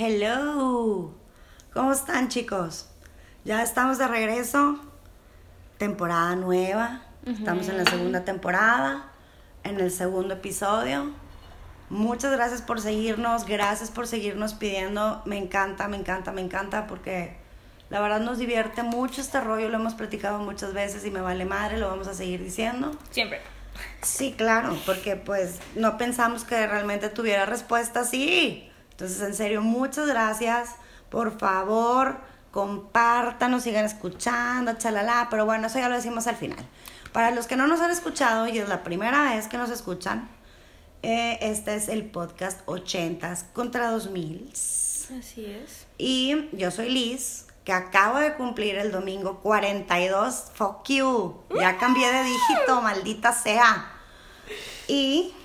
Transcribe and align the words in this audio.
Hello. 0.00 1.12
¿Cómo 1.72 1.90
están 1.90 2.28
chicos? 2.28 2.88
Ya 3.44 3.64
estamos 3.64 3.98
de 3.98 4.06
regreso. 4.06 4.78
Temporada 5.76 6.36
nueva. 6.36 7.02
Estamos 7.26 7.68
en 7.68 7.78
la 7.78 7.84
segunda 7.84 8.24
temporada, 8.24 9.10
en 9.64 9.80
el 9.80 9.90
segundo 9.90 10.34
episodio. 10.34 11.10
Muchas 11.90 12.30
gracias 12.30 12.62
por 12.62 12.80
seguirnos, 12.80 13.44
gracias 13.44 13.90
por 13.90 14.06
seguirnos 14.06 14.54
pidiendo. 14.54 15.20
Me 15.24 15.36
encanta, 15.36 15.88
me 15.88 15.96
encanta, 15.96 16.30
me 16.30 16.42
encanta 16.42 16.86
porque 16.86 17.36
la 17.90 18.00
verdad 18.00 18.20
nos 18.20 18.38
divierte 18.38 18.84
mucho 18.84 19.20
este 19.20 19.40
rollo, 19.40 19.68
lo 19.68 19.78
hemos 19.78 19.94
platicado 19.94 20.38
muchas 20.38 20.74
veces 20.74 21.04
y 21.06 21.10
me 21.10 21.22
vale 21.22 21.44
madre, 21.44 21.76
lo 21.76 21.88
vamos 21.88 22.06
a 22.06 22.14
seguir 22.14 22.44
diciendo. 22.44 22.96
Siempre. 23.10 23.40
Sí, 24.02 24.32
claro, 24.38 24.78
porque 24.86 25.16
pues 25.16 25.58
no 25.74 25.98
pensamos 25.98 26.44
que 26.44 26.68
realmente 26.68 27.08
tuviera 27.08 27.46
respuesta 27.46 28.00
así. 28.02 28.67
Entonces, 28.98 29.20
en 29.20 29.32
serio, 29.32 29.62
muchas 29.62 30.08
gracias. 30.08 30.70
Por 31.08 31.38
favor, 31.38 32.16
compártanos, 32.50 33.62
sigan 33.62 33.84
escuchando, 33.84 34.72
chalala. 34.72 35.28
Pero 35.30 35.46
bueno, 35.46 35.68
eso 35.68 35.78
ya 35.78 35.88
lo 35.88 35.94
decimos 35.94 36.26
al 36.26 36.34
final. 36.34 36.58
Para 37.12 37.30
los 37.30 37.46
que 37.46 37.54
no 37.54 37.68
nos 37.68 37.80
han 37.80 37.92
escuchado 37.92 38.48
y 38.48 38.58
es 38.58 38.68
la 38.68 38.82
primera 38.82 39.22
vez 39.22 39.46
que 39.46 39.56
nos 39.56 39.70
escuchan, 39.70 40.28
eh, 41.04 41.38
este 41.42 41.76
es 41.76 41.88
el 41.88 42.06
podcast 42.06 42.66
80s 42.66 43.44
contra 43.52 43.92
2000. 43.92 44.50
Así 44.50 45.46
es. 45.46 45.86
Y 45.96 46.48
yo 46.50 46.72
soy 46.72 46.90
Liz, 46.90 47.46
que 47.62 47.72
acabo 47.72 48.18
de 48.18 48.34
cumplir 48.34 48.78
el 48.78 48.90
domingo 48.90 49.38
42. 49.38 50.46
Fuck 50.54 50.88
you. 50.88 51.36
Ya 51.56 51.78
cambié 51.78 52.10
de 52.12 52.24
dígito, 52.24 52.82
maldita 52.82 53.32
sea. 53.32 53.92
Y 54.88 55.36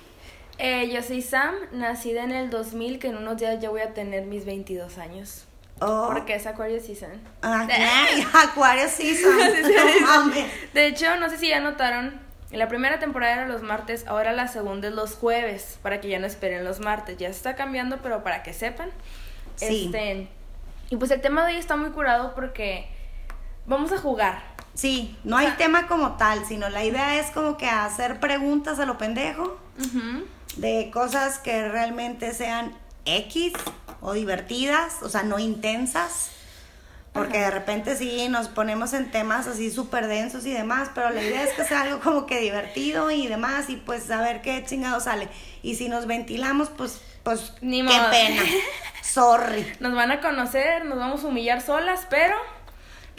eh, 0.58 0.90
yo 0.90 1.02
soy 1.02 1.22
Sam, 1.22 1.54
nacida 1.72 2.24
en 2.24 2.32
el 2.32 2.50
2000, 2.50 2.98
que 2.98 3.08
en 3.08 3.16
unos 3.16 3.36
días 3.36 3.60
ya 3.60 3.70
voy 3.70 3.80
a 3.80 3.94
tener 3.94 4.26
mis 4.26 4.44
22 4.44 4.98
años. 4.98 5.44
Oh. 5.80 6.10
Porque 6.12 6.34
es 6.34 6.46
Aquarius 6.46 6.84
Season. 6.84 7.10
Ah, 7.42 7.66
Season. 8.88 10.32
de 10.74 10.86
hecho, 10.86 11.16
no 11.16 11.28
sé 11.28 11.38
si 11.38 11.48
ya 11.48 11.60
notaron, 11.60 12.20
la 12.52 12.68
primera 12.68 12.98
temporada 13.00 13.32
era 13.34 13.48
los 13.48 13.62
martes, 13.62 14.06
ahora 14.06 14.32
la 14.32 14.46
segunda 14.48 14.88
es 14.88 14.94
los 14.94 15.14
jueves, 15.14 15.78
para 15.82 16.00
que 16.00 16.08
ya 16.08 16.18
no 16.18 16.26
esperen 16.26 16.64
los 16.64 16.80
martes. 16.80 17.16
Ya 17.18 17.28
está 17.28 17.56
cambiando, 17.56 17.98
pero 18.02 18.22
para 18.22 18.42
que 18.42 18.52
sepan. 18.52 18.90
Sí. 19.56 19.86
Este, 19.86 20.28
y 20.90 20.96
pues 20.96 21.10
el 21.10 21.20
tema 21.20 21.44
de 21.44 21.54
hoy 21.54 21.58
está 21.58 21.76
muy 21.76 21.90
curado 21.90 22.34
porque 22.34 22.86
vamos 23.66 23.90
a 23.92 23.98
jugar. 23.98 24.54
Sí, 24.74 25.16
no 25.24 25.36
hay 25.36 25.48
tema 25.52 25.86
como 25.86 26.16
tal, 26.16 26.44
sino 26.44 26.68
la 26.68 26.84
idea 26.84 27.18
es 27.18 27.30
como 27.30 27.56
que 27.56 27.68
hacer 27.68 28.18
preguntas 28.18 28.78
a 28.80 28.86
lo 28.86 28.98
pendejo 28.98 29.58
de 30.56 30.90
cosas 30.92 31.38
que 31.38 31.68
realmente 31.68 32.32
sean 32.34 32.76
X 33.04 33.52
o 34.00 34.12
divertidas, 34.12 35.02
o 35.02 35.08
sea, 35.08 35.22
no 35.22 35.38
intensas. 35.38 36.30
Porque 37.12 37.38
de 37.38 37.50
repente 37.52 37.96
sí 37.96 38.28
nos 38.28 38.48
ponemos 38.48 38.92
en 38.92 39.12
temas 39.12 39.46
así 39.46 39.70
súper 39.70 40.08
densos 40.08 40.44
y 40.46 40.52
demás, 40.52 40.90
pero 40.96 41.10
la 41.10 41.22
idea 41.22 41.44
es 41.44 41.52
que 41.52 41.62
sea 41.62 41.82
algo 41.82 42.00
como 42.00 42.26
que 42.26 42.40
divertido 42.40 43.08
y 43.12 43.28
demás, 43.28 43.70
y 43.70 43.76
pues 43.76 44.10
a 44.10 44.20
ver 44.20 44.42
qué 44.42 44.64
chingado 44.66 44.98
sale. 44.98 45.28
Y 45.62 45.76
si 45.76 45.88
nos 45.88 46.06
ventilamos, 46.08 46.70
pues, 46.70 47.00
pues 47.22 47.52
Ni 47.60 47.86
qué 47.86 47.92
modo. 47.96 48.10
pena. 48.10 48.42
Sorry. 49.04 49.64
Nos 49.78 49.94
van 49.94 50.10
a 50.10 50.20
conocer, 50.20 50.86
nos 50.86 50.98
vamos 50.98 51.22
a 51.22 51.28
humillar 51.28 51.60
solas, 51.60 52.04
pero 52.10 52.34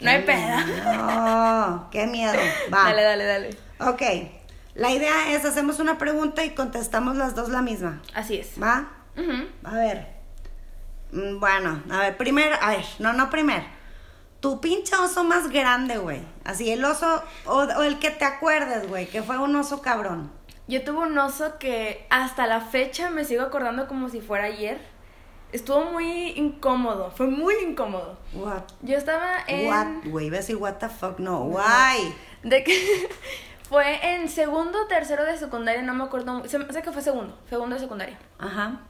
no 0.00 0.10
hay 0.10 0.22
pedo. 0.24 0.58
No, 0.98 1.88
qué 1.90 2.06
miedo. 2.06 2.34
Va. 2.74 2.84
Dale, 2.84 3.02
dale, 3.02 3.24
dale. 3.24 3.50
Ok. 3.80 4.02
La 4.76 4.90
idea 4.90 5.32
es 5.32 5.44
hacemos 5.44 5.78
una 5.78 5.96
pregunta 5.98 6.44
y 6.44 6.50
contestamos 6.54 7.16
las 7.16 7.34
dos 7.34 7.48
la 7.48 7.62
misma. 7.62 8.02
Así 8.14 8.36
es. 8.36 8.50
¿Va? 8.62 8.88
Ujú. 9.16 9.46
A 9.64 9.74
ver. 9.74 10.06
Mm, 11.12 11.40
Bueno, 11.40 11.82
a 11.90 11.98
ver, 12.00 12.16
primero, 12.16 12.54
a 12.60 12.70
ver, 12.70 12.84
no, 12.98 13.12
no 13.12 13.30
primero. 13.30 13.64
Tu 14.40 14.60
pinche 14.60 14.94
oso 14.96 15.24
más 15.24 15.48
grande, 15.48 15.96
güey. 15.98 16.20
Así, 16.44 16.70
el 16.70 16.84
oso, 16.84 17.22
o, 17.46 17.54
o 17.62 17.82
el 17.82 17.98
que 17.98 18.10
te 18.10 18.24
acuerdes, 18.26 18.86
güey, 18.86 19.06
que 19.06 19.22
fue 19.22 19.38
un 19.38 19.56
oso 19.56 19.80
cabrón. 19.80 20.30
Yo 20.68 20.84
tuve 20.84 20.98
un 21.06 21.16
oso 21.16 21.58
que 21.58 22.06
hasta 22.10 22.46
la 22.46 22.60
fecha 22.60 23.08
me 23.10 23.24
sigo 23.24 23.42
acordando 23.44 23.88
como 23.88 24.08
si 24.10 24.20
fuera 24.20 24.44
ayer. 24.44 24.78
Estuvo 25.52 25.84
muy 25.84 26.30
incómodo, 26.32 27.12
fue 27.16 27.28
muy 27.28 27.54
incómodo. 27.62 28.18
What? 28.34 28.62
Yo 28.82 28.98
estaba 28.98 29.36
en... 29.46 29.68
What? 29.68 29.86
Güey, 30.10 30.26
iba 30.26 30.36
a 30.36 30.40
decir 30.40 30.56
what 30.56 30.74
the 30.74 30.88
fuck, 30.88 31.18
no. 31.18 31.44
Why? 31.44 32.12
De 32.42 32.62
que 32.62 33.08
fue 33.68 34.14
en 34.14 34.28
segundo 34.28 34.86
tercero 34.86 35.24
de 35.24 35.36
secundaria, 35.36 35.82
no 35.82 35.94
me 35.94 36.04
acuerdo. 36.04 36.42
Hace 36.44 36.82
que 36.82 36.92
fue 36.92 37.02
segundo, 37.02 37.38
segundo 37.48 37.74
de 37.74 37.80
secundaria. 37.80 38.18
Ajá. 38.38 38.80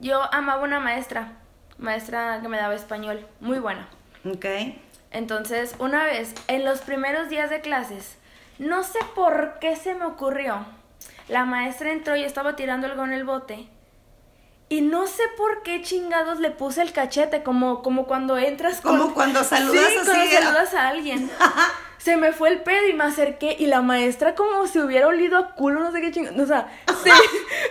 Yo 0.00 0.22
amaba 0.32 0.62
una 0.62 0.80
maestra, 0.80 1.32
maestra 1.78 2.38
que 2.40 2.48
me 2.48 2.56
daba 2.56 2.74
español, 2.74 3.26
muy 3.40 3.58
buena. 3.58 3.88
Ok. 4.24 4.46
Entonces, 5.10 5.74
una 5.78 6.04
vez, 6.04 6.34
en 6.48 6.64
los 6.64 6.80
primeros 6.80 7.28
días 7.28 7.50
de 7.50 7.60
clases, 7.60 8.16
no 8.58 8.82
sé 8.84 8.98
por 9.14 9.58
qué 9.60 9.76
se 9.76 9.94
me 9.94 10.04
ocurrió. 10.06 10.64
La 11.28 11.44
maestra 11.44 11.92
entró 11.92 12.16
y 12.16 12.24
estaba 12.24 12.56
tirando 12.56 12.86
algo 12.86 13.04
en 13.04 13.12
el 13.12 13.24
bote. 13.24 13.68
Y 14.68 14.82
no 14.82 15.06
sé 15.08 15.22
por 15.36 15.62
qué 15.62 15.82
chingados 15.82 16.38
le 16.38 16.50
puse 16.52 16.80
el 16.82 16.92
cachete, 16.92 17.42
como, 17.42 17.82
como 17.82 18.06
cuando 18.06 18.38
entras 18.38 18.80
con... 18.80 18.98
Como 18.98 19.14
cuando 19.14 19.42
saludas 19.42 19.84
Sí, 19.90 19.96
así, 19.98 20.06
cuando 20.06 20.22
a- 20.22 20.40
saludas 20.40 20.74
a 20.74 20.88
alguien. 20.88 21.30
Se 22.00 22.16
me 22.16 22.32
fue 22.32 22.48
el 22.48 22.62
pedo 22.62 22.88
y 22.88 22.94
me 22.94 23.04
acerqué 23.04 23.56
y 23.58 23.66
la 23.66 23.82
maestra 23.82 24.34
como 24.34 24.66
si 24.66 24.78
hubiera 24.78 25.06
olido 25.06 25.36
a 25.36 25.54
culo, 25.54 25.80
no 25.80 25.92
sé 25.92 26.00
qué 26.00 26.10
chingados. 26.10 26.40
O 26.40 26.46
sea, 26.46 26.68
sí, 27.04 27.10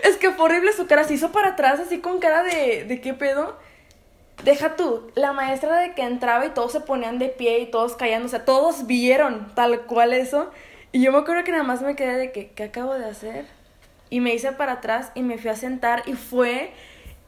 es 0.04 0.18
que 0.18 0.30
fue 0.32 0.46
horrible 0.46 0.72
su 0.74 0.86
cara, 0.86 1.04
se 1.04 1.16
hizo 1.16 1.32
para 1.32 1.50
atrás 1.50 1.80
así 1.80 2.00
con 2.00 2.20
cara 2.20 2.44
de, 2.44 2.86
de 2.86 3.02
qué 3.02 3.16
pedo. 3.16 3.58
Deja 4.44 4.76
tú, 4.76 5.12
la 5.16 5.34
maestra 5.34 5.80
de 5.80 5.94
que 5.94 6.04
entraba 6.04 6.46
y 6.46 6.52
todos 6.52 6.72
se 6.72 6.80
ponían 6.80 7.18
de 7.18 7.30
pie 7.30 7.60
y 7.60 7.66
todos 7.66 7.96
callando, 7.96 8.28
o 8.28 8.30
sea, 8.30 8.46
todos 8.46 8.86
vieron 8.86 9.52
tal 9.56 9.82
cual 9.82 10.14
eso. 10.14 10.52
Y 10.92 11.02
yo 11.02 11.12
me 11.12 11.18
acuerdo 11.18 11.44
que 11.44 11.52
nada 11.52 11.64
más 11.64 11.82
me 11.82 11.96
quedé 11.96 12.16
de 12.18 12.32
que, 12.32 12.52
¿qué 12.52 12.64
acabo 12.64 12.94
de 12.94 13.06
hacer? 13.06 13.48
Y 14.12 14.22
me 14.22 14.34
hice 14.34 14.52
para 14.52 14.74
atrás 14.74 15.12
y 15.16 15.24
me 15.24 15.38
fui 15.38 15.50
a 15.50 15.56
sentar 15.56 16.04
y 16.06 16.14
fue 16.14 16.72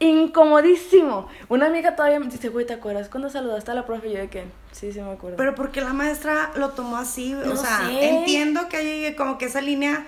incomodísimo. 0.02 1.28
Una 1.48 1.68
amiga 1.68 1.96
todavía 1.96 2.20
me 2.20 2.28
dice, 2.28 2.50
güey, 2.50 2.66
¿te 2.66 2.74
acuerdas 2.74 3.08
cuando 3.08 3.30
saludaste 3.30 3.72
a 3.72 3.76
la 3.76 3.86
profe? 3.86 4.10
Y 4.10 4.14
yo 4.14 4.20
de 4.20 4.30
que, 4.30 4.46
sí, 4.72 4.92
sí 4.92 5.00
me 5.00 5.12
acuerdo. 5.12 5.38
Pero 5.38 5.56
porque 5.56 5.82
la 5.82 5.94
maestra 5.94 6.52
lo 6.56 6.70
tomó 6.70 6.98
así, 6.98 7.34
o 7.34 7.56
sea, 7.56 7.88
sé. 7.88 8.10
entiendo 8.10 8.68
que 8.68 8.78
hay 8.78 9.16
como 9.16 9.38
que 9.38 9.46
esa 9.46 9.62
línea 9.62 10.06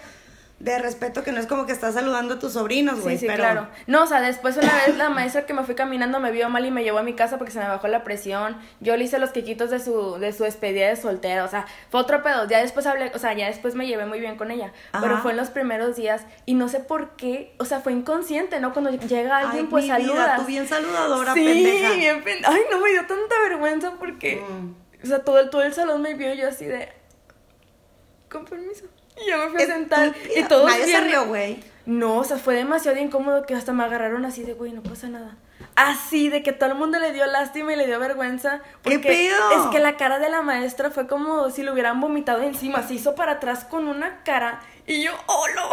de 0.59 0.79
respeto 0.79 1.23
que 1.25 1.33
no 1.33 1.41
es 1.41 1.47
como 1.47 1.65
que 1.65 1.73
estás 1.73 1.93
saludando 1.95 2.35
a 2.35 2.39
tus 2.39 2.53
sobrinos, 2.53 3.01
güey, 3.01 3.15
Sí, 3.17 3.21
sí, 3.21 3.27
pero 3.27 3.39
claro. 3.43 3.67
No, 3.85 4.03
o 4.03 4.07
sea, 4.07 4.21
después 4.21 4.55
una 4.55 4.71
vez 4.85 4.95
la 4.95 5.09
maestra 5.09 5.45
que 5.45 5.53
me 5.53 5.63
fui 5.63 5.75
caminando 5.75 6.21
me 6.21 6.31
vio 6.31 6.47
mal 6.49 6.65
y 6.65 6.71
me 6.71 6.83
llevó 6.85 6.99
a 6.99 7.03
mi 7.03 7.15
casa 7.15 7.37
porque 7.37 7.51
se 7.51 7.59
me 7.59 7.67
bajó 7.67 7.89
la 7.89 8.05
presión. 8.05 8.55
Yo 8.79 8.95
le 8.95 9.03
hice 9.03 9.19
los 9.19 9.31
quiquitos 9.31 9.69
de 9.71 9.79
su, 9.81 10.19
de 10.19 10.31
su 10.31 10.43
despedida 10.45 10.87
de 10.87 10.95
soltera, 10.95 11.43
o 11.43 11.49
sea, 11.49 11.65
fue 11.89 11.99
otro 11.99 12.23
pedo. 12.23 12.47
Ya 12.47 12.59
después 12.59 12.85
hablé, 12.85 13.11
o 13.13 13.19
sea, 13.19 13.33
ya 13.33 13.47
después 13.47 13.75
me 13.75 13.87
llevé 13.87 14.05
muy 14.05 14.21
bien 14.21 14.37
con 14.37 14.51
ella. 14.51 14.71
Pero 15.01 15.17
fue 15.17 15.31
en 15.31 15.37
los 15.37 15.49
primeros 15.49 15.97
días 15.97 16.21
y 16.45 16.53
no 16.53 16.69
sé 16.69 16.79
por 16.79 17.17
qué, 17.17 17.53
o 17.59 17.65
sea, 17.65 17.81
fue 17.81 17.91
inconsciente, 17.91 18.61
¿no? 18.61 18.71
Cuando 18.71 18.91
llega 18.91 19.39
alguien, 19.39 19.65
Ay, 19.65 19.69
pues 19.69 19.87
saludas. 19.87 20.39
tú 20.39 20.45
bien 20.45 20.65
saludadora, 20.69 21.33
sí, 21.33 21.43
pendeja. 21.43 21.91
bien 21.93 22.23
pen- 22.23 22.43
Ay, 22.45 22.61
no 22.71 22.79
me 22.79 22.89
dio 22.91 23.01
tanta 23.05 23.35
vergüenza 23.49 23.91
porque, 23.99 24.41
Mm. 24.47 24.75
o 25.03 25.07
sea, 25.07 25.23
todo 25.25 25.39
el, 25.41 25.49
todo 25.49 25.63
el 25.63 25.73
salón 25.73 26.01
me 26.01 26.13
vio 26.13 26.33
yo 26.35 26.47
así 26.47 26.65
de, 26.65 26.87
con 28.29 28.45
permiso. 28.45 28.85
Y 29.21 29.29
yo 29.29 29.37
me 29.37 29.49
fui 29.49 29.61
a 29.63 29.65
sentar 29.67 30.13
y 30.35 30.43
todos 30.43 30.65
Nadie 30.69 30.85
se 30.85 31.01
rió, 31.01 31.25
güey. 31.25 31.63
no, 31.85 32.17
o 32.17 32.23
sea, 32.23 32.37
fue 32.37 32.55
demasiado 32.55 32.97
incómodo 32.97 33.45
que 33.45 33.55
hasta 33.55 33.73
me 33.73 33.83
agarraron 33.83 34.25
así 34.25 34.43
de, 34.43 34.53
güey, 34.53 34.71
no 34.71 34.81
pasa 34.81 35.07
nada. 35.07 35.37
Así, 35.75 36.29
de 36.29 36.43
que 36.43 36.51
todo 36.51 36.69
el 36.71 36.75
mundo 36.75 36.99
le 36.99 37.11
dio 37.13 37.25
lástima 37.25 37.73
y 37.73 37.75
le 37.75 37.87
dio 37.87 37.99
vergüenza. 37.99 38.59
¿Qué 38.83 38.91
Porque 38.99 38.99
pedo? 38.99 39.51
es 39.51 39.67
que 39.71 39.79
la 39.79 39.97
cara 39.97 40.19
de 40.19 40.29
la 40.29 40.41
maestra 40.41 40.91
fue 40.91 41.07
como 41.07 41.49
si 41.49 41.63
lo 41.63 41.73
hubieran 41.73 41.99
vomitado 41.99 42.41
encima. 42.43 42.83
Se 42.83 42.93
hizo 42.95 43.15
para 43.15 43.33
atrás 43.33 43.65
con 43.65 43.87
una 43.87 44.21
cara 44.23 44.61
y 44.85 45.03
yo, 45.03 45.11
¡oh, 45.27 45.45
no! 45.55 45.69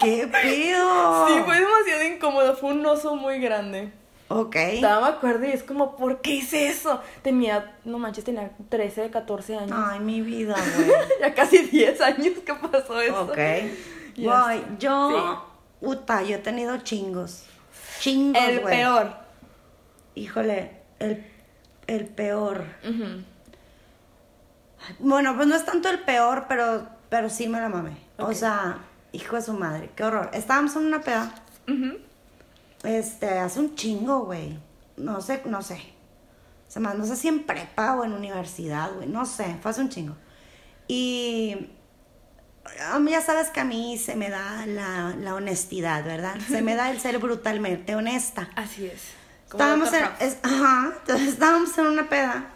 ¿Qué 0.00 0.28
pedo? 0.28 1.26
Sí, 1.28 1.34
fue 1.44 1.54
demasiado 1.60 2.02
incómodo. 2.04 2.56
Fue 2.56 2.70
un 2.70 2.84
oso 2.86 3.16
muy 3.16 3.38
grande. 3.40 3.92
Ok. 4.40 4.56
Estaba, 4.56 5.10
me 5.10 5.16
acuerdo, 5.16 5.44
y 5.46 5.50
es 5.50 5.62
como, 5.62 5.96
¿por 5.96 6.20
qué 6.20 6.36
hice 6.36 6.68
eso? 6.68 7.00
Tenía, 7.22 7.76
no 7.84 7.98
manches, 7.98 8.24
tenía 8.24 8.50
13, 8.68 9.10
14 9.10 9.56
años. 9.56 9.72
Ay, 9.74 10.00
mi 10.00 10.20
vida, 10.20 10.54
güey. 10.76 10.90
ya 11.20 11.34
casi 11.34 11.58
10 11.58 12.00
años 12.00 12.38
que 12.44 12.54
pasó 12.54 13.00
eso. 13.00 13.22
ok. 13.22 13.34
Sé. 14.14 14.62
yo, 14.78 15.42
uta, 15.80 16.22
yo 16.22 16.36
he 16.36 16.38
tenido 16.38 16.76
chingos. 16.78 17.44
Chingos, 18.00 18.42
El 18.42 18.60
peor. 18.60 19.16
Híjole, 20.14 20.70
el, 20.98 21.24
el 21.86 22.06
peor. 22.06 22.64
Bueno, 24.98 25.34
pues 25.36 25.46
no 25.46 25.54
es 25.56 25.64
tanto 25.64 25.88
el 25.88 26.00
peor, 26.00 26.46
pero, 26.48 26.86
pero 27.08 27.30
sí 27.30 27.48
me 27.48 27.60
la 27.60 27.68
mamé. 27.68 27.96
O 28.18 28.32
sea, 28.34 28.78
hijo 29.12 29.36
de 29.36 29.42
su 29.42 29.52
madre, 29.54 29.90
qué 29.96 30.04
horror. 30.04 30.30
Estábamos 30.32 30.74
en 30.76 30.86
una 30.86 31.00
peda. 31.00 31.34
Ujú. 31.68 31.98
Este, 32.82 33.38
hace 33.38 33.60
un 33.60 33.74
chingo, 33.74 34.20
güey. 34.24 34.58
No 34.96 35.20
sé, 35.20 35.42
no 35.46 35.62
sé. 35.62 35.80
Se 36.68 36.80
me, 36.80 36.94
no 36.94 37.04
sé 37.04 37.16
si 37.16 37.28
en 37.28 37.44
prepa 37.44 37.94
o 37.96 38.04
en 38.04 38.12
universidad, 38.12 38.92
güey. 38.94 39.08
No 39.08 39.26
sé, 39.26 39.56
fue 39.60 39.70
hace 39.70 39.80
un 39.80 39.88
chingo. 39.88 40.16
Y 40.88 41.70
a 42.90 42.98
mí 42.98 43.10
ya 43.10 43.20
sabes 43.20 43.50
que 43.50 43.60
a 43.60 43.64
mí 43.64 43.98
se 43.98 44.16
me 44.16 44.30
da 44.30 44.66
la, 44.66 45.14
la 45.18 45.34
honestidad, 45.34 46.04
¿verdad? 46.04 46.36
Se 46.48 46.62
me 46.62 46.74
da 46.74 46.90
el 46.90 47.00
ser 47.00 47.18
brutalmente 47.18 47.94
honesta. 47.94 48.48
Así 48.56 48.86
es. 48.86 49.02
estábamos 49.50 49.92
en, 49.92 50.04
ajá, 50.04 50.92
entonces 51.00 51.28
estábamos 51.28 51.76
en 51.78 51.86
una 51.86 52.08
peda. 52.08 52.46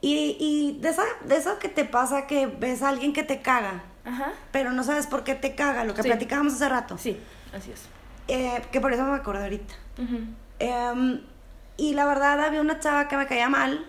Y, 0.00 0.36
y 0.40 0.80
de, 0.80 0.88
esa, 0.88 1.04
de 1.24 1.36
eso 1.36 1.58
que 1.60 1.68
te 1.68 1.84
pasa 1.84 2.26
que 2.26 2.46
ves 2.46 2.82
a 2.82 2.88
alguien 2.88 3.12
que 3.12 3.22
te 3.22 3.40
caga, 3.40 3.84
ajá. 4.04 4.32
pero 4.50 4.72
no 4.72 4.82
sabes 4.82 5.06
por 5.06 5.22
qué 5.22 5.36
te 5.36 5.54
caga, 5.54 5.84
lo 5.84 5.94
que 5.94 6.02
platicábamos 6.02 6.54
hace 6.54 6.68
rato. 6.68 6.98
Sí, 6.98 7.20
así 7.56 7.70
es. 7.70 7.82
Eh, 8.28 8.62
que 8.70 8.80
por 8.80 8.92
eso 8.92 9.04
me 9.04 9.16
acordé 9.16 9.44
ahorita. 9.44 9.74
Em, 10.58 11.20
y 11.76 11.94
la 11.94 12.04
verdad 12.06 12.40
había 12.40 12.60
una 12.60 12.78
chava 12.80 13.08
que 13.08 13.16
me 13.16 13.26
caía 13.26 13.48
mal 13.48 13.86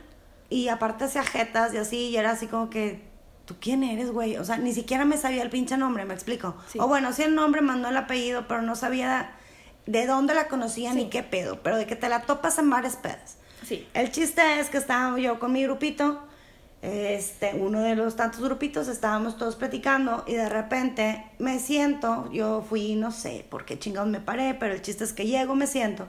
y 0.50 0.68
aparte 0.70 1.06
hacía 1.06 1.24
jetas 1.24 1.74
y 1.74 1.78
así, 1.78 1.98
y 2.10 2.18
era 2.18 2.32
así 2.32 2.48
como 2.48 2.70
que, 2.70 3.02
¿tú 3.46 3.56
quién 3.60 3.84
eres, 3.84 4.12
güey? 4.12 4.38
O 4.38 4.46
sea, 4.46 4.58
ni 4.58 4.74
siquiera 4.74 5.06
me 5.06 5.18
sabía 5.18 5.44
el 5.44 5.50
pinche 5.50 5.78
nombre, 5.78 6.06
me 6.06 6.14
explico. 6.14 6.56
O 6.78 6.88
bueno, 6.88 7.14
sí 7.14 7.24
el 7.24 7.36
nombre, 7.36 7.62
mandó 7.62 7.90
el 7.90 7.98
apellido, 7.98 8.48
pero 8.48 8.62
no 8.62 8.76
sabía 8.76 9.32
de 9.86 10.06
dónde 10.06 10.34
la 10.34 10.48
conocía 10.48 10.94
ni 10.94 11.10
qué 11.10 11.24
pedo, 11.24 11.62
pero 11.62 11.78
de 11.78 11.86
que 11.86 11.96
te 11.96 12.10
la 12.10 12.22
topas 12.22 12.58
en 12.58 12.70
varias 12.70 12.96
pedas. 12.96 13.38
Sí. 13.66 13.88
El 13.94 14.12
chiste 14.12 14.60
es 14.60 14.70
que 14.70 14.78
estaba 14.78 15.18
yo 15.20 15.40
con 15.40 15.52
mi 15.52 15.64
grupito, 15.64 16.22
este, 16.84 17.56
uno 17.56 17.80
de 17.80 17.96
los 17.96 18.16
tantos 18.16 18.42
grupitos, 18.42 18.88
estábamos 18.88 19.38
todos 19.38 19.56
platicando 19.56 20.24
y 20.28 20.34
de 20.34 20.50
repente 20.50 21.26
me 21.40 21.58
siento, 21.60 22.30
yo 22.32 22.62
fui, 22.62 22.96
no 22.96 23.12
sé 23.12 23.46
por 23.50 23.66
qué 23.66 23.80
chingados 23.80 24.10
me 24.10 24.20
paré, 24.20 24.54
pero 24.54 24.74
el 24.74 24.82
chiste 24.82 25.04
es 25.04 25.14
que 25.14 25.26
llego, 25.26 25.56
me 25.56 25.66
siento 25.66 26.08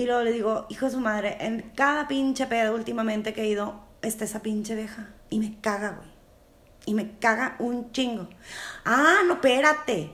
y 0.00 0.06
luego 0.06 0.22
le 0.22 0.32
digo, 0.32 0.66
hijo 0.70 0.86
de 0.86 0.92
su 0.92 1.00
madre, 1.00 1.36
en 1.40 1.72
cada 1.74 2.08
pinche 2.08 2.46
pedo 2.46 2.74
últimamente 2.74 3.34
que 3.34 3.42
he 3.42 3.48
ido, 3.48 3.80
está 4.00 4.24
esa 4.24 4.40
pinche 4.40 4.74
vieja 4.74 5.10
y 5.28 5.38
me 5.38 5.60
caga, 5.60 5.90
güey. 5.90 6.08
Y 6.86 6.94
me 6.94 7.18
caga 7.18 7.56
un 7.58 7.92
chingo. 7.92 8.26
Ah, 8.86 9.18
no, 9.26 9.34
espérate. 9.34 10.10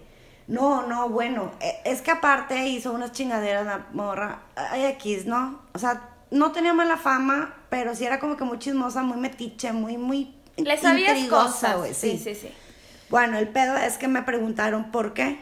No, 0.48 0.86
no, 0.88 1.08
bueno, 1.08 1.52
e, 1.60 1.82
es 1.84 2.02
que 2.02 2.10
aparte 2.10 2.66
hizo 2.66 2.92
unas 2.92 3.12
chingaderas 3.12 3.64
la 3.64 3.86
morra, 3.92 4.42
X, 4.74 5.26
¿no? 5.26 5.62
O 5.72 5.78
sea, 5.78 6.15
no 6.30 6.52
tenía 6.52 6.72
mala 6.72 6.96
fama, 6.96 7.54
pero 7.70 7.94
sí 7.94 8.04
era 8.04 8.18
como 8.18 8.36
que 8.36 8.44
muy 8.44 8.58
chismosa, 8.58 9.02
muy 9.02 9.18
metiche, 9.18 9.72
muy, 9.72 9.96
muy 9.96 10.34
Le 10.56 10.76
sabías 10.76 11.28
cosas. 11.28 11.96
Sí. 11.96 12.20
sí, 12.22 12.34
sí, 12.34 12.50
Bueno, 13.10 13.38
el 13.38 13.48
pedo 13.48 13.76
es 13.76 13.98
que 13.98 14.08
me 14.08 14.22
preguntaron 14.22 14.90
por 14.90 15.14
qué. 15.14 15.38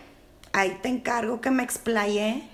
Ahí 0.53 0.79
te 0.83 0.89
encargo 0.89 1.41
que 1.41 1.51
me 1.51 1.63
explayé. 1.63 2.49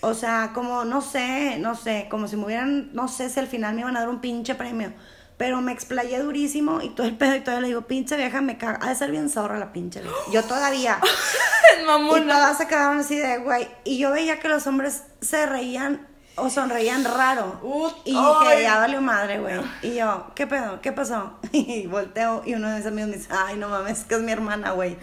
O 0.00 0.14
sea, 0.14 0.50
como, 0.52 0.84
no 0.84 1.00
sé, 1.00 1.58
no 1.58 1.76
sé, 1.76 2.08
como 2.10 2.26
si 2.26 2.36
me 2.36 2.46
hubieran, 2.46 2.90
no 2.92 3.06
sé 3.06 3.30
si 3.30 3.38
al 3.38 3.46
final 3.46 3.74
me 3.74 3.82
iban 3.82 3.96
a 3.96 4.00
dar 4.00 4.08
un 4.08 4.20
pinche 4.20 4.54
premio. 4.54 4.92
Pero 5.36 5.60
me 5.60 5.72
explayé 5.72 6.18
durísimo 6.18 6.82
y 6.82 6.90
todo 6.90 7.06
el 7.06 7.16
pedo 7.16 7.36
y 7.36 7.40
todavía 7.40 7.62
le 7.62 7.68
digo, 7.68 7.82
pinche 7.82 8.16
vieja, 8.16 8.40
me 8.40 8.58
caga. 8.58 8.78
Ha 8.82 8.88
de 8.88 8.94
ser 8.94 9.10
bien 9.10 9.28
zorra 9.28 9.58
la 9.58 9.72
pinche 9.72 10.00
vieja. 10.00 10.16
Yo 10.32 10.42
todavía. 10.42 10.98
y 11.82 12.20
todas 12.22 12.58
se 12.58 12.66
quedaron 12.66 12.98
así 12.98 13.16
de, 13.16 13.38
güey. 13.38 13.68
Y 13.84 13.98
yo 13.98 14.10
veía 14.10 14.40
que 14.40 14.48
los 14.48 14.66
hombres 14.66 15.04
se 15.20 15.46
reían 15.46 16.06
o 16.36 16.48
sonreían 16.48 17.04
raro. 17.04 17.60
y 18.04 18.12
dije, 18.12 18.62
ya 18.62 18.78
valió 18.78 19.00
madre, 19.00 19.38
güey. 19.38 19.60
Y 19.82 19.94
yo, 19.96 20.26
¿qué 20.34 20.46
pedo? 20.46 20.80
¿Qué 20.80 20.92
pasó? 20.92 21.32
Y 21.52 21.86
volteo 21.86 22.42
y 22.46 22.54
uno 22.54 22.70
de 22.70 22.78
mis 22.78 22.86
amigos 22.86 23.10
me 23.10 23.16
dice, 23.16 23.28
ay, 23.30 23.56
no 23.56 23.68
mames, 23.68 24.04
que 24.04 24.14
es 24.14 24.20
mi 24.22 24.32
hermana, 24.32 24.72
güey. 24.72 24.96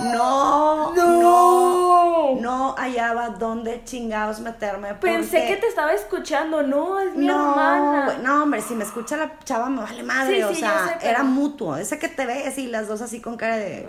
No, 0.00 0.92
no, 0.94 2.34
no, 2.40 2.74
hallaba 2.76 3.28
dónde 3.30 3.82
chingados 3.84 4.40
meterme. 4.40 4.94
Pensé 4.94 5.46
que 5.46 5.56
te 5.56 5.68
estaba 5.68 5.92
escuchando, 5.92 6.62
no, 6.62 6.98
es 6.98 7.14
mi 7.14 7.28
hermana. 7.28 8.18
No, 8.22 8.42
hombre, 8.42 8.62
si 8.62 8.74
me 8.74 8.84
escucha 8.84 9.16
la 9.16 9.38
chava 9.44 9.68
me 9.68 9.82
vale 9.82 10.02
madre, 10.02 10.44
o 10.44 10.54
sea, 10.54 10.98
era 11.02 11.22
mutuo. 11.22 11.76
Ese 11.76 11.98
que 11.98 12.08
te 12.08 12.26
ves 12.26 12.58
y 12.58 12.66
las 12.68 12.88
dos 12.88 13.02
así 13.02 13.20
con 13.20 13.36
cara 13.36 13.56
de. 13.56 13.86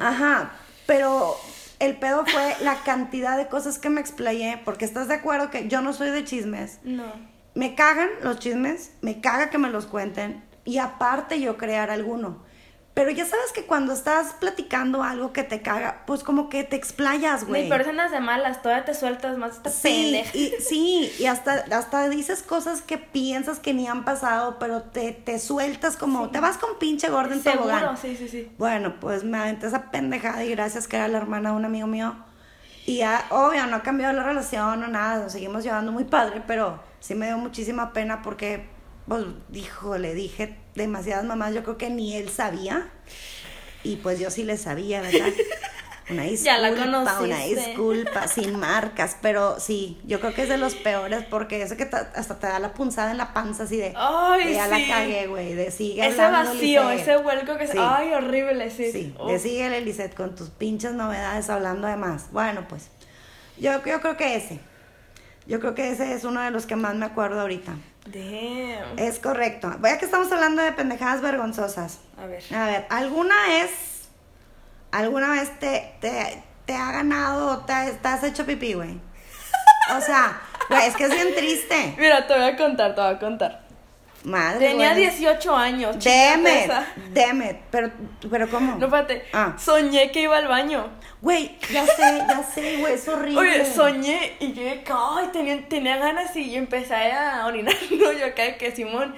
Ajá, 0.00 0.52
pero 0.86 1.36
el 1.78 1.98
pedo 1.98 2.24
fue 2.26 2.56
la 2.62 2.76
cantidad 2.84 3.36
de 3.36 3.48
cosas 3.48 3.78
que 3.78 3.90
me 3.90 4.00
explayé, 4.00 4.60
porque 4.64 4.84
estás 4.84 5.08
de 5.08 5.14
acuerdo 5.14 5.50
que 5.50 5.68
yo 5.68 5.82
no 5.82 5.92
soy 5.92 6.10
de 6.10 6.24
chismes. 6.24 6.80
No. 6.84 7.12
Me 7.54 7.74
cagan 7.74 8.10
los 8.22 8.38
chismes, 8.38 8.92
me 9.00 9.20
caga 9.20 9.50
que 9.50 9.58
me 9.58 9.70
los 9.70 9.86
cuenten, 9.86 10.44
y 10.64 10.78
aparte 10.78 11.40
yo 11.40 11.56
crear 11.56 11.90
alguno. 11.90 12.44
Pero 12.96 13.10
ya 13.10 13.26
sabes 13.26 13.52
que 13.52 13.66
cuando 13.66 13.92
estás 13.92 14.32
platicando 14.40 15.02
algo 15.02 15.34
que 15.34 15.42
te 15.42 15.60
caga, 15.60 16.04
pues 16.06 16.24
como 16.24 16.48
que 16.48 16.64
te 16.64 16.76
explayas, 16.76 17.44
güey. 17.46 17.64
Ni 17.64 17.68
personas 17.68 18.10
de 18.10 18.20
malas, 18.20 18.62
todavía 18.62 18.86
te 18.86 18.94
sueltas 18.94 19.36
más 19.36 19.56
esta 19.56 19.68
sí, 19.68 20.24
Y, 20.32 20.54
sí, 20.62 21.12
y 21.18 21.26
hasta, 21.26 21.66
hasta 21.72 22.08
dices 22.08 22.42
cosas 22.42 22.80
que 22.80 22.96
piensas 22.96 23.58
que 23.58 23.74
ni 23.74 23.86
han 23.86 24.06
pasado, 24.06 24.58
pero 24.58 24.80
te, 24.80 25.12
te 25.12 25.38
sueltas 25.38 25.98
como, 25.98 26.30
te 26.30 26.40
vas 26.40 26.56
con 26.56 26.78
pinche 26.78 27.10
gordo 27.10 27.34
en 27.34 27.42
Seguro, 27.42 27.98
sí, 28.00 28.16
sí, 28.16 28.30
sí. 28.30 28.50
Bueno, 28.56 28.98
pues 28.98 29.24
me 29.24 29.36
aventé 29.36 29.66
esa 29.66 29.90
pendejada 29.90 30.42
y 30.42 30.52
gracias 30.52 30.88
que 30.88 30.96
era 30.96 31.06
la 31.06 31.18
hermana 31.18 31.50
de 31.50 31.56
un 31.56 31.66
amigo 31.66 31.86
mío. 31.86 32.16
Y 32.86 32.96
ya, 32.96 33.26
obvio, 33.28 33.66
no 33.66 33.76
ha 33.76 33.82
cambiado 33.82 34.14
la 34.14 34.22
relación 34.22 34.82
o 34.82 34.88
nada, 34.88 35.22
nos 35.24 35.32
seguimos 35.32 35.62
llevando 35.62 35.92
muy 35.92 36.04
padre, 36.04 36.42
pero 36.46 36.80
sí 37.00 37.14
me 37.14 37.26
dio 37.26 37.36
muchísima 37.36 37.92
pena 37.92 38.22
porque 38.22 38.70
pues 39.06 39.26
dijo, 39.50 39.98
le 39.98 40.14
dije 40.14 40.64
demasiadas 40.76 41.24
mamás, 41.24 41.54
yo 41.54 41.62
creo 41.62 41.78
que 41.78 41.90
ni 41.90 42.14
él 42.14 42.30
sabía. 42.30 42.90
Y 43.82 43.96
pues 43.96 44.18
yo 44.18 44.30
sí 44.30 44.44
le 44.44 44.56
sabía, 44.56 45.00
¿verdad? 45.00 45.28
Una 46.08 46.22
disculpa, 46.22 47.20
una 47.20 47.38
disculpa, 47.38 48.28
sin 48.28 48.60
marcas, 48.60 49.16
pero 49.20 49.58
sí, 49.58 50.00
yo 50.04 50.20
creo 50.20 50.34
que 50.34 50.44
es 50.44 50.48
de 50.48 50.56
los 50.56 50.76
peores 50.76 51.24
porque 51.24 51.60
ese 51.60 51.76
que 51.76 51.82
hasta 51.82 52.38
te 52.38 52.46
da 52.46 52.60
la 52.60 52.74
punzada 52.74 53.10
en 53.10 53.16
la 53.16 53.34
panza 53.34 53.64
así 53.64 53.76
de, 53.76 53.92
ay, 53.96 54.54
ya 54.54 54.68
la 54.68 54.78
cagué, 54.86 55.26
güey, 55.26 55.54
de 55.54 55.72
sigue 55.72 56.06
Ese 56.06 56.22
vacío, 56.22 56.90
ese 56.90 57.16
vuelco 57.16 57.58
que 57.58 57.66
sí. 57.66 57.76
ay, 57.80 58.12
horrible, 58.12 58.70
sí. 58.70 58.92
Sí, 58.92 59.14
de 59.26 59.38
sigue, 59.40 59.80
Lizeth, 59.80 60.14
con 60.14 60.36
tus 60.36 60.50
pinches 60.50 60.92
novedades 60.92 61.50
hablando 61.50 61.88
de 61.88 61.96
más. 61.96 62.30
Bueno, 62.30 62.66
pues, 62.68 62.88
yo, 63.58 63.84
yo 63.84 64.00
creo 64.00 64.16
que 64.16 64.36
ese, 64.36 64.60
yo 65.48 65.58
creo 65.58 65.74
que 65.74 65.90
ese 65.90 66.12
es 66.12 66.22
uno 66.22 66.40
de 66.40 66.52
los 66.52 66.66
que 66.66 66.76
más 66.76 66.94
me 66.94 67.06
acuerdo 67.06 67.40
ahorita. 67.40 67.74
Damn. 68.06 68.98
Es 68.98 69.18
correcto. 69.18 69.72
Vaya 69.78 69.98
que 69.98 70.04
estamos 70.04 70.30
hablando 70.30 70.62
de 70.62 70.72
pendejadas 70.72 71.20
vergonzosas. 71.20 71.98
A 72.16 72.26
ver. 72.26 72.42
A 72.54 72.66
ver, 72.66 72.86
¿alguna 72.88 73.34
vez, 73.48 74.08
alguna 74.92 75.30
vez 75.30 75.58
te, 75.58 75.94
te, 76.00 76.42
te 76.66 76.74
ha 76.74 76.92
ganado 76.92 77.50
o 77.50 77.58
te, 77.58 77.72
has 77.72 78.22
hecho 78.22 78.46
pipí, 78.46 78.74
güey? 78.74 79.00
O 79.96 80.00
sea, 80.00 80.40
güey, 80.68 80.86
es 80.86 80.96
que 80.96 81.04
es 81.04 81.10
bien 81.10 81.34
triste. 81.34 81.94
Mira, 81.98 82.26
te 82.26 82.34
voy 82.34 82.44
a 82.44 82.56
contar, 82.56 82.94
te 82.94 83.00
voy 83.00 83.14
a 83.14 83.18
contar. 83.18 83.65
Madre 84.26 84.70
Tenía 84.70 84.92
18 84.92 85.56
años. 85.56 86.02
Deme, 86.02 86.68
deme. 87.12 87.62
Pero, 87.70 87.92
pero 88.28 88.50
¿cómo? 88.50 88.74
No, 88.74 88.86
espérate. 88.86 89.24
Ah. 89.32 89.54
Soñé 89.56 90.10
que 90.10 90.22
iba 90.22 90.36
al 90.36 90.48
baño. 90.48 90.88
Güey, 91.22 91.56
ya 91.72 91.86
sé, 91.86 92.24
ya 92.28 92.42
sé, 92.42 92.78
güey, 92.78 92.94
es 92.94 93.06
horrible. 93.06 93.38
Oye, 93.38 93.64
soñé 93.64 94.32
y 94.40 94.52
yo, 94.52 94.64
ay, 94.64 95.28
tenía, 95.32 95.68
tenía 95.68 95.98
ganas 95.98 96.34
y 96.34 96.56
empecé 96.56 97.12
a 97.12 97.46
orinar, 97.46 97.72
no, 97.92 98.10
yo 98.10 98.26
acá 98.26 98.56
que 98.58 98.74
Simón. 98.74 99.14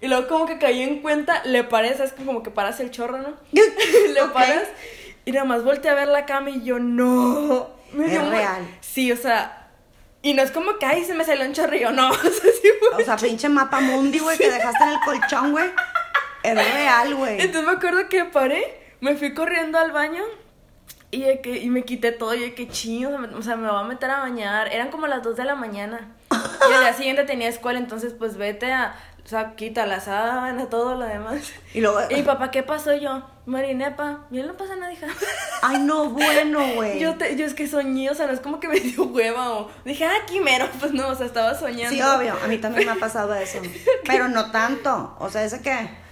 Y 0.00 0.06
luego 0.06 0.28
como 0.28 0.46
que 0.46 0.58
caí 0.58 0.82
en 0.82 1.02
cuenta, 1.02 1.42
le 1.44 1.64
parece, 1.64 2.04
es 2.04 2.12
como 2.12 2.44
que 2.44 2.52
paras 2.52 2.78
el 2.78 2.92
chorro, 2.92 3.18
¿no? 3.18 3.34
le 3.52 4.22
paras 4.32 4.68
y 5.24 5.32
nada 5.32 5.46
más 5.46 5.64
volteé 5.64 5.90
a 5.90 5.94
ver 5.94 6.06
la 6.06 6.26
cama 6.26 6.50
y 6.50 6.62
yo, 6.62 6.78
no. 6.78 7.70
es 7.92 8.28
real. 8.28 8.68
Sí, 8.80 9.10
o 9.10 9.16
sea, 9.16 9.63
y 10.24 10.32
no 10.32 10.42
es 10.42 10.50
como 10.50 10.78
que, 10.78 10.86
ay, 10.86 11.04
se 11.04 11.12
me 11.12 11.22
salió 11.22 11.44
un 11.44 11.52
chorrillo, 11.52 11.92
no. 11.92 12.08
o 12.10 12.14
sea, 12.14 12.96
o 12.98 13.00
sea 13.04 13.16
pinche 13.16 13.50
mapa 13.50 13.80
mundi, 13.80 14.18
güey, 14.18 14.38
que 14.38 14.50
dejaste 14.50 14.82
en 14.82 14.90
el 14.90 15.00
colchón, 15.00 15.52
güey. 15.52 15.66
Es 16.42 16.54
real, 16.54 17.14
güey. 17.14 17.40
Entonces 17.42 17.64
me 17.64 17.72
acuerdo 17.76 18.08
que 18.08 18.24
paré, 18.24 18.96
me 19.00 19.16
fui 19.16 19.34
corriendo 19.34 19.78
al 19.78 19.92
baño 19.92 20.22
y, 21.10 21.24
que, 21.42 21.58
y 21.58 21.68
me 21.68 21.84
quité 21.84 22.10
todo. 22.10 22.34
Y 22.34 22.40
de 22.40 22.54
que 22.54 22.68
chingo, 22.68 23.10
o 23.36 23.42
sea, 23.42 23.56
me 23.56 23.70
voy 23.70 23.78
a 23.78 23.84
meter 23.84 24.10
a 24.10 24.20
bañar. 24.20 24.72
Eran 24.72 24.90
como 24.90 25.06
las 25.06 25.22
2 25.22 25.36
de 25.36 25.44
la 25.44 25.56
mañana. 25.56 26.14
y 26.30 26.72
al 26.72 26.80
día 26.80 26.94
siguiente 26.94 27.24
tenía 27.24 27.48
escuela, 27.48 27.78
entonces 27.78 28.14
pues 28.18 28.38
vete 28.38 28.72
a 28.72 28.94
o 29.24 29.28
sea, 29.28 29.54
quita 29.56 29.86
la 29.86 30.00
sábana, 30.00 30.66
todo 30.66 30.96
lo 30.96 31.06
demás. 31.06 31.52
Y 31.72 31.80
luego. 31.80 31.98
Y 32.10 32.22
papá, 32.22 32.50
¿qué 32.50 32.62
pasó 32.62 32.94
yo? 32.94 33.22
Marinepa, 33.46 34.26
bien 34.28 34.46
no 34.46 34.54
pasa 34.54 34.76
nada, 34.76 34.92
hija. 34.92 35.06
Ay, 35.62 35.78
no, 35.78 36.10
bueno, 36.10 36.60
güey. 36.74 37.00
Yo, 37.00 37.16
te, 37.16 37.34
yo 37.34 37.46
es 37.46 37.54
que 37.54 37.66
soñé, 37.66 38.10
o 38.10 38.14
sea, 38.14 38.26
no 38.26 38.34
es 38.34 38.40
como 38.40 38.60
que 38.60 38.68
me 38.68 38.80
dio 38.80 39.04
hueva 39.04 39.52
o 39.52 39.70
dije, 39.86 40.04
ah, 40.04 40.26
quimero. 40.26 40.68
Pues 40.78 40.92
no, 40.92 41.08
o 41.08 41.14
sea, 41.14 41.24
estaba 41.24 41.58
soñando. 41.58 41.90
Sí, 41.90 42.02
obvio, 42.02 42.36
a 42.42 42.46
mí 42.48 42.58
también 42.58 42.86
me 42.86 42.92
ha 42.92 42.96
pasado 42.96 43.34
eso. 43.34 43.60
Pero 44.06 44.28
no 44.28 44.50
tanto. 44.50 45.16
O 45.18 45.30
sea, 45.30 45.42
ese 45.42 45.62
que. 45.62 46.04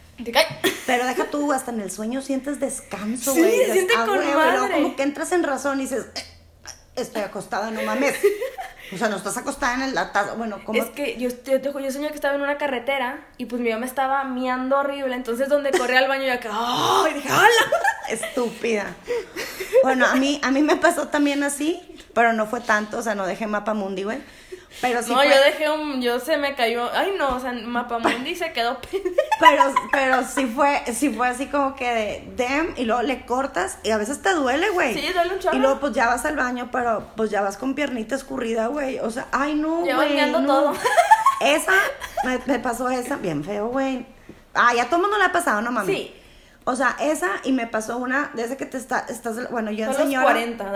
Pero 0.86 1.06
deja 1.06 1.26
tú, 1.26 1.52
hasta 1.52 1.70
en 1.70 1.80
el 1.80 1.90
sueño 1.90 2.22
sientes 2.22 2.60
descanso, 2.60 3.34
güey. 3.34 3.66
Sí, 3.66 3.72
siente 3.72 3.94
ah, 3.96 4.06
con 4.06 4.18
madre. 4.18 4.74
como 4.74 4.96
que 4.96 5.02
entras 5.02 5.32
en 5.32 5.42
razón 5.42 5.80
y 5.80 5.82
dices, 5.82 6.06
eh, 6.14 6.24
estoy 6.96 7.22
acostada, 7.22 7.70
no 7.70 7.82
mames. 7.82 8.14
O 8.92 8.98
sea, 8.98 9.08
no 9.08 9.16
estás 9.16 9.36
acostada 9.36 9.84
en 9.84 9.94
la 9.94 10.12
taza. 10.12 10.34
Bueno, 10.34 10.62
como. 10.64 10.82
Es 10.82 10.90
que 10.90 11.16
yo, 11.18 11.28
yo, 11.44 11.80
yo 11.80 11.92
soñé 11.92 12.08
que 12.08 12.14
estaba 12.14 12.34
en 12.34 12.42
una 12.42 12.58
carretera 12.58 13.26
y 13.38 13.46
pues 13.46 13.60
mi 13.62 13.70
mamá 13.70 13.86
estaba 13.86 14.24
miando 14.24 14.78
horrible. 14.78 15.14
Entonces, 15.14 15.48
donde 15.48 15.70
corrí 15.70 15.96
al 15.96 16.08
baño, 16.08 16.24
yo 16.24 16.34
acá, 16.34 16.50
¡oh! 16.52 17.06
Y 17.10 17.14
dije, 17.14 17.28
¡hala! 17.28 17.48
Estúpida. 18.08 18.94
Bueno, 19.82 20.06
a 20.06 20.14
mí, 20.16 20.40
a 20.42 20.50
mí 20.50 20.62
me 20.62 20.76
pasó 20.76 21.08
también 21.08 21.42
así, 21.42 21.80
pero 22.14 22.32
no 22.32 22.46
fue 22.46 22.60
tanto. 22.60 22.98
O 22.98 23.02
sea, 23.02 23.14
no 23.14 23.26
dejé 23.26 23.46
mapa 23.46 23.74
mundi, 23.74 24.02
güey. 24.02 24.18
Pero 24.80 25.02
sí 25.02 25.10
no, 25.10 25.16
fue- 25.18 25.28
yo 25.28 25.34
dejé 25.44 25.70
un. 25.70 26.00
Yo 26.02 26.18
se 26.18 26.36
me 26.36 26.54
cayó. 26.54 26.90
Ay, 26.92 27.14
no, 27.18 27.36
o 27.36 27.40
sea, 27.40 27.52
Mapamundi 27.52 28.34
se 28.34 28.52
quedó 28.52 28.80
pendejo. 28.90 29.14
Pero, 29.40 29.62
pero 29.92 30.24
sí 30.24 30.46
fue, 30.46 30.82
sí 30.92 31.10
fue 31.10 31.28
así 31.28 31.46
como 31.46 31.74
que 31.76 31.88
de 31.92 32.24
dem 32.36 32.74
y 32.76 32.84
luego 32.84 33.02
le 33.02 33.24
cortas 33.26 33.78
y 33.84 33.90
a 33.90 33.96
veces 33.98 34.22
te 34.22 34.30
duele, 34.34 34.70
güey. 34.70 34.94
Sí, 34.94 35.12
duele 35.12 35.34
un 35.34 35.38
chorro. 35.40 35.56
Y 35.56 35.60
luego 35.60 35.78
pues 35.80 35.92
ya 35.92 36.06
vas 36.06 36.24
al 36.24 36.36
baño, 36.36 36.68
pero 36.72 37.08
pues 37.16 37.30
ya 37.30 37.42
vas 37.42 37.56
con 37.56 37.74
piernita 37.74 38.14
escurrida, 38.14 38.66
güey. 38.68 38.98
O 39.00 39.10
sea, 39.10 39.26
ay 39.32 39.54
no, 39.54 39.84
Ya 39.84 39.96
güey. 39.96 40.08
bañando 40.10 40.40
no. 40.40 40.46
todo. 40.48 40.72
Esa, 41.40 41.72
me, 42.24 42.38
me 42.46 42.58
pasó 42.58 42.88
esa, 42.90 43.16
bien 43.16 43.44
feo, 43.44 43.68
güey. 43.68 44.06
Ah, 44.54 44.74
ya 44.74 44.86
todo 44.86 44.96
el 44.96 45.02
mundo 45.02 45.18
le 45.18 45.24
ha 45.24 45.32
pasado, 45.32 45.60
no 45.62 45.72
mames. 45.72 45.94
Sí. 45.96 46.14
O 46.64 46.76
sea, 46.76 46.96
esa 47.00 47.30
y 47.44 47.52
me 47.52 47.66
pasó 47.66 47.98
una, 47.98 48.30
desde 48.34 48.56
que 48.56 48.66
te 48.66 48.76
está, 48.76 49.00
estás, 49.08 49.50
bueno, 49.50 49.70
yo 49.72 49.82
en 49.84 49.88
los 49.88 49.96
señora. 49.96 50.24
40. 50.26 50.72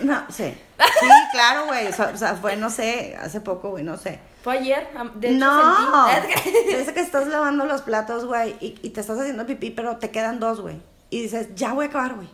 No, 0.00 0.24
sí. 0.30 0.54
Sí, 1.00 1.06
claro, 1.32 1.66
güey. 1.66 1.86
O 1.88 1.92
sea, 1.92 2.10
o 2.14 2.16
sea, 2.16 2.34
fue, 2.34 2.56
no 2.56 2.68
sé, 2.70 3.16
hace 3.20 3.40
poco, 3.40 3.70
güey, 3.70 3.84
no 3.84 3.96
sé. 3.96 4.18
Fue 4.42 4.54
ayer. 4.58 4.88
De 5.14 5.28
hecho, 5.30 5.38
No, 5.38 6.08
sentí. 6.10 6.50
desde 6.74 6.92
que 6.94 7.00
estás 7.00 7.26
lavando 7.26 7.64
los 7.66 7.82
platos, 7.82 8.24
güey, 8.26 8.56
y, 8.60 8.78
y 8.82 8.90
te 8.90 9.00
estás 9.00 9.18
haciendo 9.18 9.46
pipí, 9.46 9.70
pero 9.70 9.96
te 9.96 10.10
quedan 10.10 10.40
dos, 10.40 10.60
güey. 10.60 10.80
Y 11.10 11.22
dices, 11.22 11.54
ya 11.54 11.72
voy 11.72 11.86
a 11.86 11.88
acabar, 11.88 12.14
güey. 12.14 12.28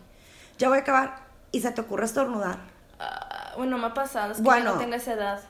Ya 0.58 0.68
voy 0.68 0.78
a 0.78 0.80
acabar. 0.82 1.16
Y 1.52 1.60
se 1.60 1.70
te 1.70 1.80
ocurre 1.80 2.04
estornudar. 2.06 2.58
Ah, 2.98 3.52
bueno, 3.56 3.78
me 3.78 3.86
ha 3.86 3.94
pasado. 3.94 4.32
Es 4.32 4.38
que 4.38 4.42
Bueno. 4.44 4.64
yo 4.66 4.72
no 4.74 4.78
tengo 4.80 4.94
esa 4.94 5.12
edad. 5.12 5.40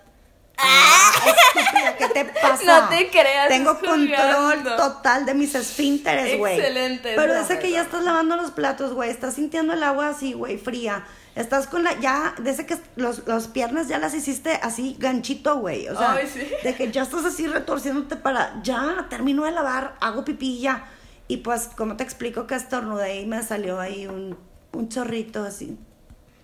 Ah, 0.58 1.12
estúpida, 1.26 1.96
¿qué 1.98 2.08
te 2.08 2.24
pasa? 2.24 2.80
No 2.82 2.88
te 2.88 3.08
creas, 3.10 3.48
Tengo 3.48 3.78
control 3.78 4.64
total 4.76 5.26
de 5.26 5.34
mis 5.34 5.54
esfínteres, 5.54 6.38
güey. 6.38 6.58
Excelente, 6.58 7.12
Pero 7.16 7.34
no, 7.34 7.40
desde 7.40 7.58
que 7.58 7.70
ya 7.70 7.82
estás 7.82 8.02
lavando 8.02 8.36
los 8.36 8.50
platos, 8.52 8.92
güey, 8.94 9.10
estás 9.10 9.34
sintiendo 9.34 9.74
el 9.74 9.82
agua 9.82 10.08
así, 10.08 10.32
güey, 10.32 10.56
fría. 10.58 11.04
Estás 11.34 11.66
con 11.66 11.84
la, 11.84 11.98
ya, 12.00 12.34
desde 12.38 12.64
que 12.64 12.78
los, 12.96 13.26
los 13.26 13.48
piernas 13.48 13.88
ya 13.88 13.98
las 13.98 14.14
hiciste 14.14 14.58
así 14.62 14.96
ganchito, 14.98 15.56
güey. 15.58 15.86
O 15.88 15.96
sea, 15.98 16.12
Ay, 16.12 16.26
sí. 16.32 16.46
de 16.64 16.74
que 16.74 16.90
ya 16.90 17.02
estás 17.02 17.26
así 17.26 17.46
retorciéndote 17.46 18.16
para, 18.16 18.58
ya, 18.62 19.06
termino 19.10 19.44
de 19.44 19.50
lavar, 19.52 19.96
hago 20.00 20.24
pipí 20.24 20.56
y 20.56 20.60
ya. 20.62 20.86
Y 21.28 21.38
pues, 21.38 21.68
como 21.76 21.96
te 21.96 22.04
explico 22.04 22.46
que 22.46 22.54
estornudé 22.54 23.20
y 23.20 23.26
me 23.26 23.42
salió 23.42 23.78
ahí 23.80 24.06
un, 24.06 24.38
un 24.72 24.88
chorrito 24.88 25.42
así, 25.44 25.76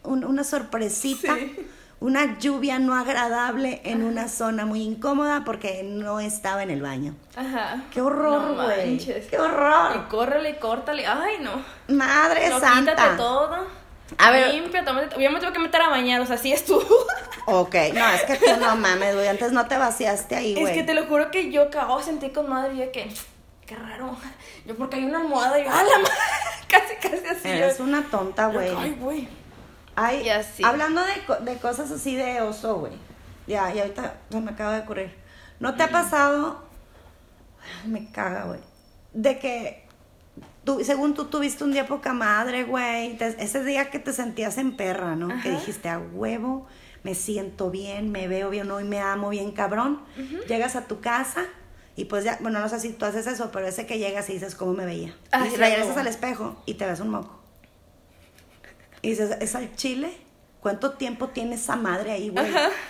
un- 0.02 0.24
una 0.24 0.44
sorpresita. 0.44 1.36
Sí. 1.36 1.56
Una 2.02 2.38
lluvia 2.38 2.78
no 2.80 2.94
agradable 2.96 3.80
en 3.84 4.02
una 4.02 4.26
zona 4.28 4.66
muy 4.66 4.82
incómoda 4.82 5.42
porque 5.44 5.82
no 5.84 6.18
estaba 6.18 6.62
en 6.64 6.70
el 6.72 6.82
baño. 6.82 7.14
Ajá. 7.36 7.84
¡Qué 7.92 8.00
horror, 8.00 8.42
No 8.56 8.64
güey! 8.64 8.90
manches. 8.90 9.26
¡Qué 9.26 9.38
horror! 9.38 9.92
Y 9.96 10.08
córrele 10.10 10.50
y 10.50 10.54
córtale. 10.56 11.06
Ay, 11.06 11.36
no. 11.40 11.62
¡Madre 11.94 12.48
No, 12.48 12.58
santa! 12.58 12.92
quítate 12.96 13.16
todo. 13.16 13.66
A 14.18 14.30
ver. 14.32 14.52
Limpia, 14.52 14.84
tómate. 14.84 15.22
Yo 15.22 15.30
me 15.30 15.38
tengo 15.38 15.52
que 15.52 15.58
meter 15.60 15.80
a 15.80 15.88
bañar, 15.90 16.20
o 16.20 16.26
sea, 16.26 16.36
sí 16.36 16.52
es 16.52 16.64
tú. 16.64 16.82
Ok, 17.46 17.74
no, 17.94 18.08
es 18.10 18.22
que 18.22 18.36
tú 18.36 18.56
no 18.60 18.76
mames, 18.76 19.14
güey. 19.16 19.26
Antes 19.26 19.50
no 19.52 19.66
te 19.66 19.76
vaciaste 19.76 20.36
ahí, 20.36 20.54
güey. 20.54 20.66
es 20.66 20.70
que 20.78 20.84
te 20.84 20.94
lo 20.94 21.06
juro 21.06 21.30
que 21.32 21.50
yo 21.50 21.62
acabo 21.64 21.98
de 21.98 22.04
sentir 22.04 22.32
con 22.32 22.48
madre 22.48 22.74
y 22.74 22.92
que. 22.92 23.12
Qué 23.66 23.74
raro. 23.76 24.16
Yo 24.66 24.76
porque 24.76 24.96
hay 24.96 25.04
una 25.04 25.20
almohada 25.20 25.58
y 25.58 25.64
yo, 25.64 25.70
¡ah, 25.72 25.82
la 25.82 25.98
madre! 25.98 26.14
Casi, 26.68 26.94
casi 26.96 27.26
así. 27.26 27.48
Eres 27.48 27.78
yo- 27.78 27.84
una 27.84 28.02
tonta, 28.02 28.46
güey. 28.48 28.70
Ay, 28.76 28.96
güey. 28.98 29.28
Ay, 29.96 30.22
Y 30.26 30.28
así. 30.30 30.64
hablando 30.64 31.02
de, 31.02 31.50
de 31.52 31.58
cosas 31.58 31.90
así 31.90 32.16
de 32.16 32.40
oso, 32.40 32.78
güey. 32.78 32.92
Ya, 33.46 33.74
y 33.74 33.80
ahorita 33.80 34.14
se 34.30 34.40
me 34.40 34.52
acaba 34.52 34.74
de 34.74 34.80
ocurrir. 34.80 35.14
¿No 35.60 35.74
te 35.74 35.82
ha 35.82 35.90
pasado? 35.90 36.62
Me 37.86 38.10
caga, 38.10 38.44
güey. 38.44 38.60
De 39.12 39.38
que 39.38 39.86
tú, 40.64 40.82
según 40.84 41.14
tú 41.14 41.26
tuviste 41.26 41.64
un 41.64 41.72
día 41.72 41.86
poca 41.86 42.12
madre, 42.12 42.64
güey. 42.64 43.16
Ese 43.20 43.62
día 43.64 43.90
que 43.90 43.98
te 43.98 44.12
sentías 44.12 44.58
en 44.58 44.76
perra, 44.76 45.14
¿no? 45.16 45.28
Que 45.42 45.50
dijiste 45.50 45.88
a 45.88 45.98
huevo, 45.98 46.66
me 47.02 47.14
siento 47.14 47.70
bien, 47.70 48.10
me 48.10 48.28
veo 48.28 48.48
bien, 48.50 48.70
hoy 48.70 48.84
me 48.84 49.00
amo 49.00 49.28
bien, 49.28 49.52
cabrón. 49.52 50.00
Llegas 50.48 50.76
a 50.76 50.86
tu 50.86 51.00
casa. 51.00 51.44
Y 51.94 52.06
pues 52.06 52.24
ya, 52.24 52.38
bueno, 52.40 52.58
no 52.60 52.68
sé 52.70 52.80
si 52.80 52.90
tú 52.94 53.04
haces 53.04 53.26
eso, 53.26 53.50
pero 53.52 53.66
ese 53.66 53.84
que 53.86 53.98
llegas 53.98 54.30
y 54.30 54.34
dices, 54.34 54.54
¿cómo 54.54 54.72
me 54.72 54.86
veía? 54.86 55.14
Ah, 55.30 55.46
y 55.46 55.54
regresas 55.56 55.96
al 55.96 56.06
espejo 56.06 56.56
y 56.64 56.74
te 56.74 56.86
ves 56.86 57.00
un 57.00 57.10
moco. 57.10 57.41
Y 59.02 59.10
dices, 59.10 59.36
¿es 59.40 59.54
al 59.54 59.74
chile? 59.76 60.16
¿Cuánto 60.60 60.92
tiempo 60.92 61.28
tiene 61.28 61.56
esa 61.56 61.74
madre 61.74 62.12
ahí, 62.12 62.28
güey? 62.28 62.46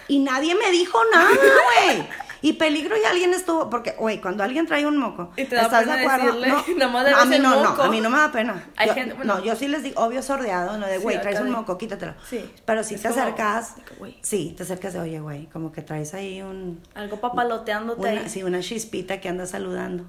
Y 0.08 0.18
nadie 0.18 0.54
me 0.54 0.70
dijo 0.70 0.98
nada, 1.14 1.30
güey. 1.30 2.06
Y 2.44 2.54
peligro 2.54 2.96
y 3.00 3.04
alguien 3.04 3.32
estuvo, 3.32 3.70
porque, 3.70 3.92
güey, 3.92 4.20
cuando 4.20 4.42
alguien 4.42 4.66
trae 4.66 4.84
un 4.84 4.98
moco, 4.98 5.30
Y 5.36 5.44
te 5.44 5.54
da 5.54 5.62
¿estás 5.62 5.84
pena 5.84 5.96
de 5.96 6.02
acuerdo? 6.04 6.24
decirle, 6.40 6.48
no, 6.48 6.90
no, 6.90 7.16
a 7.16 7.24
mí 7.24 7.38
no, 7.38 7.48
moco. 7.62 7.76
no, 7.76 7.82
a 7.84 7.88
mí 7.88 8.00
no 8.00 8.10
me 8.10 8.16
da 8.18 8.32
pena. 8.32 8.68
Hay 8.76 8.88
Yo- 8.88 8.94
gente- 8.94 9.14
bueno. 9.14 9.36
No, 9.36 9.44
yo 9.44 9.54
sí 9.56 9.68
les 9.68 9.84
digo, 9.84 10.02
obvio 10.02 10.22
sordeado, 10.24 10.76
no 10.76 10.86
de, 10.86 10.96
Sí, 10.96 11.02
güey, 11.02 11.16
acá 11.16 11.30
traes 11.30 11.40
un 11.40 11.50
moco, 11.52 11.78
quítatelo. 11.78 12.14
Sí. 12.28 12.44
Pero 12.66 12.82
si 12.84 12.96
te 12.96 13.08
como, 13.08 13.20
acercas, 13.22 13.74
güey. 13.98 14.18
sí, 14.22 14.54
te 14.56 14.64
acercas 14.64 14.92
de, 14.94 15.00
oye, 15.00 15.20
güey, 15.20 15.46
como 15.46 15.70
que 15.72 15.82
traes 15.82 16.14
ahí 16.14 16.42
un, 16.42 16.82
Algo 16.94 17.20
papaloteándote 17.20 18.00
una, 18.00 18.10
ahí. 18.22 18.28
sí, 18.28 18.42
una 18.42 18.58
chispita 18.60 19.20
que 19.20 19.28
anda 19.28 19.46
saludando 19.46 20.04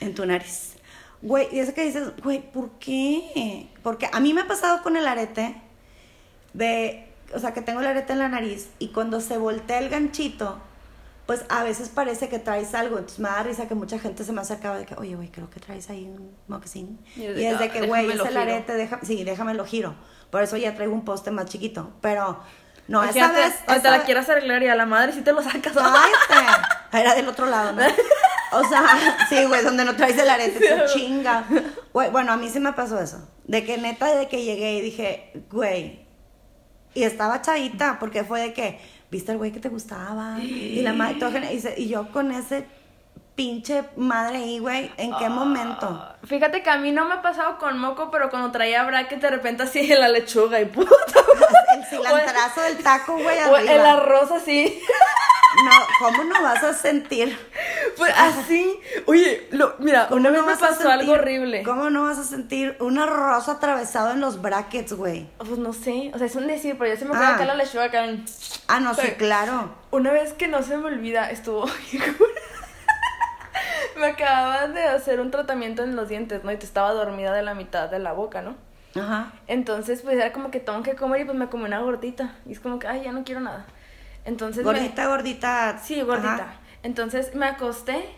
en 0.00 0.14
tu 0.14 0.24
nariz. 0.26 0.75
Güey, 1.26 1.48
y 1.52 1.58
eso 1.60 1.74
que 1.74 1.84
dices, 1.84 2.12
güey, 2.22 2.40
¿por 2.52 2.70
qué? 2.78 3.68
Porque 3.82 4.08
a 4.12 4.20
mí 4.20 4.32
me 4.32 4.42
ha 4.42 4.46
pasado 4.46 4.82
con 4.82 4.96
el 4.96 5.06
arete 5.06 5.56
de, 6.54 7.06
o 7.34 7.38
sea, 7.38 7.52
que 7.52 7.62
tengo 7.62 7.80
el 7.80 7.86
arete 7.86 8.12
en 8.12 8.20
la 8.20 8.28
nariz 8.28 8.68
y 8.78 8.88
cuando 8.88 9.20
se 9.20 9.36
voltea 9.38 9.78
el 9.78 9.88
ganchito, 9.88 10.58
pues 11.26 11.44
a 11.48 11.64
veces 11.64 11.88
parece 11.88 12.28
que 12.28 12.38
traes 12.38 12.74
algo. 12.74 12.96
Entonces 12.98 13.18
me 13.18 13.28
da 13.28 13.42
risa 13.42 13.66
que 13.66 13.74
mucha 13.74 13.98
gente 13.98 14.22
se 14.24 14.32
me 14.32 14.40
acercaba 14.40 14.78
de 14.78 14.86
que, 14.86 14.94
oye, 14.94 15.16
güey, 15.16 15.28
creo 15.28 15.50
que 15.50 15.58
traes 15.58 15.90
ahí 15.90 16.04
un 16.04 16.30
mocasín. 16.46 16.98
Y 17.16 17.22
Y 17.22 17.24
es 17.46 17.58
de 17.58 17.64
es 17.66 17.72
que, 17.72 17.78
"Ah, 17.80 17.86
güey, 17.86 18.06
es 18.08 18.20
el 18.20 18.28
giro". 18.28 18.40
arete, 18.40 18.74
deja, 18.74 19.00
sí, 19.02 19.24
déjame 19.24 19.54
lo 19.54 19.64
giro. 19.64 19.94
Por 20.30 20.42
eso 20.42 20.56
ya 20.56 20.74
traigo 20.76 20.94
un 20.94 21.04
poste 21.04 21.32
más 21.32 21.46
chiquito. 21.46 21.90
Pero, 22.00 22.38
no, 22.88 23.02
esa 23.04 23.32
vez... 23.32 23.54
o 23.68 23.74
te 23.80 23.90
la 23.90 24.02
quieras 24.04 24.28
arreglar 24.28 24.62
y 24.62 24.68
a 24.68 24.74
la 24.74 24.86
madre 24.86 25.12
si 25.12 25.22
te 25.22 25.32
lo 25.32 25.42
sacas. 25.42 25.72
Cállate. 25.72 26.62
Era 26.92 27.14
del 27.14 27.28
otro 27.28 27.46
lado, 27.46 27.72
¿no? 27.72 27.82
O 28.52 28.64
sea, 28.68 28.82
sí, 29.28 29.44
güey, 29.44 29.62
donde 29.64 29.84
no 29.84 29.96
traes 29.96 30.16
el 30.18 30.28
arete, 30.30 30.58
tu 30.60 30.92
chinga. 30.98 31.44
Güey, 31.92 32.10
bueno, 32.10 32.32
a 32.32 32.36
mí 32.36 32.48
sí 32.48 32.60
me 32.60 32.72
pasó 32.72 33.00
eso. 33.00 33.28
De 33.44 33.64
que 33.64 33.76
neta, 33.78 34.06
de 34.14 34.28
que 34.28 34.42
llegué 34.44 34.74
y 34.74 34.80
dije, 34.80 35.32
güey. 35.50 36.06
Y 36.94 37.02
estaba 37.02 37.42
chavita, 37.42 37.98
porque 37.98 38.24
fue 38.24 38.40
de 38.40 38.52
que, 38.54 38.80
viste 39.10 39.32
el 39.32 39.38
güey 39.38 39.52
que 39.52 39.60
te 39.60 39.68
gustaba. 39.68 40.38
Y 40.40 40.80
la 40.82 40.92
madre, 40.94 41.16
todo 41.18 41.30
gen- 41.32 41.52
y, 41.52 41.60
se- 41.60 41.74
y 41.78 41.88
yo 41.88 42.10
con 42.10 42.32
ese 42.32 42.66
pinche 43.36 43.84
madre 43.96 44.38
ahí, 44.38 44.58
güey, 44.58 44.90
¿en 44.96 45.14
qué 45.16 45.28
momento? 45.28 46.02
Fíjate 46.24 46.62
que 46.62 46.70
a 46.70 46.78
mí 46.78 46.90
no 46.90 47.04
me 47.04 47.14
ha 47.14 47.22
pasado 47.22 47.58
con 47.58 47.78
moco, 47.78 48.10
pero 48.10 48.30
cuando 48.30 48.50
traía 48.50 48.82
bracket 48.84 49.20
de 49.20 49.30
repente 49.30 49.62
así 49.64 49.92
en 49.92 50.00
la 50.00 50.08
lechuga 50.08 50.60
y 50.60 50.64
puta. 50.64 50.90
El 51.76 51.84
cilantrazo 51.90 52.62
del 52.62 52.78
taco, 52.82 53.12
güey, 53.18 53.38
O 53.50 53.56
el 53.58 53.86
arroz 53.86 54.30
así. 54.32 54.80
No, 55.64 55.70
¿cómo 56.00 56.24
no 56.24 56.42
vas 56.42 56.62
a 56.64 56.74
sentir? 56.74 57.38
Pues 57.96 58.12
así. 58.16 58.78
Oye, 59.06 59.48
lo, 59.52 59.74
mira, 59.78 60.06
¿Cómo 60.08 60.20
una 60.20 60.30
vez 60.30 60.40
no 60.40 60.46
me 60.46 60.56
pasó 60.56 60.90
algo 60.90 61.12
horrible. 61.12 61.62
¿Cómo 61.62 61.88
no 61.88 62.02
vas 62.02 62.18
a 62.18 62.24
sentir 62.24 62.76
un 62.80 62.98
arroz 62.98 63.48
atravesado 63.48 64.10
en 64.12 64.20
los 64.20 64.42
brackets, 64.42 64.92
güey? 64.92 65.28
Pues 65.38 65.58
no 65.58 65.72
sé, 65.72 66.10
o 66.14 66.18
sea, 66.18 66.26
es 66.26 66.34
un 66.36 66.46
decir, 66.46 66.76
pero 66.78 66.92
yo 66.92 66.98
se 66.98 67.04
me 67.06 67.12
acuerdo 67.12 67.32
Ah. 67.32 67.36
acá 67.36 67.44
la 67.46 67.54
lechuga 67.54 67.84
acá. 67.84 68.04
Ah, 68.68 68.80
no, 68.80 68.94
sí, 68.94 69.00
Sí. 69.02 69.12
claro. 69.12 69.70
Una 69.92 70.10
vez 70.12 70.34
que 70.34 70.46
no 70.48 70.62
se 70.62 70.76
me 70.76 70.86
olvida, 70.86 71.30
estuvo. 71.30 71.66
me 73.96 74.06
acababan 74.06 74.74
de 74.74 74.84
hacer 74.84 75.20
un 75.20 75.30
tratamiento 75.30 75.82
en 75.84 75.96
los 75.96 76.08
dientes, 76.08 76.44
¿no? 76.44 76.52
Y 76.52 76.56
te 76.56 76.66
estaba 76.66 76.92
dormida 76.92 77.32
de 77.32 77.42
la 77.42 77.54
mitad 77.54 77.88
de 77.90 77.98
la 77.98 78.12
boca, 78.12 78.42
¿no? 78.42 78.56
Ajá. 79.00 79.32
Entonces, 79.46 80.02
pues 80.02 80.16
era 80.16 80.32
como 80.32 80.50
que 80.50 80.60
tengo 80.60 80.82
que 80.82 80.94
comer 80.94 81.20
y 81.22 81.24
pues 81.24 81.36
me 81.36 81.48
comí 81.48 81.64
una 81.64 81.80
gordita. 81.80 82.34
Y 82.46 82.52
es 82.52 82.60
como 82.60 82.78
que, 82.78 82.86
ay, 82.86 83.02
ya 83.04 83.12
no 83.12 83.24
quiero 83.24 83.40
nada. 83.40 83.66
Entonces. 84.24 84.64
me- 84.64 84.72
Gordita, 84.72 85.06
gordita. 85.06 85.78
Sí, 85.84 86.00
gordita. 86.02 86.34
Ajá. 86.34 86.54
Entonces 86.82 87.34
me 87.34 87.46
acosté. 87.46 88.08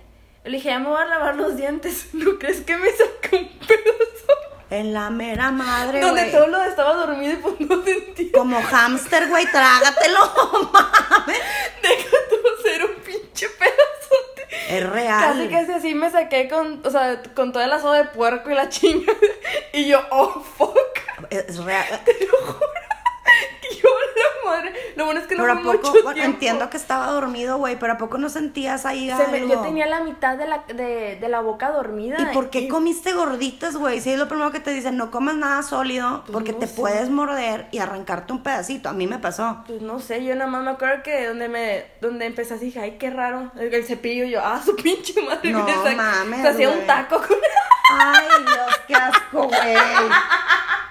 Le 0.44 0.52
dije, 0.52 0.68
ya 0.70 0.78
me 0.78 0.88
voy 0.88 1.00
a 1.00 1.04
lavar 1.06 1.34
los 1.36 1.56
dientes. 1.56 2.10
¿No 2.14 2.38
crees 2.38 2.60
que 2.62 2.76
me 2.76 2.88
saqué 2.90 3.36
un 3.36 3.58
pedazo? 3.66 4.32
En 4.70 4.92
la 4.92 5.08
mera 5.10 5.50
madre, 5.50 6.00
Donde 6.00 6.20
güey. 6.22 6.32
todo 6.32 6.46
lo 6.46 6.62
estaba 6.62 6.92
dormido 6.94 7.32
y 7.32 7.36
pues 7.36 7.60
no 7.60 7.82
sentía. 7.82 8.32
Como 8.32 8.60
hámster, 8.62 9.26
güey, 9.28 9.46
trágatelo, 9.50 10.18
mames. 10.72 11.38
Deja 11.82 12.16
tú 12.28 12.36
ser 12.62 12.84
un 12.84 12.94
pinche 12.96 13.48
pedazote. 13.48 14.46
Es 14.68 14.88
real. 14.88 15.20
Casi 15.20 15.48
casi 15.48 15.72
así 15.72 15.94
me 15.94 16.10
saqué 16.10 16.48
con, 16.48 16.80
o 16.84 16.90
sea, 16.90 17.22
con 17.34 17.52
toda 17.52 17.66
la 17.66 17.80
soda 17.80 17.98
de 17.98 18.04
puerco 18.04 18.50
y 18.50 18.54
la 18.54 18.68
chinga. 18.70 19.12
Y 19.72 19.86
yo, 19.88 20.00
oh 20.10 20.40
fuck. 20.56 20.76
Es 21.30 21.58
real. 21.64 22.00
Te 22.04 22.12
lo 22.26 22.52
juro. 22.52 22.70
Yo, 23.82 23.88
la 24.44 24.50
madre. 24.50 24.72
Lo 24.96 25.04
bueno 25.04 25.20
es 25.20 25.26
que 25.26 25.34
no 25.36 25.42
Pero 25.44 25.52
a 25.52 25.56
fue 25.62 25.76
poco, 25.76 25.88
mucho 25.90 26.02
bueno, 26.02 26.14
tiempo. 26.14 26.32
entiendo 26.34 26.70
que 26.70 26.76
estaba 26.76 27.06
dormido, 27.08 27.58
güey, 27.58 27.78
pero 27.78 27.92
a 27.92 27.98
poco 27.98 28.18
no 28.18 28.28
sentías 28.28 28.86
ahí 28.86 29.08
Se 29.10 29.28
me- 29.28 29.38
algo? 29.38 29.54
yo 29.54 29.60
tenía 29.60 29.86
la 29.86 30.00
mitad 30.00 30.36
de 30.36 30.46
la, 30.48 30.64
de, 30.66 31.16
de 31.20 31.28
la 31.28 31.40
boca 31.40 31.70
dormida. 31.70 32.16
¿Y 32.18 32.34
por 32.34 32.50
qué 32.50 32.66
comiste 32.68 33.12
gorditas, 33.12 33.76
güey? 33.76 34.00
Si 34.00 34.10
es 34.10 34.18
lo 34.18 34.26
primero 34.28 34.50
que 34.50 34.60
te 34.60 34.70
dicen, 34.72 34.96
no 34.96 35.10
comas 35.10 35.34
nada 35.36 35.62
sólido 35.62 36.22
Pues 36.22 36.32
porque 36.32 36.52
no 36.52 36.58
te 36.58 36.66
sé. 36.66 36.74
puedes 36.80 37.10
morder 37.10 37.66
y 37.70 37.78
arrancarte 37.78 38.32
un 38.32 38.42
pedacito. 38.42 38.88
A 38.88 38.92
mí 38.92 39.06
me 39.06 39.18
pasó. 39.18 39.62
Pues 39.66 39.82
no 39.82 40.00
sé, 40.00 40.24
yo 40.24 40.34
nada 40.34 40.50
más 40.50 40.64
me 40.64 40.70
acuerdo 40.70 41.02
que 41.02 41.26
donde 41.26 41.48
me 41.48 41.84
donde 42.00 42.26
empecé 42.26 42.54
así 42.54 42.66
dije, 42.66 42.80
ay, 42.80 42.96
qué 42.98 43.10
raro. 43.10 43.52
El, 43.58 43.72
el 43.72 43.84
cepillo, 43.84 44.24
yo, 44.24 44.40
ah, 44.42 44.60
su 44.64 44.74
pinche 44.74 45.20
madre. 45.22 45.52
No 45.52 45.64
mames, 45.96 46.40
Se 46.42 46.48
hacía 46.48 46.70
un 46.70 46.86
taco 46.86 47.18
con. 47.18 47.36
Ay, 48.00 48.26
Dios, 48.44 48.80
qué 48.86 48.94
asco, 48.94 49.44
güey. 49.48 49.76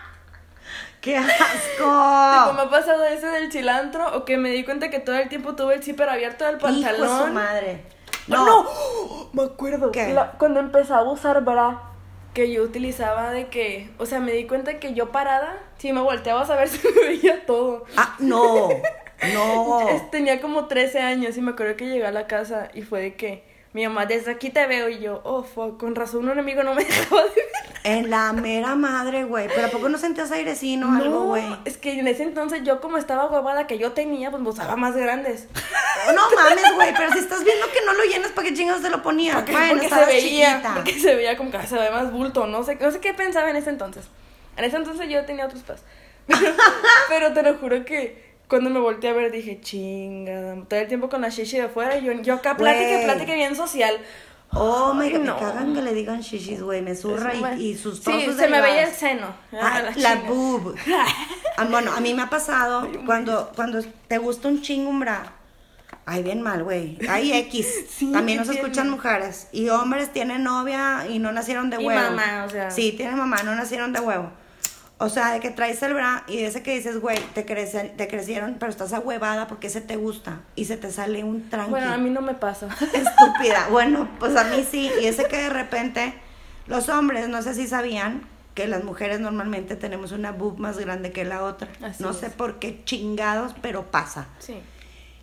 ¡Qué 1.07 1.15
Tipo, 1.77 1.89
asco! 1.89 2.53
me 2.53 2.61
ha 2.63 2.69
pasado 2.69 3.05
ese 3.05 3.27
del 3.27 3.51
cilantro 3.51 4.15
o 4.17 4.25
que 4.25 4.37
me 4.37 4.49
di 4.49 4.63
cuenta 4.63 4.89
que 4.89 4.99
todo 4.99 5.15
el 5.15 5.29
tiempo 5.29 5.55
tuve 5.55 5.75
el 5.75 5.83
zipper 5.83 6.09
abierto 6.09 6.45
del 6.45 6.55
Hijo 6.57 6.67
de 6.67 6.73
su 6.75 6.83
pantalón. 6.83 7.33
madre. 7.33 7.83
No, 8.27 8.45
no, 8.45 9.29
me 9.33 9.43
acuerdo. 9.43 9.91
¿Qué? 9.91 10.09
La- 10.13 10.31
cuando 10.33 10.59
empezaba 10.59 11.01
a 11.01 11.11
usar 11.11 11.41
bra, 11.43 11.81
que 12.33 12.51
yo 12.51 12.61
utilizaba 12.63 13.31
de 13.31 13.47
que, 13.47 13.89
o 13.97 14.05
sea, 14.05 14.19
me 14.19 14.31
di 14.33 14.45
cuenta 14.45 14.79
que 14.79 14.93
yo 14.93 15.11
parada, 15.11 15.57
si 15.77 15.93
me 15.93 16.01
volteaba 16.01 16.41
a 16.41 16.45
saber 16.45 16.67
se 16.69 16.87
me 16.91 17.01
veía 17.07 17.45
todo. 17.45 17.85
Ah, 17.95 18.15
no. 18.19 18.69
No. 19.33 19.79
Tenía 20.11 20.39
como 20.41 20.65
13 20.67 20.99
años 21.01 21.35
y 21.37 21.41
me 21.41 21.49
acuerdo 21.51 21.75
que 21.75 21.87
llegué 21.87 22.05
a 22.05 22.11
la 22.11 22.27
casa 22.27 22.69
y 22.75 22.83
fue 22.83 23.01
de 23.01 23.15
que 23.15 23.46
mi 23.77 23.87
mamá, 23.87 24.07
desde 24.07 24.31
aquí 24.31 24.49
te 24.49 24.65
veo 24.65 24.89
y 24.89 24.97
yo, 24.97 25.21
oh, 25.23 25.43
fuck, 25.43 25.77
con 25.77 25.93
razón 25.93 26.27
un 26.27 26.39
amigo 26.39 26.63
no 26.63 26.73
me 26.73 26.83
dejaba 26.85 27.21
de 27.21 27.29
ver. 27.29 27.45
En 27.83 28.09
la 28.09 28.33
mera 28.33 28.73
madre, 28.73 29.23
güey. 29.23 29.47
Pero 29.53 29.67
¿a 29.67 29.69
poco 29.69 29.87
no 29.87 29.99
sentías 29.99 30.31
airecino 30.31 30.89
o 30.89 30.95
algo, 30.95 31.25
güey? 31.25 31.43
es 31.63 31.77
que 31.77 31.91
en 31.91 32.07
ese 32.07 32.23
entonces 32.23 32.63
yo 32.63 32.81
como 32.81 32.97
estaba 32.97 33.27
huevada 33.27 33.67
que 33.67 33.77
yo 33.77 33.91
tenía, 33.91 34.31
pues 34.31 34.41
me 34.41 34.49
usaba 34.49 34.75
más 34.77 34.95
grandes. 34.95 35.47
Oh, 36.07 36.11
No 36.15 36.23
mames, 36.35 36.73
güey, 36.73 36.91
pero 36.97 37.13
si 37.13 37.19
estás 37.19 37.43
viendo 37.43 37.67
que 37.67 37.85
no 37.85 37.93
lo 37.93 38.03
llenas, 38.05 38.31
¿para 38.31 38.47
qué 38.47 38.55
chingados 38.55 38.81
te 38.81 38.89
lo 38.89 39.03
ponías? 39.03 39.35
Porque, 39.35 39.51
bueno, 39.51 39.73
porque 39.73 39.89
se 39.89 40.05
veía, 40.05 40.49
chiquita. 40.53 40.73
porque 40.73 40.99
se 40.99 41.15
veía 41.15 41.37
como 41.37 41.51
que 41.51 41.67
se 41.67 41.75
ve 41.75 41.91
más 41.91 42.11
bulto, 42.11 42.47
no 42.47 42.63
sé, 42.63 42.77
no 42.81 42.89
sé 42.89 42.99
qué 42.99 43.13
pensaba 43.13 43.51
en 43.51 43.57
ese 43.57 43.69
entonces. 43.69 44.05
En 44.57 44.63
ese 44.63 44.77
entonces 44.77 45.07
yo 45.07 45.23
tenía 45.25 45.45
otros. 45.45 45.61
Pero, 46.25 46.39
pero 47.09 47.33
te 47.33 47.43
lo 47.43 47.53
juro 47.59 47.85
que 47.85 48.26
cuando 48.47 48.69
me 48.69 48.79
volteé 48.79 49.09
a 49.09 49.13
ver 49.13 49.31
dije, 49.31 49.59
chingada, 49.61 50.55
todo 50.67 50.79
el 50.79 50.87
tiempo 50.87 51.09
con 51.09 51.21
la 51.21 51.29
shishi 51.29 51.57
de 51.59 51.67
fuera 51.67 51.97
y 51.97 52.03
yo, 52.05 52.13
yo 52.13 52.35
acá 52.35 52.55
plática, 52.57 53.01
plática 53.03 53.33
bien 53.33 53.55
social. 53.55 53.95
Oh, 54.53 54.93
my 54.93 55.07
Ay, 55.07 55.11
God, 55.11 55.19
no. 55.19 55.33
me 55.35 55.39
cagan 55.41 55.73
que 55.75 55.81
le 55.81 55.93
digan 55.93 56.21
shishis, 56.21 56.61
güey. 56.63 56.81
Me 56.81 56.95
zurra 56.95 57.33
Eso 57.33 57.41
me- 57.41 57.57
y, 57.57 57.71
y 57.71 57.77
sus 57.77 57.99
Sí, 57.99 58.27
se 58.37 58.47
me 58.47 58.61
veía 58.61 58.83
el 58.85 58.93
seno. 58.93 59.27
Ah, 59.51 59.59
Ah, 59.61 59.81
la 59.81 59.93
chinga. 59.93 60.29
boob. 60.29 60.75
Ah, 61.59 61.65
bueno, 61.69 61.91
a 61.91 61.99
mí 61.99 62.13
me 62.13 62.21
ha 62.21 62.29
pasado 62.29 62.87
cuando, 63.05 63.51
cuando 63.55 63.81
te 64.07 64.17
gusta 64.19 64.47
un 64.47 64.61
chingo 64.61 64.89
un 64.91 64.99
bra. 65.01 65.33
Ay, 66.05 66.23
bien 66.23 66.41
mal, 66.41 66.63
güey. 66.63 66.97
Hay 67.09 67.33
X. 67.49 67.85
Sí, 67.89 68.11
También 68.13 68.37
nos 68.37 68.47
¿qué 68.49 68.55
escuchan 68.59 68.89
mujeres. 68.89 69.47
Y 69.51 69.67
hombres 69.69 70.13
tienen 70.13 70.43
novia 70.43 71.07
y 71.09 71.19
no 71.19 71.31
nacieron 71.33 71.69
de 71.69 71.81
Y 71.81 71.85
huevo. 71.85 71.99
mamá, 71.99 72.45
o 72.45 72.49
sea. 72.49 72.71
Sí, 72.71 72.93
tienen 72.93 73.17
mamá, 73.17 73.43
no 73.43 73.53
nacieron 73.55 73.91
de 73.91 73.99
huevo. 73.99 74.31
O 74.99 75.09
sea, 75.09 75.31
de 75.33 75.39
que 75.39 75.51
traes 75.51 75.81
el 75.83 75.93
bra 75.93 76.23
y 76.27 76.37
de 76.37 76.47
ese 76.47 76.63
que 76.63 76.73
dices, 76.73 76.99
güey, 76.99 77.19
te, 77.35 77.45
crece- 77.45 77.95
te 77.95 78.07
crecieron, 78.07 78.55
pero 78.59 78.71
estás 78.71 78.93
ahuevada 78.93 79.47
porque 79.47 79.67
ese 79.67 79.79
te 79.79 79.95
gusta. 79.95 80.39
Y 80.55 80.65
se 80.65 80.75
te 80.75 80.91
sale 80.91 81.23
un 81.23 81.49
tranqui. 81.49 81.69
Bueno, 81.69 81.93
a 81.93 81.97
mí 81.97 82.09
no 82.09 82.21
me 82.21 82.33
pasa. 82.33 82.67
Estúpida. 82.93 83.67
Bueno, 83.69 84.09
pues 84.19 84.35
a 84.35 84.43
mí 84.45 84.65
sí. 84.69 84.89
Y 85.01 85.05
ese 85.05 85.25
que 85.25 85.37
de 85.37 85.49
repente, 85.49 86.15
los 86.65 86.89
hombres, 86.89 87.29
no 87.29 87.41
sé 87.43 87.53
si 87.53 87.67
sabían 87.67 88.23
que 88.55 88.67
las 88.67 88.83
mujeres 88.83 89.19
normalmente 89.19 89.75
tenemos 89.75 90.11
una 90.13 90.31
boob 90.31 90.57
más 90.57 90.79
grande 90.79 91.11
que 91.11 91.25
la 91.25 91.43
otra. 91.43 91.67
Así 91.83 92.01
no 92.01 92.09
es. 92.09 92.17
sé 92.17 92.31
por 92.31 92.57
qué 92.57 92.81
chingados, 92.85 93.53
pero 93.61 93.91
pasa. 93.91 94.27
Sí. 94.39 94.59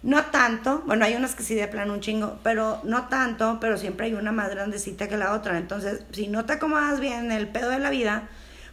No 0.04 0.22
tanto, 0.26 0.82
bueno, 0.86 1.04
hay 1.04 1.14
unas 1.16 1.34
que 1.34 1.42
sí 1.42 1.54
de 1.56 1.66
plano 1.66 1.94
un 1.94 2.00
chingo, 2.00 2.38
pero 2.44 2.78
no 2.84 3.08
tanto, 3.08 3.58
pero 3.60 3.76
siempre 3.76 4.06
hay 4.06 4.14
una 4.14 4.30
más 4.30 4.50
grandecita 4.50 5.08
que 5.08 5.16
la 5.16 5.32
otra. 5.32 5.58
Entonces, 5.58 6.02
si 6.12 6.28
no 6.28 6.44
te 6.44 6.52
acomodas 6.52 7.00
bien 7.00 7.24
en 7.24 7.32
el 7.32 7.48
pedo 7.48 7.70
de 7.70 7.78
la 7.80 7.90
vida, 7.90 8.28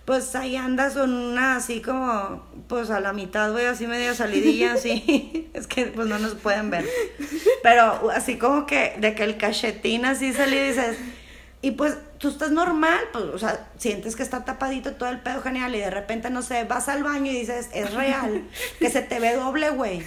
pues 0.06 0.36
ahí 0.36 0.56
andas 0.56 0.94
con 0.94 1.14
una 1.14 1.58
así 1.58 1.82
como, 1.82 2.46
pues 2.68 2.90
a 2.90 3.00
la 3.00 3.14
mitad, 3.14 3.52
güey, 3.52 3.66
así 3.66 3.88
medio 3.88 4.16
salidilla, 4.16 4.74
así. 4.76 5.50
es 5.54 5.68
que 5.68 5.86
pues 5.86 6.08
no 6.08 6.20
nos 6.20 6.36
pueden 6.36 6.70
ver. 6.70 6.88
Pero 7.64 8.10
así 8.12 8.38
como 8.38 8.66
que 8.66 8.96
de 9.00 9.16
que 9.16 9.24
el 9.24 9.38
cachetín 9.38 10.06
así 10.06 10.34
salió 10.34 10.64
y 10.64 10.70
dices, 10.70 10.98
y 11.62 11.72
pues 11.72 11.98
tú 12.18 12.30
estás 12.30 12.52
normal, 12.52 13.00
pues, 13.14 13.26
o 13.26 13.38
sea, 13.38 13.68
sientes 13.78 14.16
que 14.16 14.24
está 14.24 14.44
tapadito 14.44 14.94
todo 14.94 15.10
el 15.10 15.20
pedo 15.20 15.42
genial 15.42 15.76
y 15.76 15.80
de 15.80 15.92
repente, 15.92 16.30
no 16.32 16.42
sé, 16.42 16.64
vas 16.64 16.90
al 16.90 17.04
baño 17.04 17.32
y 17.32 17.36
dices, 17.36 17.70
es 17.74 17.94
real, 17.94 18.48
que 18.80 18.90
se 18.90 19.02
te 19.02 19.20
ve 19.20 19.36
doble, 19.36 19.70
güey. 19.70 20.04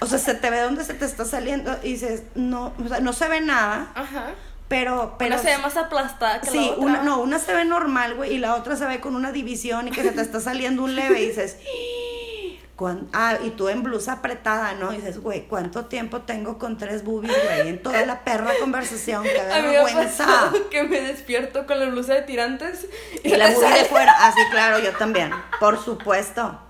O 0.00 0.06
sea, 0.06 0.18
se 0.18 0.34
te 0.34 0.50
ve 0.50 0.60
donde 0.60 0.84
se 0.84 0.94
te 0.94 1.04
está 1.04 1.24
saliendo 1.24 1.78
y 1.82 1.92
dices, 1.92 2.24
no, 2.34 2.74
o 2.84 2.88
sea, 2.88 3.00
no 3.00 3.12
se 3.12 3.28
ve 3.28 3.40
nada, 3.40 3.92
Ajá. 3.94 4.34
Pero... 4.68 5.14
pero 5.18 5.34
Una 5.34 5.42
se 5.42 5.48
ve 5.50 5.58
más 5.58 5.76
aplastada 5.76 6.40
que 6.40 6.50
Sí, 6.50 6.58
la 6.58 6.72
otra. 6.72 6.84
una, 6.84 7.02
no, 7.02 7.20
una 7.20 7.38
se 7.38 7.54
ve 7.54 7.64
normal, 7.64 8.14
güey, 8.14 8.34
y 8.34 8.38
la 8.38 8.54
otra 8.54 8.76
se 8.76 8.84
ve 8.86 9.00
con 9.00 9.14
una 9.14 9.32
división 9.32 9.88
y 9.88 9.90
que 9.90 10.02
se 10.02 10.12
te 10.12 10.20
está 10.20 10.40
saliendo 10.40 10.82
un 10.82 10.94
leve 10.96 11.20
y 11.22 11.28
dices, 11.28 11.56
"¿Cuán- 12.76 13.08
ah, 13.14 13.36
y 13.44 13.50
tú 13.50 13.68
en 13.68 13.82
blusa 13.82 14.12
apretada, 14.12 14.74
¿no? 14.74 14.92
Y 14.92 14.96
dices, 14.96 15.18
güey, 15.20 15.46
¿cuánto 15.48 15.86
tiempo 15.86 16.20
tengo 16.22 16.58
con 16.58 16.76
tres 16.76 17.04
boobies, 17.04 17.32
güey? 17.44 17.68
En 17.68 17.82
toda 17.82 18.04
la 18.04 18.22
perra 18.24 18.50
conversación, 18.60 19.22
qué 19.24 19.42
me 19.62 19.68
vergüenza. 19.68 20.52
que 20.70 20.82
me 20.82 21.00
despierto 21.00 21.64
con 21.66 21.80
la 21.80 21.86
blusa 21.86 22.14
de 22.14 22.22
tirantes 22.22 22.86
Y 23.24 23.30
la 23.30 23.50
boobie 23.54 23.72
de 23.78 23.84
fuera, 23.86 24.12
así 24.26 24.40
claro, 24.50 24.78
yo 24.78 24.92
también, 24.92 25.30
por 25.58 25.82
supuesto. 25.82 26.60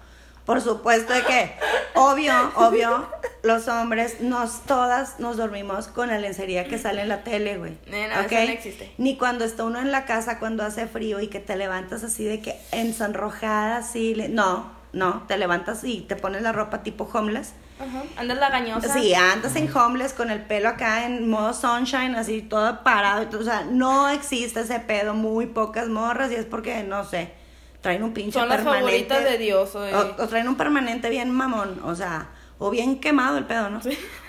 Por 0.47 0.61
supuesto 0.63 1.13
que, 1.27 1.53
obvio, 1.95 2.33
obvio, 2.55 3.07
los 3.43 3.67
hombres, 3.69 4.21
nos 4.21 4.63
todas 4.63 5.19
nos 5.19 5.37
dormimos 5.37 5.89
con 5.89 6.09
la 6.09 6.19
lencería 6.19 6.65
que 6.69 6.79
sale 6.79 7.03
en 7.03 7.09
la 7.09 7.25
tele, 7.25 7.59
güey. 7.59 7.73
Eh, 7.87 8.09
no, 8.15 8.21
¿ok? 8.23 8.33
eso 8.33 8.45
no 8.47 8.53
existe. 8.53 8.93
Ni 8.97 9.17
cuando 9.19 9.45
está 9.45 9.65
uno 9.65 9.81
en 9.81 9.91
la 9.91 10.05
casa, 10.05 10.39
cuando 10.39 10.63
hace 10.65 10.87
frío 10.87 11.21
y 11.21 11.27
que 11.29 11.41
te 11.41 11.57
levantas 11.57 12.05
así 12.05 12.25
de 12.25 12.41
que 12.41 12.59
ensonrojada, 12.73 13.79
así. 13.79 14.15
le- 14.15 14.29
No, 14.29 14.71
no, 14.93 15.25
te 15.29 15.37
levantas 15.37 15.85
y 15.85 16.01
te 16.03 16.17
pones 16.17 16.43
la 16.43 16.53
ropa 16.53 16.83
tipo 16.83 17.09
homeless. 17.13 17.53
Ajá. 17.79 18.03
Andas 18.17 18.39
la 18.39 18.49
gañosa. 18.49 18.93
Sí, 18.95 19.13
andas 19.15 19.55
en 19.57 19.75
homeless 19.77 20.15
con 20.15 20.31
el 20.31 20.41
pelo 20.43 20.69
acá 20.71 21.05
en 21.05 21.29
modo 21.29 21.53
sunshine, 21.53 22.15
así 22.17 22.41
todo 22.41 22.83
parado. 22.83 23.39
O 23.39 23.43
sea, 23.43 23.65
no 23.69 24.09
existe 24.09 24.61
ese 24.61 24.81
pedo, 24.81 25.13
muy 25.13 25.47
pocas 25.47 25.89
morras 25.89 26.31
y 26.33 26.37
es 26.37 26.47
porque, 26.47 26.83
no 26.85 27.05
sé, 27.05 27.33
traen 27.87 28.03
un 28.03 28.13
pinche 28.13 28.37
Son 28.37 28.49
las 28.49 28.57
permanente. 28.59 28.85
favoritas 29.09 29.25
de 29.25 29.39
Dios. 29.39 29.77
O, 29.77 29.79
O, 29.81 30.23
o 30.25 30.27
traen 30.27 30.49
un 30.49 30.57
permanente 30.57 31.09
bien 31.09 31.31
mamón, 31.31 31.81
o 31.85 31.95
sea, 31.95 32.31
o 32.59 32.69
bien 32.71 32.99
quemado 32.99 33.39
el 33.39 33.45
pedo, 33.45 33.71
¿no? 33.71 33.81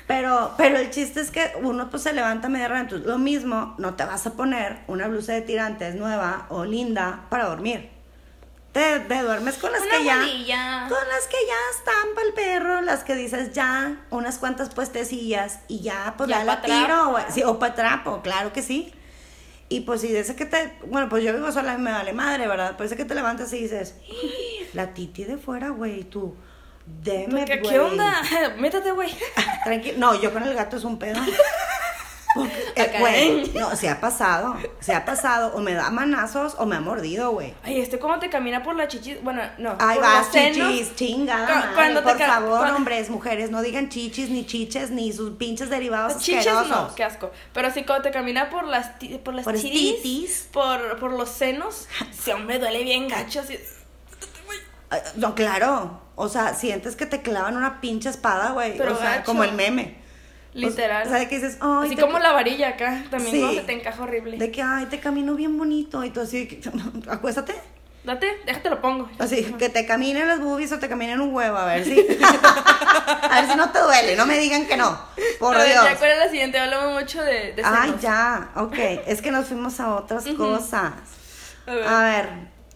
Pero, 0.06 0.54
pero 0.58 0.78
el 0.78 0.91
chiste 0.91 1.22
es 1.22 1.32
que 1.32 1.54
uno 1.63 1.89
pues 1.89 2.04
se 2.04 2.13
levanta 2.13 2.50
media 2.50 2.67
hora, 2.67 2.82
entonces 2.82 3.08
lo 3.08 3.17
mismo, 3.17 3.74
no 3.80 3.96
te 3.96 4.06
vas 4.06 4.28
a 4.28 4.34
poner 4.34 4.78
una 4.86 5.08
blusa 5.08 5.34
de 5.34 5.41
tirantes 5.41 5.96
nueva 5.96 6.46
o 6.50 6.65
linda 6.65 7.22
para 7.30 7.46
dormir. 7.48 7.89
Te, 8.74 9.00
te 9.00 9.22
duermes 9.24 9.58
con 9.58 9.72
las 9.72 9.82
Una 9.82 9.91
que 9.98 10.43
ya... 10.46 10.86
Con 10.88 11.08
las 11.10 11.26
que 11.28 11.38
ya 11.48 11.78
están 11.80 12.13
para 12.13 12.28
el 12.28 12.34
perro, 12.34 12.82
las 12.82 13.04
que 13.04 13.15
dices 13.15 13.54
ya, 13.54 14.06
unas 14.12 14.38
cuantas 14.38 14.70
puestecillas 14.70 15.62
y 15.67 15.80
ya, 15.80 16.13
pues 16.15 16.30
Ya 16.30 16.43
la 16.43 16.62
tiro, 16.62 17.10
güey. 17.10 17.24
Sí, 17.30 17.41
o 17.43 17.58
para 17.58 17.74
trapo, 17.74 18.22
claro 18.22 18.54
que 18.54 18.62
sí. 18.62 18.93
Y 19.70 19.82
pues 19.82 20.02
si 20.02 20.08
de 20.12 20.22
ese 20.22 20.36
que 20.36 20.46
te, 20.46 20.78
bueno, 20.86 21.10
pues 21.10 21.24
yo 21.24 21.34
vivo 21.34 21.52
sola 21.52 21.74
y 21.74 21.78
me 21.78 21.92
vale 21.92 22.14
madre, 22.14 22.48
¿verdad? 22.48 22.76
Pues 22.78 22.88
ese 22.88 22.98
que 22.98 23.06
te 23.06 23.16
levantas 23.16 23.52
y 23.54 23.64
dices, 23.64 23.96
"¡Ah! 24.10 24.66
la 24.74 24.94
titi 24.94 25.26
de 25.26 25.38
fuera, 25.38 25.70
güey, 25.70 26.04
tú, 26.06 26.36
deme, 27.04 27.44
¿Qué. 27.46 27.62
¿Qué 27.62 27.80
onda? 27.80 28.22
Métete, 28.60 28.92
güey. 28.92 29.10
Tranquilo, 29.66 29.98
no, 29.98 30.22
yo 30.22 30.32
con 30.32 30.44
el 30.44 30.54
gato 30.54 30.78
es 30.78 30.84
un 30.84 30.98
pedo. 30.98 31.20
Eh, 32.76 32.96
güey, 33.00 33.42
¿eh? 33.46 33.52
no, 33.56 33.76
se 33.76 33.90
ha 33.90 34.00
pasado, 34.00 34.56
se 34.80 34.94
ha 34.94 35.06
pasado, 35.06 35.54
o 35.56 35.60
me 35.62 35.74
da 35.74 35.90
manazos 35.90 36.56
o 36.60 36.66
me 36.66 36.76
ha 36.76 36.80
mordido, 36.80 37.32
güey. 37.32 37.54
Ay, 37.63 37.80
este 37.80 37.98
cómo 38.00 38.20
te 38.20 38.30
camina 38.30 38.62
por 38.63 38.76
la 38.76 38.88
chichis. 38.88 39.24
Bueno, 39.24 39.42
no. 39.58 39.76
Ay, 39.80 39.98
vas, 40.00 40.32
chichis, 40.32 40.96
chingada. 40.96 41.48
Cu- 41.48 41.54
madre, 41.56 41.74
cuando 41.74 42.04
te 42.04 42.10
por 42.10 42.20
favor, 42.20 42.68
hombres, 42.72 43.10
mujeres, 43.10 43.50
no 43.50 43.62
digan 43.62 43.90
chichis, 43.90 44.30
ni 44.30 44.46
chiches, 44.46 44.92
ni 44.92 45.12
sus 45.13 45.32
pinches 45.38 45.70
derivados 45.70 46.18
Chichis 46.18 46.40
asquerosos. 46.48 46.70
no, 46.90 46.96
qué 46.96 47.04
asco. 47.06 47.32
Pero 47.54 47.72
sí, 47.72 47.84
cuando 47.86 48.04
te 48.04 48.12
camina 48.12 48.50
por 48.50 48.66
las, 48.66 48.92
por 49.24 49.34
las 49.34 49.46
Por 49.46 49.56
tiris, 49.56 50.02
titis. 50.04 50.48
por, 50.52 51.00
por 51.00 51.13
los 51.13 51.30
senos, 51.30 51.88
se 52.12 52.36
me 52.36 52.60
duele 52.60 52.84
bien 52.84 53.08
gacho. 53.08 53.40
Así. 53.40 53.58
Ay, 54.90 55.00
No, 55.16 55.34
claro. 55.36 56.02
O 56.16 56.30
sea, 56.30 56.54
sientes 56.56 56.96
que 56.96 57.06
te 57.06 57.22
clavan 57.22 57.56
una 57.58 57.80
pinche 57.80 58.10
espada, 58.10 58.52
güey. 58.52 58.80
O 58.80 58.98
sea, 58.98 59.10
gacho. 59.18 59.26
como 59.26 59.44
el 59.44 59.54
meme. 59.54 60.06
Literal. 60.58 61.06
O 61.06 61.10
sea, 61.10 61.20
de 61.20 61.28
que 61.28 61.36
dices, 61.36 61.58
ay, 61.62 61.86
Así 61.88 61.96
te- 61.96 62.02
como 62.02 62.20
la 62.20 62.32
varilla 62.32 62.70
acá, 62.70 63.04
también 63.10 63.32
Sí. 63.32 63.39
cuando 63.39 63.60
se 63.62 63.65
te 63.67 63.74
encaja 63.74 64.04
horrible. 64.04 64.38
De 64.38 64.52
que, 64.52 64.62
ay, 64.62 64.86
te 64.88 65.00
camino 65.00 65.36
bien 65.36 65.58
bonito. 65.58 66.04
Y 66.04 66.10
tú 66.10 66.22
así, 66.22 66.62
acuéstate. 67.10 67.54
Date, 68.04 68.38
déjate 68.46 68.70
lo 68.70 68.80
pongo. 68.82 69.10
Así, 69.20 69.43
que 69.60 69.67
te 69.67 69.86
caminen 69.86 70.28
las 70.30 70.39
boobies 70.39 70.72
o 70.72 70.80
te 70.80 70.88
caminen 70.88 71.20
un 71.20 71.34
huevo, 71.34 71.58
a 71.58 71.65
ver 71.65 71.84
si. 71.84 71.91
a 73.22 73.41
ver 73.41 73.50
si 73.52 73.56
no 73.58 73.70
te 73.72 73.80
duele, 73.80 74.15
no 74.15 74.26
me 74.26 74.38
digan 74.39 74.65
que 74.65 74.78
no. 74.78 74.98
Por 75.39 75.56
A 75.56 75.60
ver, 75.60 75.72
Dios. 75.74 75.84
Ya, 75.84 75.96
¿cuál 75.98 76.12
es 76.12 76.17
la 76.17 76.30
siguiente? 76.30 76.58
Hablamos 76.58 76.93
mucho 77.02 77.22
de, 77.22 77.54
de 77.54 77.62
Ay, 77.65 77.93
ya, 78.02 78.50
ok. 78.56 78.76
Es 79.08 79.22
que 79.22 79.30
nos 79.32 79.48
fuimos 79.48 79.80
a 79.82 79.96
otras 79.96 80.26
cosas. 80.38 80.93
A 81.67 81.72
ver. 81.74 81.88
A 81.88 82.00
ver, 82.04 82.30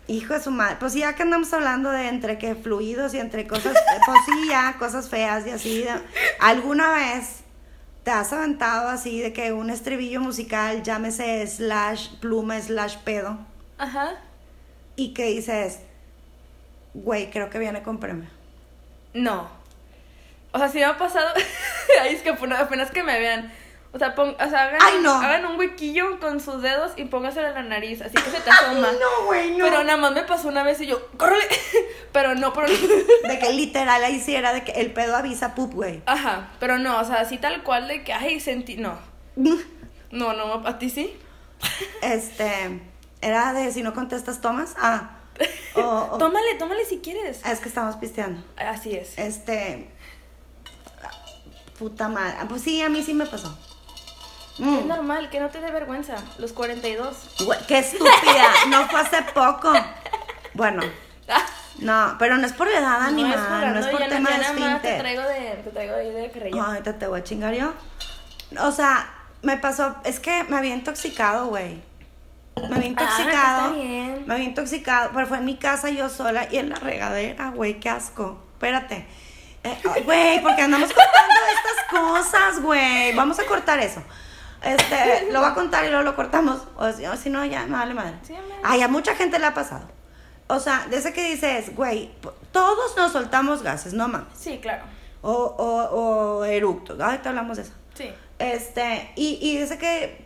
hijo 0.08 0.34
de 0.34 0.42
su 0.42 0.52
madre. 0.52 0.76
Pues 0.82 0.94
ya 0.96 1.14
que 1.16 1.24
andamos 1.24 1.54
hablando 1.54 1.92
de 1.92 2.10
entre 2.10 2.38
que 2.38 2.56
fluidos 2.56 3.14
y 3.14 3.20
entre 3.20 3.48
cosas, 3.48 3.74
pues 4.06 4.18
sí, 4.26 4.50
ya, 4.50 4.76
cosas 4.78 5.08
feas 5.08 5.48
y 5.48 5.52
así. 5.52 5.86
¿Alguna 6.42 6.92
vez 6.92 7.41
te 8.04 8.12
has 8.12 8.34
aventado 8.34 8.90
así 8.90 9.22
de 9.22 9.34
que 9.34 9.54
un 9.54 9.70
estribillo 9.70 10.22
musical, 10.22 10.84
llámese 10.84 11.46
slash 11.48 12.10
pluma 12.20 12.60
slash 12.60 12.98
pedo, 12.98 13.38
Ajá. 13.78 14.16
y 14.96 15.14
que 15.14 15.26
dices, 15.26 15.80
güey, 16.94 17.30
creo 17.30 17.50
que 17.50 17.60
viene 17.60 17.84
con 17.84 18.00
premio? 18.00 18.30
No. 19.14 19.50
O 20.54 20.58
sea, 20.58 20.70
sí 20.70 20.80
me 20.80 20.86
ha 20.86 20.98
pasado. 20.98 21.30
Ay, 22.02 22.16
es 22.16 22.22
que 22.22 22.30
apenas 22.30 22.92
que 22.92 23.04
me 23.04 23.18
vean. 23.20 23.52
O 23.94 24.00
sea, 24.00 24.16
pon, 24.16 24.30
o 24.30 24.50
sea 24.50 24.64
hagan, 24.64 24.80
Ay, 24.82 25.00
no. 25.02 25.12
hagan 25.14 25.46
un 25.46 25.60
huequillo 25.60 26.18
con 26.22 26.40
sus 26.40 26.62
dedos 26.62 26.94
y 26.96 27.04
póngaselo 27.06 27.50
en 27.50 27.54
la 27.56 27.64
nariz, 27.64 28.02
así 28.02 28.14
que 28.14 28.30
se 28.32 28.40
te 28.40 28.50
asoma. 28.50 28.90
No, 28.94 29.26
güey, 29.26 29.52
no. 29.52 29.66
Pero 29.66 29.84
nada 29.84 29.98
más 29.98 30.14
me 30.14 30.24
pasó 30.24 30.48
una 30.48 30.64
vez 30.64 30.80
y 30.80 30.88
yo, 30.88 31.06
¡córrele! 31.18 31.44
Pero 32.14 32.34
no, 32.36 32.52
pero 32.54 32.68
De 33.28 33.40
que 33.40 33.52
literal 33.54 34.02
ahí 34.04 34.20
sí 34.22 34.34
era 34.36 34.52
de 34.54 34.64
que 34.66 34.72
el 34.74 34.92
pedo 34.92 35.16
avisa 35.16 35.56
pup, 35.56 35.74
güey. 35.74 36.02
Ajá, 36.06 36.50
pero 36.60 36.78
no, 36.78 37.00
o 37.00 37.06
sea, 37.06 37.22
así 37.22 37.38
tal 37.38 37.64
cual 37.64 37.88
de 37.88 38.04
que, 38.04 38.12
ay, 38.12 38.40
sentí. 38.42 38.76
No, 38.78 38.98
no, 39.36 40.34
no, 40.34 40.68
a 40.68 40.78
ti 40.78 40.90
sí. 40.90 41.18
Este, 42.02 42.82
era 43.22 43.54
de 43.54 43.72
si 43.72 43.82
no 43.84 43.94
contestas, 43.94 44.42
tomas. 44.42 44.76
Ah. 44.78 45.18
O, 45.76 45.82
o- 46.12 46.18
Tómale, 46.18 46.56
tómale 46.56 46.84
si 46.86 46.98
quieres. 47.00 47.46
es 47.46 47.60
que 47.60 47.70
estamos 47.70 47.96
pisteando. 47.96 48.44
Así 48.58 48.94
es. 48.94 49.18
Este. 49.18 49.90
Puta 51.80 52.10
madre. 52.10 52.36
Ah, 52.40 52.46
Pues 52.48 52.62
sí, 52.62 52.82
a 52.82 52.90
mí 52.90 53.02
sí 53.04 53.14
me 53.14 53.26
pasó. 53.26 53.58
Mm. 54.58 54.78
Es 54.80 54.86
normal, 54.86 55.30
que 55.30 55.40
no 55.40 55.50
te 55.50 55.60
dé 55.62 55.72
vergüenza. 55.72 56.16
Los 56.38 56.54
42. 56.54 57.16
Güey, 57.46 57.60
qué 57.68 57.80
estúpida. 57.80 58.50
No 58.70 58.88
fue 58.88 59.00
hace 59.02 59.22
poco. 59.34 59.74
Bueno, 60.54 60.82
no, 61.80 62.16
pero 62.20 62.38
no 62.38 62.46
es 62.46 62.54
por 62.54 62.68
edad, 62.68 63.00
no 63.00 63.26
es 63.28 63.36
animal. 63.36 63.74
No 63.74 63.80
es 63.80 63.88
por 63.88 64.00
tema 64.08 64.30
de 64.30 64.38
nada 64.38 64.54
más 64.54 64.82
te 64.82 64.98
traigo 65.00 65.22
de, 65.24 65.62
te 65.64 65.70
traigo 65.72 65.96
ahí 65.96 66.12
de 66.12 66.30
carrillo. 66.32 66.62
Ahorita 66.62 67.00
te 67.00 67.08
voy 67.08 67.20
a 67.20 67.24
chingar 67.24 67.54
yo. 67.54 67.74
O 68.60 68.72
sea, 68.72 69.10
me 69.42 69.58
pasó. 69.58 69.96
Es 70.04 70.20
que 70.20 70.44
me 70.44 70.58
había 70.58 70.76
intoxicado, 70.76 71.48
güey. 71.48 71.82
Me 72.70 72.76
había 72.76 72.80
Ah, 72.84 72.86
intoxicado. 72.88 73.66
está 73.68 73.70
bien. 73.82 74.24
Me 74.28 74.34
había 74.34 74.46
intoxicado. 74.46 75.12
Pero 75.14 75.26
fue 75.28 75.38
en 75.38 75.46
mi 75.46 75.56
casa 75.58 75.90
yo 75.90 76.10
sola 76.10 76.48
y 76.52 76.58
en 76.58 76.70
la 76.70 76.76
regadera, 76.76 77.50
güey. 77.52 77.80
Qué 77.80 77.90
asco. 77.90 78.44
Espérate. 78.54 79.08
Eh, 79.64 79.78
ay, 79.96 80.04
Güey, 80.04 80.42
porque 80.42 80.62
andamos 80.64 80.90
contando 80.94 81.36
estas 81.56 82.00
cosas, 82.02 82.62
güey. 82.62 83.14
Vamos 83.16 83.40
a 83.40 83.46
cortar 83.46 83.80
eso. 83.80 84.04
Este, 84.64 85.32
lo 85.32 85.40
voy 85.40 85.50
a 85.50 85.54
contar 85.54 85.86
y 85.86 85.90
luego 85.90 86.04
lo 86.04 86.16
cortamos. 86.16 86.62
O 86.76 86.92
si, 86.92 87.06
o 87.06 87.16
si 87.16 87.30
no, 87.30 87.44
ya 87.46 87.66
me 87.66 87.78
vale 87.78 87.94
madre. 87.94 88.16
Sí. 88.24 88.36
Ay, 88.64 88.82
a 88.82 88.88
mucha 88.88 89.16
gente 89.16 89.40
le 89.40 89.46
ha 89.46 89.54
pasado. 89.54 89.88
O 90.48 90.60
sea, 90.60 90.86
de 90.90 90.98
ese 90.98 91.14
que 91.14 91.30
dices, 91.32 91.76
güey, 91.76 92.12
todos 92.52 92.96
nos 92.98 93.12
soltamos 93.12 93.64
gases, 93.64 93.94
no 93.94 94.08
mames. 94.08 94.28
Sí, 94.38 94.60
claro. 94.62 94.84
O, 95.22 95.32
o, 95.32 96.40
o 96.40 96.46
eructos. 96.46 97.00
Ahorita 97.00 97.30
hablamos 97.30 97.58
de 97.58 97.64
eso. 97.64 97.74
Sí. 97.94 98.12
Este, 98.38 99.12
y, 99.16 99.40
y 99.42 99.58
dice 99.58 99.78
que, 99.78 100.26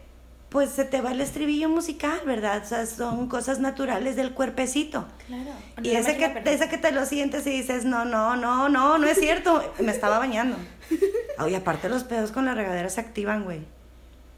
pues 0.49 0.69
se 0.69 0.85
te 0.85 1.01
va 1.01 1.11
el 1.11 1.19
estribillo 1.21 1.67
musical, 1.69 2.21
¿verdad? 2.25 2.61
O 2.63 2.67
sea, 2.67 2.85
son 2.85 3.27
cosas 3.27 3.59
naturales 3.59 4.15
del 4.15 4.33
cuerpecito. 4.33 5.05
Claro. 5.27 5.51
Y 5.83 5.91
ese 5.91 6.15
que, 6.17 6.41
ese 6.45 6.69
que 6.69 6.77
te 6.77 6.91
lo 6.91 7.05
sientes 7.05 7.45
y 7.45 7.49
dices, 7.49 7.83
no, 7.85 8.05
no, 8.05 8.35
no, 8.35 8.69
no, 8.69 8.97
no 8.97 9.07
es 9.07 9.19
cierto. 9.19 9.61
Me 9.79 9.91
estaba 9.91 10.17
bañando. 10.17 10.57
Oye, 11.39 11.57
aparte 11.57 11.89
los 11.89 12.03
pedos 12.03 12.31
con 12.31 12.45
la 12.45 12.53
regadera 12.53 12.89
se 12.89 13.01
activan, 13.01 13.43
güey. 13.43 13.65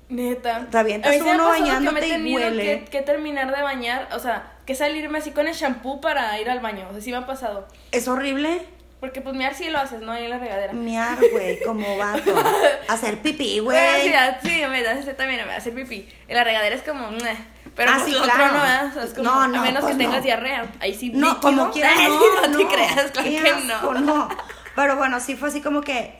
Neta. 0.09 0.67
Te 0.71 0.77
avientas 0.77 1.11
A 1.11 1.15
mí 1.15 1.21
uno 1.21 1.29
pasado 1.49 1.53
que 1.53 1.59
bañándote 1.61 1.99
me 2.01 2.27
he 2.27 2.29
y 2.29 2.35
huele. 2.35 2.63
Que, 2.63 2.85
que 2.85 3.01
terminar 3.01 3.53
de 3.55 3.61
bañar, 3.61 4.07
o 4.13 4.19
sea, 4.19 4.53
que 4.65 4.73
salirme 4.75 5.17
así 5.17 5.31
con 5.31 5.47
el 5.47 5.53
shampoo 5.53 5.99
para 6.01 6.39
ir 6.39 6.49
al 6.49 6.59
baño. 6.61 6.87
O 6.89 6.93
sea, 6.93 7.01
sí 7.01 7.11
me 7.11 7.17
ha 7.17 7.25
pasado. 7.25 7.67
Es 7.91 8.07
horrible 8.07 8.61
Porque 9.01 9.21
pues 9.21 9.35
mirar 9.35 9.53
sí 9.53 9.69
lo 9.69 9.77
haces, 9.79 10.01
¿no? 10.01 10.11
Ahí 10.13 10.23
en 10.23 10.29
la 10.31 10.39
regadera. 10.39 10.73
miar, 10.73 11.17
güey, 11.31 11.59
como 11.61 11.97
vato. 11.97 12.33
Hacer 12.87 13.19
pipí, 13.21 13.59
Bueno, 13.59 13.79
sí, 14.01 14.07
güey. 14.07 14.13
ah, 14.15 14.39
sí, 14.41 14.61
me 14.69 14.81
da 14.81 14.93
ese 14.93 15.13
también 15.13 15.41
hacer 15.41 15.73
pipí. 15.75 16.07
En 16.27 16.35
la 16.35 16.43
regadera 16.43 16.75
es 16.75 16.81
como, 16.83 17.11
"Meh". 17.11 17.37
pero 17.75 17.91
Ah, 17.91 17.95
pues 17.99 18.05
sí, 18.05 18.11
lo 18.13 18.23
claro. 18.23 18.45
otro 18.45 18.57
no. 18.57 18.89
O 18.89 18.93
sea, 18.93 19.03
es 19.03 19.13
como, 19.13 19.23
No, 19.29 19.47
no, 19.49 19.59
a 19.59 19.61
menos 19.63 19.81
pues 19.83 19.93
que 19.95 20.03
tengas 20.03 20.17
no. 20.19 20.23
diarrea. 20.23 20.65
Ahí 20.79 20.93
sí 20.95 21.09
No, 21.09 21.27
líquido. 21.33 21.41
como 21.41 21.71
quieras, 21.71 21.93
no, 22.09 22.47
no, 22.47 22.57
te 22.57 22.67
creas, 22.67 23.11
claro 23.11 23.29
que 23.29 23.53
no. 23.67 23.93
no. 23.99 24.29
Pero 24.75 24.95
bueno, 24.95 25.19
sí 25.19 25.35
fue 25.35 25.49
así 25.49 25.61
como 25.61 25.81
que. 25.81 26.17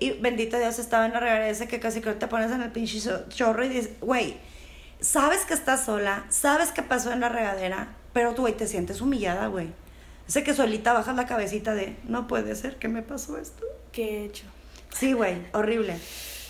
Y 0.00 0.12
bendito 0.12 0.58
Dios 0.58 0.78
estaba 0.78 1.06
en 1.06 1.12
la 1.12 1.20
regadera 1.20 1.48
ese 1.48 1.68
que 1.68 1.80
casi 1.80 2.00
que 2.00 2.12
te 2.12 2.26
pones 2.28 2.50
en 2.52 2.62
el 2.62 2.70
pinche 2.70 3.00
cho- 3.00 3.28
chorro 3.28 3.64
y 3.64 3.68
dices, 3.68 3.90
güey, 4.00 4.36
sabes 5.00 5.44
que 5.44 5.54
estás 5.54 5.84
sola, 5.84 6.24
sabes 6.28 6.70
que 6.72 6.82
pasó 6.82 7.12
en 7.12 7.20
la 7.20 7.28
regadera, 7.28 7.88
pero 8.12 8.34
tú, 8.34 8.42
güey, 8.42 8.54
te 8.56 8.66
sientes 8.66 9.00
humillada, 9.00 9.46
güey. 9.48 9.68
Ese 10.28 10.42
que 10.42 10.54
solita 10.54 10.92
bajas 10.92 11.14
la 11.16 11.26
cabecita 11.26 11.74
de, 11.74 11.96
no 12.04 12.26
puede 12.26 12.54
ser 12.56 12.76
que 12.76 12.88
me 12.88 13.02
pasó 13.02 13.38
esto. 13.38 13.64
¿Qué 13.92 14.02
he 14.20 14.24
hecho? 14.24 14.44
Sí, 14.94 15.12
güey, 15.12 15.36
horrible. 15.52 15.98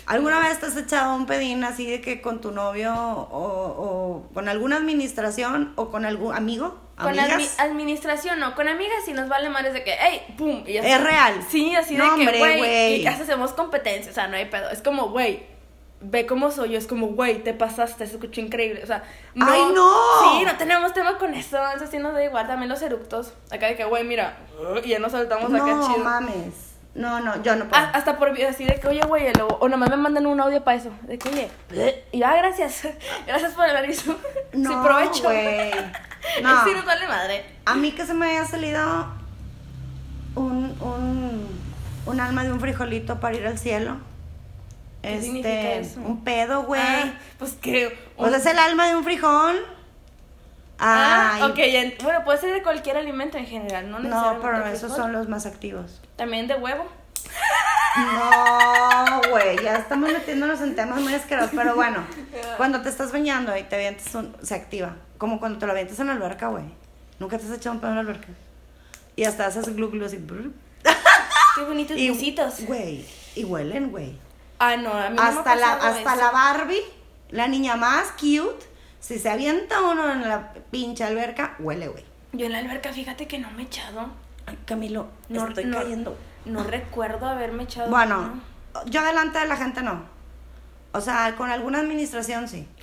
¿Alguna 0.05 0.39
vez 0.39 0.59
te 0.59 0.65
has 0.67 0.77
echado 0.77 1.13
un 1.15 1.25
pedín 1.25 1.63
así 1.65 1.85
de 1.85 1.99
que 2.01 2.21
con 2.21 2.39
tu 2.41 2.51
novio 2.51 2.93
o, 2.95 4.23
o 4.23 4.29
con 4.33 4.47
alguna 4.47 4.77
administración 4.77 5.73
o 5.75 5.89
con 5.91 6.05
algún 6.05 6.33
amigo? 6.33 6.79
Con 6.97 7.13
admi- 7.15 7.49
administración, 7.59 8.39
no. 8.39 8.55
Con 8.55 8.67
amigas 8.67 8.97
sí 9.05 9.13
nos 9.13 9.29
vale 9.29 9.49
más 9.49 9.63
de 9.71 9.83
que, 9.83 9.93
¡ey! 9.93 10.21
¡Pum! 10.37 10.63
Y 10.65 10.77
Es 10.77 11.01
real. 11.03 11.45
Sí, 11.47 11.75
así 11.75 11.95
No, 11.95 12.17
de 12.17 12.25
que, 12.31 12.37
güey. 12.39 12.95
Y 12.95 13.03
casi 13.03 13.21
hacemos 13.21 13.53
competencia, 13.53 14.11
o 14.11 14.15
sea, 14.15 14.27
no 14.27 14.35
hay 14.37 14.45
pedo. 14.45 14.69
Es 14.71 14.81
como, 14.81 15.09
güey, 15.09 15.45
ve 16.01 16.25
cómo 16.25 16.49
soy 16.51 16.71
yo. 16.71 16.77
Es 16.77 16.87
como, 16.87 17.07
güey, 17.09 17.43
te 17.43 17.53
pasaste, 17.53 18.07
se 18.07 18.13
escuchó 18.15 18.41
increíble. 18.41 18.81
O 18.83 18.87
sea, 18.87 19.03
no. 19.35 19.45
¡Ay, 19.47 19.61
no! 19.73 19.91
Sí, 20.39 20.45
no 20.45 20.57
tenemos 20.57 20.93
tema 20.93 21.17
con 21.19 21.33
eso. 21.35 21.59
Eso 21.75 21.85
sí 21.85 21.97
nos 21.99 22.13
da 22.13 22.23
igual. 22.23 22.47
También 22.47 22.69
los 22.69 22.81
eructos. 22.81 23.33
Acá 23.51 23.67
de 23.67 23.75
que, 23.75 23.83
güey, 23.85 24.03
mira. 24.03 24.37
Y 24.83 24.89
ya 24.89 24.99
nos 24.99 25.11
soltamos 25.11 25.53
acá 25.53 25.65
no 25.65 25.87
chido. 25.87 26.03
mames. 26.03 26.66
No, 26.97 27.19
no, 27.19 27.41
yo 27.43 27.55
no 27.55 27.65
puedo. 27.69 27.81
Ah, 27.81 27.91
hasta 27.93 28.17
por 28.17 28.29
así 28.41 28.65
de 28.65 28.79
que, 28.79 28.87
oye, 28.87 29.01
güey, 29.07 29.31
o, 29.39 29.45
o 29.47 29.69
nomás 29.69 29.91
me 29.91 29.97
mandan 29.97 30.25
un 30.25 30.41
audio 30.41 30.63
para 30.63 30.77
eso. 30.77 30.89
De 31.03 31.19
que, 31.19 31.29
oye, 31.29 32.03
y 32.11 32.23
ah, 32.23 32.35
gracias. 32.35 32.87
Gracias 33.27 33.53
por 33.53 33.69
el 33.69 33.77
aviso. 33.77 34.17
no, 34.53 34.69
sí, 34.69 34.75
provecho. 34.83 35.23
güey. 35.23 35.71
No. 36.41 36.65
Sí, 36.65 36.71
nos 36.73 36.83
vale 36.83 37.07
madre. 37.07 37.45
A 37.65 37.75
mí 37.75 37.91
que 37.91 38.05
se 38.05 38.13
me 38.13 38.25
haya 38.25 38.45
salido 38.45 39.07
un, 40.35 40.75
un, 40.81 41.47
un 42.05 42.19
alma 42.19 42.43
de 42.43 42.51
un 42.51 42.59
frijolito 42.59 43.19
para 43.21 43.37
ir 43.37 43.47
al 43.47 43.57
cielo. 43.57 43.97
¿Qué 45.03 45.13
este, 45.13 45.23
significa 45.25 45.73
eso? 45.75 46.01
un 46.01 46.23
pedo, 46.25 46.63
güey. 46.63 46.81
Ah, 46.81 47.13
pues 47.37 47.53
que. 47.53 47.97
Pues 48.17 48.33
es 48.33 48.45
el 48.45 48.59
alma 48.59 48.87
de 48.87 48.95
un 48.97 49.03
frijol. 49.05 49.55
Ay. 50.79 51.41
Ah, 51.41 51.47
ok, 51.49 52.03
bueno, 52.03 52.23
puede 52.23 52.37
ser 52.39 52.53
de 52.53 52.61
cualquier 52.61 52.97
alimento 52.97 53.37
en 53.37 53.45
general, 53.45 53.89
no 53.89 53.99
No, 53.99 54.39
pero 54.41 54.65
esos 54.67 54.95
son 54.95 55.11
los 55.11 55.27
más 55.27 55.45
activos. 55.45 56.01
También 56.15 56.47
de 56.47 56.55
huevo. 56.55 56.85
No, 57.95 59.21
güey, 59.31 59.61
ya 59.63 59.77
estamos 59.77 60.11
metiéndonos 60.11 60.61
en 60.61 60.75
temas 60.75 61.01
muy 61.01 61.13
asquerosos, 61.15 61.51
pero 61.55 61.73
bueno, 61.75 62.05
cuando 62.57 62.81
te 62.81 62.89
estás 62.89 63.11
bañando 63.11 63.57
y 63.57 63.63
te 63.63 63.75
avientas 63.75 64.13
un, 64.13 64.35
se 64.43 64.53
activa, 64.53 64.95
como 65.17 65.39
cuando 65.39 65.57
te 65.57 65.65
lo 65.65 65.71
avientas 65.71 65.99
en 65.99 66.07
la 66.07 66.13
alberca, 66.13 66.47
güey. 66.47 66.65
Nunca 67.19 67.39
te 67.39 67.45
has 67.45 67.51
echado 67.51 67.73
un 67.73 67.81
pedo 67.81 67.89
en 67.91 67.95
la 67.95 68.01
alberca. 68.01 68.27
Y 69.15 69.23
hasta 69.23 69.47
haces 69.47 69.75
glu 69.75 69.89
glu 69.89 70.05
así. 70.05 70.17
brr. 70.17 70.51
Qué 71.55 71.63
bonitos 71.63 71.97
Y, 72.59 72.65
güey, 72.65 73.03
y 73.35 73.43
huelen, 73.43 73.89
güey. 73.89 74.15
Ah, 74.59 74.77
no, 74.77 74.91
a 74.93 75.09
mí 75.09 75.15
no 75.15 75.23
me 75.23 75.29
Hasta 75.29 75.55
la 75.55 75.73
hasta 75.73 76.13
eso. 76.13 76.21
la 76.21 76.31
Barbie, 76.31 76.83
la 77.29 77.47
niña 77.47 77.75
más 77.75 78.11
cute, 78.11 78.63
si 78.99 79.19
se 79.19 79.29
avienta 79.29 79.81
uno 79.81 80.11
en 80.11 80.27
la 80.27 80.53
pinche 80.71 81.03
alberca, 81.03 81.55
huele, 81.59 81.87
güey. 81.87 82.03
Yo 82.33 82.45
en 82.45 82.51
la 82.51 82.59
alberca, 82.59 82.91
fíjate 82.93 83.27
que 83.27 83.39
no 83.39 83.49
me 83.51 83.63
he 83.63 83.65
echado. 83.65 84.09
Ay, 84.45 84.57
Camilo, 84.65 85.07
No, 85.29 85.47
estoy 85.47 85.65
no, 85.65 85.77
cayendo. 85.77 86.17
No 86.45 86.63
recuerdo 86.63 87.25
haberme 87.27 87.63
echado. 87.63 87.89
Bueno, 87.89 88.41
yo 88.85 89.03
delante 89.03 89.39
de 89.39 89.47
la 89.47 89.57
gente 89.57 89.81
no. 89.81 90.01
O 90.93 91.01
sea, 91.01 91.35
con 91.35 91.49
alguna 91.49 91.79
administración 91.79 92.47
sí. 92.47 92.67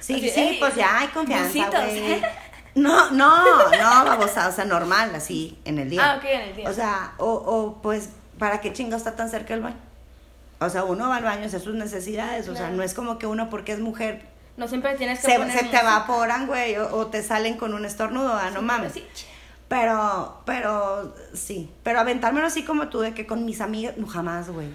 Sí, 0.00 0.14
Así, 0.14 0.30
sí, 0.30 0.40
"Ey, 0.40 0.58
pues 0.58 0.74
ya 0.74 1.00
hay 1.00 1.08
confianza, 1.08 1.46
busitos". 1.46 1.84
güey. 1.84 2.22
No, 2.76 3.10
no, 3.10 3.44
no, 3.44 4.04
babosa, 4.04 4.48
o 4.48 4.52
sea, 4.52 4.64
normal, 4.64 5.12
así, 5.14 5.58
en 5.64 5.80
el 5.80 5.90
día. 5.90 6.12
Ah, 6.12 6.16
ok, 6.18 6.24
en 6.24 6.40
el 6.40 6.56
día. 6.56 6.70
O 6.70 6.72
sea, 6.72 7.14
o, 7.18 7.26
o 7.32 7.82
pues, 7.82 8.10
¿para 8.38 8.60
qué 8.60 8.72
chingo 8.72 8.96
está 8.96 9.16
tan 9.16 9.28
cerca 9.28 9.54
el 9.54 9.60
baño? 9.60 9.76
O 10.60 10.70
sea, 10.70 10.84
uno 10.84 11.08
va 11.08 11.16
al 11.16 11.24
baño 11.24 11.42
a 11.42 11.46
hacer 11.46 11.60
sus 11.60 11.74
necesidades, 11.74 12.48
o 12.48 12.54
sea, 12.54 12.70
no 12.70 12.84
es 12.84 12.94
como 12.94 13.18
que 13.18 13.26
uno 13.26 13.50
porque 13.50 13.72
es 13.72 13.80
mujer 13.80 14.22
No 14.56 14.68
siempre 14.68 14.94
tienes 14.96 15.20
que 15.20 15.26
se, 15.30 15.38
poner 15.38 15.58
se 15.58 15.64
te 15.64 15.76
evaporan, 15.78 16.46
güey, 16.46 16.76
o, 16.76 16.94
o 16.96 17.06
te 17.06 17.22
salen 17.22 17.56
con 17.56 17.72
un 17.74 17.84
estornudo, 17.84 18.32
ah, 18.34 18.50
no 18.50 18.60
mames. 18.62 18.92
Pero, 19.68 20.42
pero, 20.44 21.14
sí. 21.32 21.70
Pero 21.82 22.00
aventármelo 22.00 22.46
así 22.46 22.64
como 22.64 22.88
tú, 22.88 23.00
de 23.00 23.14
que 23.14 23.26
con 23.26 23.44
mis 23.44 23.60
amigas, 23.60 23.96
no, 23.96 24.06
jamás, 24.06 24.50
güey. 24.50 24.68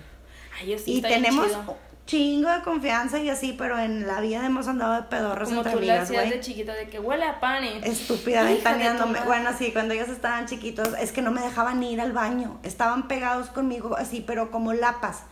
Ay, 0.59 0.69
yo 0.71 0.79
sí 0.79 0.93
Y 0.93 1.01
tenemos 1.01 1.47
chido. 1.49 1.77
chingo 2.05 2.49
de 2.49 2.61
confianza 2.61 3.19
y 3.19 3.29
así, 3.29 3.53
pero 3.57 3.77
en 3.77 4.07
la 4.07 4.21
vida 4.21 4.45
hemos 4.45 4.67
andado 4.69 4.93
de 4.93 5.03
pedorros 5.03 5.49
Como 5.49 5.59
entre 5.61 5.73
tú 5.73 5.77
amigas, 5.79 6.03
hacías 6.03 6.23
de 6.23 6.29
güey. 6.29 6.39
chiquita 6.39 6.73
de 6.73 6.87
que 6.87 6.99
huele 6.99 7.25
a 7.25 7.39
pan. 7.41 7.65
Estúpida, 7.65 8.43
ventaneándome. 8.43 9.19
Bueno, 9.25 9.49
sí, 9.57 9.71
cuando 9.73 9.93
ellos 9.93 10.07
estaban 10.07 10.45
chiquitos, 10.45 10.89
es 10.99 11.11
que 11.11 11.21
no 11.21 11.31
me 11.31 11.41
dejaban 11.41 11.83
ir 11.83 11.99
al 11.99 12.13
baño. 12.13 12.57
Estaban 12.63 13.09
pegados 13.09 13.49
conmigo 13.49 13.97
así, 13.97 14.23
pero 14.25 14.49
como 14.49 14.71
lapas. 14.71 15.23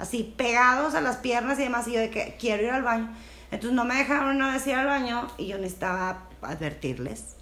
Así, 0.00 0.34
pegados 0.36 0.96
a 0.96 1.00
las 1.00 1.18
piernas 1.18 1.60
y 1.60 1.62
demás. 1.62 1.86
Y 1.86 1.92
yo 1.92 2.00
de 2.00 2.10
que 2.10 2.36
quiero 2.40 2.64
ir 2.64 2.70
al 2.70 2.82
baño. 2.82 3.08
Entonces 3.52 3.72
no 3.72 3.84
me 3.84 3.94
dejaron 3.94 4.34
una 4.36 4.52
vez 4.52 4.66
ir 4.66 4.74
al 4.74 4.86
baño 4.86 5.28
y 5.38 5.46
yo 5.46 5.58
necesitaba 5.58 6.24
advertirles. 6.42 7.36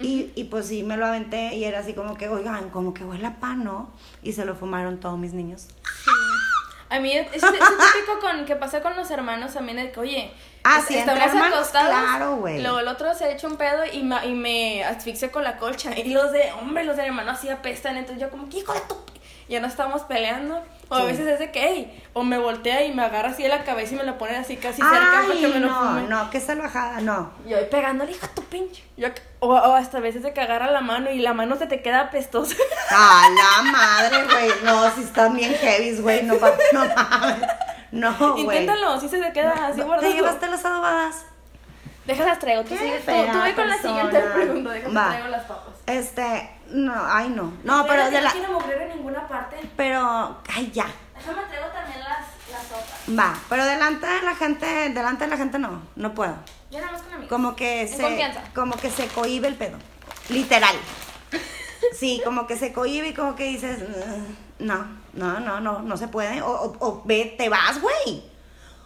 Y, 0.00 0.32
y 0.34 0.44
pues 0.44 0.66
sí, 0.66 0.82
me 0.82 0.96
lo 0.96 1.06
aventé 1.06 1.54
y 1.54 1.64
era 1.64 1.78
así 1.78 1.94
como 1.94 2.16
que, 2.16 2.28
oigan, 2.28 2.68
como 2.70 2.92
que 2.92 3.04
huele 3.04 3.26
a 3.26 3.36
pan, 3.40 3.62
¿no? 3.64 3.90
Y 4.22 4.32
se 4.32 4.44
lo 4.44 4.56
fumaron 4.56 4.98
todos 5.00 5.18
mis 5.18 5.32
niños. 5.32 5.68
A 6.90 6.98
mí 7.00 7.12
es, 7.12 7.26
es, 7.32 7.42
es 7.42 7.42
típico 7.42 8.20
con, 8.20 8.44
que 8.44 8.56
pasa 8.56 8.82
con 8.82 8.94
los 8.96 9.10
hermanos 9.10 9.54
también, 9.54 9.78
de 9.78 9.90
que, 9.92 10.00
oye, 10.00 10.32
Ah, 10.64 10.78
es- 10.80 10.86
sí, 10.86 10.96
entre 10.96 11.14
hermanos, 11.24 11.68
claro, 11.68 12.36
güey. 12.36 12.60
Luego 12.62 12.78
el 12.80 12.88
otro 12.88 13.14
se 13.14 13.32
echa 13.32 13.46
un 13.46 13.56
pedo 13.56 13.82
y, 13.92 14.02
ma- 14.02 14.24
y 14.24 14.34
me 14.34 14.84
asfixia 14.84 15.30
con 15.30 15.44
la 15.44 15.56
colcha. 15.58 15.96
Y 15.98 16.12
los 16.12 16.32
de, 16.32 16.52
hombre, 16.60 16.84
los 16.84 16.96
de 16.96 17.06
hermano 17.06 17.30
así 17.32 17.48
apestan. 17.48 17.96
Entonces 17.96 18.20
yo 18.20 18.30
como, 18.30 18.48
que 18.48 18.58
hijo 18.58 18.72
de 18.72 18.80
tu... 18.80 18.96
ya 19.48 19.60
no 19.60 19.66
estamos 19.66 20.02
peleando. 20.02 20.62
O 20.90 20.96
a 20.96 21.04
veces 21.04 21.26
es 21.26 21.38
de 21.38 21.50
que, 21.50 21.60
hey, 21.66 22.02
o 22.12 22.22
me 22.22 22.38
voltea 22.38 22.84
y 22.84 22.92
me 22.92 23.02
agarra 23.02 23.30
así 23.30 23.42
de 23.42 23.48
la 23.48 23.64
cabeza 23.64 23.94
y 23.94 23.96
me 23.96 24.04
la 24.04 24.18
pone 24.18 24.36
así 24.36 24.56
casi 24.56 24.82
cerca 24.82 25.24
para 25.26 25.40
que 25.40 25.48
me 25.48 25.58
lo 25.58 25.70
fume. 25.70 26.02
No, 26.02 26.30
qué 26.30 26.40
salvajada, 26.40 27.00
no. 27.00 27.32
Yo 27.46 27.68
pegándole, 27.70 28.12
hija 28.12 28.28
tu 28.28 28.42
pinche. 28.44 28.84
o, 29.40 29.54
hasta 29.56 29.98
a 29.98 30.00
veces 30.00 30.22
de 30.22 30.34
que 30.34 30.40
agarra 30.42 30.70
la 30.70 30.82
mano 30.82 31.10
y 31.10 31.20
la 31.20 31.32
mano 31.32 31.56
se 31.56 31.66
te 31.66 31.80
queda 31.80 32.02
apestosa. 32.02 32.54
Ah, 32.90 33.26
la 33.34 33.72
madre, 33.72 34.24
güey. 34.24 34.50
No, 34.62 34.90
si 34.94 35.02
están 35.02 35.34
bien 35.34 35.54
heavy, 35.54 35.96
güey. 36.00 36.22
No, 36.22 36.34
no 36.34 36.84
mames. 36.94 37.48
No. 37.90 38.36
Inténtalo, 38.36 39.00
si 39.00 39.08
se 39.08 39.18
te 39.18 39.32
queda 39.32 39.68
así 39.68 39.80
guardado. 39.80 40.08
¿Te 40.08 40.14
llevaste 40.14 40.48
las 40.48 40.64
adobadas? 40.64 41.24
Déjalas 42.06 42.38
traigo, 42.38 42.62
tú 42.64 42.76
sigues. 42.76 43.04
Tú, 43.04 43.12
tú 43.12 43.54
con 43.56 43.68
la 43.68 43.78
siguiente 43.78 44.20
pregunta, 44.20 44.70
déjame 44.70 45.00
traigo 45.00 45.28
las 45.28 45.44
papas. 45.44 45.73
Este, 45.86 46.50
no, 46.70 46.94
ay 47.06 47.28
no. 47.28 47.52
No, 47.62 47.86
pero, 47.86 48.10
de 48.10 48.20
la. 48.20 48.32
No 48.32 48.32
quiero 48.32 48.52
mover 48.52 48.82
en 48.82 48.96
ninguna 48.96 49.28
parte. 49.28 49.56
Pero, 49.76 50.38
ay 50.54 50.70
ya. 50.72 50.86
Déjame 51.14 51.42
traigo 51.48 51.68
también 51.68 52.00
las, 52.00 52.26
las 52.50 52.62
sopas. 52.62 53.18
Va, 53.18 53.38
pero 53.48 53.64
delante 53.64 54.06
de 54.06 54.22
la 54.22 54.34
gente, 54.34 54.66
delante 54.66 55.24
de 55.24 55.30
la 55.30 55.36
gente 55.36 55.58
no, 55.58 55.82
no 55.96 56.14
puedo. 56.14 56.34
Yo 56.70 56.80
nada 56.80 56.92
más 56.92 57.02
con 57.02 57.12
amigos. 57.12 57.28
Como 57.28 57.56
que 57.56 57.86
se, 57.86 58.34
como 58.54 58.76
que 58.76 58.90
se 58.90 59.06
cohibe 59.08 59.48
el 59.48 59.54
pedo, 59.56 59.78
literal. 60.28 60.74
Sí, 61.92 62.20
como 62.24 62.46
que 62.46 62.56
se 62.56 62.72
cohibe 62.72 63.08
y 63.08 63.14
como 63.14 63.36
que 63.36 63.44
dices, 63.44 63.78
no, 64.58 64.86
no, 65.12 65.40
no, 65.40 65.60
no, 65.60 65.82
no 65.82 65.96
se 65.96 66.08
puede. 66.08 66.40
O, 66.42 66.50
o, 66.50 66.76
o 66.80 67.02
ve, 67.04 67.34
te 67.36 67.48
vas, 67.48 67.80
güey. 67.80 68.24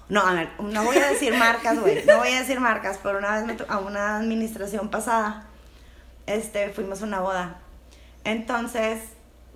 No, 0.08 0.26
a 0.26 0.32
ver, 0.32 0.50
no 0.58 0.84
voy 0.84 0.96
a 0.96 1.08
decir 1.08 1.34
marcas, 1.34 1.78
güey. 1.78 2.04
No 2.06 2.18
voy 2.18 2.28
a 2.28 2.40
decir 2.40 2.60
marcas, 2.60 2.98
pero 3.02 3.18
una 3.18 3.36
vez 3.36 3.44
me 3.44 3.56
a 3.68 3.78
una 3.78 4.16
administración 4.16 4.88
pasada, 4.88 5.47
este, 6.28 6.70
fuimos 6.70 7.02
a 7.02 7.06
una 7.06 7.20
boda. 7.20 7.60
Entonces, 8.24 9.00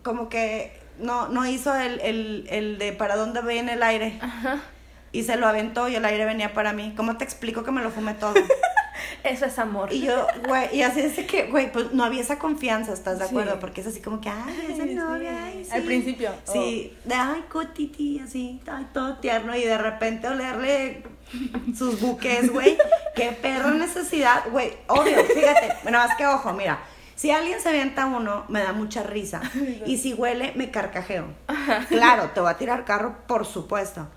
como 0.02 0.28
que 0.28 0.78
no, 0.98 1.28
no 1.28 1.46
hizo 1.46 1.74
el, 1.74 2.00
el, 2.00 2.46
el 2.50 2.78
de 2.78 2.92
para 2.92 3.16
dónde 3.16 3.42
viene 3.42 3.74
el 3.74 3.82
aire. 3.82 4.18
Ajá. 4.20 4.60
Y 5.12 5.24
se 5.24 5.36
lo 5.36 5.46
aventó 5.46 5.88
y 5.88 5.94
el 5.96 6.04
aire 6.04 6.24
venía 6.24 6.54
para 6.54 6.72
mí. 6.72 6.94
¿Cómo 6.96 7.16
te 7.18 7.24
explico 7.24 7.64
que 7.64 7.70
me 7.70 7.82
lo 7.82 7.90
fumé 7.90 8.14
todo? 8.14 8.34
Eso 9.24 9.46
es 9.46 9.58
amor. 9.58 9.92
Y 9.92 10.02
yo, 10.02 10.26
güey, 10.46 10.76
y 10.76 10.82
así 10.82 11.00
es 11.00 11.26
que, 11.26 11.46
güey, 11.50 11.72
pues 11.72 11.92
no 11.92 12.04
había 12.04 12.20
esa 12.20 12.38
confianza, 12.38 12.92
¿estás 12.92 13.18
de 13.18 13.24
acuerdo? 13.24 13.58
Porque 13.60 13.80
es 13.80 13.86
así 13.86 14.00
como 14.00 14.20
que, 14.20 14.28
ay, 14.28 14.68
esa 14.70 14.86
novia, 14.86 15.44
ay, 15.44 15.64
sí. 15.64 15.70
Al 15.72 15.82
principio. 15.82 16.30
Sí, 16.44 16.96
oh. 17.04 17.08
de, 17.08 17.14
ay, 17.14 17.44
cotiti, 17.48 18.20
así, 18.20 18.60
ay, 18.70 18.88
todo 18.92 19.16
tierno, 19.18 19.56
y 19.56 19.64
de 19.64 19.78
repente 19.78 20.28
olerle 20.28 21.02
sus 21.76 22.00
buques, 22.00 22.52
güey. 22.52 22.76
Qué 23.14 23.32
perro 23.32 23.70
necesidad, 23.70 24.44
güey. 24.50 24.72
Obvio, 24.88 25.24
fíjate, 25.24 25.74
bueno, 25.82 25.98
más 25.98 26.16
que 26.16 26.26
ojo, 26.26 26.52
mira. 26.52 26.80
Si 27.14 27.30
alguien 27.30 27.60
se 27.60 27.68
avienta 27.68 28.06
uno, 28.06 28.44
me 28.48 28.60
da 28.62 28.72
mucha 28.72 29.04
risa. 29.04 29.40
Y 29.86 29.98
si 29.98 30.12
huele, 30.12 30.54
me 30.56 30.72
carcajeo. 30.72 31.26
Claro, 31.88 32.30
te 32.34 32.40
voy 32.40 32.50
a 32.50 32.56
tirar 32.56 32.84
carro, 32.84 33.18
por 33.28 33.46
supuesto. 33.46 34.08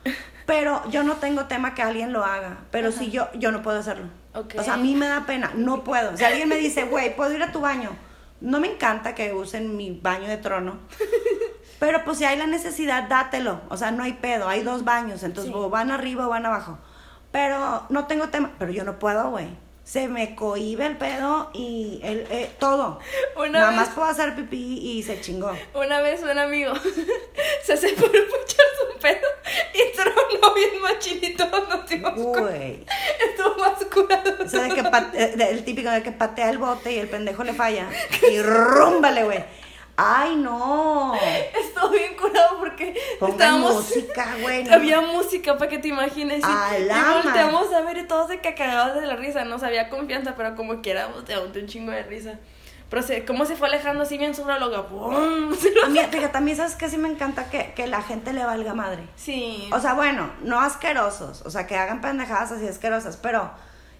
Pero 0.46 0.88
yo 0.90 1.04
no 1.04 1.16
tengo 1.16 1.46
tema 1.46 1.74
que 1.74 1.82
alguien 1.82 2.14
lo 2.14 2.24
haga. 2.24 2.58
Pero 2.72 2.92
si 2.92 3.10
yo, 3.10 3.28
yo 3.34 3.52
no 3.52 3.62
puedo 3.62 3.80
hacerlo. 3.80 4.08
O 4.34 4.64
sea, 4.64 4.74
a 4.74 4.78
mí 4.78 4.96
me 4.96 5.08
da 5.08 5.26
pena, 5.26 5.52
no 5.56 5.84
puedo. 5.84 6.16
Si 6.18 6.24
alguien 6.24 6.50
me 6.50 6.58
dice, 6.58 6.84
güey, 6.84 7.16
¿puedo 7.16 7.34
ir 7.34 7.42
a 7.42 7.52
tu 7.52 7.62
baño? 7.62 7.96
No 8.42 8.60
me 8.60 8.68
encanta 8.68 9.16
que 9.16 9.34
usen 9.34 9.76
mi 9.76 10.00
baño 10.00 10.28
de 10.28 10.38
trono. 10.38 10.80
Pero 11.80 12.04
pues 12.06 12.20
si 12.20 12.26
hay 12.26 12.38
la 12.38 12.48
necesidad, 12.48 13.08
dátelo. 13.08 13.62
O 13.70 13.78
sea, 13.78 13.92
no 13.92 14.04
hay 14.04 14.14
pedo, 14.14 14.48
hay 14.48 14.62
dos 14.62 14.84
baños. 14.84 15.24
Entonces, 15.24 15.54
o 15.54 15.70
van 15.70 15.92
arriba 15.92 16.28
o 16.28 16.30
van 16.30 16.46
abajo. 16.46 16.78
Pero 17.32 17.84
no 17.90 18.06
tengo 18.06 18.30
tema. 18.30 18.52
Pero 18.60 18.72
yo 18.72 18.84
no 18.84 19.00
puedo, 19.00 19.30
güey 19.30 19.65
se 19.86 20.08
me 20.08 20.36
cohibe 20.36 20.88
el 20.88 20.98
pedo 20.98 21.52
y 21.54 22.00
el, 22.04 22.26
eh, 22.32 22.50
todo. 22.58 23.00
Nada 23.52 23.70
más 23.70 23.90
puedo 23.90 24.08
hacer 24.08 24.36
pipí 24.36 24.80
y 24.80 25.04
se 25.04 25.22
chingó. 25.22 25.56
Una 25.76 26.02
vez 26.02 26.24
un 26.24 26.38
amigo 26.38 26.74
se 27.64 27.78
separó 27.78 28.12
por 28.12 28.40
echarse 28.42 28.82
un 28.92 29.00
pedo 29.00 29.28
y 29.74 29.96
tronó 29.96 30.54
bien 30.56 30.82
machinito. 30.82 31.46
No 31.46 32.16
Güey. 32.16 32.84
Estuvo 33.30 33.58
más 33.58 33.86
curado. 33.86 34.44
O 34.44 34.50
sea, 34.50 34.64
de 34.64 34.70
que 34.70 34.82
eh, 35.14 35.50
el 35.52 35.64
típico 35.64 35.92
de 35.92 36.02
que 36.02 36.12
patea 36.12 36.50
el 36.50 36.58
bote 36.58 36.92
y 36.92 36.98
el 36.98 37.08
pendejo 37.08 37.44
le 37.44 37.54
falla. 37.54 37.88
Y 38.32 38.42
rúmbale, 38.42 39.24
güey. 39.24 39.65
Ay, 39.98 40.36
no. 40.36 41.14
Estoy 41.60 42.00
bien 42.00 42.16
curado 42.16 42.58
porque 42.60 42.96
estábamos. 43.22 43.76
música, 43.76 44.36
güey. 44.42 44.68
Había 44.70 45.02
música 45.02 45.58
para 45.58 45.70
que 45.70 45.80
te 45.80 45.88
imagines. 45.88 46.44
Y, 46.44 46.84
y 46.84 47.24
volteamos 47.24 47.72
a 47.74 47.82
ver 47.82 47.98
y 47.98 48.08
todos 48.08 48.28
se 48.28 48.40
que 48.40 48.56
cagados 48.56 49.00
de 49.00 49.08
la 49.08 49.16
risa. 49.16 49.46
No 49.46 49.58
sabía 49.58 49.90
confianza, 49.90 50.36
pero 50.36 50.56
como 50.56 50.82
quiera, 50.82 51.10
te 51.26 51.38
un 51.38 51.68
chingo 51.68 51.92
de 51.92 52.04
risa. 52.04 52.40
Pero 52.90 53.02
se, 53.02 53.26
cómo 53.26 53.46
se 53.46 53.56
fue 53.56 53.68
alejando 53.68 54.04
así 54.04 54.18
bien 54.18 54.36
sobre 54.36 54.60
lo 54.60 54.88
¡pum! 54.88 55.16
A 55.86 55.90
mí, 55.90 56.00
fíjate, 56.00 56.30
también 56.30 56.58
sabes 56.58 56.76
que 56.76 56.90
sí 56.90 56.98
me 56.98 57.10
encanta 57.10 57.50
que, 57.50 57.74
que 57.74 57.88
la 57.88 58.02
gente 58.02 58.34
le 58.34 58.46
valga 58.46 58.74
madre. 58.74 59.08
Sí. 59.16 59.70
O 59.72 59.80
sea, 59.80 59.94
bueno, 59.94 60.30
no 60.42 60.60
asquerosos. 60.60 61.42
O 61.46 61.50
sea, 61.50 61.66
que 61.68 61.78
hagan 61.78 62.02
pendejadas 62.02 62.52
así 62.52 62.68
asquerosas, 62.68 63.18
pero 63.18 63.52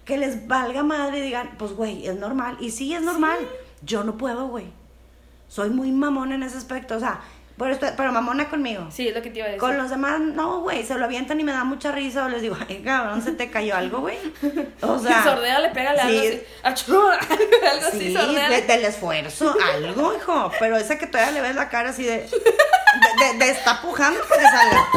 que 0.04 0.18
les 0.18 0.46
valga 0.46 0.82
madre 0.84 1.18
y 1.18 1.22
digan, 1.22 1.56
pues, 1.58 1.72
güey, 1.72 2.06
es 2.06 2.16
normal. 2.16 2.58
Y 2.60 2.70
sí, 2.70 2.94
es 2.94 3.02
normal. 3.02 3.38
Yo 3.82 4.04
no 4.04 4.16
puedo, 4.16 4.46
güey 4.48 4.72
soy 5.48 5.70
muy 5.70 5.92
mamona 5.92 6.34
en 6.34 6.42
ese 6.42 6.56
aspecto, 6.56 6.96
o 6.96 7.00
sea, 7.00 7.20
pero, 7.58 7.78
pero 7.96 8.12
mamona 8.12 8.50
conmigo. 8.50 8.86
Sí, 8.90 9.08
es 9.08 9.14
lo 9.14 9.22
que 9.22 9.30
te 9.30 9.38
iba 9.38 9.46
a 9.46 9.48
decir. 9.48 9.60
Con 9.60 9.78
los 9.78 9.88
demás, 9.88 10.20
no, 10.20 10.60
güey, 10.60 10.84
se 10.84 10.94
lo 10.94 11.06
avientan 11.06 11.40
y 11.40 11.44
me 11.44 11.52
da 11.52 11.64
mucha 11.64 11.90
risa 11.90 12.26
o 12.26 12.28
les 12.28 12.42
digo, 12.42 12.56
ay, 12.68 12.82
cabrón, 12.84 13.22
se 13.22 13.32
te 13.32 13.50
cayó 13.50 13.76
algo, 13.76 14.00
güey. 14.00 14.18
O 14.82 14.98
sea. 15.02 15.24
sordea 15.24 15.60
le 15.60 15.70
pega 15.70 15.94
sí, 15.94 15.98
algo 15.98 16.10
así. 16.62 17.16
algo 17.66 17.90
sí, 17.92 18.16
así, 18.16 18.62
del 18.66 18.84
esfuerzo, 18.84 19.54
algo, 19.74 20.14
hijo. 20.14 20.52
Pero 20.60 20.76
esa 20.76 20.98
que 20.98 21.06
todavía 21.06 21.32
le 21.32 21.40
ves 21.40 21.54
la 21.56 21.70
cara 21.70 21.90
así 21.90 22.04
de. 22.04 22.28
de, 22.28 23.38
de, 23.38 23.50
está 23.50 23.80
pujando 23.80 24.20
que 24.20 24.42
salga. 24.42 24.88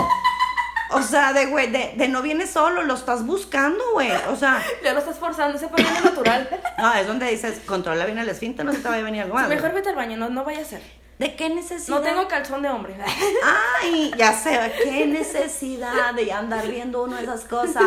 O 0.91 1.01
sea, 1.01 1.33
de 1.33 1.45
güey, 1.45 1.71
de, 1.71 1.93
de, 1.95 2.07
no 2.07 2.21
viene 2.21 2.47
solo, 2.47 2.83
lo 2.83 2.95
estás 2.95 3.25
buscando, 3.25 3.83
güey. 3.93 4.11
O 4.29 4.35
sea. 4.35 4.63
Ya 4.83 4.93
lo 4.93 4.99
estás 4.99 5.19
forzando, 5.19 5.57
se 5.57 5.67
pone 5.67 5.83
natural. 6.03 6.49
No, 6.77 6.93
es 6.95 7.07
donde 7.07 7.27
dices, 7.27 7.61
controla 7.65 8.05
bien 8.05 8.17
el 8.17 8.29
esfínter, 8.29 8.65
no 8.65 8.71
se 8.71 8.79
te 8.79 8.87
vaya 8.87 9.01
a 9.01 9.05
venir 9.05 9.21
algo 9.23 9.35
más. 9.35 9.47
mejor 9.47 9.73
vete 9.73 9.89
al 9.89 9.95
baño, 9.95 10.17
no, 10.17 10.29
no 10.29 10.43
vaya 10.43 10.61
a 10.61 10.65
ser. 10.65 10.81
¿De 11.19 11.35
qué 11.35 11.49
necesidad? 11.49 11.97
No 11.97 12.01
tengo 12.01 12.27
calzón 12.29 12.61
de 12.61 12.69
hombre. 12.69 12.95
Ay, 13.81 14.13
ya 14.17 14.31
sé, 14.31 14.57
qué 14.81 15.05
necesidad 15.05 16.13
de 16.13 16.31
andar 16.31 16.65
viendo 16.65 17.03
uno 17.03 17.17
de 17.17 17.23
esas 17.23 17.43
cosas. 17.43 17.83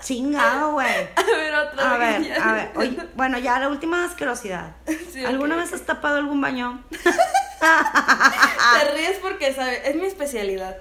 Chingado, 0.00 0.72
güey. 0.72 1.10
A 1.16 1.22
ver, 1.22 1.54
otra 1.54 1.94
A 1.94 1.98
ver, 1.98 2.40
a 2.40 2.52
ver. 2.54 2.70
Oye, 2.76 2.96
bueno, 3.14 3.38
ya 3.38 3.58
la 3.58 3.68
última 3.68 4.04
asquerosidad. 4.04 4.70
¿Alguna 5.26 5.56
vez 5.56 5.74
has 5.74 5.82
tapado 5.82 6.16
algún 6.16 6.40
baño? 6.40 6.82
Te 6.90 8.92
ríes 8.94 9.18
porque, 9.20 9.52
¿sabes? 9.52 9.82
Es 9.84 9.94
mi 9.94 10.06
especialidad. 10.06 10.78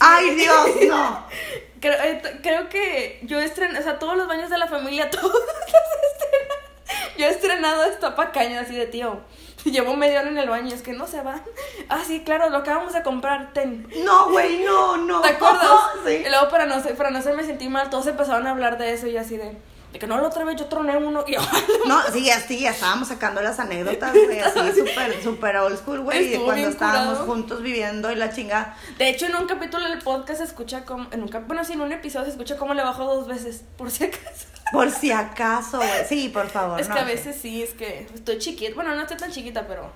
¡Ay, 0.00 0.34
Dios, 0.34 0.68
no! 0.88 1.26
creo, 1.80 1.94
eh, 2.02 2.40
creo 2.42 2.68
que 2.68 3.20
yo 3.22 3.40
he 3.40 3.44
estrenado, 3.44 3.80
o 3.80 3.82
sea, 3.82 3.98
todos 3.98 4.16
los 4.16 4.26
baños 4.26 4.50
de 4.50 4.58
la 4.58 4.66
familia, 4.66 5.10
todos 5.10 5.32
los 5.32 7.16
Yo 7.16 7.26
he 7.26 7.30
estrenado 7.30 7.84
esta 7.84 8.14
pacaña 8.14 8.60
así 8.60 8.74
de 8.74 8.86
tío. 8.86 9.20
Llevo 9.64 9.96
medio 9.96 10.20
hora 10.20 10.28
en 10.28 10.38
el 10.38 10.48
baño, 10.48 10.72
es 10.72 10.82
que 10.82 10.92
no 10.92 11.08
se 11.08 11.22
va. 11.22 11.40
Ah, 11.88 12.02
sí, 12.06 12.22
claro, 12.24 12.50
lo 12.50 12.58
acabamos 12.58 12.92
de 12.92 13.02
comprar, 13.02 13.52
ten. 13.52 13.88
No, 14.04 14.30
güey, 14.30 14.62
no, 14.62 14.96
no. 14.96 15.20
¿Te 15.22 15.30
acuerdas? 15.30 15.70
Sí. 16.06 16.22
Y 16.24 16.28
luego 16.28 16.48
para 16.50 16.66
no, 16.66 16.80
para 16.96 17.10
no 17.10 17.18
hacerme 17.18 17.42
sentir 17.42 17.68
mal, 17.68 17.90
todos 17.90 18.06
empezaron 18.06 18.46
a 18.46 18.50
hablar 18.50 18.78
de 18.78 18.92
eso 18.92 19.08
y 19.08 19.16
así 19.16 19.36
de 19.36 19.56
que 19.98 20.06
no, 20.06 20.16
la 20.20 20.28
otra 20.28 20.44
vez 20.44 20.56
yo 20.56 20.66
troné 20.66 20.96
uno 20.96 21.24
y 21.26 21.36
No, 21.86 22.02
sí, 22.12 22.30
así, 22.30 22.60
ya 22.60 22.70
estábamos 22.70 23.08
sacando 23.08 23.40
las 23.40 23.58
anécdotas, 23.58 24.12
güey, 24.12 24.40
así 24.40 24.60
súper, 24.78 25.22
súper 25.22 25.56
old 25.56 25.78
school, 25.78 26.00
güey, 26.00 26.30
de 26.30 26.40
cuando 26.40 26.68
estábamos 26.68 27.18
juntos 27.20 27.62
viviendo 27.62 28.10
y 28.10 28.16
la 28.16 28.32
chinga. 28.32 28.76
De 28.98 29.08
hecho, 29.08 29.26
en 29.26 29.36
un 29.36 29.46
capítulo 29.46 29.84
del 29.88 29.98
podcast 29.98 30.38
se 30.38 30.44
escucha 30.44 30.84
como, 30.84 31.08
en 31.12 31.22
un 31.22 31.30
bueno, 31.46 31.64
sí, 31.64 31.74
en 31.74 31.80
un 31.80 31.92
episodio 31.92 32.26
se 32.26 32.32
escucha 32.32 32.56
cómo 32.56 32.74
le 32.74 32.82
bajó 32.82 33.04
dos 33.04 33.26
veces, 33.26 33.64
por 33.76 33.90
si 33.90 34.04
acaso. 34.04 34.46
Por 34.72 34.90
si 34.90 35.12
acaso, 35.12 35.78
güey, 35.78 36.04
sí, 36.08 36.28
por 36.28 36.48
favor. 36.48 36.80
Es 36.80 36.88
que 36.88 36.98
a 36.98 37.04
veces 37.04 37.36
sí, 37.40 37.62
es 37.62 37.74
que 37.74 38.08
estoy 38.14 38.38
chiquita, 38.38 38.74
bueno, 38.74 38.94
no 38.94 39.02
estoy 39.02 39.16
tan 39.16 39.30
chiquita, 39.30 39.66
pero... 39.66 39.92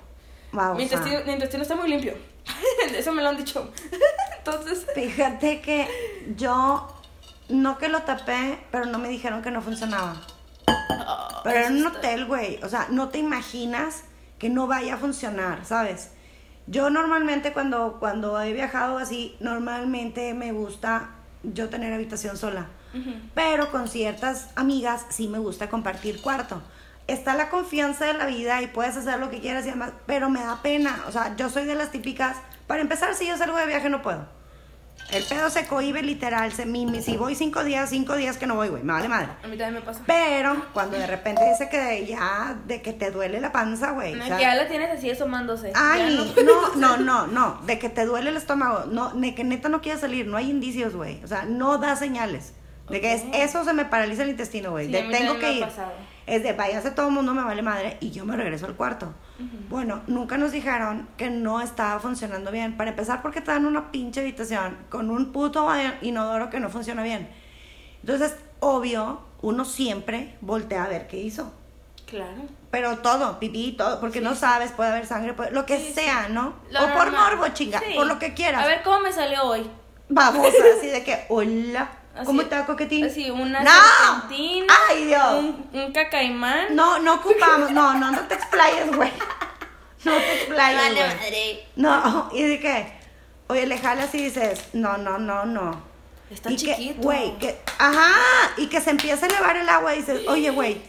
mi, 0.75 0.83
intestino, 0.83 1.19
mi 1.25 1.33
intestino 1.33 1.63
está 1.63 1.75
muy 1.75 1.89
limpio. 1.89 2.15
Eso 2.95 3.11
me 3.11 3.21
lo 3.21 3.29
han 3.29 3.37
dicho. 3.37 3.71
Entonces... 4.37 4.85
Fíjate 4.95 5.61
que 5.61 5.87
yo 6.35 6.87
no 7.51 7.77
que 7.77 7.89
lo 7.89 8.01
tapé, 8.03 8.59
pero 8.71 8.85
no 8.85 8.97
me 8.97 9.09
dijeron 9.09 9.41
que 9.41 9.51
no 9.51 9.61
funcionaba. 9.61 10.15
Ah, 10.67 11.41
pero 11.43 11.59
era 11.59 11.67
un 11.69 11.85
hotel, 11.85 12.25
güey. 12.25 12.59
O 12.63 12.69
sea, 12.69 12.87
no 12.89 13.09
te 13.09 13.17
imaginas 13.17 14.03
que 14.39 14.49
no 14.49 14.67
vaya 14.67 14.95
a 14.95 14.97
funcionar, 14.97 15.65
¿sabes? 15.65 16.11
Yo 16.67 16.89
normalmente 16.89 17.53
cuando, 17.53 17.97
cuando 17.99 18.39
he 18.41 18.53
viajado 18.53 18.97
así, 18.97 19.35
normalmente 19.39 20.33
me 20.33 20.51
gusta 20.51 21.09
yo 21.43 21.69
tener 21.69 21.93
habitación 21.93 22.37
sola. 22.37 22.67
Pero 23.33 23.71
con 23.71 23.87
ciertas 23.87 24.49
amigas 24.55 25.05
sí 25.09 25.29
me 25.29 25.39
gusta 25.39 25.69
compartir 25.69 26.21
cuarto. 26.21 26.61
Está 27.07 27.35
la 27.35 27.49
confianza 27.49 28.05
de 28.05 28.13
la 28.13 28.25
vida 28.25 28.61
y 28.61 28.67
puedes 28.67 28.97
hacer 28.97 29.19
lo 29.19 29.29
que 29.29 29.39
quieras 29.39 29.65
y 29.65 29.69
demás, 29.69 29.91
pero 30.05 30.29
me 30.29 30.41
da 30.41 30.61
pena. 30.61 31.03
O 31.07 31.11
sea, 31.11 31.35
yo 31.37 31.49
soy 31.49 31.65
de 31.65 31.75
las 31.75 31.91
típicas. 31.91 32.37
Para 32.67 32.81
empezar, 32.81 33.15
si 33.15 33.27
yo 33.27 33.37
salgo 33.37 33.57
de 33.57 33.65
viaje 33.65 33.89
no 33.89 34.01
puedo. 34.01 34.25
El 35.11 35.23
pedo 35.25 35.49
se 35.49 35.67
cohibe 35.67 36.01
literal. 36.03 36.53
Se, 36.53 36.65
mi, 36.65 37.01
si 37.01 37.17
voy 37.17 37.35
cinco 37.35 37.63
días, 37.63 37.89
cinco 37.89 38.15
días 38.15 38.37
que 38.37 38.47
no 38.47 38.55
voy, 38.55 38.69
güey. 38.69 38.83
Me 38.83 38.93
vale 38.93 39.09
madre. 39.09 39.27
A 39.43 39.47
mí 39.47 39.57
también 39.57 39.73
me 39.73 39.81
pasa. 39.81 40.01
Pero 40.05 40.67
cuando 40.73 40.97
de 40.97 41.05
repente 41.07 41.41
dice 41.49 41.67
que 41.69 42.05
ya, 42.05 42.57
de 42.65 42.81
que 42.81 42.93
te 42.93 43.11
duele 43.11 43.41
la 43.41 43.51
panza, 43.51 43.91
güey. 43.91 44.13
No, 44.13 44.23
o 44.23 44.27
sea, 44.27 44.37
que 44.37 44.43
ya 44.43 44.55
la 44.55 44.67
tienes 44.67 44.89
así 44.89 45.11
asomándose. 45.11 45.73
Ay, 45.75 46.17
no, 46.45 46.75
no, 46.75 46.97
no, 46.97 47.27
no, 47.27 47.61
de 47.65 47.77
que 47.77 47.89
te 47.89 48.05
duele 48.05 48.29
el 48.29 48.37
estómago, 48.37 48.85
no, 48.85 49.09
de 49.09 49.35
que 49.35 49.43
neta 49.43 49.69
no 49.69 49.81
quieres 49.81 50.01
salir, 50.01 50.27
no 50.27 50.37
hay 50.37 50.49
indicios, 50.49 50.95
güey, 50.95 51.23
o 51.23 51.27
sea, 51.27 51.43
no 51.43 51.77
da 51.77 51.95
señales, 51.95 52.53
de 52.89 53.01
que 53.01 53.13
es, 53.13 53.23
eso 53.33 53.63
se 53.63 53.73
me 53.73 53.85
paraliza 53.85 54.23
el 54.23 54.29
intestino, 54.29 54.71
güey, 54.71 54.87
Sí, 54.87 54.91
de 54.93 55.03
tengo 55.03 55.37
que 55.39 55.53
ir, 55.53 55.61
pasado. 55.61 55.91
Es 56.27 56.43
de 56.43 56.53
váyase 56.53 56.91
todo 56.91 57.07
el 57.07 57.13
mundo, 57.13 57.33
me 57.33 57.43
vale 57.43 57.61
madre, 57.61 57.97
y 57.99 58.11
yo 58.11 58.25
me 58.25 58.35
regreso 58.35 58.65
al 58.65 58.75
cuarto. 58.75 59.13
Bueno, 59.69 60.01
nunca 60.07 60.37
nos 60.37 60.51
dijeron 60.51 61.07
que 61.17 61.29
no 61.31 61.61
estaba 61.61 61.99
funcionando 61.99 62.51
bien, 62.51 62.77
para 62.77 62.91
empezar 62.91 63.21
porque 63.23 63.41
te 63.41 63.51
dan 63.51 63.65
una 63.65 63.91
pinche 63.91 64.19
habitación 64.21 64.77
con 64.89 65.09
un 65.09 65.31
puto 65.31 65.67
inodoro 66.01 66.49
que 66.49 66.59
no 66.59 66.69
funciona 66.69 67.01
bien, 67.03 67.27
entonces, 68.01 68.35
obvio, 68.59 69.21
uno 69.41 69.65
siempre 69.65 70.37
voltea 70.41 70.83
a 70.83 70.87
ver 70.87 71.07
qué 71.07 71.17
hizo. 71.17 71.51
Claro. 72.05 72.41
Pero 72.71 72.97
todo, 72.97 73.39
pipí, 73.39 73.71
todo, 73.77 73.99
porque 73.99 74.21
no 74.21 74.35
sabes, 74.35 74.71
puede 74.71 74.89
haber 74.91 75.05
sangre, 75.05 75.33
puede- 75.33 75.51
lo 75.51 75.65
que 75.65 75.77
Sí, 75.77 75.93
sea, 75.93 76.27
¿no? 76.29 76.53
Lo 76.69 76.83
o 76.83 76.93
por 76.93 77.11
morbo, 77.11 77.47
chinga, 77.53 77.81
por 77.95 78.05
lo 78.05 78.19
que 78.19 78.33
quieras. 78.33 78.63
A 78.63 78.67
ver 78.67 78.81
cómo 78.83 78.99
me 78.99 79.11
salió 79.13 79.43
hoy. 79.43 79.69
Vamos, 80.09 80.45
así 80.77 80.87
de 80.87 81.03
que, 81.03 81.25
hola, 81.29 81.89
Así- 82.15 82.25
¿cómo 82.25 82.43
te 82.45 82.55
va, 82.55 82.65
coquetín? 82.65 83.05
Así, 83.05 83.29
una 83.31 83.61
¡No! 83.61 83.71
serpentina. 83.71 84.73
¡Ay, 84.89 85.05
Dios! 85.05 85.33
Un, 85.39 85.69
un 85.73 85.93
cacaimán. 85.93 86.75
No, 86.75 86.99
no 86.99 87.15
ocupamos, 87.15 87.71
no, 87.71 87.93
no, 87.93 88.11
no 88.11 88.19
te 88.27 88.35
explayes, 88.35 88.93
güey. 88.95 89.11
No 90.03 90.11
te 90.13 90.33
explayes, 90.35 90.77
Vale, 90.81 90.93
güey. 91.03 91.15
madre. 91.15 91.67
No, 91.75 92.29
y 92.33 92.41
de 92.43 92.59
que, 92.59 92.93
oye, 93.47 93.65
le 93.67 93.77
jalas 93.77 94.13
y 94.15 94.23
dices, 94.25 94.59
no, 94.73 94.97
no, 94.97 95.17
no, 95.19 95.45
no. 95.45 95.81
Está 96.29 96.49
y 96.51 96.55
que, 96.55 96.75
chiquito. 96.75 97.01
güey, 97.01 97.37
que, 97.39 97.61
ajá, 97.77 98.13
y 98.57 98.67
que 98.67 98.79
se 98.81 98.89
empieza 98.89 99.25
a 99.25 99.29
elevar 99.29 99.57
el 99.57 99.67
agua 99.69 99.93
y 99.93 99.99
dices, 99.99 100.21
oye, 100.27 100.49
güey, 100.49 100.81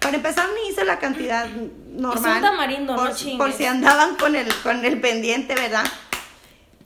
para 0.00 0.16
empezar 0.16 0.46
ni 0.54 0.70
hice 0.70 0.84
la 0.84 0.98
cantidad 0.98 1.46
normal. 1.46 2.36
un 2.36 2.42
tamarindo, 2.42 2.96
por, 2.96 3.10
no 3.10 3.14
chingues. 3.14 3.38
Por 3.38 3.52
si 3.52 3.66
andaban 3.66 4.16
con 4.16 4.34
el, 4.34 4.52
con 4.62 4.84
el 4.84 5.00
pendiente, 5.00 5.54
¿verdad? 5.54 5.84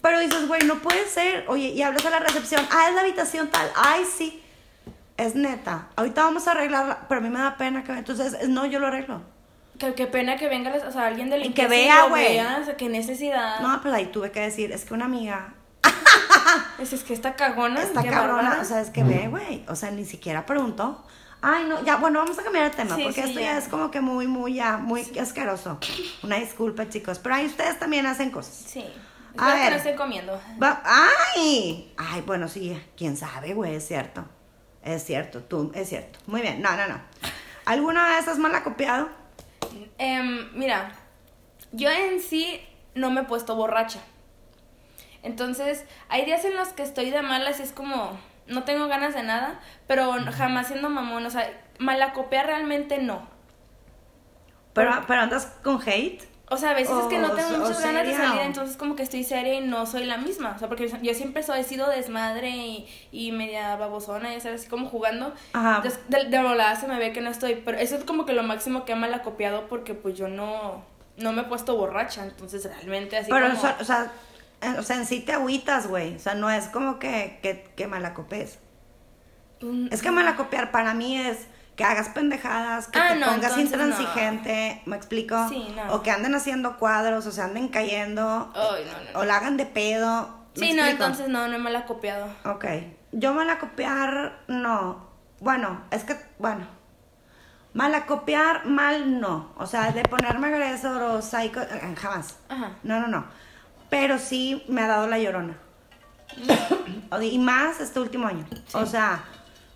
Pero 0.02 0.18
dices, 0.18 0.48
güey, 0.48 0.62
no 0.66 0.80
puede 0.80 1.06
ser. 1.06 1.44
Oye, 1.48 1.68
y 1.68 1.82
hablas 1.82 2.04
a 2.04 2.10
la 2.10 2.18
recepción, 2.18 2.66
ah, 2.72 2.88
es 2.88 2.94
la 2.94 3.00
habitación 3.02 3.48
tal, 3.50 3.70
ay, 3.76 4.02
sí. 4.04 4.42
Es 5.16 5.34
neta. 5.36 5.88
Ahorita 5.96 6.24
vamos 6.24 6.48
a 6.48 6.52
arreglarla, 6.52 7.06
pero 7.08 7.20
a 7.20 7.22
mí 7.22 7.30
me 7.30 7.38
da 7.38 7.56
pena 7.56 7.84
que... 7.84 7.92
Entonces, 7.92 8.34
es- 8.34 8.48
no, 8.48 8.66
yo 8.66 8.80
lo 8.80 8.88
arreglo. 8.88 9.22
Que, 9.78 9.94
qué 9.94 10.06
pena 10.06 10.36
que 10.36 10.48
venga 10.48 10.72
o 10.86 10.90
sea, 10.92 11.06
alguien 11.06 11.30
de 11.30 11.38
Y 11.38 11.42
limpieza 11.44 11.68
que 11.70 11.76
vea, 11.76 12.04
güey. 12.08 12.38
O 12.40 12.64
sea, 12.64 12.76
qué 12.76 12.88
necesidad. 12.88 13.60
No, 13.60 13.80
pues 13.80 13.94
ahí 13.94 14.06
tuve 14.06 14.30
que 14.32 14.40
decir, 14.40 14.72
es 14.72 14.84
que 14.84 14.94
una 14.94 15.04
amiga 15.06 15.54
Es, 16.78 16.92
es 16.92 17.04
que 17.04 17.14
esta 17.14 17.34
cagona. 17.36 17.82
Está 17.82 18.02
qué 18.02 18.10
cabrona, 18.10 18.58
o 18.60 18.64
sea, 18.64 18.80
es 18.80 18.90
que 18.90 19.02
ve, 19.04 19.28
güey, 19.28 19.64
o 19.68 19.76
sea, 19.76 19.90
ni 19.90 20.04
siquiera 20.04 20.44
preguntó. 20.46 21.04
Ay, 21.40 21.64
no, 21.68 21.82
ya, 21.84 21.96
bueno, 21.96 22.20
vamos 22.20 22.38
a 22.38 22.42
cambiar 22.44 22.70
de 22.70 22.76
tema, 22.76 22.94
Sí, 22.94 23.02
porque 23.02 23.22
sí, 23.22 23.28
esto 23.30 23.40
ya. 23.40 23.52
ya 23.52 23.58
es 23.58 23.68
como 23.68 23.90
que 23.90 24.00
muy, 24.00 24.28
muy, 24.28 24.54
ya, 24.54 24.76
muy 24.76 25.02
asqueroso. 25.20 25.78
Una 26.22 26.36
disculpa, 26.36 26.88
chicos, 26.88 27.18
pero 27.18 27.34
ahí 27.34 27.46
ustedes 27.46 27.78
también 27.80 28.06
hacen 28.06 28.30
cosas. 28.30 28.54
Sí. 28.66 28.84
A 29.38 29.53
que 29.55 29.71
ver. 29.71 29.73
no 29.90 29.97
comiendo. 29.97 30.40
Va- 30.62 30.83
¡Ay! 30.85 31.92
Ay, 31.97 32.21
bueno, 32.23 32.49
sí, 32.49 32.81
quién 32.97 33.16
sabe, 33.16 33.55
güey, 33.55 33.75
es 33.77 33.87
cierto. 33.87 34.25
Es 34.83 35.05
cierto, 35.05 35.42
tú, 35.42 35.71
es 35.75 35.88
cierto. 35.88 36.18
Muy 36.27 36.40
bien, 36.42 36.61
no, 36.61 36.77
no, 36.77 36.87
no. 36.88 37.01
¿Alguna 37.64 38.09
vez 38.09 38.27
has 38.29 38.38
malacopiado? 38.38 39.09
Em, 39.99 40.51
mira, 40.55 40.92
yo 41.71 41.88
en 41.90 42.21
sí 42.21 42.61
no 42.95 43.11
me 43.11 43.21
he 43.21 43.25
puesto 43.25 43.55
borracha. 43.55 44.01
Entonces, 45.23 45.85
hay 46.09 46.25
días 46.25 46.45
en 46.45 46.57
los 46.57 46.68
que 46.68 46.83
estoy 46.83 47.11
de 47.11 47.23
malas 47.23 47.61
y 47.61 47.62
es 47.62 47.73
como, 47.73 48.18
no 48.49 48.64
tengo 48.64 48.88
ganas 48.88 49.14
de 49.14 49.23
nada, 49.23 49.61
pero 49.87 50.12
jamás 50.33 50.66
siendo 50.66 50.90
mamón, 50.90 51.25
o 51.25 51.31
sea, 51.31 51.49
malacopiar 51.79 52.47
realmente 52.47 52.99
no. 52.99 53.29
Pero, 54.73 54.90
pero 55.07 55.21
andas 55.21 55.47
con 55.62 55.81
hate. 55.87 56.23
O 56.52 56.56
sea, 56.58 56.70
a 56.70 56.74
veces 56.74 56.94
es 56.96 57.06
que 57.06 57.18
no 57.18 57.32
tengo 57.32 57.58
muchas 57.58 57.82
ganas 57.82 58.06
de 58.06 58.14
salir, 58.16 58.42
entonces 58.42 58.76
como 58.76 58.94
que 58.94 59.02
estoy 59.02 59.24
seria 59.24 59.54
y 59.54 59.60
no 59.66 59.86
soy 59.86 60.04
la 60.04 60.18
misma. 60.18 60.52
O 60.54 60.58
sea, 60.58 60.68
porque 60.68 60.88
yo 61.02 61.14
siempre 61.14 61.42
soy, 61.42 61.60
he 61.60 61.64
sido 61.64 61.88
desmadre 61.88 62.50
y, 62.50 62.86
y 63.10 63.32
media 63.32 63.74
babosona, 63.76 64.32
ya 64.32 64.40
sabes, 64.40 64.60
así 64.62 64.70
como 64.70 64.88
jugando. 64.88 65.32
Ajá. 65.54 65.76
Entonces, 65.76 66.00
de, 66.08 66.24
de 66.26 66.42
volada 66.42 66.76
se 66.76 66.86
me 66.86 66.98
ve 66.98 67.12
que 67.12 67.20
no 67.20 67.30
estoy. 67.30 67.56
Pero 67.64 67.78
eso 67.78 67.96
es 67.96 68.04
como 68.04 68.26
que 68.26 68.32
lo 68.34 68.42
máximo 68.42 68.84
que 68.84 68.92
he 68.92 68.96
malacopiado 68.96 69.66
porque 69.68 69.94
pues 69.94 70.16
yo 70.16 70.28
no, 70.28 70.84
no 71.16 71.32
me 71.32 71.42
he 71.42 71.44
puesto 71.44 71.76
borracha. 71.76 72.24
Entonces 72.24 72.64
realmente 72.64 73.16
así 73.16 73.30
Pero, 73.30 73.46
como... 73.48 73.58
o 73.58 73.60
sea- 73.62 73.76
o 73.80 73.84
sea, 73.84 74.12
en- 74.60 74.78
o 74.78 74.82
sea, 74.82 74.96
en 74.96 75.06
sí 75.06 75.20
te 75.20 75.32
agüitas, 75.32 75.86
güey. 75.88 76.14
O 76.16 76.18
sea, 76.20 76.34
no 76.34 76.50
es 76.50 76.66
como 76.66 76.98
que, 76.98 77.38
que, 77.42 77.64
que 77.74 77.86
malacopes. 77.86 78.58
Mm, 79.60 79.88
Es 79.90 80.02
que 80.02 80.10
malacopiar 80.10 80.70
para 80.70 80.92
mí 80.94 81.18
es 81.18 81.46
que 81.76 81.85
hagas 81.85 82.11
pendejadas, 82.11 82.88
que 82.88 82.98
Ah, 82.98 83.08
te 83.11 83.16
no, 83.16 83.26
pongas 83.26 83.56
no. 83.56 83.62
intransigente, 83.62 84.82
¿me 84.87 84.96
explico? 84.96 85.48
Sí, 85.48 85.72
no. 85.74 85.94
O 85.94 86.02
que 86.02 86.11
anden 86.11 86.35
haciendo 86.35 86.76
cuadros, 86.78 87.26
o 87.26 87.32
se 87.32 87.40
anden 87.42 87.68
cayendo, 87.68 88.52
Ay, 88.54 88.85
no, 88.85 88.92
no, 89.04 89.12
no. 89.12 89.18
o 89.20 89.24
la 89.24 89.37
hagan 89.38 89.56
de 89.56 89.66
pedo. 89.66 90.42
¿me 90.56 90.66
Sí, 90.68 90.74
no, 90.74 90.85
entonces 90.85 91.28
no, 91.28 91.48
no 91.48 91.54
he 91.54 91.58
malacopiado. 91.58 92.26
Ok. 92.44 92.66
Yo 93.12 93.32
malacopiar, 93.32 94.40
no. 94.48 95.06
Bueno, 95.40 95.80
es 95.90 96.04
que, 96.04 96.16
bueno. 96.38 96.66
Malacopiar 97.74 98.66
mal, 98.66 99.18
no. 99.20 99.52
O 99.56 99.66
sea, 99.66 99.92
de 99.92 100.02
ponerme 100.02 100.48
agresor 100.48 101.00
o 101.02 101.22
psycho, 101.22 101.62
eh, 101.62 101.94
jamás. 101.98 102.37
Ajá. 102.50 102.72
No, 102.82 103.00
no, 103.00 103.08
no. 103.08 103.24
Pero 103.88 104.18
sí 104.18 104.62
me 104.68 104.82
ha 104.82 104.87
dado 104.88 105.06
la 105.06 105.18
llorona. 105.18 105.56
Y 107.22 107.38
más 107.38 107.80
este 107.80 108.00
último 108.00 108.26
año. 108.26 108.46
O 108.72 108.87
sea, 108.87 109.22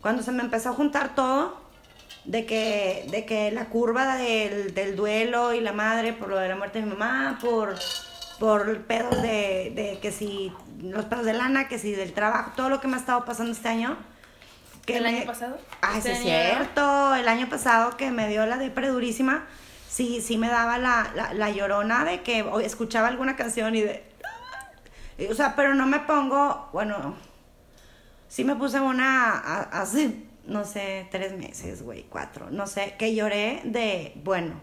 cuando 0.00 0.22
se 0.22 0.32
me 0.32 0.42
empezó 0.42 0.70
a 0.70 0.72
juntar 0.72 1.14
todo, 1.14 1.61
de 2.26 2.44
que, 2.46 3.06
de 3.10 3.24
que 3.24 3.50
la 3.52 3.66
curva 3.66 4.16
del, 4.16 4.74
del 4.74 4.96
duelo 4.96 5.52
y 5.54 5.60
la 5.60 5.72
madre 5.72 6.12
por 6.12 6.28
lo 6.28 6.36
de 6.38 6.48
la 6.48 6.56
muerte 6.56 6.80
de 6.80 6.86
mi 6.86 6.92
mamá, 6.92 7.38
por, 7.40 7.74
por 8.40 8.82
pedos 8.82 9.22
de, 9.22 9.72
de 9.74 9.98
que 10.02 10.10
si, 10.12 10.52
los 10.82 11.04
pedos 11.06 11.24
de 11.24 11.32
lana, 11.34 11.68
que 11.68 11.78
si 11.78 11.92
del 11.92 12.12
trabajo, 12.12 12.52
todo 12.56 12.68
lo 12.68 12.80
que 12.80 12.88
me 12.88 12.96
ha 12.96 13.00
estado 13.00 13.24
pasando 13.24 13.52
este 13.52 13.68
año. 13.68 13.96
Que 14.84 14.98
¿El 14.98 15.02
me- 15.04 15.08
año 15.18 15.26
pasado? 15.26 15.58
Ay, 15.80 16.00
sí, 16.02 16.08
¿Este 16.08 16.12
es 16.12 16.18
cierto. 16.20 17.14
El 17.14 17.28
año 17.28 17.48
pasado 17.48 17.96
que 17.96 18.10
me 18.10 18.28
dio 18.28 18.44
la 18.46 18.56
depre 18.56 18.88
durísima, 18.88 19.44
sí, 19.88 20.20
sí 20.20 20.36
me 20.36 20.48
daba 20.48 20.78
la, 20.78 21.10
la, 21.14 21.32
la 21.32 21.50
llorona 21.50 22.04
de 22.04 22.22
que 22.22 22.42
o- 22.42 22.60
escuchaba 22.60 23.08
alguna 23.08 23.36
canción 23.36 23.74
y 23.74 23.82
de... 23.82 24.04
O 25.30 25.34
sea, 25.34 25.56
pero 25.56 25.74
no 25.74 25.86
me 25.86 26.00
pongo, 26.00 26.68
bueno, 26.72 27.16
sí 28.28 28.44
me 28.44 28.54
puse 28.54 28.78
una 28.80 29.38
hace, 29.72 30.25
no 30.46 30.64
sé, 30.64 31.09
tres 31.11 31.37
meses, 31.37 31.82
güey, 31.82 32.04
cuatro, 32.09 32.50
no 32.50 32.66
sé, 32.66 32.94
que 32.98 33.14
lloré 33.14 33.61
de, 33.64 34.12
bueno, 34.24 34.61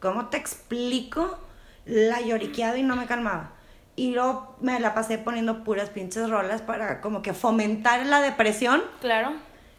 ¿cómo 0.00 0.26
te 0.28 0.36
explico? 0.36 1.38
La 1.86 2.20
lloriqueado 2.20 2.76
y 2.76 2.82
no 2.82 2.96
me 2.96 3.06
calmaba. 3.06 3.52
Y 3.96 4.12
luego 4.12 4.56
me 4.60 4.80
la 4.80 4.94
pasé 4.94 5.18
poniendo 5.18 5.62
puras 5.64 5.90
pinches 5.90 6.28
rolas 6.30 6.62
para 6.62 7.00
como 7.00 7.22
que 7.22 7.32
fomentar 7.32 8.04
la 8.06 8.20
depresión. 8.20 8.82
Claro. 9.00 9.32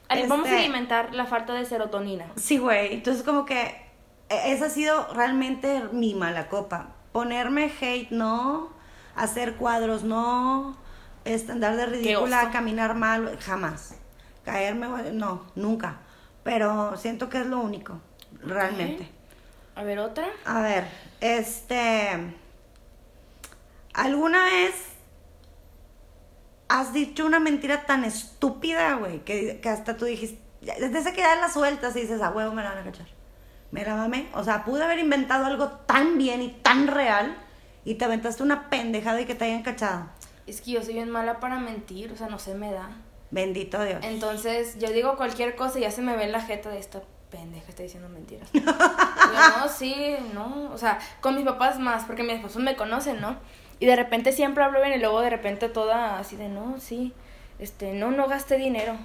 Ale- 0.07 0.27
Vamos 0.27 0.45
a 0.45 0.49
Este- 0.51 0.63
alimentar 0.63 1.13
la 1.13 1.25
falta 1.25 1.53
de 1.53 1.65
serotonina. 1.65 2.27
Sí, 2.35 2.57
güey. 2.57 2.93
Entonces, 2.93 3.23
como 3.23 3.45
que 3.45 3.61
e- 4.29 4.51
esa 4.53 4.67
ha 4.67 4.69
sido 4.69 5.11
realmente 5.13 5.81
mi 5.91 6.13
mala 6.13 6.47
copa. 6.47 6.89
Ponerme 7.11 7.71
hate, 7.81 8.11
no. 8.11 8.69
Hacer 9.15 9.55
cuadros, 9.55 10.03
no. 10.03 10.77
Este, 11.25 11.51
andar 11.53 11.75
de 11.75 11.87
ridícula, 11.87 12.51
caminar 12.51 12.93
mal, 12.95 13.37
jamás. 13.41 13.95
Caerme, 14.45 14.87
no, 15.11 15.47
nunca. 15.55 15.97
Pero 16.43 16.95
siento 16.97 17.27
que 17.27 17.41
es 17.41 17.47
lo 17.47 17.59
único, 17.59 17.99
realmente. 18.43 19.09
A 19.75 19.83
ver, 19.83 19.99
otra. 19.99 20.27
A 20.45 20.61
ver, 20.61 20.87
este. 21.19 22.33
¿Alguna 23.93 24.45
vez 24.45 24.95
has 26.67 26.93
dicho 26.93 27.25
una 27.25 27.39
mentira 27.39 27.85
tan 27.85 28.03
estúpida, 28.03 28.95
güey, 28.95 29.19
que, 29.23 29.59
que 29.59 29.69
hasta 29.69 29.97
tú 29.97 30.05
dijiste. 30.05 30.39
Desde 30.61 30.97
esa 30.97 31.13
que 31.13 31.21
ya 31.21 31.35
la 31.35 31.49
sueltas 31.49 31.95
y 31.95 32.01
dices, 32.01 32.21
a 32.21 32.31
huevo 32.31 32.53
me 32.53 32.63
la 32.63 32.69
van 32.69 32.79
a 32.79 32.83
cachar. 32.83 33.07
Me 33.71 33.83
la 33.83 33.95
mamé. 33.95 34.27
O 34.33 34.43
sea, 34.43 34.65
pude 34.65 34.83
haber 34.83 34.99
inventado 34.99 35.45
algo 35.45 35.69
tan 35.69 36.17
bien 36.17 36.41
y 36.41 36.49
tan 36.49 36.87
real 36.87 37.37
y 37.83 37.95
te 37.95 38.05
aventaste 38.05 38.41
una 38.41 38.69
pendejada 38.69 39.21
y 39.21 39.25
que 39.25 39.35
te 39.35 39.45
hayan 39.45 39.63
cachado. 39.63 40.07
Es 40.47 40.61
que 40.61 40.71
yo 40.71 40.81
soy 40.81 40.95
bien 40.95 41.09
mala 41.09 41.39
para 41.39 41.59
mentir, 41.59 42.11
o 42.11 42.17
sea, 42.17 42.27
no 42.27 42.39
se 42.39 42.55
me 42.55 42.71
da. 42.71 42.89
Bendito 43.35 43.83
Dios. 43.83 43.99
Entonces, 44.01 44.79
yo 44.79 44.89
digo 44.91 45.17
cualquier 45.17 45.57
cosa 45.57 45.77
y 45.77 45.81
ya 45.81 45.91
se 45.91 46.01
me 46.01 46.15
ve 46.15 46.23
en 46.23 46.31
la 46.31 46.39
jeta 46.39 46.69
de 46.69 46.79
esta 46.79 47.01
pendeja, 47.29 47.65
está 47.67 47.83
diciendo 47.83 48.07
mentiras. 48.07 48.47
Yo, 48.53 48.61
no, 48.61 49.67
sí, 49.77 50.15
no. 50.33 50.71
O 50.71 50.77
sea, 50.77 50.99
con 51.19 51.35
mis 51.35 51.43
papás 51.43 51.77
más, 51.77 52.05
porque 52.05 52.23
mis 52.23 52.37
papás 52.37 52.55
me 52.55 52.77
conocen, 52.77 53.19
¿no? 53.19 53.35
Y 53.81 53.87
de 53.87 53.95
repente 53.97 54.31
siempre 54.31 54.63
hablo 54.63 54.79
bien 54.79 54.93
y 54.93 54.99
luego 54.99 55.19
de 55.19 55.29
repente 55.29 55.67
toda 55.67 56.17
así 56.17 56.37
de, 56.37 56.47
no, 56.47 56.79
sí, 56.79 57.11
este, 57.59 57.91
no, 57.91 58.09
no 58.09 58.27
gasté 58.27 58.55
dinero. 58.55 58.95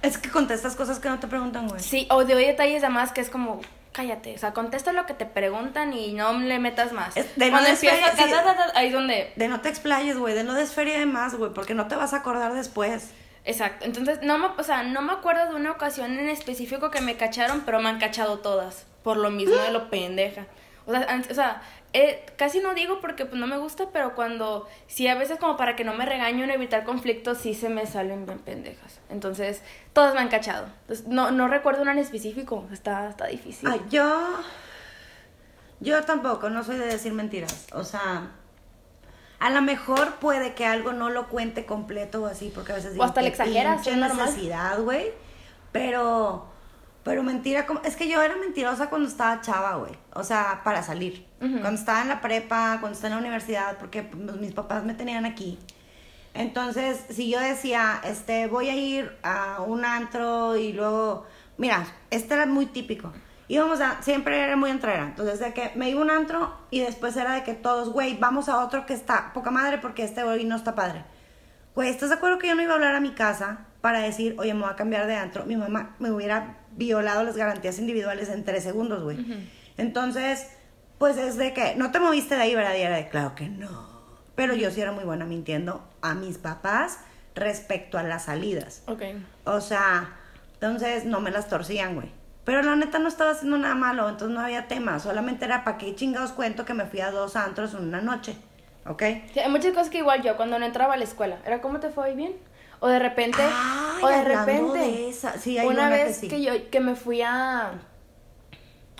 Es 0.00 0.16
que 0.16 0.30
contestas 0.30 0.74
cosas 0.74 0.98
que 0.98 1.10
no 1.10 1.20
te 1.20 1.26
preguntan, 1.26 1.68
güey. 1.68 1.82
Sí, 1.82 2.08
o 2.10 2.24
de 2.24 2.34
hoy 2.34 2.46
detalles 2.46 2.80
de 2.80 2.88
más 2.88 3.12
que 3.12 3.20
es 3.20 3.28
como, 3.28 3.60
cállate, 3.92 4.34
o 4.36 4.38
sea, 4.38 4.54
contesta 4.54 4.94
lo 4.94 5.04
que 5.04 5.12
te 5.12 5.26
preguntan 5.26 5.92
y 5.92 6.14
no 6.14 6.32
le 6.32 6.58
metas 6.58 6.92
más. 6.92 7.14
de 7.14 7.24
Cuando 7.36 7.60
no 7.60 7.66
empieza, 7.66 8.72
ahí 8.74 8.86
es 8.86 8.92
donde... 8.94 9.34
De 9.36 9.48
no 9.48 9.60
te 9.60 9.68
explayes, 9.68 10.16
güey, 10.16 10.32
de 10.32 10.44
no 10.44 10.54
desferia 10.54 10.98
de 10.98 11.04
más, 11.04 11.34
güey, 11.34 11.52
porque 11.52 11.74
no 11.74 11.88
te 11.88 11.94
vas 11.94 12.14
a 12.14 12.18
acordar 12.18 12.54
después. 12.54 13.10
Exacto, 13.46 13.86
entonces, 13.86 14.20
no 14.22 14.38
me, 14.38 14.48
o 14.48 14.62
sea, 14.62 14.82
no 14.82 15.00
me 15.02 15.12
acuerdo 15.12 15.48
de 15.48 15.54
una 15.54 15.70
ocasión 15.70 16.18
en 16.18 16.28
específico 16.28 16.90
que 16.90 17.00
me 17.00 17.16
cacharon, 17.16 17.62
pero 17.64 17.80
me 17.80 17.88
han 17.88 17.98
cachado 17.98 18.40
todas, 18.40 18.86
por 19.02 19.16
lo 19.16 19.30
mismo 19.30 19.56
de 19.56 19.70
lo 19.70 19.88
pendeja. 19.88 20.46
O 20.86 20.92
sea, 20.92 21.22
o 21.30 21.34
sea 21.34 21.62
eh, 21.98 22.26
casi 22.36 22.60
no 22.60 22.74
digo 22.74 23.00
porque 23.00 23.24
pues, 23.24 23.40
no 23.40 23.46
me 23.46 23.56
gusta, 23.56 23.88
pero 23.90 24.14
cuando, 24.14 24.68
sí, 24.86 25.08
a 25.08 25.14
veces 25.14 25.38
como 25.38 25.56
para 25.56 25.76
que 25.76 25.84
no 25.84 25.94
me 25.94 26.04
regañen, 26.04 26.50
evitar 26.50 26.84
conflictos, 26.84 27.38
sí 27.38 27.54
se 27.54 27.70
me 27.70 27.86
salen 27.86 28.26
bien 28.26 28.38
pendejas. 28.38 29.00
Entonces, 29.08 29.62
todas 29.94 30.12
me 30.12 30.20
han 30.20 30.28
cachado. 30.28 30.66
no, 31.06 31.30
no 31.30 31.48
recuerdo 31.48 31.80
una 31.80 31.92
en 31.92 31.98
específico, 31.98 32.66
está, 32.70 33.08
está 33.08 33.28
difícil. 33.28 33.68
yo, 33.88 34.40
yo 35.80 36.04
tampoco, 36.04 36.50
no 36.50 36.62
soy 36.64 36.76
de 36.76 36.84
decir 36.84 37.14
mentiras. 37.14 37.66
O 37.72 37.82
sea, 37.82 38.30
a 39.38 39.50
lo 39.50 39.62
mejor 39.62 40.14
puede 40.14 40.54
que 40.54 40.66
algo 40.66 40.92
no 40.92 41.10
lo 41.10 41.28
cuente 41.28 41.66
completo 41.66 42.22
o 42.22 42.26
así, 42.26 42.50
porque 42.54 42.72
a 42.72 42.74
veces 42.76 42.92
digo, 42.92 43.04
o 43.04 43.06
hasta 43.06 43.22
le 43.22 43.28
exageras, 43.28 43.86
es 43.86 43.96
necesidad, 43.96 44.80
güey. 44.80 45.12
Pero 45.72 46.46
pero 47.06 47.22
mentira, 47.22 47.66
como, 47.66 47.80
es 47.82 47.94
que 47.94 48.08
yo 48.08 48.20
era 48.20 48.34
mentirosa 48.34 48.90
cuando 48.90 49.08
estaba 49.08 49.40
chava, 49.40 49.76
güey. 49.76 49.92
O 50.14 50.24
sea, 50.24 50.62
para 50.64 50.82
salir. 50.82 51.24
Cuando 51.38 51.74
estaba 51.74 52.02
en 52.02 52.08
la 52.08 52.20
prepa, 52.20 52.78
cuando 52.80 52.96
estaba 52.96 53.14
en 53.14 53.20
la 53.20 53.26
universidad, 53.28 53.78
porque 53.78 54.02
pues, 54.02 54.38
mis 54.38 54.52
papás 54.52 54.82
me 54.82 54.92
tenían 54.92 55.24
aquí. 55.24 55.56
Entonces, 56.34 57.04
si 57.08 57.30
yo 57.30 57.38
decía, 57.38 58.00
este, 58.02 58.48
voy 58.48 58.70
a 58.70 58.74
ir 58.74 59.16
a 59.22 59.62
un 59.62 59.84
antro 59.84 60.56
y 60.56 60.72
luego, 60.72 61.24
mira, 61.58 61.86
este 62.10 62.34
era 62.34 62.44
muy 62.46 62.66
típico. 62.66 63.12
Íbamos 63.48 63.80
a, 63.80 64.02
siempre 64.02 64.40
era 64.40 64.56
muy 64.56 64.70
entrera. 64.70 65.04
Entonces, 65.04 65.38
de 65.38 65.52
que 65.52 65.70
me 65.76 65.88
iba 65.88 66.00
un 66.00 66.10
antro 66.10 66.56
y 66.70 66.80
después 66.80 67.16
era 67.16 67.34
de 67.34 67.44
que 67.44 67.54
todos, 67.54 67.90
güey, 67.90 68.16
vamos 68.18 68.48
a 68.48 68.64
otro 68.64 68.86
que 68.86 68.94
está 68.94 69.32
poca 69.32 69.50
madre 69.50 69.78
porque 69.78 70.02
este 70.02 70.22
hoy 70.24 70.44
no 70.44 70.56
está 70.56 70.74
padre. 70.74 71.04
Güey, 71.74 71.90
¿estás 71.90 72.08
de 72.08 72.16
acuerdo 72.16 72.38
que 72.38 72.48
yo 72.48 72.54
no 72.54 72.62
iba 72.62 72.72
a 72.72 72.74
hablar 72.76 72.94
a 72.94 73.00
mi 73.00 73.10
casa 73.10 73.66
para 73.82 74.00
decir, 74.00 74.34
oye, 74.38 74.54
me 74.54 74.62
voy 74.62 74.70
a 74.70 74.76
cambiar 74.76 75.06
de 75.06 75.14
antro? 75.14 75.44
Mi 75.44 75.56
mamá 75.56 75.94
me 75.98 76.10
hubiera 76.10 76.56
violado 76.72 77.22
las 77.22 77.36
garantías 77.36 77.78
individuales 77.78 78.28
en 78.30 78.44
tres 78.44 78.64
segundos, 78.64 79.02
güey. 79.02 79.46
Entonces, 79.76 80.48
pues 80.98 81.16
es 81.18 81.36
de 81.36 81.52
que 81.52 81.76
no 81.76 81.92
te 81.92 82.00
moviste 82.00 82.34
de 82.34 82.42
ahí, 82.42 82.54
¿verdad? 82.54 82.74
Y 82.76 82.80
era 82.80 82.96
de, 82.96 83.08
claro 83.08 83.34
que 83.34 83.48
no. 83.48 83.86
Pero 84.34 84.54
yo 84.54 84.70
sí 84.70 84.80
era 84.80 84.92
muy 84.92 85.04
buena 85.04 85.24
mintiendo 85.24 85.86
a 86.00 86.14
mis 86.14 86.38
papás 86.38 86.98
respecto 87.34 87.98
a 87.98 88.02
las 88.02 88.24
salidas. 88.24 88.82
Ok. 88.86 89.02
O 89.44 89.60
sea, 89.60 90.16
entonces 90.54 91.04
no 91.04 91.20
me 91.20 91.30
las 91.30 91.48
torcían, 91.48 91.94
güey. 91.94 92.10
Pero 92.46 92.62
la 92.62 92.76
neta 92.76 93.00
no 93.00 93.08
estaba 93.08 93.32
haciendo 93.32 93.58
nada 93.58 93.74
malo, 93.74 94.08
entonces 94.08 94.32
no 94.32 94.40
había 94.40 94.68
tema. 94.68 95.00
Solamente 95.00 95.44
era 95.44 95.64
para 95.64 95.78
qué 95.78 95.96
chingados 95.96 96.30
cuento 96.30 96.64
que 96.64 96.74
me 96.74 96.86
fui 96.86 97.00
a 97.00 97.10
dos 97.10 97.34
antros 97.34 97.74
en 97.74 97.88
una 97.88 98.00
noche. 98.00 98.36
¿Ok? 98.86 99.02
Sí, 99.34 99.40
hay 99.40 99.50
muchas 99.50 99.72
cosas 99.72 99.90
que 99.90 99.98
igual 99.98 100.22
yo, 100.22 100.36
cuando 100.36 100.56
no 100.56 100.64
entraba 100.64 100.94
a 100.94 100.96
la 100.96 101.02
escuela, 101.02 101.38
era 101.44 101.60
¿cómo 101.60 101.80
te 101.80 101.90
fue 101.90 102.14
bien? 102.14 102.36
O 102.78 102.86
de 102.86 103.00
repente, 103.00 103.42
o 104.00 104.06
de 104.06 104.22
repente, 104.22 105.12
una, 105.66 105.88
vez 105.88 106.20
que, 106.20 106.40
yo 106.40 106.52
que 106.70 106.78
me 106.78 106.94
fui 106.94 107.20
a 107.20 107.72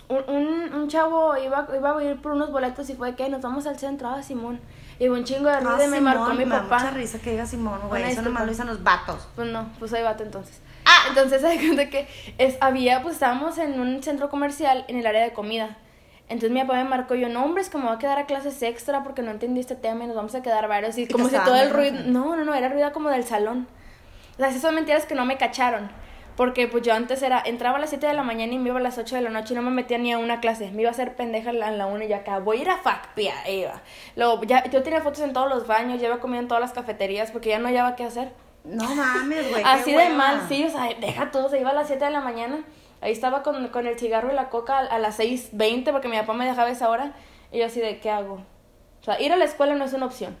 un, 0.09 0.73
un, 0.73 0.87
chavo 0.89 1.37
iba, 1.37 1.67
iba 1.73 1.97
a 1.97 2.03
ir 2.03 2.21
por 2.21 2.33
unos 2.33 2.51
boletos 2.51 2.89
y 2.89 2.95
fue 2.95 3.15
que 3.15 3.29
nos 3.29 3.41
vamos 3.41 3.65
al 3.65 3.79
centro, 3.79 4.09
ah, 4.09 4.21
Simón. 4.21 4.59
Y 4.99 5.07
un 5.07 5.23
chingo 5.23 5.47
de 5.47 5.61
ruido 5.61 5.77
ah, 5.85 5.87
me 5.87 6.01
marcó 6.01 6.33
mi 6.33 6.43
me 6.43 6.47
papá. 6.47 6.79
mucha 6.79 6.91
risa 6.91 7.19
que 7.19 7.31
diga 7.31 7.45
Simón, 7.45 7.79
güey. 7.87 8.03
Eso 8.03 8.23
nomás 8.23 8.43
lo 8.43 8.49
dicen 8.49 8.67
los 8.67 8.83
vatos. 8.83 9.29
Pues 9.35 9.47
no, 9.47 9.69
pues 9.79 9.93
hay 9.93 10.03
vato 10.03 10.23
entonces. 10.23 10.59
Ah, 10.97 11.05
entonces 11.09 11.41
se 11.41 11.57
cuenta 11.57 11.89
que 11.89 12.07
es, 12.37 12.57
había, 12.61 13.01
pues 13.01 13.15
estábamos 13.15 13.57
en 13.57 13.79
un 13.79 14.01
centro 14.03 14.29
comercial 14.29 14.85
en 14.87 14.97
el 14.97 15.05
área 15.05 15.21
de 15.21 15.33
comida. 15.33 15.77
Entonces 16.29 16.51
mi 16.51 16.59
papá 16.61 16.75
me 16.75 16.89
marcó 16.89 17.15
yo, 17.15 17.29
no, 17.29 17.43
hombre, 17.43 17.61
es 17.61 17.69
que 17.69 17.77
me 17.77 17.85
voy 17.85 17.95
a 17.95 17.99
quedar 17.99 18.19
a 18.19 18.25
clases 18.25 18.61
extra 18.61 19.03
porque 19.03 19.21
no 19.21 19.31
entendí 19.31 19.61
este 19.61 19.75
tema 19.75 20.03
y 20.03 20.07
nos 20.07 20.15
vamos 20.15 20.35
a 20.35 20.41
quedar 20.41 20.67
varios. 20.67 20.97
Y, 20.97 21.07
como 21.07 21.29
si 21.29 21.37
todo 21.37 21.55
el 21.55 21.69
ruido... 21.69 22.03
No, 22.05 22.35
no, 22.35 22.43
no, 22.43 22.53
era 22.53 22.67
ruido 22.67 22.91
como 22.91 23.09
del 23.09 23.23
salón. 23.23 23.67
O 24.33 24.37
sea, 24.37 24.49
esas 24.49 24.61
son 24.61 24.75
mentiras 24.75 25.05
que 25.05 25.15
no 25.15 25.25
me 25.25 25.37
cacharon. 25.37 25.89
Porque 26.35 26.67
pues 26.67 26.83
yo 26.83 26.93
antes 26.93 27.23
era, 27.23 27.41
entraba 27.43 27.77
a 27.77 27.79
las 27.79 27.89
7 27.89 28.05
de 28.05 28.13
la 28.13 28.21
mañana 28.21 28.53
y 28.53 28.59
me 28.59 28.69
iba 28.69 28.77
a 28.77 28.81
las 28.81 28.99
8 28.99 29.15
de 29.15 29.21
la 29.23 29.31
noche 29.31 29.53
y 29.53 29.57
no 29.57 29.63
me 29.63 29.71
metía 29.71 29.97
ni 29.97 30.13
a 30.13 30.19
una 30.19 30.39
clase. 30.39 30.69
Me 30.69 30.83
iba 30.83 30.89
a 30.89 30.91
hacer 30.91 31.15
pendeja 31.15 31.49
a 31.49 31.53
la 31.53 31.85
1 31.87 32.03
y 32.03 32.07
ya 32.09 32.17
acá, 32.17 32.37
voy 32.37 32.59
a 32.59 32.61
ir 32.61 32.69
a 32.69 32.77
FACPIA, 32.77 33.49
iba. 33.49 33.81
Luego, 34.15 34.43
ya, 34.43 34.63
yo 34.69 34.83
tenía 34.83 35.01
fotos 35.01 35.21
en 35.21 35.33
todos 35.33 35.49
los 35.49 35.65
baños, 35.65 35.99
ya 35.99 36.07
iba 36.07 36.19
comiendo 36.19 36.43
en 36.43 36.47
todas 36.47 36.61
las 36.61 36.73
cafeterías 36.73 37.31
porque 37.31 37.49
ya 37.49 37.57
no 37.57 37.67
hallaba 37.67 37.95
qué 37.95 38.03
hacer. 38.03 38.31
No 38.67 38.95
mames, 38.95 39.49
güey. 39.49 39.63
Así 39.65 39.93
de 39.93 40.09
mal, 40.09 40.45
sí, 40.47 40.63
o 40.63 40.69
sea, 40.69 40.89
deja 40.99 41.31
todo, 41.31 41.49
se 41.49 41.59
iba 41.59 41.69
a 41.69 41.73
las 41.73 41.87
7 41.87 42.03
de 42.05 42.11
la 42.11 42.21
mañana 42.21 42.63
Ahí 43.01 43.11
estaba 43.11 43.43
con, 43.43 43.67
con 43.67 43.85
el 43.85 43.97
cigarro 43.99 44.31
y 44.31 44.35
la 44.35 44.49
coca 44.49 44.79
a, 44.79 44.99
las 44.99 45.19
6.20 45.19 45.91
porque 45.91 46.07
mi 46.07 46.17
papá 46.17 46.33
me 46.33 46.45
dejaba 46.45 46.69
esa 46.69 46.89
hora. 46.89 47.13
Y 47.51 47.59
yo 47.59 47.65
así 47.65 47.79
de, 47.79 47.99
¿qué 47.99 48.09
hago? 48.09 48.43
O 48.99 49.03
sea, 49.03 49.21
ir 49.21 49.31
a 49.31 49.37
la 49.37 49.45
escuela 49.45 49.75
no 49.75 49.85
es 49.85 49.93
una 49.93 50.07
opción. 50.07 50.35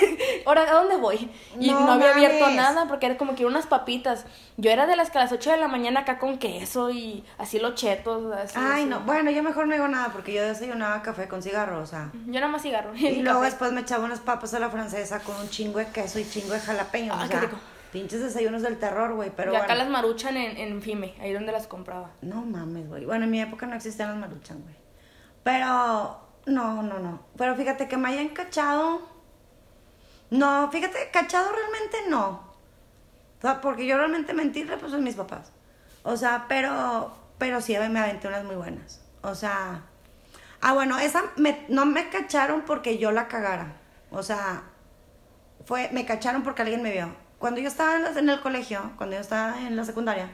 Ahora, 0.44 0.62
¿a 0.62 0.72
dónde 0.72 0.96
voy? 0.96 1.30
Y 1.58 1.70
no, 1.70 1.92
había 1.92 2.10
abierto 2.10 2.50
nada 2.50 2.86
porque 2.88 3.06
era 3.06 3.16
como 3.16 3.36
que 3.36 3.46
unas 3.46 3.66
papitas. 3.66 4.26
Yo 4.56 4.70
era 4.70 4.86
de 4.86 4.96
las 4.96 5.10
que 5.10 5.18
a 5.18 5.22
las 5.22 5.32
8 5.32 5.52
de 5.52 5.56
la 5.56 5.68
mañana 5.68 6.00
acá 6.00 6.18
con 6.18 6.38
queso 6.38 6.90
y 6.90 7.24
así 7.38 7.60
los 7.60 7.76
chetos. 7.76 8.34
Ay, 8.56 8.84
no. 8.86 9.00
Bueno, 9.00 9.30
yo 9.30 9.44
mejor 9.44 9.68
no 9.68 9.74
digo 9.74 9.86
nada 9.86 10.08
porque 10.12 10.34
yo 10.34 10.42
desayunaba 10.42 11.00
café 11.02 11.28
con 11.28 11.42
cigarro, 11.42 11.80
o 11.80 11.86
sea. 11.86 12.10
Yo 12.26 12.40
nada 12.40 12.48
más 12.48 12.62
cigarro. 12.62 12.94
Y, 12.94 13.16
luego 13.22 13.42
después 13.42 13.72
me 13.72 13.82
echaba 13.82 14.04
unas 14.04 14.20
papas 14.20 14.52
a 14.52 14.58
la 14.58 14.68
francesa 14.68 15.20
con 15.20 15.36
un 15.36 15.48
chingo 15.48 15.78
de 15.78 15.86
queso 15.86 16.18
y 16.18 16.28
chingo 16.28 16.52
de 16.52 16.60
jalapeño. 16.60 17.12
Ah, 17.14 17.26
qué 17.30 17.38
rico. 17.38 17.56
Pinches 17.92 18.20
desayunos 18.20 18.62
del 18.62 18.78
terror, 18.78 19.14
güey, 19.14 19.30
pero 19.34 19.52
Y 19.52 19.56
acá 19.56 19.74
las 19.74 19.88
maruchan 19.88 20.36
en, 20.36 20.56
en 20.56 20.80
Fime, 20.80 21.14
ahí 21.20 21.32
donde 21.32 21.50
las 21.50 21.66
compraba. 21.66 22.12
No 22.22 22.42
mames, 22.42 22.88
güey. 22.88 23.04
Bueno, 23.04 23.24
en 23.24 23.30
mi 23.30 23.40
época 23.40 23.66
no 23.66 23.74
existían 23.74 24.10
las 24.10 24.18
maruchan, 24.18 24.62
güey. 24.62 24.76
Pero, 25.42 26.20
no, 26.46 26.82
no, 26.82 26.98
no. 27.00 27.26
Pero 27.36 27.56
fíjate 27.56 27.88
que 27.88 27.96
me 27.96 28.10
hayan 28.10 28.28
cachado. 28.28 29.00
No, 30.30 30.70
fíjate, 30.70 31.10
cachado 31.12 31.50
realmente 31.50 31.98
no. 32.08 32.50
O 33.38 33.40
sea, 33.40 33.60
porque 33.60 33.86
yo 33.86 33.96
realmente 33.96 34.34
mentirle, 34.34 34.76
pues, 34.76 34.92
a 34.92 34.98
mis 34.98 35.16
papás. 35.16 35.50
O 36.04 36.16
sea, 36.16 36.46
pero, 36.48 37.12
pero 37.38 37.60
sí 37.60 37.76
me 37.90 37.98
aventé 37.98 38.28
unas 38.28 38.44
muy 38.44 38.54
buenas. 38.54 39.02
O 39.22 39.34
sea, 39.34 39.82
ah, 40.60 40.72
bueno, 40.74 40.98
esa 40.98 41.24
me, 41.36 41.64
no 41.68 41.86
me 41.86 42.08
cacharon 42.08 42.62
porque 42.62 42.98
yo 42.98 43.10
la 43.10 43.26
cagara. 43.26 43.76
O 44.12 44.22
sea, 44.22 44.62
fue, 45.64 45.90
me 45.92 46.06
cacharon 46.06 46.42
porque 46.42 46.62
alguien 46.62 46.82
me 46.82 46.92
vio 46.92 47.14
cuando 47.40 47.58
yo 47.58 47.68
estaba 47.68 47.96
en, 47.96 48.28
el 48.28 48.40
colegio, 48.40 48.92
cuando 48.98 49.16
yo 49.16 49.22
estaba 49.22 49.66
en 49.66 49.74
la 49.74 49.84
secundaria, 49.84 50.28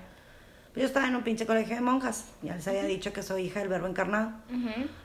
pues 0.74 0.82
yo 0.82 0.86
estaba 0.88 1.07
en 1.07 1.14
un 1.14 1.22
pinche 1.22 1.46
colegio 1.46 1.76
de 1.76 1.80
monjas. 1.80 2.24
Ya 2.42 2.57
les 2.57 2.66
había 2.66 2.82
dicho 2.82 3.12
que 3.12 3.22
soy 3.22 3.44
hija 3.44 3.61
del 3.61 3.68
verbo 3.68 3.86
encarnado. 3.86 4.32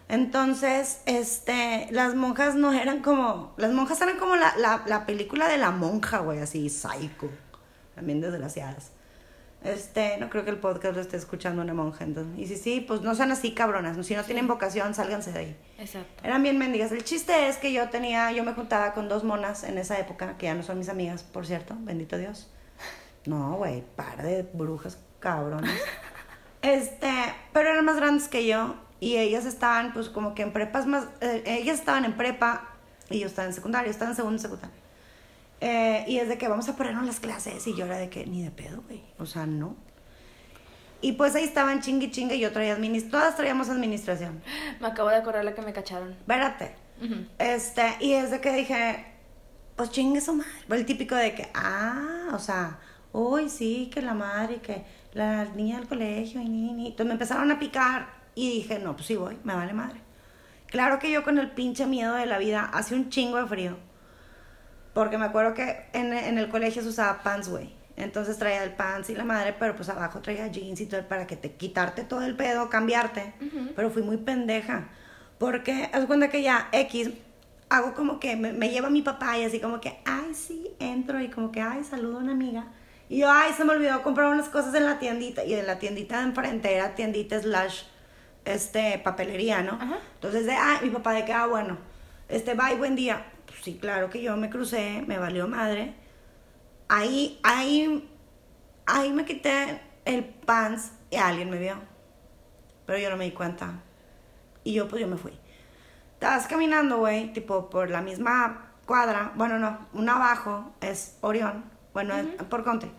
Entonces, 0.09 1.01
este, 1.05 1.87
las 1.91 2.15
monjas 2.15 2.55
no 2.55 2.73
eran 2.73 3.01
como, 3.03 3.53
las 3.57 3.71
monjas 3.71 4.01
eran 4.01 4.17
como 4.17 4.35
la, 4.35 4.51
la, 4.57 4.83
la 4.87 5.05
película 5.05 5.47
de 5.47 5.57
la 5.57 5.69
monja, 5.69 6.17
güey, 6.19 6.39
así, 6.39 6.69
psycho. 6.69 7.29
También 7.93 8.19
desgraciadas. 8.19 8.91
Este, 9.63 10.17
no 10.17 10.29
creo 10.29 10.43
que 10.43 10.49
el 10.49 10.57
podcast 10.57 10.95
lo 10.95 11.01
esté 11.01 11.17
escuchando 11.17 11.61
una 11.61 11.73
monja. 11.73 12.03
Entonces. 12.03 12.37
Y 12.39 12.47
si 12.47 12.57
sí, 12.57 12.81
pues 12.81 13.01
no 13.01 13.13
sean 13.13 13.31
así 13.31 13.53
cabronas. 13.53 14.03
Si 14.05 14.15
no 14.15 14.23
tienen 14.23 14.47
vocación, 14.47 14.93
sálganse 14.93 15.31
de 15.31 15.39
ahí. 15.39 15.57
Exacto. 15.77 16.23
Eran 16.23 16.41
bien 16.41 16.57
mendigas. 16.57 16.91
El 16.91 17.03
chiste 17.03 17.47
es 17.47 17.57
que 17.57 17.71
yo 17.71 17.89
tenía, 17.89 18.31
yo 18.31 18.43
me 18.43 18.53
juntaba 18.53 18.93
con 18.93 19.07
dos 19.07 19.23
monas 19.23 19.63
en 19.63 19.77
esa 19.77 19.99
época, 19.99 20.37
que 20.37 20.47
ya 20.47 20.55
no 20.55 20.63
son 20.63 20.79
mis 20.79 20.89
amigas, 20.89 21.23
por 21.23 21.45
cierto, 21.45 21.75
bendito 21.79 22.17
Dios. 22.17 22.49
No, 23.25 23.55
güey, 23.57 23.83
par 23.95 24.23
de 24.23 24.43
brujas 24.53 24.97
cabronas. 25.19 25.71
Este, 26.63 27.11
pero 27.53 27.69
eran 27.69 27.83
más 27.85 27.95
grandes 27.95 28.27
que 28.27 28.45
yo. 28.45 28.75
Y 28.99 29.17
ellas 29.17 29.47
estaban, 29.47 29.93
pues, 29.93 30.09
como 30.09 30.35
que 30.35 30.43
en 30.43 30.53
prepas 30.53 30.85
más. 30.85 31.07
Eh, 31.19 31.41
ellas 31.43 31.79
estaban 31.79 32.05
en 32.05 32.15
prepa 32.15 32.69
y 33.09 33.19
yo 33.19 33.25
estaba 33.25 33.47
en 33.47 33.53
secundaria, 33.55 33.87
yo 33.87 33.91
estaba 33.91 34.11
en 34.11 34.15
segundo 34.15 34.37
y 34.37 34.39
secundaria. 34.39 34.80
Eh, 35.61 36.03
y 36.07 36.17
es 36.17 36.27
de 36.27 36.39
que 36.39 36.47
vamos 36.47 36.67
a 36.67 36.75
ponernos 36.75 37.05
las 37.05 37.19
clases. 37.19 37.65
Y 37.67 37.75
yo 37.75 37.85
era 37.85 37.97
de 37.97 38.09
que 38.09 38.25
ni 38.25 38.43
de 38.43 38.49
pedo, 38.49 38.81
güey. 38.87 39.03
O 39.19 39.25
sea, 39.27 39.45
no. 39.45 39.75
Y 41.01 41.13
pues 41.13 41.35
ahí 41.35 41.43
estaban 41.43 41.81
chingue 41.81 42.11
chingue 42.11 42.35
y 42.35 42.39
yo 42.39 42.51
traía 42.51 42.73
administración. 42.73 43.11
Todas 43.11 43.35
traíamos 43.37 43.69
administración. 43.69 44.41
Me 44.79 44.87
acabo 44.87 45.09
de 45.09 45.17
acordar 45.17 45.45
la 45.45 45.53
que 45.53 45.61
me 45.61 45.71
cacharon. 45.71 46.11
Espérate. 46.11 46.75
Este, 47.39 47.95
y 47.99 48.13
es 48.13 48.29
de 48.29 48.41
que 48.41 48.53
dije, 48.53 49.05
pues 49.75 49.91
chingue 49.91 50.19
su 50.19 50.33
madre. 50.33 50.51
El 50.69 50.85
típico 50.85 51.15
de 51.15 51.33
que, 51.33 51.49
ah, 51.53 52.29
o 52.33 52.39
sea, 52.39 52.79
uy, 53.13 53.49
sí, 53.49 53.89
que 53.93 54.01
la 54.01 54.13
madre, 54.13 54.61
que 54.61 54.83
la 55.13 55.45
niña 55.45 55.77
del 55.77 55.87
colegio 55.87 56.41
y 56.41 56.49
ni, 56.49 56.73
ni. 56.73 56.87
Entonces 56.87 57.07
me 57.07 57.13
empezaron 57.13 57.51
a 57.51 57.59
picar 57.59 58.21
y 58.35 58.51
dije, 58.51 58.79
no, 58.79 58.95
pues 58.95 59.07
sí 59.07 59.15
voy, 59.15 59.37
me 59.43 59.55
vale 59.55 59.73
madre. 59.73 60.01
Claro 60.67 60.99
que 60.99 61.11
yo 61.11 61.23
con 61.23 61.37
el 61.37 61.51
pinche 61.51 61.85
miedo 61.85 62.13
de 62.13 62.27
la 62.27 62.37
vida, 62.37 62.69
hace 62.73 62.95
un 62.95 63.09
chingo 63.09 63.37
de 63.37 63.47
frío 63.47 63.90
porque 64.93 65.17
me 65.17 65.25
acuerdo 65.25 65.53
que 65.53 65.85
en, 65.93 66.13
en 66.13 66.37
el 66.37 66.49
colegio 66.49 66.81
se 66.81 66.89
usaba 66.89 67.23
pants, 67.23 67.49
güey. 67.49 67.81
Entonces 67.95 68.37
traía 68.37 68.63
el 68.63 68.73
pants 68.73 69.09
y 69.09 69.15
la 69.15 69.23
madre, 69.23 69.55
pero 69.57 69.75
pues 69.75 69.89
abajo 69.89 70.21
traía 70.21 70.47
jeans 70.47 70.81
y 70.81 70.85
todo 70.85 71.07
para 71.07 71.27
que 71.27 71.35
te 71.35 71.53
quitarte 71.53 72.03
todo 72.03 72.23
el 72.23 72.35
pedo, 72.35 72.69
cambiarte. 72.69 73.33
Pero 73.75 73.89
fui 73.91 74.01
muy 74.01 74.17
pendeja. 74.17 74.89
Porque 75.37 75.89
haz 75.93 76.05
cuenta 76.05 76.29
que 76.29 76.41
ya 76.41 76.69
X 76.71 77.11
hago 77.69 77.93
como 77.93 78.19
que 78.19 78.35
me, 78.35 78.53
me, 78.53 78.69
lleva 78.69 78.89
mi 78.89 79.01
papá 79.01 79.37
y 79.37 79.45
así 79.45 79.59
como 79.59 79.79
que, 79.79 79.99
ay, 80.05 80.33
sí, 80.33 80.71
entro 80.79 81.21
y 81.21 81.29
como 81.29 81.51
que, 81.51 81.61
ay, 81.61 81.83
saludo 81.83 82.17
a 82.17 82.21
una 82.21 82.33
amiga. 82.33 82.65
Y 83.07 83.19
yo, 83.19 83.31
ay, 83.31 83.53
se 83.53 83.65
me 83.65 83.73
olvidó 83.73 84.01
comprar 84.03 84.31
unas 84.31 84.49
cosas 84.49 84.73
en 84.73 84.85
la 84.85 84.99
tiendita. 84.99 85.43
Y 85.43 85.53
en 85.53 85.67
la 85.67 85.79
tiendita 85.79 86.17
de 86.19 86.23
enfrente 86.23 86.73
era 86.73 86.95
tiendita 86.95 87.39
slash 87.39 87.83
este, 88.45 88.99
papelería, 88.99 89.61
¿no? 89.61 89.77
Entonces, 90.15 90.45
de, 90.45 90.53
ah, 90.53 90.79
mi 90.81 90.89
papá 90.89 91.13
de 91.13 91.25
que, 91.25 91.33
ah, 91.33 91.45
bueno, 91.45 91.77
este, 92.29 92.53
bye, 92.53 92.75
buen 92.77 92.95
día. 92.95 93.25
Pues 93.51 93.63
sí, 93.63 93.77
claro 93.79 94.09
que 94.09 94.21
yo 94.21 94.37
me 94.37 94.49
crucé, 94.49 95.03
me 95.05 95.17
valió 95.17 95.45
madre. 95.45 95.93
Ahí, 96.87 97.37
ahí, 97.43 98.09
ahí 98.85 99.11
me 99.11 99.25
quité 99.25 99.81
el 100.05 100.23
pants 100.23 100.93
y 101.09 101.17
alguien 101.17 101.49
me 101.49 101.57
vio. 101.57 101.75
Pero 102.85 102.97
yo 102.97 103.09
no 103.09 103.17
me 103.17 103.25
di 103.25 103.31
cuenta. 103.31 103.83
Y 104.63 104.73
yo, 104.73 104.87
pues 104.87 105.01
yo 105.01 105.07
me 105.09 105.17
fui. 105.17 105.37
Estabas 106.13 106.47
caminando, 106.47 106.99
güey, 106.99 107.33
tipo 107.33 107.69
por 107.69 107.89
la 107.89 108.01
misma 108.01 108.71
cuadra. 108.85 109.33
Bueno, 109.35 109.59
no, 109.59 109.87
una 109.91 110.15
abajo 110.15 110.73
es 110.79 111.17
Orión. 111.19 111.65
Bueno, 111.93 112.15
por 112.49 112.63
Conte. 112.63 112.89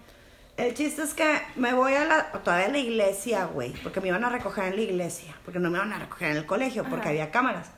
El 0.58 0.74
chiste 0.74 1.02
es 1.02 1.14
que 1.14 1.40
me 1.56 1.72
voy 1.72 1.94
a 1.94 2.04
la, 2.04 2.30
todavía 2.30 2.66
a 2.66 2.70
la 2.70 2.78
iglesia, 2.78 3.46
güey, 3.46 3.72
porque 3.82 4.02
me 4.02 4.08
iban 4.08 4.22
a 4.22 4.28
recoger 4.28 4.64
en 4.64 4.76
la 4.76 4.82
iglesia, 4.82 5.34
porque 5.46 5.58
no 5.58 5.70
me 5.70 5.78
iban 5.78 5.94
a 5.94 5.98
recoger 5.98 6.32
en 6.32 6.36
el 6.36 6.44
colegio, 6.46 6.84
porque 6.84 7.08
había 7.08 7.30
cámaras. 7.30 7.70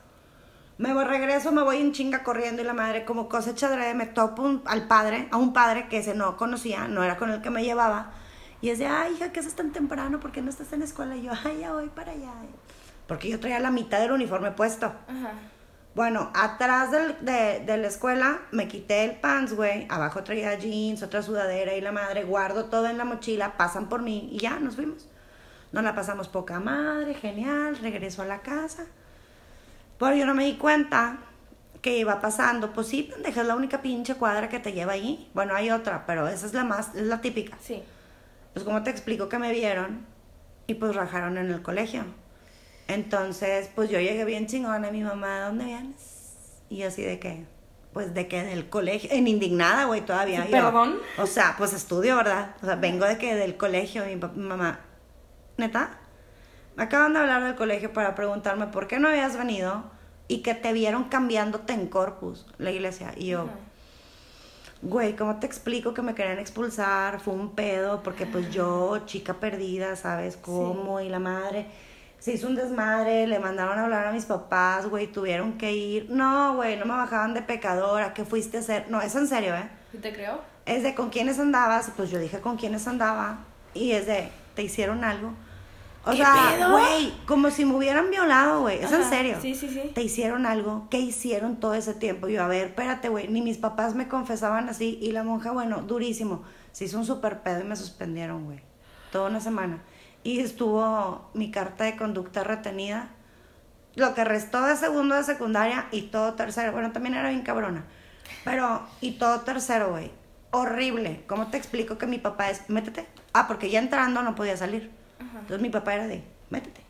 Me 0.77 0.93
voy, 0.93 1.05
regreso, 1.05 1.53
me 1.53 1.63
voy 1.63 1.77
en 1.77 1.93
chinga 1.93 2.23
corriendo 2.23 2.61
y 2.61 2.65
la 2.65 2.73
madre 2.73 3.05
como 3.05 3.29
cosecha 3.29 3.69
de 3.69 3.93
me 3.93 4.07
topo 4.07 4.61
al 4.65 4.87
padre, 4.87 5.29
a 5.31 5.37
un 5.37 5.53
padre 5.53 5.87
que 5.87 6.03
se 6.03 6.15
no 6.15 6.35
conocía, 6.35 6.87
no 6.87 7.01
era 7.01 7.15
con 7.15 7.31
el 7.31 7.41
que 7.41 7.49
me 7.49 7.63
llevaba. 7.63 8.11
Y 8.61 8.69
es 8.69 8.79
de, 8.79 8.87
ay, 8.87 9.13
hija, 9.13 9.31
¿qué 9.31 9.39
haces 9.39 9.55
tan 9.55 9.71
temprano? 9.71 10.19
¿Por 10.19 10.31
qué 10.31 10.41
no 10.41 10.49
estás 10.49 10.73
en 10.73 10.79
la 10.79 10.85
escuela? 10.85 11.15
Y 11.15 11.23
yo, 11.23 11.31
ay, 11.45 11.59
ya 11.61 11.71
voy 11.71 11.87
para 11.87 12.11
allá. 12.11 12.33
Porque 13.07 13.29
yo 13.29 13.39
traía 13.39 13.59
la 13.59 13.71
mitad 13.71 13.99
del 13.99 14.11
uniforme 14.11 14.51
puesto. 14.51 14.87
Ajá. 14.87 15.33
Bueno, 15.93 16.29
atrás 16.33 16.91
del, 16.91 17.15
de, 17.21 17.63
de, 17.65 17.77
la 17.77 17.87
escuela 17.87 18.41
me 18.51 18.67
quité 18.67 19.05
el 19.05 19.15
pants, 19.15 19.53
güey. 19.53 19.87
Abajo 19.89 20.23
traía 20.25 20.55
jeans, 20.55 21.03
otra 21.03 21.21
sudadera 21.21 21.73
y 21.75 21.79
la 21.79 21.93
madre. 21.93 22.25
Guardo 22.25 22.65
todo 22.65 22.87
en 22.87 22.97
la 22.97 23.05
mochila, 23.05 23.55
pasan 23.55 23.87
por 23.87 24.01
mí 24.01 24.27
y 24.33 24.39
ya 24.39 24.59
nos 24.59 24.75
fuimos. 24.75 25.07
Nos 25.71 25.85
la 25.85 25.95
pasamos 25.95 26.27
poca 26.27 26.59
madre, 26.59 27.13
genial. 27.13 27.77
Regreso 27.77 28.23
a 28.23 28.25
la 28.25 28.39
casa. 28.39 28.87
Pero 29.99 30.15
yo 30.15 30.25
no 30.25 30.33
me 30.33 30.45
di 30.45 30.55
cuenta 30.55 31.19
que 31.81 31.97
iba 31.97 32.19
pasando. 32.19 32.73
Pues 32.73 32.87
sí, 32.87 33.03
pendeja, 33.03 33.41
es 33.41 33.47
la 33.47 33.55
única 33.55 33.81
pinche 33.81 34.15
cuadra 34.15 34.49
que 34.49 34.59
te 34.59 34.73
lleva 34.73 34.93
ahí. 34.93 35.29
Bueno, 35.33 35.55
hay 35.55 35.71
otra, 35.71 36.05
pero 36.05 36.27
esa 36.27 36.45
es 36.45 36.53
la 36.53 36.63
más, 36.63 36.95
es 36.95 37.03
la 37.03 37.21
típica. 37.21 37.57
Sí. 37.61 37.83
Pues 38.53 38.65
como 38.65 38.83
te 38.83 38.89
explico 38.89 39.29
que 39.29 39.37
me 39.37 39.51
vieron 39.51 40.05
y 40.67 40.75
pues 40.75 40.95
rajaron 40.95 41.37
en 41.37 41.51
el 41.51 41.61
colegio. 41.61 42.03
Entonces, 42.87 43.69
pues 43.73 43.89
yo 43.89 43.99
llegué 43.99 44.25
bien 44.25 44.47
chingona, 44.47 44.91
mi 44.91 45.03
mamá, 45.03 45.39
¿de 45.39 45.45
dónde 45.45 45.65
vienes? 45.65 46.25
Y 46.69 46.83
así 46.83 47.01
de 47.01 47.19
que, 47.19 47.45
pues 47.93 48.13
de 48.13 48.27
que 48.27 48.43
del 48.43 48.69
colegio, 48.69 49.09
en 49.11 49.27
indignada, 49.27 49.85
güey, 49.85 50.01
todavía. 50.01 50.47
¿Perdón? 50.49 50.97
o 51.17 51.25
sea, 51.25 51.55
pues 51.57 51.73
estudio, 51.73 52.15
¿verdad? 52.15 52.55
O 52.61 52.65
sea, 52.65 52.75
vengo 52.75 53.05
de 53.05 53.17
que 53.17 53.35
del 53.35 53.57
colegio, 53.57 54.05
mi, 54.05 54.15
mamá, 54.15 54.81
¿neta? 55.57 55.99
Me 56.75 56.83
acaban 56.83 57.13
de 57.13 57.19
hablar 57.19 57.43
del 57.43 57.55
colegio 57.55 57.93
para 57.93 58.15
preguntarme 58.15 58.67
por 58.67 58.87
qué 58.87 58.99
no 58.99 59.07
habías 59.07 59.37
venido 59.37 59.83
y 60.27 60.41
que 60.41 60.53
te 60.55 60.73
vieron 60.73 61.05
cambiándote 61.05 61.73
en 61.73 61.87
Corpus, 61.87 62.45
la 62.57 62.71
iglesia. 62.71 63.13
Y 63.15 63.27
yo, 63.27 63.47
güey, 64.81 65.15
¿cómo 65.15 65.39
te 65.39 65.47
explico 65.47 65.93
que 65.93 66.01
me 66.01 66.15
querían 66.15 66.39
expulsar? 66.39 67.21
Fue 67.21 67.33
un 67.33 67.55
pedo, 67.55 68.03
porque 68.03 68.25
pues 68.25 68.51
yo, 68.51 69.05
chica 69.05 69.35
perdida, 69.35 69.95
¿sabes 69.95 70.35
cómo? 70.35 70.99
Y 70.99 71.07
la 71.07 71.19
madre 71.19 71.67
se 72.19 72.33
hizo 72.33 72.47
un 72.47 72.55
desmadre, 72.55 73.27
le 73.27 73.39
mandaron 73.39 73.77
a 73.77 73.83
hablar 73.83 74.07
a 74.07 74.11
mis 74.11 74.25
papás, 74.25 74.87
güey, 74.87 75.07
tuvieron 75.07 75.57
que 75.57 75.71
ir. 75.73 76.09
No, 76.09 76.55
güey, 76.55 76.75
no 76.75 76.85
me 76.85 76.93
bajaban 76.93 77.33
de 77.33 77.41
pecadora, 77.41 78.13
¿qué 78.13 78.25
fuiste 78.25 78.57
a 78.57 78.59
hacer? 78.61 78.87
No, 78.89 78.99
es 78.99 79.15
en 79.15 79.27
serio, 79.27 79.55
¿eh? 79.55 79.69
¿Te 80.01 80.11
creo? 80.11 80.41
Es 80.65 80.83
de 80.83 80.95
con 80.95 81.09
quiénes 81.09 81.39
andabas, 81.39 81.91
pues 81.95 82.09
yo 82.09 82.17
dije 82.17 82.41
con 82.41 82.57
quiénes 82.57 82.87
andaba, 82.87 83.45
y 83.73 83.91
es 83.91 84.07
de, 84.07 84.31
¿te 84.55 84.63
hicieron 84.63 85.03
algo? 85.03 85.33
O 86.05 86.13
sea, 86.13 86.69
güey, 86.71 87.13
como 87.25 87.49
si 87.49 87.65
me 87.65 87.75
hubieran 87.75 88.11
violado, 88.11 88.61
güey. 88.61 88.79
Es 88.79 88.91
en 88.91 89.03
serio. 89.03 89.37
Sí, 89.41 89.55
sí, 89.55 89.69
sí. 89.69 89.91
Te 89.93 90.03
hicieron 90.03 90.45
algo. 90.45 90.87
¿Qué 90.89 90.99
hicieron 90.99 91.59
todo 91.59 91.73
ese 91.73 91.93
tiempo? 91.93 92.27
Yo, 92.27 92.43
a 92.43 92.47
ver, 92.47 92.67
espérate, 92.67 93.09
güey. 93.09 93.27
Ni 93.27 93.41
mis 93.41 93.57
papás 93.57 93.95
me 93.95 94.07
confesaban 94.07 94.69
así. 94.69 94.99
Y 95.01 95.11
la 95.11 95.23
monja, 95.23 95.51
bueno, 95.51 95.81
durísimo. 95.81 96.43
Se 96.71 96.85
hizo 96.85 96.97
un 96.97 97.05
super 97.05 97.41
pedo 97.41 97.61
y 97.61 97.63
me 97.63 97.75
suspendieron, 97.75 98.45
güey. 98.45 98.59
Toda 99.11 99.29
una 99.29 99.39
semana 99.39 99.81
y 100.25 100.39
estuvo 100.39 101.29
mi 101.35 101.51
carta 101.51 101.83
de 101.83 101.95
conducta 101.95 102.43
retenida. 102.43 103.09
Lo 103.93 104.15
que 104.15 104.25
restó 104.25 104.63
de 104.63 104.75
segundo 104.75 105.13
de 105.13 105.23
secundaria 105.23 105.85
y 105.91 106.07
todo 106.07 106.33
tercero. 106.33 106.71
Bueno, 106.71 106.91
también 106.91 107.13
era 107.13 107.29
bien 107.29 107.43
cabrona. 107.43 107.85
Pero, 108.43 108.81
y 109.01 109.13
todo 109.13 109.41
tercero, 109.41 109.91
güey. 109.91 110.11
Horrible. 110.49 111.23
¿Cómo 111.27 111.47
te 111.51 111.57
explico 111.57 111.99
que 111.99 112.07
mi 112.07 112.17
papá 112.17 112.49
es, 112.49 112.67
métete? 112.71 113.07
Ah, 113.33 113.47
porque 113.47 113.69
ya 113.69 113.77
entrando 113.77 114.23
no 114.23 114.33
podía 114.33 114.57
salir. 114.57 114.89
Entonces 115.19 115.61
mi 115.61 115.69
papá 115.69 115.95
era 115.95 116.07
de, 116.07 116.23
métete. 116.49 116.81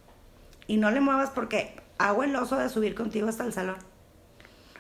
Y 0.68 0.78
no 0.78 0.92
le 0.92 1.00
muevas 1.00 1.30
porque 1.30 1.76
hago 1.98 2.24
el 2.24 2.36
oso 2.36 2.58
de 2.58 2.70
subir 2.70 2.96
contigo 2.96 3.30
hasta 3.30 3.44
el 3.44 3.54
salón. 3.54 3.78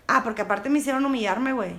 Ah, 0.07 0.21
porque 0.23 0.43
aparte 0.43 0.69
me 0.69 0.79
hicieron 0.79 1.05
humillarme, 1.05 1.53
güey. 1.53 1.73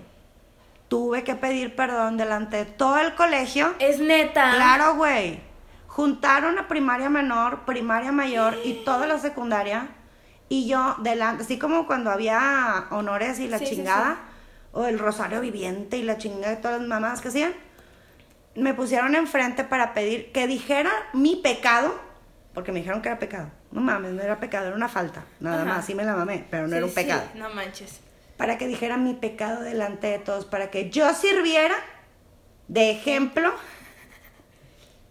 Tuve 0.89 1.25
que 1.25 1.35
pedir 1.35 1.75
perdón 1.75 2.17
delante 2.17 2.59
de 2.59 2.65
todo 2.65 2.99
el 2.99 3.15
colegio. 3.15 3.75
Es 3.79 3.99
neta. 3.99 4.53
Claro, 4.55 4.97
güey 4.97 5.41
juntaron 5.97 6.59
a 6.59 6.69
primaria 6.69 7.09
menor, 7.09 7.61
primaria 7.65 8.13
mayor 8.13 8.59
y 8.65 8.85
toda 8.85 9.07
la 9.07 9.19
secundaria. 9.19 9.89
Y 10.51 10.69
yo 10.69 10.95
delante, 10.99 11.45
así 11.45 11.59
como 11.59 11.87
cuando 11.87 12.11
había 12.11 12.85
honores 12.91 13.39
y 13.39 13.49
la 13.49 13.59
chingada, 13.59 14.19
o 14.73 14.85
el 14.85 14.99
rosario 14.99 15.41
viviente 15.41 15.97
y 15.97 16.03
la 16.03 16.19
chingada 16.19 16.51
de 16.51 16.57
todas 16.61 16.81
las 16.81 16.87
mamás 16.87 17.23
que 17.23 17.29
hacían, 17.29 17.55
me 18.57 18.75
pusieron 18.75 19.15
enfrente 19.15 19.65
para 19.65 19.95
pedir 19.95 20.33
que 20.33 20.47
dijera 20.47 20.91
mi 21.13 21.37
pecado, 21.37 21.99
porque 22.55 22.73
me 22.73 22.81
dijeron 22.81 23.03
que 23.03 23.09
era 23.09 23.19
pecado. 23.19 23.51
No 23.71 23.81
mames, 23.81 24.13
no 24.13 24.23
era 24.23 24.41
pecado, 24.41 24.69
era 24.69 24.77
una 24.77 24.89
falta. 24.89 25.25
Nada 25.41 25.65
más, 25.65 25.85
sí 25.85 25.95
me 25.95 26.05
la 26.05 26.17
mamé, 26.17 26.47
pero 26.51 26.67
no 26.67 26.75
era 26.77 26.87
un 26.87 26.95
pecado. 26.95 27.23
no 27.35 27.51
manches. 27.51 28.01
Para 28.37 28.59
que 28.59 28.67
dijera 28.67 28.97
mi 28.97 29.15
pecado 29.15 29.63
delante 29.63 30.09
de 30.09 30.19
todos, 30.19 30.45
para 30.45 30.71
que 30.71 30.91
yo 30.91 31.13
sirviera 31.15 31.75
de 32.69 32.91
ejemplo 32.91 33.53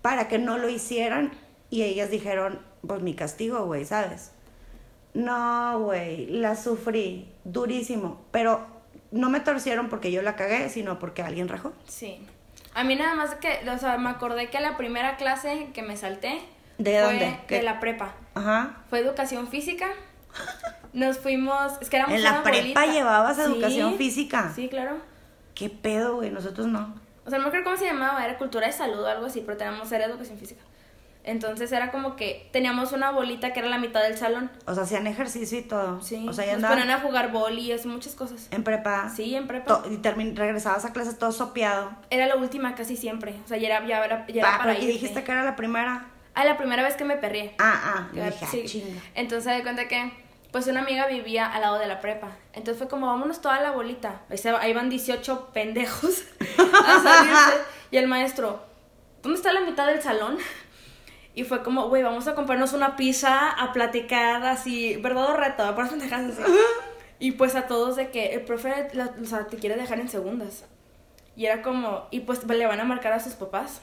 para 0.06 0.28
que 0.28 0.38
no 0.38 0.60
lo 0.60 0.70
hicieran 0.70 1.32
y 1.72 1.82
ellas 1.82 2.12
dijeron, 2.12 2.62
pues 2.86 3.02
mi 3.02 3.16
castigo, 3.16 3.66
güey, 3.66 3.86
¿sabes? 3.86 4.30
No, 5.16 5.80
güey, 5.80 6.28
la 6.28 6.56
sufrí 6.56 7.34
durísimo, 7.44 8.24
pero 8.30 8.68
no 9.10 9.32
me 9.32 9.40
torcieron 9.40 9.90
porque 9.90 10.12
yo 10.12 10.22
la 10.22 10.36
cagué, 10.36 10.70
sino 10.70 11.00
porque 11.00 11.24
alguien 11.24 11.48
rajó. 11.48 11.74
Sí. 11.88 12.20
A 12.76 12.84
mí 12.84 12.96
nada 12.96 13.16
más 13.16 13.36
que, 13.36 13.68
o 13.70 13.78
sea, 13.80 13.98
me 13.98 14.10
acordé 14.10 14.50
que 14.50 14.60
la 14.60 14.78
primera 14.78 15.18
clase 15.18 15.70
que 15.74 15.82
me 15.82 15.98
salté 15.98 16.42
¿De 16.78 17.00
dónde? 17.00 17.40
De 17.48 17.62
la 17.62 17.80
prepa. 17.80 18.14
Ajá. 18.34 18.84
Fue 18.90 19.00
educación 19.00 19.48
física. 19.48 19.88
Nos 20.94 21.18
fuimos, 21.18 21.74
es 21.82 21.90
que 21.90 21.98
éramos 21.98 22.16
¿En 22.16 22.24
la 22.24 22.44
prepa 22.44 22.86
llevabas 22.86 23.40
educación 23.40 23.96
física? 23.96 24.52
Sí, 24.54 24.68
claro. 24.70 24.98
¿Qué 25.54 25.70
pedo, 25.70 26.16
güey? 26.16 26.32
Nosotros 26.32 26.68
no. 26.68 26.96
O 27.26 27.30
sea, 27.30 27.40
no 27.40 27.44
me 27.44 27.48
acuerdo 27.48 27.64
cómo 27.66 27.78
se 27.78 27.86
llamaba, 27.86 28.24
era 28.24 28.38
cultura 28.38 28.68
de 28.68 28.74
salud 28.74 29.02
o 29.02 29.08
algo 29.08 29.26
así, 29.26 29.42
pero 29.46 29.58
teníamos, 29.58 29.92
era 29.92 30.06
educación 30.06 30.38
física. 30.38 30.62
Entonces 31.26 31.72
era 31.72 31.92
como 31.92 32.16
que 32.16 32.48
teníamos 32.54 32.92
una 32.92 33.10
bolita 33.10 33.52
que 33.52 33.60
era 33.60 33.68
la 33.68 33.80
mitad 33.80 34.04
del 34.04 34.16
salón. 34.18 34.52
O 34.68 34.76
sea, 34.76 34.84
hacían 34.84 35.08
ejercicio 35.08 35.58
y 35.58 35.64
todo. 35.64 36.02
Sí. 36.02 36.26
O 36.30 36.34
sea, 36.34 36.46
ya 36.46 36.58
Nos 36.58 36.70
ponían 36.70 36.92
a 36.92 37.00
jugar 37.00 37.32
boli 37.32 37.74
y 37.74 37.88
muchas 37.88 38.14
cosas. 38.14 38.48
¿En 38.52 38.64
prepa? 38.64 39.10
Sí, 39.10 39.36
en 39.36 39.48
prepa. 39.48 39.84
y 39.90 39.98
regresabas 40.36 40.86
a 40.86 40.94
clases 40.94 41.18
todo 41.18 41.32
sopeado. 41.32 41.92
Era 42.12 42.28
la 42.28 42.36
última 42.36 42.76
casi 42.76 42.96
siempre. 42.96 43.36
O 43.44 43.48
sea, 43.48 43.58
ya 43.58 43.68
era, 43.68 43.86
ya 43.88 44.06
era, 44.06 44.28
ya 44.28 44.42
era 44.42 44.58
para 44.60 44.74
dijiste 44.76 45.24
que 45.24 45.32
era 45.32 45.44
la 45.44 45.56
primera? 45.56 46.06
Ah, 46.36 46.46
la 46.46 46.58
primera 46.58 46.84
vez 46.84 46.96
que 46.96 47.06
me 47.06 47.16
perrié. 47.16 47.56
Ah, 47.58 47.82
ah. 47.84 48.08
Dije, 48.12 48.34
ah, 48.42 48.48
sí. 48.52 48.64
chinga. 48.66 49.02
Entonces, 49.16 49.56
de 49.56 49.64
cuenta 49.64 49.88
que 49.88 50.12
pues 50.52 50.68
una 50.68 50.82
amiga 50.82 51.08
vivía 51.08 51.48
al 51.48 51.62
lado 51.62 51.80
de 51.80 51.88
la 51.88 52.00
prepa. 52.00 52.30
Entonces 52.54 52.78
fue 52.78 52.88
como, 52.88 53.08
vámonos 53.08 53.42
toda 53.42 53.60
la 53.60 53.72
bolita. 53.72 54.22
Ahí 54.62 54.74
van 54.74 54.90
18 54.90 55.50
pendejos 55.54 56.24
a 56.58 57.04
salirse. 57.04 57.62
y 57.92 57.98
el 57.98 58.08
maestro, 58.08 58.64
¿dónde 59.22 59.38
está 59.38 59.52
la 59.52 59.62
mitad 59.62 59.86
del 59.86 60.02
salón? 60.02 60.38
Y 61.36 61.44
fue 61.44 61.62
como, 61.64 61.90
güey, 61.90 62.02
vamos 62.02 62.28
a 62.28 62.34
comprarnos 62.34 62.74
una 62.74 62.96
pizza, 62.96 63.50
a 63.52 63.74
platicar 63.74 64.46
así, 64.46 64.96
verdadero 64.96 65.36
reto, 65.36 65.76
por 65.76 65.84
así. 65.84 65.96
Y 67.20 67.32
pues 67.34 67.56
a 67.56 67.68
todos 67.68 67.98
de 67.98 68.10
que 68.10 68.34
el 68.34 68.42
profe, 68.42 68.88
o 69.22 69.26
sea, 69.26 69.46
te 69.48 69.58
quiere 69.58 69.76
dejar 69.76 70.00
en 70.00 70.10
segundas. 70.10 70.64
Y 71.36 71.46
era 71.46 71.62
como, 71.62 72.08
y 72.12 72.22
pues 72.22 72.46
le 72.46 72.66
van 72.66 72.80
a 72.80 72.86
marcar 72.86 73.12
a 73.12 73.20
sus 73.20 73.34
papás. 73.34 73.82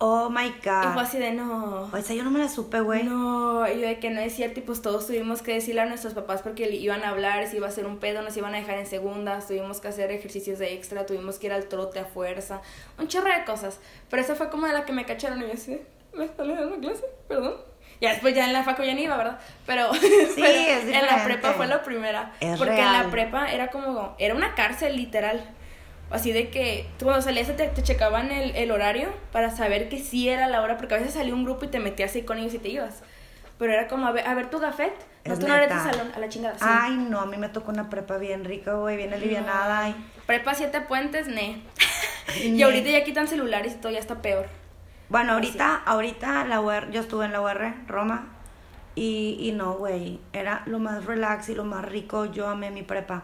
Oh 0.00 0.30
my 0.30 0.54
god. 0.64 0.90
Y 0.90 0.92
fue 0.92 1.02
así 1.02 1.18
de 1.18 1.32
no. 1.32 1.90
O 1.92 2.02
sea, 2.02 2.14
yo 2.14 2.22
no 2.22 2.30
me 2.30 2.38
la 2.38 2.48
supe, 2.48 2.80
güey. 2.80 3.02
No, 3.02 3.66
y 3.68 3.80
de 3.80 3.98
que 3.98 4.10
no 4.10 4.20
es 4.20 4.32
cierto, 4.32 4.60
y 4.60 4.62
pues 4.62 4.80
todos 4.80 5.08
tuvimos 5.08 5.42
que 5.42 5.54
decirle 5.54 5.80
a 5.80 5.86
nuestros 5.86 6.14
papás 6.14 6.42
porque 6.42 6.70
iban 6.70 7.02
a 7.02 7.08
hablar, 7.08 7.46
si 7.48 7.56
iba 7.56 7.66
a 7.66 7.72
ser 7.72 7.84
un 7.84 7.98
pedo, 7.98 8.22
nos 8.22 8.36
iban 8.36 8.54
a 8.54 8.58
dejar 8.58 8.78
en 8.78 8.86
segundas, 8.86 9.48
tuvimos 9.48 9.80
que 9.80 9.88
hacer 9.88 10.12
ejercicios 10.12 10.60
de 10.60 10.74
extra, 10.74 11.04
tuvimos 11.04 11.38
que 11.38 11.48
ir 11.48 11.52
al 11.52 11.66
trote 11.66 11.98
a 11.98 12.04
fuerza, 12.04 12.62
un 12.96 13.08
chorro 13.08 13.28
de 13.32 13.44
cosas. 13.44 13.80
Pero 14.08 14.22
esa 14.22 14.36
fue 14.36 14.50
como 14.50 14.68
de 14.68 14.72
la 14.72 14.84
que 14.84 14.92
me 14.92 15.04
cacharon 15.04 15.42
y 15.42 15.46
yo 15.46 15.52
así, 15.52 15.80
¿me 16.18 16.24
está 16.24 16.44
leyendo 16.44 16.78
clase? 16.78 17.04
Perdón. 17.28 17.54
Ya 18.00 18.10
después 18.10 18.34
ya 18.34 18.44
en 18.46 18.52
la 18.52 18.62
facu 18.62 18.82
ya 18.84 18.94
ni 18.94 19.02
iba, 19.04 19.16
¿verdad? 19.16 19.38
Pero, 19.66 19.92
sí, 19.94 20.42
en 20.44 21.06
la 21.06 21.24
prepa 21.24 21.52
fue 21.54 21.66
la 21.66 21.82
primera. 21.82 22.32
porque 22.56 22.78
en 22.80 22.92
la 22.92 23.08
prepa 23.10 23.50
era 23.50 23.68
como, 23.68 24.14
era 24.18 24.34
una 24.34 24.54
cárcel 24.54 24.96
literal. 24.96 25.42
Así 26.10 26.32
de 26.32 26.48
que 26.48 26.86
cuando 27.02 27.20
salías 27.20 27.54
te, 27.54 27.68
te 27.68 27.82
checaban 27.82 28.30
el, 28.32 28.56
el, 28.56 28.70
horario 28.70 29.10
para 29.30 29.50
saber 29.50 29.88
que 29.90 29.98
sí 29.98 30.28
era 30.28 30.46
la 30.46 30.62
hora, 30.62 30.78
porque 30.78 30.94
a 30.94 30.98
veces 30.98 31.12
salía 31.14 31.34
un 31.34 31.44
grupo 31.44 31.66
y 31.66 31.68
te 31.68 31.80
metías 31.80 32.14
ahí 32.14 32.22
con 32.22 32.38
ellos 32.38 32.54
y 32.54 32.58
te 32.58 32.68
ibas. 32.68 33.02
Pero 33.58 33.72
era 33.74 33.88
como, 33.88 34.06
a 34.06 34.12
ver, 34.12 34.26
a 34.26 34.34
ver 34.34 34.48
tu 34.48 34.58
gafet. 34.58 34.94
No, 35.26 35.34
Es 35.34 35.40
tú 35.40 35.46
no 35.48 35.54
eres 35.54 35.68
neta. 35.68 35.82
salón, 35.90 36.10
a 36.14 36.18
la 36.18 36.28
chingada. 36.28 36.54
sí. 36.54 36.64
Ay, 36.66 36.96
no, 36.96 37.20
a 37.20 37.26
mí 37.26 37.36
me 37.36 37.48
tocó 37.50 37.72
una 37.72 37.90
prepa 37.90 38.16
bien 38.16 38.44
rica, 38.44 38.74
güey, 38.74 38.96
bien 38.96 39.12
alivianada. 39.12 39.88
y- 39.90 39.94
Prepa 40.26 40.54
siete 40.54 40.80
puentes, 40.82 41.26
ne. 41.26 41.60
y 42.42 42.62
ahorita 42.62 42.88
ya 42.90 43.04
quitan 43.04 43.26
celulares 43.28 43.74
y 43.74 43.76
todo 43.76 43.92
ya 43.92 43.98
está 43.98 44.22
peor. 44.22 44.46
Bueno, 45.08 45.32
ahorita, 45.34 45.76
ahorita 45.86 46.44
la 46.44 46.60
UR, 46.60 46.90
yo 46.90 47.00
estuve 47.00 47.24
en 47.24 47.32
la 47.32 47.40
UR, 47.40 47.74
Roma, 47.86 48.26
y, 48.94 49.36
y 49.40 49.52
no, 49.52 49.74
güey, 49.74 50.20
era 50.32 50.62
lo 50.66 50.78
más 50.78 51.04
relax 51.06 51.48
y 51.48 51.54
lo 51.54 51.64
más 51.64 51.84
rico, 51.84 52.26
yo 52.26 52.48
amé 52.48 52.70
mi 52.70 52.82
prepa. 52.82 53.22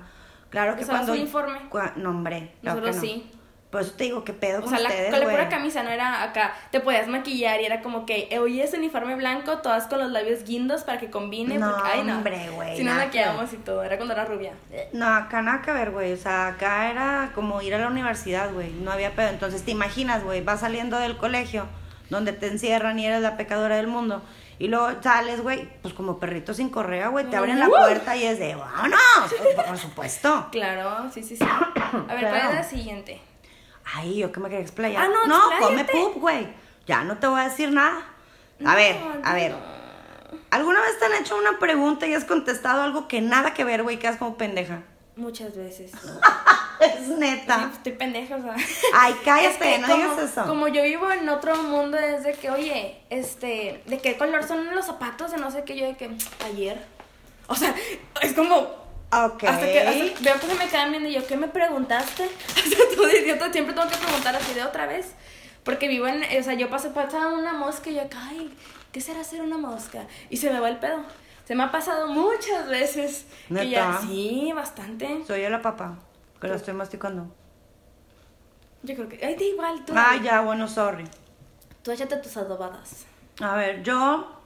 Claro 0.50 0.76
que 0.76 0.82
¿Usabas 0.84 1.02
cuando... 1.06 1.20
uniforme? 1.22 1.58
cua- 1.70 1.94
no, 1.96 2.10
hombre, 2.10 2.54
claro 2.62 2.80
que 2.80 2.86
Nosotros 2.86 2.96
no. 2.96 3.00
sí. 3.02 3.30
Por 3.74 3.82
eso 3.82 3.92
te 3.96 4.04
digo, 4.04 4.22
¿qué 4.22 4.32
pedo 4.32 4.60
O 4.60 4.62
con 4.62 4.70
sea, 4.70 4.78
la, 4.78 4.88
ustedes, 4.88 5.10
con 5.10 5.18
la 5.18 5.28
pura 5.28 5.48
camisa 5.48 5.82
no 5.82 5.90
era 5.90 6.22
acá. 6.22 6.54
Te 6.70 6.78
podías 6.78 7.08
maquillar 7.08 7.60
y 7.60 7.64
era 7.64 7.80
como 7.82 8.06
que, 8.06 8.28
eh, 8.30 8.38
oye, 8.38 8.62
es 8.62 8.72
uniforme 8.72 9.16
blanco, 9.16 9.58
todas 9.58 9.88
con 9.88 9.98
los 9.98 10.12
labios 10.12 10.44
guindos 10.44 10.84
para 10.84 10.98
que 10.98 11.10
combine. 11.10 11.58
No, 11.58 11.72
porque, 11.74 11.90
ay, 11.92 12.02
no. 12.04 12.18
hombre, 12.18 12.50
güey, 12.50 12.76
Si 12.76 12.84
no 12.84 12.94
maquillábamos 12.94 13.52
y 13.52 13.56
todo, 13.56 13.82
era 13.82 13.96
cuando 13.96 14.14
era 14.14 14.24
rubia. 14.26 14.52
No, 14.92 15.12
acá 15.12 15.42
nada 15.42 15.60
que 15.60 15.72
ver, 15.72 15.90
güey. 15.90 16.12
O 16.12 16.16
sea, 16.16 16.46
acá 16.46 16.88
era 16.88 17.32
como 17.34 17.60
ir 17.62 17.74
a 17.74 17.78
la 17.78 17.88
universidad, 17.88 18.52
güey. 18.52 18.70
No 18.70 18.92
había 18.92 19.10
pedo. 19.10 19.26
Entonces, 19.30 19.64
te 19.64 19.72
imaginas, 19.72 20.22
güey, 20.22 20.40
vas 20.40 20.60
saliendo 20.60 20.96
del 21.00 21.16
colegio 21.16 21.66
donde 22.10 22.32
te 22.32 22.46
encierran 22.46 22.96
y 23.00 23.06
eres 23.06 23.22
la 23.22 23.36
pecadora 23.36 23.74
del 23.74 23.88
mundo. 23.88 24.22
Y 24.60 24.68
luego 24.68 24.88
sales, 25.02 25.40
güey, 25.40 25.68
pues 25.82 25.94
como 25.94 26.20
perrito 26.20 26.54
sin 26.54 26.68
correa, 26.70 27.08
güey. 27.08 27.24
Te 27.24 27.36
abren 27.36 27.58
la 27.58 27.66
puerta 27.66 28.14
y 28.16 28.22
es 28.22 28.38
de, 28.38 28.54
vámonos. 28.54 29.00
Por, 29.56 29.64
por 29.64 29.78
supuesto. 29.78 30.46
Claro, 30.52 31.10
sí, 31.12 31.24
sí, 31.24 31.34
sí. 31.36 31.44
A 31.44 31.72
ver, 31.90 32.04
¿cuál 32.06 32.18
Claro. 32.20 32.48
es 32.50 32.54
la 32.54 32.62
siguiente? 32.62 33.20
Ay, 33.84 34.16
yo 34.16 34.32
que 34.32 34.40
me 34.40 34.48
quería 34.48 34.62
explayar. 34.62 35.04
Ah, 35.04 35.08
no, 35.08 35.26
no 35.26 35.40
come 35.60 35.84
pup, 35.84 36.20
güey. 36.20 36.48
Ya 36.86 37.04
no 37.04 37.18
te 37.18 37.26
voy 37.26 37.40
a 37.40 37.44
decir 37.44 37.70
nada. 37.70 38.02
A 38.64 38.74
ver, 38.74 38.96
a 39.22 39.34
ver. 39.34 39.54
¿Alguna 40.50 40.80
vez 40.80 40.98
te 40.98 41.06
han 41.06 41.14
hecho 41.14 41.36
una 41.36 41.58
pregunta 41.58 42.06
y 42.06 42.14
has 42.14 42.24
contestado 42.24 42.82
algo 42.82 43.08
que 43.08 43.20
nada 43.20 43.54
que 43.54 43.64
ver, 43.64 43.82
güey? 43.82 43.98
Quedas 43.98 44.16
como 44.16 44.36
pendeja. 44.36 44.82
Muchas 45.16 45.56
veces. 45.56 45.92
Es 46.80 47.08
neta. 47.08 47.70
estoy 47.72 47.92
pendeja, 47.92 48.36
o 48.36 48.42
sea. 48.42 48.56
Ay, 48.94 49.14
cállate, 49.24 49.48
Es 49.48 49.56
que 49.56 49.78
no 49.78 49.86
como, 49.86 50.02
digas 50.02 50.18
eso. 50.30 50.44
Como 50.44 50.68
yo 50.68 50.82
vivo 50.82 51.10
en 51.10 51.28
otro 51.28 51.56
mundo, 51.56 51.96
es 51.96 52.24
de 52.24 52.34
que, 52.34 52.50
oye, 52.50 53.00
este, 53.10 53.82
¿de 53.86 53.98
qué 53.98 54.16
color 54.16 54.42
son 54.42 54.74
los 54.74 54.86
zapatos? 54.86 55.30
De 55.30 55.38
no 55.38 55.50
sé 55.52 55.62
qué, 55.64 55.76
yo 55.76 55.86
de 55.86 55.96
que, 55.96 56.10
ayer. 56.44 56.84
O 57.46 57.54
sea, 57.54 57.74
es 58.22 58.32
como, 58.32 58.83
Ok. 59.26 59.44
Hasta 59.44 59.66
que 59.66 59.80
hasta- 59.80 60.20
veo 60.22 60.40
que 60.40 60.46
se 60.46 60.54
me 60.54 60.68
quedan 60.68 60.90
viendo 60.90 61.08
y 61.08 61.14
yo, 61.14 61.26
¿qué 61.26 61.36
me 61.36 61.48
preguntaste? 61.48 62.28
Sea, 62.68 62.78
todo 62.96 63.08
idiota, 63.10 63.52
siempre 63.52 63.74
tengo 63.74 63.88
que 63.88 63.96
preguntar 63.96 64.34
así 64.36 64.54
de 64.54 64.62
otra 64.64 64.86
vez. 64.86 65.12
Porque 65.64 65.88
vivo 65.88 66.06
en, 66.06 66.22
o 66.22 66.42
sea, 66.42 66.54
yo 66.54 66.68
paso, 66.68 66.92
pasa 66.92 67.28
una 67.28 67.52
mosca 67.54 67.90
y 67.90 67.94
yo 67.94 68.02
ay, 68.16 68.54
¿qué 68.92 69.00
será 69.00 69.24
ser 69.24 69.40
una 69.42 69.56
mosca? 69.56 70.06
Y 70.30 70.36
se 70.36 70.50
me 70.50 70.60
va 70.60 70.68
el 70.68 70.76
pedo. 70.78 71.02
Se 71.46 71.54
me 71.54 71.62
ha 71.62 71.70
pasado 71.70 72.06
muchas 72.08 72.68
veces. 72.68 73.26
Que 73.48 73.68
ya, 73.70 73.86
¿Neta? 73.88 74.00
sí, 74.02 74.52
bastante. 74.54 75.22
Soy 75.26 75.42
yo 75.42 75.50
la 75.50 75.60
papa, 75.62 75.98
que 76.40 76.48
lo 76.48 76.54
estoy 76.54 76.74
masticando. 76.74 77.34
Yo 78.82 78.94
creo 78.94 79.08
que, 79.08 79.24
ay, 79.24 79.34
da 79.36 79.44
igual, 79.44 79.84
tú. 79.84 79.92
Ah, 79.96 80.16
ya, 80.22 80.40
bueno, 80.42 80.68
sorry. 80.68 81.04
Tú 81.82 81.90
échate 81.90 82.16
tus 82.16 82.36
adobadas. 82.36 83.06
A 83.40 83.54
ver, 83.56 83.82
yo 83.82 84.40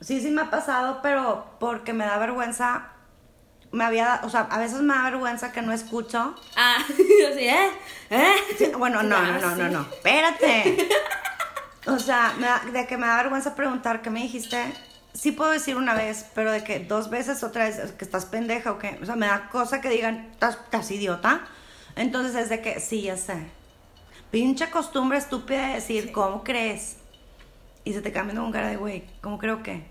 sí, 0.00 0.20
sí 0.20 0.30
me 0.30 0.42
ha 0.42 0.50
pasado, 0.50 1.00
pero 1.02 1.46
porque 1.58 1.92
me 1.92 2.04
da 2.04 2.18
vergüenza. 2.18 2.91
Me 3.72 3.84
había, 3.84 4.20
o 4.24 4.28
sea, 4.30 4.42
a 4.50 4.58
veces 4.58 4.80
me 4.82 4.94
da 4.94 5.02
vergüenza 5.04 5.50
que 5.50 5.62
no 5.62 5.72
escucho. 5.72 6.34
Ah, 6.56 6.76
yo 6.88 7.34
sí, 7.34 7.48
¿eh? 7.48 7.70
¿Eh? 8.10 8.34
Sí, 8.58 8.66
bueno, 8.76 9.02
no, 9.02 9.16
Ah, 9.16 9.38
no, 9.40 9.40
no, 9.40 9.56
no, 9.56 9.66
sí. 9.68 9.72
no. 9.72 9.80
Espérate. 9.82 10.88
O 11.84 11.98
sea, 11.98 12.32
me 12.38 12.46
da- 12.46 12.62
de 12.72 12.86
que 12.86 12.96
me 12.96 13.08
da 13.08 13.16
vergüenza 13.16 13.56
preguntar 13.56 14.02
qué 14.02 14.10
me 14.10 14.22
dijiste. 14.22 14.72
Sí 15.14 15.32
puedo 15.32 15.50
decir 15.50 15.76
una 15.76 15.94
vez, 15.94 16.26
pero 16.32 16.52
de 16.52 16.62
que 16.62 16.78
dos 16.78 17.10
veces 17.10 17.42
otra 17.42 17.64
vez, 17.64 17.90
que 17.98 18.04
estás 18.04 18.24
pendeja 18.24 18.70
o 18.70 18.78
qué. 18.78 19.00
O 19.02 19.04
sea, 19.04 19.16
me 19.16 19.26
da 19.26 19.48
cosa 19.48 19.80
que 19.80 19.88
digan, 19.88 20.28
estás, 20.30 20.54
estás 20.62 20.88
idiota. 20.92 21.40
Entonces 21.96 22.36
es 22.36 22.48
de 22.50 22.62
que, 22.62 22.78
sí, 22.78 23.02
ya 23.02 23.16
sé. 23.16 23.48
Pinche 24.30 24.70
costumbre 24.70 25.18
estúpida 25.18 25.66
de 25.68 25.74
decir, 25.74 26.12
¿cómo 26.12 26.44
crees? 26.44 26.98
Y 27.82 27.92
se 27.94 28.00
te 28.00 28.12
cambian 28.12 28.36
con 28.38 28.52
cara 28.52 28.68
de, 28.68 28.76
güey, 28.76 29.02
¿cómo 29.20 29.38
creo 29.38 29.64
que? 29.64 29.82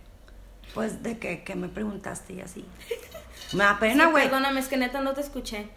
Pues 0.74 1.04
de 1.04 1.18
que, 1.20 1.44
que 1.44 1.56
me 1.56 1.68
preguntaste 1.68 2.32
y 2.36 2.40
así. 2.42 2.66
Me 3.54 3.64
da 3.64 3.78
pena, 3.80 4.06
Sí, 4.06 4.12
güey. 4.12 4.24
perdóname, 4.26 4.60
es 4.60 4.68
que 4.68 4.78
neta 4.78 5.02
no 5.02 5.14
te 5.14 5.22
escuché. 5.22 5.68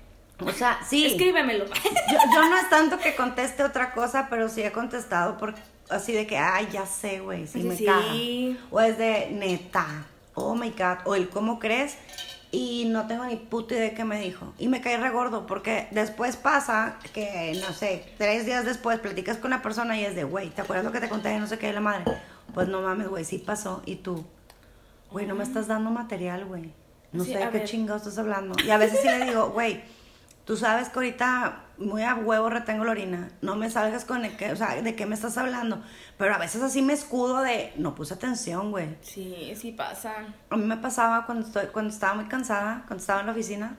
o 0.40 0.50
sea, 0.52 0.78
sí. 0.88 1.06
Escríbemelo. 1.06 1.64
Yo, 2.10 2.18
yo 2.34 2.48
no 2.48 2.56
es 2.56 2.68
tanto 2.68 2.98
que 2.98 3.14
conteste 3.14 3.62
otra 3.62 3.92
cosa, 3.92 4.26
pero 4.28 4.48
sí 4.48 4.62
he 4.62 4.72
contestado 4.72 5.36
por 5.38 5.54
así 5.90 6.12
de 6.12 6.26
que, 6.26 6.36
ay, 6.38 6.68
ya 6.72 6.86
sé, 6.86 7.20
güey, 7.20 7.46
sí, 7.46 7.62
Sí, 7.62 7.68
me 7.68 7.76
sí. 7.76 7.84
caga. 7.84 8.66
O 8.70 8.80
es 8.80 8.98
de 8.98 9.28
neta, 9.32 9.86
oh 10.34 10.54
my 10.54 10.70
god, 10.70 10.98
o 11.06 11.14
el 11.14 11.28
cómo 11.28 11.58
crees, 11.58 11.96
y 12.50 12.84
no 12.86 13.06
tengo 13.06 13.24
ni 13.24 13.36
puta 13.36 13.74
idea 13.74 13.84
de 13.90 13.94
qué 13.94 14.04
me 14.04 14.18
dijo. 14.20 14.52
Y 14.58 14.68
me 14.68 14.80
caí 14.80 14.96
regordo, 14.96 15.46
porque 15.46 15.88
después 15.90 16.36
pasa 16.36 16.96
que, 17.12 17.60
no 17.66 17.72
sé, 17.74 18.04
tres 18.18 18.46
días 18.46 18.64
después 18.64 18.98
platicas 19.00 19.36
con 19.38 19.48
una 19.52 19.62
persona 19.62 19.96
y 19.98 20.04
es 20.04 20.14
de, 20.16 20.24
güey, 20.24 20.50
¿te 20.50 20.62
acuerdas 20.62 20.84
lo 20.84 20.92
que 20.92 21.00
te 21.00 21.08
conté 21.08 21.28
de 21.30 21.38
no 21.38 21.46
sé 21.46 21.58
qué 21.58 21.66
de 21.68 21.72
la 21.74 21.80
madre? 21.80 22.04
Pues 22.54 22.68
no 22.68 22.80
mames, 22.80 23.08
güey, 23.08 23.24
sí 23.24 23.38
pasó, 23.38 23.82
y 23.86 23.96
tú, 23.96 24.24
güey, 25.10 25.26
no 25.26 25.34
me 25.34 25.42
estás 25.44 25.66
dando 25.68 25.90
material, 25.90 26.44
güey. 26.44 26.72
No 27.14 27.24
Sí, 27.24 27.32
sé 27.32 27.38
de 27.38 27.50
qué 27.50 27.64
chingados 27.64 28.02
estás 28.02 28.18
hablando. 28.18 28.54
Y 28.62 28.70
a 28.70 28.76
veces 28.76 29.00
sí 29.00 29.08
le 29.08 29.24
digo, 29.24 29.48
güey, 29.54 29.82
tú 30.44 30.56
sabes 30.56 30.88
que 30.90 30.98
ahorita 30.98 31.64
muy 31.78 32.02
a 32.02 32.14
huevo 32.14 32.50
retengo 32.50 32.84
la 32.84 32.90
orina. 32.92 33.30
No 33.40 33.56
me 33.56 33.70
salgas 33.70 34.04
con 34.04 34.24
el 34.24 34.36
que, 34.36 34.52
o 34.52 34.56
sea, 34.56 34.80
de 34.82 34.94
qué 34.96 35.06
me 35.06 35.14
estás 35.14 35.38
hablando. 35.38 35.82
Pero 36.18 36.34
a 36.34 36.38
veces 36.38 36.62
así 36.62 36.82
me 36.82 36.92
escudo 36.92 37.40
de, 37.42 37.72
no 37.76 37.94
puse 37.94 38.14
atención, 38.14 38.70
güey. 38.70 38.96
Sí, 39.02 39.54
sí 39.56 39.72
pasa. 39.72 40.14
A 40.50 40.56
mí 40.56 40.64
me 40.64 40.76
pasaba 40.76 41.26
cuando, 41.26 41.46
estoy, 41.46 41.66
cuando 41.68 41.92
estaba 41.92 42.14
muy 42.14 42.26
cansada, 42.26 42.84
cuando 42.86 43.00
estaba 43.00 43.20
en 43.20 43.26
la 43.26 43.32
oficina. 43.32 43.76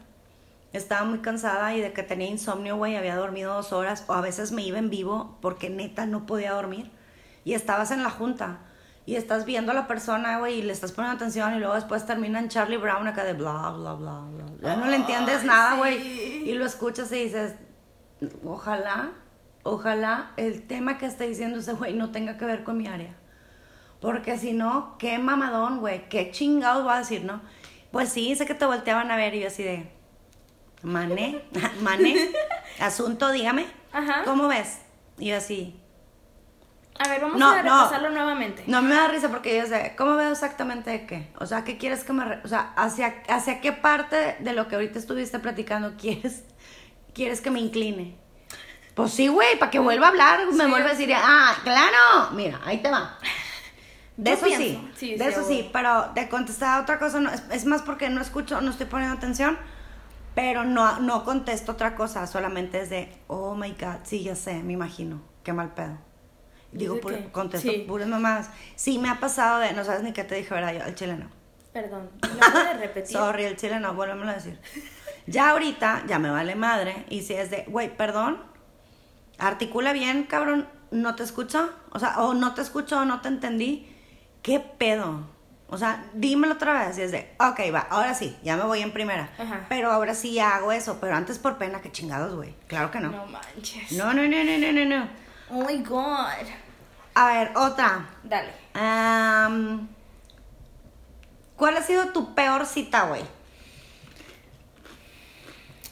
Estaba 0.73 1.05
muy 1.05 1.19
cansada 1.19 1.73
y 1.75 1.81
de 1.81 1.93
que 1.93 2.03
tenía 2.03 2.27
insomnio, 2.29 2.75
güey, 2.75 2.97
había 2.97 3.15
dormido 3.15 3.53
dos 3.53 3.71
horas. 3.73 4.03
O 4.07 4.13
a 4.13 4.21
veces 4.21 4.51
me 4.51 4.61
iba 4.63 4.77
en 4.79 4.89
vivo 4.89 5.37
porque 5.41 5.69
neta 5.69 6.05
no 6.05 6.25
podía 6.25 6.53
dormir. 6.53 6.91
Y 7.45 7.53
estabas 7.53 7.91
en 7.91 8.03
la 8.03 8.09
junta. 8.09 8.59
Y 9.07 9.15
estás 9.15 9.45
viendo 9.45 9.71
a 9.71 9.75
la 9.75 9.87
persona, 9.87 10.39
güey, 10.39 10.59
y 10.59 10.61
le 10.63 10.73
estás 10.73 10.91
poniendo 10.91 11.15
atención. 11.15 11.53
Y 11.55 11.59
luego 11.59 11.75
después 11.75 12.05
termina 12.05 12.39
en 12.39 12.49
Charlie 12.49 12.77
Brown 12.77 13.07
acá 13.07 13.23
de 13.23 13.33
bla, 13.33 13.71
bla, 13.71 13.93
bla, 13.93 14.21
bla. 14.21 14.45
Ya 14.61 14.75
no 14.75 14.87
le 14.87 14.95
entiendes 14.95 15.41
Ay, 15.41 15.47
nada, 15.47 15.71
sí. 15.73 15.77
güey. 15.77 16.49
Y 16.49 16.53
lo 16.55 16.65
escuchas 16.65 17.11
y 17.11 17.25
dices, 17.25 17.53
ojalá, 18.43 19.11
ojalá 19.63 20.31
el 20.37 20.65
tema 20.65 20.97
que 20.97 21.05
está 21.05 21.23
diciendo 21.23 21.59
ese 21.59 21.73
güey 21.73 21.93
no 21.93 22.11
tenga 22.11 22.37
que 22.37 22.45
ver 22.45 22.63
con 22.63 22.77
mi 22.77 22.87
área. 22.87 23.15
Porque 24.01 24.37
si 24.37 24.53
no, 24.53 24.97
qué 24.97 25.17
mamadón, 25.19 25.79
güey, 25.79 26.09
qué 26.09 26.31
chingados 26.31 26.85
va 26.85 26.95
a 26.95 26.99
decir, 26.99 27.23
¿no? 27.23 27.41
Pues 27.91 28.09
sí, 28.09 28.35
sé 28.35 28.45
que 28.45 28.53
te 28.55 28.65
volteaban 28.65 29.09
a 29.11 29.15
ver 29.15 29.35
y 29.35 29.41
yo 29.41 29.47
así 29.47 29.63
de, 29.63 29.89
mané, 30.83 31.43
mané, 31.81 32.31
asunto, 32.79 33.31
dígame, 33.31 33.67
Ajá. 33.91 34.23
¿cómo 34.25 34.47
ves? 34.47 34.79
Y 35.17 35.27
yo 35.27 35.37
así, 35.37 35.79
A 36.97 37.09
ver, 37.09 37.21
vamos 37.21 37.37
No, 37.39 37.49
a 37.51 37.61
no. 37.61 37.63
repasarlo 37.63 38.09
nuevamente. 38.09 38.63
no 38.67 38.81
me 38.81 38.95
da 38.95 39.07
risa 39.09 39.29
porque 39.29 39.57
yo 39.57 39.65
sé, 39.65 39.93
¿cómo 39.97 40.15
veo 40.15 40.31
exactamente 40.31 40.89
de 40.91 41.05
qué? 41.05 41.27
O 41.39 41.45
sea, 41.45 41.63
¿qué 41.63 41.77
quieres 41.77 42.03
que 42.03 42.13
me... 42.13 42.23
re- 42.23 42.41
o 42.43 42.47
sea, 42.47 42.71
¿hacia, 42.77 43.15
¿hacia 43.27 43.59
qué 43.61 43.73
parte 43.73 44.37
de 44.39 44.53
lo 44.53 44.67
que 44.67 44.75
ahorita 44.75 44.97
estuviste 44.99 45.39
platicando 45.39 45.95
quieres, 45.97 46.43
quieres 47.13 47.41
que 47.41 47.51
me 47.51 47.59
incline? 47.59 48.15
Pues 48.95 49.11
sí, 49.11 49.27
güey, 49.27 49.59
para 49.59 49.71
que 49.71 49.79
vuelva 49.79 50.07
a 50.07 50.09
hablar, 50.09 50.39
me 50.53 50.63
Sí. 50.63 50.69
vuelva 50.71 50.89
a 50.89 50.93
decir, 50.93 51.13
ah, 51.15 51.55
claro, 51.63 52.31
mira, 52.33 52.61
ahí 52.65 52.77
te 52.81 52.89
va. 52.89 53.17
De 54.17 54.31
eso 54.31 54.45
pienso. 54.45 54.63
sí, 54.69 54.91
Sí, 54.95 55.15
de 55.17 55.25
sí, 55.25 55.29
eso 55.31 55.43
sí, 55.43 55.69
pero 55.73 56.11
de 56.15 56.29
contestar 56.29 56.79
a 56.79 56.81
otra 56.81 56.97
cosa 56.99 57.19
no, 57.19 57.29
es, 57.29 57.43
es 57.51 57.65
más 57.65 57.81
porque 57.81 58.09
no 58.09 58.21
escucho, 58.21 58.61
no 58.61 58.71
estoy 58.71 58.85
poniendo 58.85 59.17
atención, 59.17 59.57
pero 60.35 60.63
no, 60.63 60.99
no 61.01 61.25
contesto 61.25 61.73
otra 61.73 61.95
cosa, 61.95 62.25
solamente 62.27 62.81
es 62.81 62.89
de, 62.89 63.13
oh 63.27 63.55
my 63.55 63.71
god, 63.71 63.97
sí, 64.03 64.23
ya 64.23 64.35
sé, 64.35 64.63
me 64.63 64.73
imagino, 64.73 65.21
qué 65.43 65.53
mal 65.53 65.73
pedo. 65.73 65.97
Digo, 66.79 66.99
pura- 66.99 67.17
contesto 67.31 67.69
sí. 67.71 67.85
puras 67.87 68.07
mamadas. 68.07 68.49
Sí, 68.75 68.97
me 68.99 69.09
ha 69.09 69.19
pasado 69.19 69.59
de, 69.59 69.73
no 69.73 69.83
sabes 69.83 70.03
ni 70.03 70.13
qué 70.13 70.23
te 70.23 70.35
dije, 70.35 70.53
¿verdad? 70.53 70.73
Yo, 70.73 70.83
el 70.85 70.95
chileno. 70.95 71.29
Perdón. 71.73 72.09
¿Me 72.21 72.29
puedes 72.51 72.79
repetir? 72.79 73.17
Sorry, 73.17 73.43
el 73.45 73.57
chileno, 73.57 73.93
vuélvemelo 73.93 74.31
a 74.31 74.35
decir. 74.35 74.59
Ya 75.27 75.49
ahorita, 75.51 76.03
ya 76.07 76.19
me 76.19 76.29
vale 76.29 76.55
madre, 76.55 77.05
y 77.09 77.21
si 77.23 77.33
es 77.33 77.49
de, 77.49 77.63
güey, 77.67 77.95
perdón, 77.95 78.39
articula 79.37 79.93
bien, 79.93 80.23
cabrón, 80.23 80.67
no 80.91 81.15
te 81.15 81.23
escucho, 81.23 81.73
o 81.91 81.99
sea, 81.99 82.21
o 82.21 82.33
no 82.33 82.53
te 82.53 82.61
escucho 82.61 82.99
o 82.99 83.05
no 83.05 83.21
te 83.21 83.27
entendí, 83.29 83.91
¿qué 84.41 84.59
pedo? 84.59 85.27
O 85.67 85.77
sea, 85.79 86.05
dímelo 86.13 86.53
otra 86.53 86.85
vez, 86.87 86.97
y 86.99 87.01
es 87.01 87.11
de, 87.11 87.33
ok, 87.39 87.59
va, 87.73 87.79
ahora 87.89 88.13
sí, 88.13 88.37
ya 88.43 88.55
me 88.55 88.63
voy 88.65 88.81
en 88.81 88.91
primera, 88.93 89.31
Ajá. 89.37 89.65
pero 89.67 89.91
ahora 89.91 90.13
sí 90.13 90.39
hago 90.39 90.71
eso, 90.71 90.99
pero 91.01 91.15
antes 91.15 91.39
por 91.39 91.57
pena, 91.57 91.81
que 91.81 91.91
chingados, 91.91 92.35
güey, 92.35 92.53
claro 92.67 92.91
que 92.91 92.99
no. 92.99 93.09
No 93.09 93.25
manches. 93.25 93.91
No, 93.93 94.13
no, 94.13 94.21
no, 94.27 94.43
no, 94.43 94.57
no, 94.59 94.71
no, 94.71 94.85
no. 94.85 95.07
Oh 95.49 95.65
my 95.67 95.77
god. 95.79 96.45
A 97.15 97.27
ver, 97.27 97.51
otra. 97.55 98.09
Dale. 98.23 98.51
Am, 98.73 99.87
¿Cuál 101.55 101.77
ha 101.77 101.81
sido 101.81 102.09
tu 102.09 102.35
peor 102.35 102.65
cita, 102.65 103.03
güey? 103.05 103.23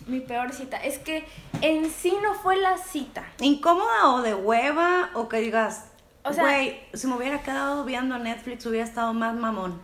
Mi 0.05 0.19
peor 0.19 0.51
cita. 0.51 0.77
Es 0.77 0.99
que 0.99 1.25
en 1.61 1.89
sí 1.89 2.17
no 2.21 2.33
fue 2.33 2.57
la 2.57 2.77
cita. 2.77 3.23
¿Incómoda 3.39 4.09
o 4.09 4.21
de 4.21 4.33
hueva? 4.35 5.11
O 5.13 5.29
que 5.29 5.37
digas, 5.37 5.85
O 6.25 6.33
sea, 6.33 6.43
güey, 6.43 6.81
si 6.93 7.07
me 7.07 7.15
hubiera 7.15 7.41
quedado 7.41 7.85
viendo 7.85 8.19
Netflix 8.19 8.65
hubiera 8.65 8.85
estado 8.85 9.13
más 9.13 9.33
mamón. 9.33 9.81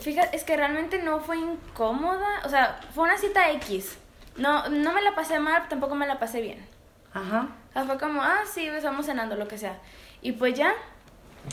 Fíjate, 0.00 0.36
es 0.36 0.44
que 0.44 0.56
realmente 0.56 1.02
no 1.02 1.20
fue 1.20 1.38
incómoda, 1.38 2.42
o 2.44 2.48
sea, 2.48 2.78
fue 2.94 3.04
una 3.04 3.18
cita 3.18 3.50
X. 3.52 3.98
No, 4.36 4.68
no 4.68 4.92
me 4.92 5.02
la 5.02 5.14
pasé 5.14 5.38
mal, 5.38 5.66
tampoco 5.68 5.94
me 5.94 6.06
la 6.06 6.18
pasé 6.18 6.40
bien. 6.40 6.64
Ajá. 7.12 7.48
O 7.70 7.72
sea, 7.72 7.84
fue 7.84 7.98
como, 7.98 8.22
ah, 8.22 8.40
sí, 8.50 8.66
estamos 8.66 9.06
cenando, 9.06 9.34
lo 9.36 9.48
que 9.48 9.58
sea. 9.58 9.78
Y 10.22 10.32
pues 10.32 10.54
ya, 10.54 10.72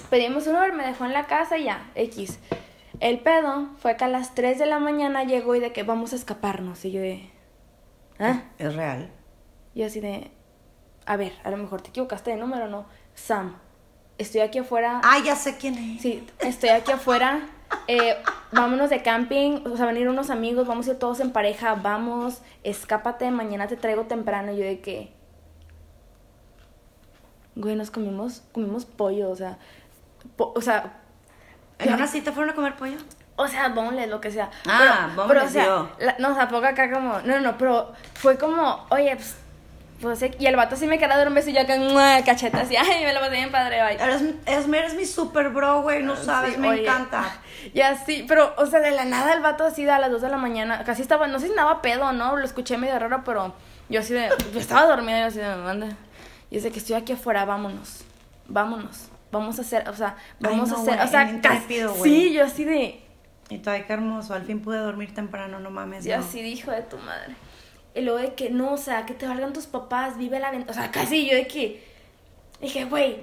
pedimos 0.10 0.48
un 0.48 0.56
Uber, 0.56 0.72
me 0.74 0.86
dejó 0.86 1.06
en 1.06 1.14
la 1.14 1.26
casa 1.26 1.58
y 1.58 1.66
ya, 1.66 1.90
X. 1.96 2.40
El 3.00 3.20
pedo 3.20 3.70
fue 3.78 3.98
que 3.98 4.06
a 4.06 4.08
las 4.08 4.36
3 4.36 4.60
de 4.60 4.66
la 4.66 4.80
mañana 4.80 5.24
llegó 5.24 5.56
y 5.56 5.60
de 5.60 5.74
que 5.74 5.84
vamos 5.84 6.14
a 6.14 6.18
escaparnos. 6.18 6.86
Y 6.86 6.92
yo 6.92 7.02
de. 7.02 7.30
¿Ah? 8.20 8.44
Es 8.58 8.76
real. 8.76 9.10
Y 9.74 9.84
así 9.84 10.00
de. 10.00 10.32
A 11.06 11.18
ver, 11.18 11.34
a 11.44 11.50
lo 11.50 11.58
mejor 11.58 11.82
te 11.82 11.90
equivocaste 11.90 12.32
de 12.32 12.38
número, 12.38 12.68
¿no? 12.68 12.86
Sam, 13.16 13.58
estoy 14.18 14.42
aquí 14.42 14.60
afuera. 14.60 15.02
Ah, 15.04 15.18
ya 15.26 15.36
sé 15.36 15.58
quién 15.58 15.76
es. 15.76 16.02
Sí, 16.02 16.28
estoy 16.40 16.70
aquí 16.70 16.92
afuera. 16.92 17.48
Eh, 17.88 18.16
vámonos 18.52 18.90
de 18.90 19.02
camping, 19.02 19.62
o 19.66 19.78
sea, 19.78 19.86
van 19.86 19.96
a 19.96 20.00
ir 20.00 20.10
unos 20.10 20.30
amigos, 20.30 20.68
vamos 20.68 20.88
a 20.88 20.92
ir 20.92 21.00
todos 21.00 21.20
en 21.20 21.32
pareja, 21.32 21.76
vamos, 21.76 22.42
escápate, 22.64 23.32
mañana 23.32 23.68
te 23.68 23.78
traigo 23.78 24.06
temprano. 24.06 24.52
Y 24.52 24.58
yo 24.58 24.66
de 24.66 24.82
que. 24.82 25.14
Güey, 27.60 27.76
nos 27.76 27.92
comimos, 27.92 28.42
comimos 28.54 28.86
pollo, 28.86 29.30
o 29.30 29.36
sea. 29.36 29.58
o 30.38 30.62
sea, 30.62 30.94
¿En 31.78 31.94
una 31.94 32.08
cita 32.08 32.32
fueron 32.32 32.52
a 32.52 32.56
comer 32.56 32.76
pollo? 32.78 32.98
O 33.36 33.48
sea, 33.48 33.68
boneless, 33.68 34.10
lo 34.10 34.22
que 34.22 34.32
sea. 34.32 34.50
Ah, 34.66 35.10
pero, 35.28 35.44
o 35.44 35.48
sea, 35.50 35.66
no, 36.20 36.32
o 36.32 36.36
sea, 36.36 36.48
poco 36.48 36.66
acá 36.66 36.90
como, 36.90 37.20
no, 37.20 37.40
no, 37.42 37.58
pero 37.58 37.92
fue 38.14 38.38
como, 38.38 38.86
oye, 38.90 39.14
pues, 39.16 39.36
pues, 40.02 40.24
y 40.40 40.48
el 40.48 40.56
vato 40.56 40.78
sí 40.78 40.88
me 40.88 40.98
queda 40.98 41.18
de 41.18 41.28
un 41.28 41.34
beso 41.34 41.50
y 41.50 41.54
yo 41.54 41.62
acá, 41.62 41.76
cachetas, 42.26 42.72
y 42.72 42.78
ay, 42.78 43.04
me 43.04 43.14
lo 43.14 43.20
pasé 43.20 43.32
bien 43.32 43.52
padre, 43.52 43.82
bye. 43.84 44.02
Eres, 44.02 44.24
eres, 44.46 44.94
mi 44.96 45.06
super 45.06 45.50
bro, 45.50 45.82
güey, 45.82 46.02
no 46.02 46.16
sabes, 46.16 46.58
me 46.58 46.82
encanta. 46.82 47.24
Y 47.74 47.82
así, 47.82 48.24
pero, 48.26 48.54
o 48.58 48.66
sea, 48.66 48.80
de 48.80 48.92
la 48.92 49.04
nada 49.04 49.34
el 49.34 49.42
vato 49.42 49.66
así 49.66 49.88
a 49.88 50.00
las 50.00 50.10
2 50.10 50.22
de 50.22 50.30
la 50.30 50.38
mañana, 50.38 50.86
casi 50.86 51.02
estaba, 51.02 51.28
no 51.28 51.40
sé 51.40 51.48
si 51.48 51.52
andaba 51.52 51.82
pedo 51.82 52.14
no, 52.14 52.38
lo 52.38 52.46
escuché 52.46 52.78
medio 52.78 52.98
raro, 52.98 53.22
pero 53.26 53.54
yo 53.90 54.00
así 54.00 54.14
de, 54.14 54.30
yo 54.54 54.60
estaba 54.62 54.86
dormida 54.86 55.20
y 55.20 55.24
así 55.24 55.40
de, 55.40 55.50
me 55.50 55.64
manda. 55.64 55.88
Y 56.52 56.58
es 56.58 56.64
de 56.64 56.72
que 56.72 56.80
estoy 56.80 56.96
aquí 56.96 57.14
afuera, 57.14 57.46
vámonos, 57.46 58.04
vámonos 58.48 59.10
vamos 59.32 59.60
a 59.60 59.62
hacer, 59.62 59.88
o 59.90 59.96
sea, 59.96 60.16
vamos 60.40 60.72
a 60.72 60.76
hacer, 60.76 61.00
o 61.00 61.08
sea, 61.08 61.40
sí, 62.04 62.34
yo 62.34 62.44
así 62.44 62.64
de... 62.64 63.02
Y 63.50 63.58
todavía 63.58 63.88
qué 63.88 63.94
hermoso, 63.94 64.34
al 64.34 64.44
fin 64.44 64.62
pude 64.62 64.78
dormir 64.78 65.14
temprano, 65.14 65.60
no 65.60 65.72
mames. 65.72 66.06
Yo 66.06 66.16
así 66.16 66.42
dijo 66.42 66.70
de 66.70 66.84
tu 66.84 66.98
madre. 66.98 67.36
Y 67.96 68.02
luego 68.02 68.20
de 68.20 68.36
que, 68.36 68.52
no, 68.52 68.74
o 68.74 68.78
sea, 68.78 69.08
que 69.08 69.16
te 69.16 69.28
valgan 69.28 69.54
tus 69.54 69.66
papás, 69.66 70.18
vive 70.18 70.40
la 70.40 70.52
venta, 70.52 70.72
o 70.72 70.74
sea, 70.74 70.92
casi 70.92 71.28
yo 71.28 71.36
de 71.36 71.48
que, 71.48 71.84
dije, 72.62 72.86
güey, 72.86 73.22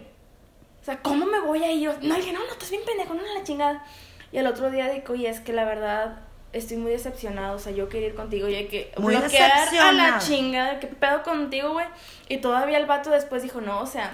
o 0.82 0.84
sea, 0.84 1.00
¿cómo 1.00 1.26
me 1.26 1.40
voy 1.40 1.62
a 1.62 1.72
ir? 1.72 1.90
No, 2.02 2.16
dije, 2.16 2.32
no, 2.32 2.40
no, 2.40 2.52
estás 2.52 2.70
bien 2.70 2.82
pendejo, 2.84 3.14
no, 3.14 3.22
la 3.22 3.44
chingada. 3.44 3.84
Y 4.32 4.38
el 4.38 4.46
otro 4.48 4.70
día 4.70 4.88
dije, 4.88 5.04
oye, 5.08 5.28
es 5.28 5.38
que 5.38 5.52
la 5.52 5.64
verdad, 5.64 6.18
estoy 6.56 6.76
muy 6.76 6.92
decepcionado, 6.92 7.56
o 7.56 7.58
sea, 7.58 7.72
yo 7.72 7.88
quería 7.88 8.08
ir 8.08 8.14
contigo, 8.14 8.48
y 8.48 8.54
hay 8.54 8.66
que 8.66 8.92
muy 8.98 9.16
bloquear 9.16 9.68
a 9.68 9.92
la 9.92 10.18
chingada, 10.18 10.80
¿qué 10.80 10.86
pedo 10.86 11.22
contigo, 11.22 11.72
güey? 11.72 11.86
Y 12.28 12.38
todavía 12.38 12.78
el 12.78 12.86
vato 12.86 13.10
después 13.10 13.42
dijo, 13.42 13.60
no, 13.60 13.80
o 13.80 13.86
sea, 13.86 14.12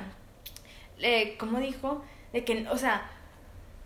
eh, 0.98 1.36
¿cómo 1.38 1.58
dijo? 1.58 2.04
De 2.32 2.44
que, 2.44 2.66
o 2.68 2.78
sea, 2.78 3.10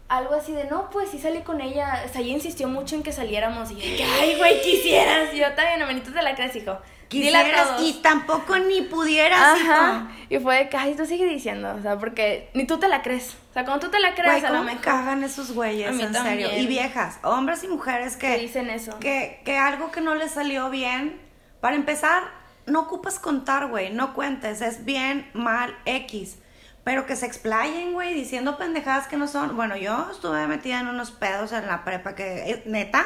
algo 0.09 0.35
así 0.35 0.53
de, 0.53 0.65
no, 0.65 0.91
pues 0.91 1.11
sí 1.11 1.19
salí 1.19 1.41
con 1.41 1.61
ella. 1.61 2.05
O 2.09 2.13
sea, 2.13 2.21
ella 2.21 2.33
insistió 2.33 2.69
mucho 2.69 2.95
en 2.95 3.03
que 3.03 3.13
saliéramos. 3.13 3.71
Y 3.71 3.77
yo 3.77 4.05
ay, 4.21 4.37
güey, 4.37 4.61
quisieras. 4.61 5.35
Y 5.35 5.39
yo 5.39 5.53
también, 5.55 5.83
amenitos 5.83 6.15
de 6.15 6.23
la 6.23 6.35
crees, 6.35 6.55
hijo. 6.57 6.79
Quisieras 7.09 7.81
y 7.81 8.01
tampoco 8.03 8.59
ni 8.59 8.83
pudieras, 8.83 9.61
Ajá. 9.61 10.09
Y 10.29 10.39
fue 10.39 10.57
de 10.57 10.69
que, 10.69 10.77
ay, 10.77 10.95
tú 10.95 11.07
sigue 11.07 11.25
diciendo. 11.27 11.75
O 11.79 11.83
sea, 11.83 11.99
porque 11.99 12.51
ni 12.53 12.67
tú 12.67 12.79
te 12.79 12.89
la 12.89 13.03
crees. 13.03 13.37
O 13.51 13.53
sea, 13.53 13.65
cuando 13.65 13.87
tú 13.87 13.93
te 13.93 14.01
la 14.01 14.15
crees, 14.15 14.43
a 14.43 14.51
lo 14.51 14.65
mejor. 14.65 14.81
cagan 14.81 15.23
esos 15.23 15.53
güeyes, 15.53 15.99
en 16.01 16.13
serio. 16.13 16.49
Y 16.57 16.67
viejas, 16.67 17.19
hombres 17.23 17.63
y 17.63 17.69
mujeres 17.69 18.17
que. 18.17 18.39
dicen 18.39 18.71
eso. 18.71 18.99
Que, 18.99 19.41
que 19.45 19.57
algo 19.57 19.93
que 19.93 20.01
no 20.01 20.15
les 20.15 20.33
salió 20.33 20.69
bien. 20.69 21.21
Para 21.61 21.77
empezar, 21.77 22.25
no 22.67 22.81
ocupas 22.81 23.19
contar, 23.19 23.69
güey. 23.69 23.93
No 23.93 24.13
cuentes. 24.15 24.61
Es 24.61 24.85
bien, 24.85 25.31
mal, 25.33 25.77
X 25.85 26.39
pero 26.87 27.05
que 27.05 27.17
se 27.17 27.27
explayen, 27.27 27.95
güey, 27.95 28.15
diciendo 28.15 28.57
pendejadas 28.59 29.09
que 29.09 29.17
no 29.17 29.27
son. 29.27 29.57
Bueno, 29.57 29.77
yo 29.77 30.09
estuve 30.09 30.47
metida 30.47 30.79
en 30.79 30.87
unos 30.87 31.11
pedos 31.11 31.51
en 31.51 31.67
la 31.67 31.83
prepa 31.83 32.15
que, 32.15 32.49
eh, 32.49 32.63
neta, 32.65 33.05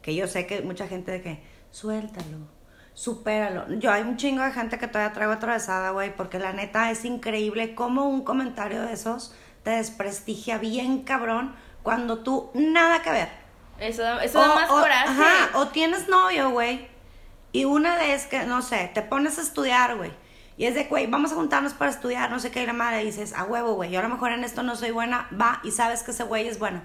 que 0.00 0.14
yo 0.14 0.26
sé 0.26 0.46
que 0.46 0.62
mucha 0.62 0.88
gente 0.88 1.12
de 1.12 1.20
que, 1.20 1.42
suéltalo, 1.70 2.48
supéralo. 3.00 3.64
Yo 3.78 3.90
hay 3.90 4.02
un 4.02 4.18
chingo 4.18 4.42
de 4.42 4.52
gente 4.52 4.78
que 4.78 4.86
todavía 4.86 5.14
traigo 5.14 5.32
atravesada, 5.32 5.90
güey, 5.90 6.14
porque 6.14 6.38
la 6.38 6.52
neta 6.52 6.90
es 6.90 7.06
increíble 7.06 7.74
cómo 7.74 8.04
un 8.04 8.24
comentario 8.24 8.82
de 8.82 8.92
esos 8.92 9.34
te 9.62 9.70
desprestigia 9.70 10.58
bien 10.58 11.02
cabrón 11.02 11.54
cuando 11.82 12.18
tú 12.18 12.50
nada 12.52 13.00
que 13.00 13.10
ver. 13.10 13.28
Eso, 13.78 14.20
eso 14.20 14.40
da 14.40 14.54
más 14.54 14.68
coraje. 14.68 15.08
Ajá, 15.08 15.58
o 15.58 15.68
tienes 15.68 16.08
novio, 16.08 16.50
güey, 16.50 16.88
y 17.52 17.64
una 17.64 17.96
vez 17.96 18.26
que, 18.26 18.44
no 18.44 18.60
sé, 18.60 18.90
te 18.92 19.00
pones 19.00 19.38
a 19.38 19.42
estudiar, 19.42 19.96
güey 19.96 20.12
y 20.58 20.66
es 20.66 20.74
de, 20.74 20.84
güey, 20.84 21.06
vamos 21.06 21.32
a 21.32 21.36
juntarnos 21.36 21.72
para 21.72 21.90
estudiar, 21.90 22.30
no 22.30 22.38
sé 22.38 22.50
qué, 22.50 22.62
y 22.62 22.66
la 22.66 22.74
madre 22.74 23.02
dices, 23.02 23.32
a 23.32 23.44
huevo, 23.44 23.72
güey, 23.76 23.90
yo 23.90 24.00
a 24.00 24.02
lo 24.02 24.10
mejor 24.10 24.32
en 24.32 24.44
esto 24.44 24.62
no 24.62 24.76
soy 24.76 24.90
buena, 24.90 25.26
va, 25.32 25.58
y 25.64 25.70
sabes 25.70 26.02
que 26.02 26.10
ese 26.10 26.22
güey 26.22 26.48
es 26.48 26.58
bueno. 26.58 26.82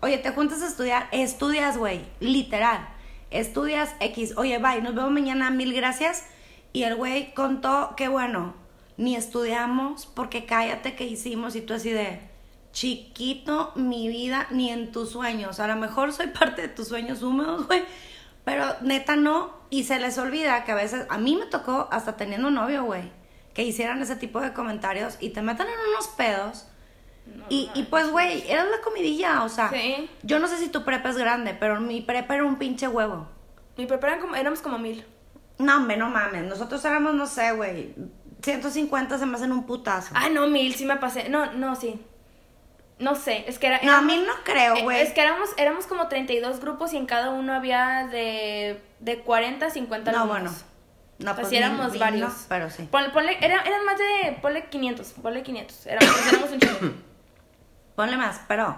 Oye, 0.00 0.18
te 0.18 0.30
juntas 0.30 0.62
a 0.62 0.68
estudiar, 0.68 1.08
estudias, 1.10 1.76
güey, 1.76 2.06
literal. 2.20 2.86
Estudias 3.30 3.94
X, 4.00 4.34
oye, 4.36 4.58
bye, 4.58 4.80
nos 4.80 4.94
vemos 4.94 5.10
mañana, 5.10 5.50
mil 5.50 5.74
gracias. 5.74 6.26
Y 6.72 6.84
el 6.84 6.94
güey 6.94 7.34
contó 7.34 7.94
que, 7.96 8.08
bueno, 8.08 8.54
ni 8.96 9.16
estudiamos 9.16 10.06
porque 10.06 10.46
cállate 10.46 10.94
que 10.94 11.04
hicimos 11.04 11.56
y 11.56 11.60
tú 11.60 11.74
así 11.74 11.90
de, 11.90 12.20
chiquito, 12.72 13.72
mi 13.74 14.08
vida, 14.08 14.46
ni 14.50 14.70
en 14.70 14.92
tus 14.92 15.10
sueños. 15.10 15.60
A 15.60 15.66
lo 15.66 15.76
mejor 15.76 16.12
soy 16.12 16.28
parte 16.28 16.62
de 16.62 16.68
tus 16.68 16.88
sueños 16.88 17.22
húmedos, 17.22 17.66
güey, 17.66 17.84
pero 18.44 18.64
neta 18.82 19.16
no, 19.16 19.54
y 19.70 19.84
se 19.84 19.98
les 19.98 20.18
olvida 20.18 20.64
que 20.64 20.72
a 20.72 20.76
veces, 20.76 21.06
a 21.08 21.18
mí 21.18 21.36
me 21.36 21.46
tocó 21.46 21.88
hasta 21.90 22.16
teniendo 22.16 22.48
un 22.48 22.54
novio, 22.54 22.84
güey, 22.84 23.10
que 23.54 23.64
hicieran 23.64 24.02
ese 24.02 24.16
tipo 24.16 24.40
de 24.40 24.52
comentarios 24.52 25.16
y 25.20 25.30
te 25.30 25.42
metan 25.42 25.66
en 25.66 25.90
unos 25.90 26.08
pedos. 26.08 26.66
Y, 27.48 27.70
y, 27.74 27.84
pues, 27.84 28.10
güey, 28.10 28.44
era 28.50 28.64
la 28.64 28.80
comidilla, 28.82 29.44
o 29.44 29.48
sea, 29.48 29.70
yo 30.22 30.38
no 30.38 30.48
sé 30.48 30.58
si 30.58 30.68
tu 30.68 30.84
prepa 30.84 31.10
es 31.10 31.16
grande, 31.16 31.54
pero 31.58 31.80
mi 31.80 32.00
prepa 32.00 32.34
era 32.34 32.44
un 32.44 32.56
pinche 32.56 32.88
huevo. 32.88 33.28
Mi 33.76 33.86
prepa 33.86 34.08
era 34.08 34.18
como, 34.18 34.34
éramos 34.34 34.60
como 34.60 34.78
mil. 34.78 35.04
No, 35.58 35.76
hombre, 35.76 35.96
no 35.96 36.08
mames, 36.10 36.44
nosotros 36.44 36.84
éramos, 36.84 37.14
no 37.14 37.26
sé, 37.26 37.52
güey, 37.52 37.94
150 38.42 39.18
se 39.18 39.26
me 39.26 39.36
hacen 39.36 39.52
un 39.52 39.64
putazo. 39.64 40.12
Ah, 40.14 40.28
no, 40.28 40.46
mil, 40.48 40.74
sí 40.74 40.84
me 40.84 40.96
pasé, 40.96 41.28
no, 41.28 41.52
no, 41.52 41.76
sí. 41.76 42.00
No 42.98 43.14
sé, 43.14 43.44
es 43.46 43.58
que 43.58 43.66
era... 43.66 43.80
No, 43.82 43.94
a 43.94 44.00
mí 44.00 44.16
no 44.26 44.32
creo, 44.42 44.76
eh, 44.76 44.82
güey. 44.82 45.00
Es 45.02 45.12
que 45.12 45.20
éramos, 45.20 45.50
éramos 45.58 45.86
como 45.86 46.08
32 46.08 46.60
grupos 46.60 46.94
y 46.94 46.96
en 46.96 47.04
cada 47.06 47.30
uno 47.30 47.52
había 47.52 48.08
de, 48.10 48.80
de 49.00 49.18
40 49.20 49.66
a 49.66 49.70
50 49.70 50.12
No, 50.12 50.26
bueno. 50.26 50.50
No, 51.18 51.34
pues, 51.34 51.48
pues 51.48 51.52
éramos 51.52 51.98
varios. 51.98 52.46
pero 52.48 52.70
sí. 52.70 52.88
Ponle, 52.90 53.38
eran 53.40 53.84
más 53.84 53.98
de, 53.98 54.38
ponle 54.40 54.66
500, 54.68 55.12
ponle 55.22 55.42
500. 55.42 55.86
Éramos, 55.86 56.28
éramos 56.28 56.50
un 56.50 56.60
chico. 56.60 56.76
Ponle 57.96 58.16
más, 58.16 58.40
pero... 58.46 58.76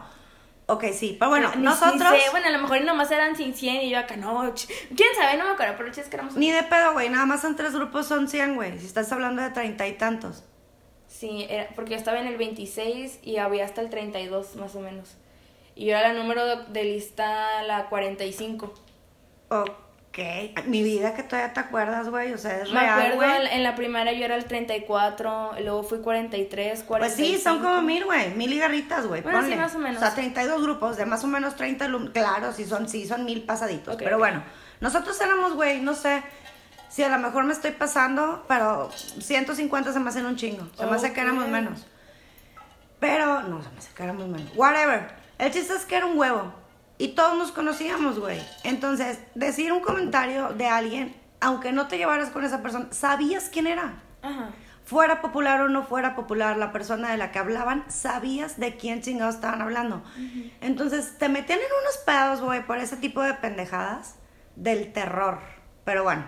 Ok, 0.71 0.85
sí, 0.93 1.17
pero 1.19 1.31
bueno, 1.31 1.51
nosotros... 1.57 2.13
Ni 2.13 2.21
sé, 2.21 2.31
bueno, 2.31 2.47
a 2.47 2.51
lo 2.51 2.59
mejor 2.59 2.83
nomás 2.83 3.11
eran 3.11 3.37
100 3.37 3.55
y 3.83 3.91
yo 3.91 3.99
acá, 3.99 4.17
no, 4.17 4.53
quién 4.55 5.09
sabe, 5.17 5.39
no 5.39 5.47
me 5.47 5.53
acuerdo, 5.53 5.75
pero 5.79 5.91
es 5.91 5.97
que 5.97 6.15
éramos... 6.15 6.37
Ni 6.37 6.51
de 6.51 6.63
pedo, 6.63 6.93
güey, 6.93 7.09
nada 7.09 7.25
más 7.25 7.43
en 7.45 7.57
tres 7.57 7.75
grupos 7.75 8.07
son 8.07 8.29
100, 8.29 8.55
güey, 8.55 8.79
si 8.79 8.85
estás 8.85 9.11
hablando 9.11 9.41
de 9.41 9.51
treinta 9.51 9.87
y 9.87 9.95
tantos. 9.95 10.45
Sí, 11.07 11.47
era, 11.49 11.71
porque 11.75 11.93
yo 11.93 11.97
estaba 11.97 12.21
en 12.21 12.27
el 12.27 12.37
26 12.37 13.21
y 13.23 13.39
había 13.39 13.65
hasta 13.65 13.81
el 13.81 13.89
32 13.89 14.57
más 14.57 14.75
o 14.77 14.81
menos. 14.81 15.17
Y 15.75 15.87
yo 15.87 15.97
era 15.97 16.13
la 16.13 16.13
número 16.13 16.65
de 16.65 16.85
lista 16.85 17.63
la 17.63 17.89
45. 17.89 18.75
Ok. 19.49 19.88
Mi 20.67 20.83
vida 20.83 21.15
que 21.15 21.23
todavía 21.23 21.53
te 21.53 21.61
acuerdas, 21.61 22.09
güey. 22.09 22.33
O 22.33 22.39
sea, 22.39 22.63
es 22.63 22.73
Me 22.73 22.81
real, 22.81 23.13
acuerdo, 23.13 23.47
en, 23.51 23.63
la 23.63 23.75
primaria 23.75 24.13
yo 24.13 24.25
era 24.25 24.37
el 24.37 24.45
34, 24.45 25.53
luego 25.63 25.83
fui 25.83 26.01
43, 26.01 26.83
45. 26.83 26.89
Pues 26.99 27.15
sí, 27.15 27.43
son 27.43 27.61
como 27.61 27.83
mil, 27.83 28.05
güey. 28.05 28.35
Mil 28.35 28.53
y 28.53 28.59
garritas, 28.59 29.07
güey. 29.07 29.23
Bueno, 29.23 29.43
sí, 29.45 29.55
más 29.55 29.75
o 29.75 29.79
menos. 29.79 29.99
O 29.99 30.01
sea, 30.01 30.15
32 30.15 30.63
grupos 30.63 30.97
de 30.97 31.07
más 31.07 31.25
o 31.25 31.27
menos 31.27 31.57
30 31.57 31.85
alumnos. 31.85 32.11
Claro, 32.13 32.53
sí 32.53 32.65
son, 32.65 32.89
sí 32.89 33.07
son 33.07 33.25
mil 33.25 33.43
pasaditos. 33.43 33.97
pero 33.97 34.19
bueno, 34.19 34.43
nosotros 34.81 35.21
éramos, 35.21 35.55
güey, 35.55 35.81
no 35.81 35.95
sé 35.95 36.23
Sí, 36.89 37.03
a 37.03 37.09
lo 37.11 37.19
mejor 37.19 37.45
me 37.45 37.53
estoy 37.53 37.73
pasando, 37.73 38.45
pero 38.49 38.91
150 38.93 39.93
se 39.93 40.01
me 40.01 40.09
hacen 40.09 40.25
un 40.27 40.37
chingo. 40.37 40.67
Se 40.77 40.87
me 40.87 40.97
hace 40.97 41.13
que 41.13 41.21
éramos 41.21 41.47
menos. 41.49 41.87
Pero, 42.99 43.43
no, 43.43 43.63
se 43.63 43.71
me 43.71 43.79
hace 43.79 43.93
que 43.95 44.03
éramos 44.03 44.27
menos. 44.27 44.51
Whatever. 44.57 45.09
El 45.39 45.53
chiste 45.53 45.75
es 45.75 45.85
que 45.85 45.97
era 45.97 46.07
un 46.07 46.19
huevo. 46.19 46.53
Y 46.99 47.09
todos 47.09 47.39
nos 47.39 47.53
conocíamos, 47.53 48.19
güey. 48.19 48.41
Entonces, 48.65 49.21
decir 49.35 49.73
un 49.73 49.81
comentario 49.81 50.49
de 50.51 50.67
alguien, 50.67 51.17
aunque 51.41 51.73
no 51.73 51.87
te 51.87 51.97
llevaras 51.97 52.31
con 52.31 52.45
esa 52.45 52.61
persona, 52.61 52.89
sabías 52.91 53.49
quién 53.51 53.67
era. 53.69 54.03
Ajá. 54.23 54.51
Fuera 54.85 55.21
popular 55.21 55.61
o 55.61 55.69
no 55.69 55.85
fuera 55.85 56.17
popular 56.17 56.57
la 56.57 56.73
persona 56.73 57.11
de 57.11 57.19
la 57.19 57.31
que 57.31 57.39
hablaban, 57.39 57.85
sabías 57.89 58.59
de 58.59 58.77
quién 58.77 59.03
chingados 59.03 59.37
estaban 59.37 59.61
hablando. 59.61 60.03
Entonces, 60.61 61.19
te 61.19 61.29
metían 61.29 61.59
en 61.59 61.67
unos 61.83 61.99
pedos, 62.07 62.41
güey, 62.41 62.67
por 62.67 62.79
ese 62.79 62.97
tipo 62.97 63.23
de 63.23 63.35
pendejadas 63.35 64.17
del 64.57 64.93
terror. 64.93 65.41
Pero 65.85 66.05
bueno, 66.05 66.25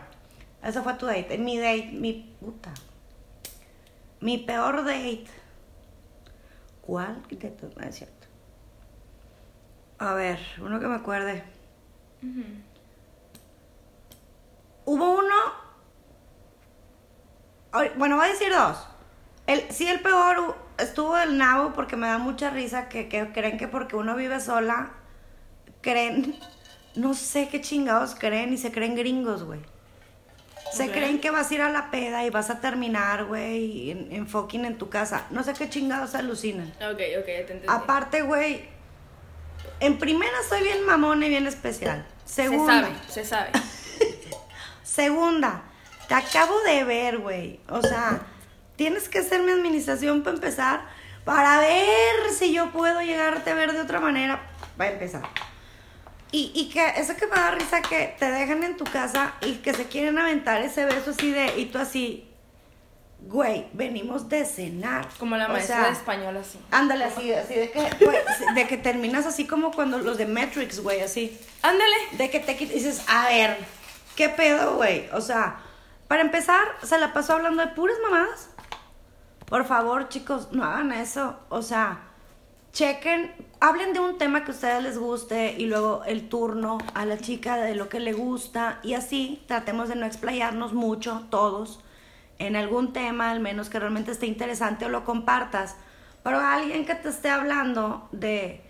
eso 0.63 0.83
fue 0.83 0.95
tu 0.95 1.07
date. 1.07 1.39
Mi 1.39 1.59
date, 1.59 1.91
mi 1.93 2.37
puta. 2.39 2.73
Mi 4.21 4.37
peor 4.37 4.85
date 4.85 5.25
¿Cuál 6.83 7.23
de 7.31 7.51
todos? 7.51 7.77
No 7.77 7.85
es 7.85 7.95
cierto. 7.95 8.20
A 10.01 10.15
ver, 10.15 10.39
uno 10.59 10.81
que 10.81 10.87
me 10.87 10.97
acuerde. 10.97 11.45
Hubo 14.87 15.19
uno. 15.19 15.35
Bueno, 17.97 18.17
voy 18.17 18.27
a 18.27 18.31
decir 18.31 18.51
dos. 18.51 18.89
El, 19.47 19.71
sí, 19.71 19.87
el 19.87 20.01
peor 20.01 20.57
estuvo 20.79 21.19
el 21.19 21.37
nabo 21.37 21.75
porque 21.75 21.97
me 21.97 22.07
da 22.07 22.17
mucha 22.17 22.49
risa 22.49 22.89
que, 22.89 23.09
que 23.09 23.31
creen 23.33 23.59
que 23.59 23.69
porque 23.69 23.95
uno 23.95 24.17
vive 24.17 24.41
sola, 24.41 24.91
creen. 25.81 26.35
No 26.97 27.15
sé 27.15 27.49
qué 27.49 27.61
chingados 27.61 28.17
creen 28.17 28.53
y 28.53 28.59
se 28.59 28.73
creen 28.73 28.97
gringos, 28.97 29.45
güey. 29.45 29.61
Se 30.73 30.91
creen 30.91 31.21
que 31.21 31.31
vas 31.31 31.49
a 31.49 31.55
ir 31.55 31.63
a 31.63 31.71
la 31.71 31.93
peda 31.93 32.25
y 32.25 32.31
vas 32.31 32.51
a 32.51 32.61
terminar, 32.61 33.27
güey, 33.27 33.93
en, 33.93 34.13
en 34.13 34.27
fucking 34.27 34.65
en 34.65 34.77
tu 34.77 34.91
casa. 34.91 35.25
No 35.31 35.45
sé 35.45 35.53
qué 35.55 35.71
chingados 35.71 36.17
alucinan. 36.17 36.67
Ok, 36.79 37.01
ok, 37.21 37.25
te 37.25 37.41
entendí. 37.41 37.67
Aparte, 37.69 38.23
güey, 38.23 38.69
en 39.81 39.99
primera 39.99 40.37
soy 40.49 40.63
bien 40.63 40.85
mamón 40.85 41.23
y 41.23 41.29
bien 41.29 41.47
especial. 41.47 42.07
Segunda, 42.25 42.89
Se 43.09 43.25
sabe, 43.25 43.51
se 43.51 43.53
sabe. 43.59 44.21
segunda, 44.83 45.63
te 46.09 46.15
acabo 46.15 46.61
de 46.63 46.85
ver, 46.85 47.19
güey. 47.19 47.61
O 47.69 47.83
sea, 47.83 48.21
tienes 48.77 49.09
que 49.09 49.19
hacer 49.19 49.43
mi 49.43 49.53
administración 49.53 50.23
para 50.23 50.37
empezar, 50.37 50.81
para 51.25 51.59
ver 51.61 52.31
si 52.37 52.53
yo 52.53 52.71
puedo 52.71 53.01
llegarte 53.03 53.51
a 53.51 53.55
ver 53.55 53.73
de 53.73 53.81
otra 53.81 54.01
manera, 54.01 54.41
para 54.77 54.93
empezar. 54.93 55.23
Y, 56.33 56.53
y 56.55 56.69
que 56.69 56.87
eso 56.97 57.17
que 57.17 57.27
me 57.27 57.35
da 57.35 57.51
risa 57.51 57.83
que 57.83 58.15
te 58.19 58.31
dejan 58.31 58.63
en 58.63 58.77
tu 58.77 58.85
casa 58.85 59.35
y 59.41 59.55
que 59.57 59.75
se 59.75 59.87
quieren 59.87 60.17
aventar 60.19 60.63
ese 60.63 60.85
beso 60.85 61.11
así 61.11 61.33
de, 61.33 61.59
y 61.59 61.67
tú 61.67 61.79
así, 61.79 62.30
güey, 63.23 63.67
venimos 63.73 64.29
de 64.29 64.45
cenar. 64.45 65.09
Como 65.19 65.37
la 65.37 65.47
O 65.47 65.53
maestra 65.53 65.77
sea, 65.77 65.87
de 65.87 65.93
español 65.93 66.37
así. 66.37 66.59
Ándale, 66.71 67.05
así, 67.05 67.33
así 67.33 67.55
de 67.55 67.71
que, 67.71 67.81
güey, 68.05 68.19
de 68.55 68.67
que 68.67 68.77
terminas 68.77 69.27
así 69.27 69.47
como 69.47 69.71
cuando 69.73 69.99
los 69.99 70.19
de 70.19 70.27
Matrix, 70.27 70.83
güey, 70.83 71.01
así. 71.01 71.39
Ándale. 71.63 71.97
De 72.13 72.31
que 72.31 72.41
te 72.41 72.55
dices, 72.55 73.05
a 73.09 73.29
ver, 73.29 73.59
¿qué 74.17 74.29
pedo, 74.29 74.77
güey? 74.77 75.09
O 75.13 75.21
sea, 75.21 75.61
para 76.09 76.23
empezar, 76.23 76.65
se 76.83 76.99
la 76.99 77.13
pasó 77.13 77.35
hablando 77.35 77.65
de 77.65 77.69
puras 77.69 77.97
mamadas. 78.03 78.51
Por 79.47 79.65
favor, 79.65 80.09
chicos, 80.09 80.49
no 80.53 80.65
hagan 80.65 80.93
eso. 80.93 81.39
O 81.49 81.63
sea, 81.63 82.03
chequen, 82.73 83.33
hablen 83.61 83.93
de 83.93 84.01
un 84.01 84.19
tema 84.19 84.45
que 84.45 84.53
a 84.53 84.55
ustedes 84.55 84.83
les 84.83 84.99
guste 84.99 85.55
y 85.59 85.67
luego 85.67 86.03
el 86.05 86.29
turno 86.29 86.79
a 86.95 87.05
la 87.05 87.19
chica 87.19 87.57
de 87.57 87.75
lo 87.75 87.89
que 87.89 88.01
le 88.01 88.13
gusta 88.13 88.79
y 88.83 88.95
así 88.95 89.43
tratemos 89.47 89.89
de 89.89 89.97
no 89.97 90.07
explayarnos 90.07 90.73
mucho 90.73 91.27
todos 91.31 91.81
en 92.41 92.57
algún 92.57 92.93
tema, 92.93 93.31
al 93.31 93.39
menos 93.39 93.69
que 93.69 93.79
realmente 93.79 94.11
esté 94.11 94.27
interesante 94.27 94.87
o 94.87 94.89
lo 94.89 95.05
compartas. 95.05 95.77
Pero 96.25 96.41
alguien 96.41 96.85
que 96.87 96.95
te 96.95 97.11
esté 97.11 97.29
hablando 97.29 98.09
de, 98.13 98.63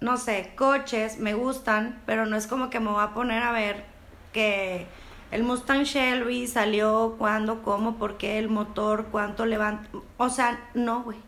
no 0.00 0.16
sé, 0.16 0.52
coches, 0.56 1.18
me 1.18 1.32
gustan, 1.32 2.02
pero 2.06 2.26
no 2.26 2.36
es 2.36 2.46
como 2.46 2.70
que 2.70 2.80
me 2.80 2.90
voy 2.90 3.02
a 3.02 3.14
poner 3.14 3.42
a 3.44 3.52
ver 3.52 3.84
que 4.32 4.86
el 5.30 5.44
Mustang 5.44 5.84
Shelby 5.84 6.48
salió, 6.48 7.14
cuándo, 7.16 7.62
cómo, 7.62 7.96
por 7.96 8.18
qué, 8.18 8.38
el 8.38 8.48
motor, 8.48 9.06
cuánto 9.12 9.46
levanta. 9.46 9.88
O 10.16 10.28
sea, 10.28 10.68
no, 10.74 11.02
güey. 11.04 11.18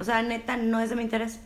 O 0.00 0.04
sea, 0.04 0.22
neta, 0.22 0.56
no 0.56 0.80
es 0.80 0.90
de 0.90 0.96
mi 0.96 1.02
interés. 1.02 1.40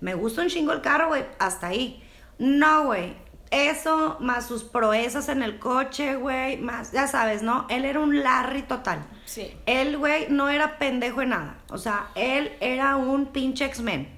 Me 0.00 0.14
gusta 0.14 0.42
un 0.42 0.48
chingo 0.48 0.72
el 0.72 0.82
carro, 0.82 1.08
güey, 1.08 1.24
hasta 1.38 1.68
ahí. 1.68 2.02
No, 2.38 2.86
güey. 2.86 3.14
Eso, 3.52 4.16
más 4.18 4.46
sus 4.46 4.64
proezas 4.64 5.28
en 5.28 5.42
el 5.42 5.58
coche, 5.58 6.16
güey, 6.16 6.56
más, 6.56 6.90
ya 6.90 7.06
sabes, 7.06 7.42
¿no? 7.42 7.66
Él 7.68 7.84
era 7.84 8.00
un 8.00 8.22
Larry 8.22 8.62
total. 8.62 9.04
Sí. 9.26 9.54
Él, 9.66 9.98
güey, 9.98 10.26
no 10.30 10.48
era 10.48 10.78
pendejo 10.78 11.20
en 11.20 11.28
nada. 11.28 11.58
O 11.68 11.76
sea, 11.76 12.08
él 12.14 12.56
era 12.60 12.96
un 12.96 13.26
pinche 13.26 13.66
X-Men. 13.66 14.08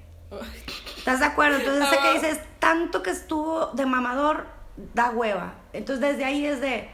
¿Estás 0.97 1.19
de 1.19 1.25
acuerdo? 1.25 1.57
Entonces, 1.57 1.83
ese 1.83 2.01
que 2.01 2.13
dices, 2.13 2.39
tanto 2.59 3.03
que 3.03 3.09
estuvo 3.09 3.67
de 3.73 3.85
mamador, 3.85 4.47
da 4.93 5.09
hueva. 5.09 5.55
Entonces, 5.73 5.99
desde 5.99 6.23
ahí 6.23 6.45
es 6.45 6.61
de, 6.61 6.89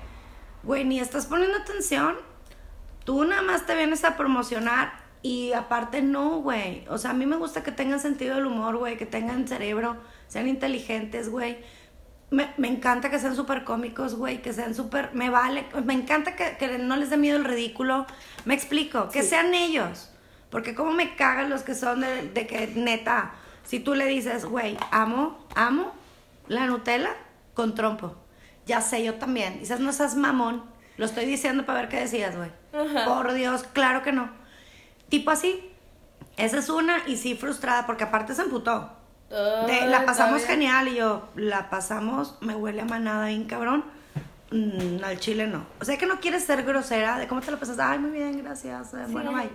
güey, 0.64 0.84
ni 0.84 1.00
estás 1.00 1.28
poniendo 1.28 1.60
atención. 1.60 2.16
Tú 3.06 3.24
nada 3.24 3.44
más 3.44 3.68
te 3.68 3.76
vienes 3.76 4.04
a 4.04 4.18
promocionar 4.18 4.94
y 5.22 5.54
aparte 5.54 6.02
no, 6.02 6.42
güey. 6.42 6.88
O 6.90 6.98
sea, 6.98 7.12
a 7.12 7.14
mí 7.14 7.28
me 7.28 7.36
gusta 7.36 7.62
que 7.62 7.72
tengan 7.72 8.00
sentido 8.00 8.36
del 8.36 8.48
humor, 8.48 8.78
güey, 8.78 8.98
que 8.98 9.06
tengan 9.06 9.48
cerebro, 9.48 9.98
sean 10.28 10.48
inteligentes, 10.48 11.30
güey. 11.30 11.64
Me, 12.32 12.54
me 12.58 12.70
encanta 12.70 13.12
que 13.12 13.20
sean 13.20 13.36
súper 13.36 13.64
cómicos, 13.64 14.16
güey, 14.16 14.42
que 14.42 14.54
sean 14.54 14.74
súper... 14.74 15.14
Me 15.14 15.30
vale, 15.30 15.66
me 15.84 15.94
encanta 15.94 16.36
que, 16.36 16.58
que 16.58 16.78
no 16.80 16.96
les 16.96 17.10
dé 17.10 17.18
miedo 17.18 17.38
el 17.38 17.44
ridículo. 17.44 18.08
Me 18.46 18.54
explico, 18.54 19.10
que 19.10 19.22
sean 19.22 19.54
ellos. 19.54 20.10
Porque 20.50 20.74
como 20.74 20.92
me 20.92 21.16
cagan 21.16 21.50
los 21.50 21.62
que 21.64 21.76
son 21.76 22.02
de, 22.02 22.30
de 22.30 22.48
que 22.48 22.68
neta, 22.68 23.34
si 23.64 23.80
tú 23.80 23.96
le 23.96 24.06
dices, 24.06 24.46
güey, 24.46 24.78
amo, 24.92 25.46
amo 25.56 25.94
la 26.48 26.66
Nutella 26.66 27.12
con 27.54 27.76
trompo. 27.76 28.16
Ya 28.66 28.82
sé, 28.82 29.04
yo 29.04 29.16
también. 29.16 29.60
Dices, 29.60 29.80
no 29.80 29.92
seas 29.94 30.16
mamón. 30.16 30.64
Lo 30.98 31.06
estoy 31.06 31.26
diciendo 31.26 31.66
para 31.66 31.82
ver 31.82 31.90
qué 31.90 32.00
decías, 32.00 32.36
güey. 32.36 32.52
Por 33.06 33.34
Dios, 33.34 33.64
claro 33.74 34.04
que 34.04 34.12
no. 34.12 34.30
Tipo 35.10 35.32
así. 35.32 35.68
Esa 36.38 36.60
es 36.60 36.70
una 36.70 37.00
y 37.08 37.18
sí 37.18 37.36
frustrada 37.36 37.86
porque 37.86 38.06
aparte 38.06 38.34
se 38.36 38.42
emputó. 38.42 38.92
De, 39.32 39.88
la 39.88 40.06
pasamos 40.06 40.44
genial 40.44 40.90
y 40.90 40.96
yo, 40.96 41.30
la 41.36 41.70
pasamos, 41.70 42.36
me 42.42 42.54
huele 42.54 42.82
a 42.82 42.86
manada 42.86 43.28
bien 43.28 43.46
cabrón. 43.46 43.86
Mm, 44.52 45.02
al 45.04 45.18
chile 45.20 45.48
no. 45.48 45.66
O 45.80 45.86
sea 45.86 45.98
que 45.98 46.06
no 46.06 46.20
quieres 46.20 46.44
ser 46.44 46.64
grosera 46.64 47.18
de 47.18 47.28
cómo 47.28 47.40
te 47.40 47.52
lo 47.52 47.58
pasas. 47.58 47.80
Ay, 47.80 48.00
muy 48.00 48.12
bien, 48.12 48.44
gracias. 48.44 48.94
eh, 48.94 49.06
bueno, 49.08 49.32
bye. 49.32 49.50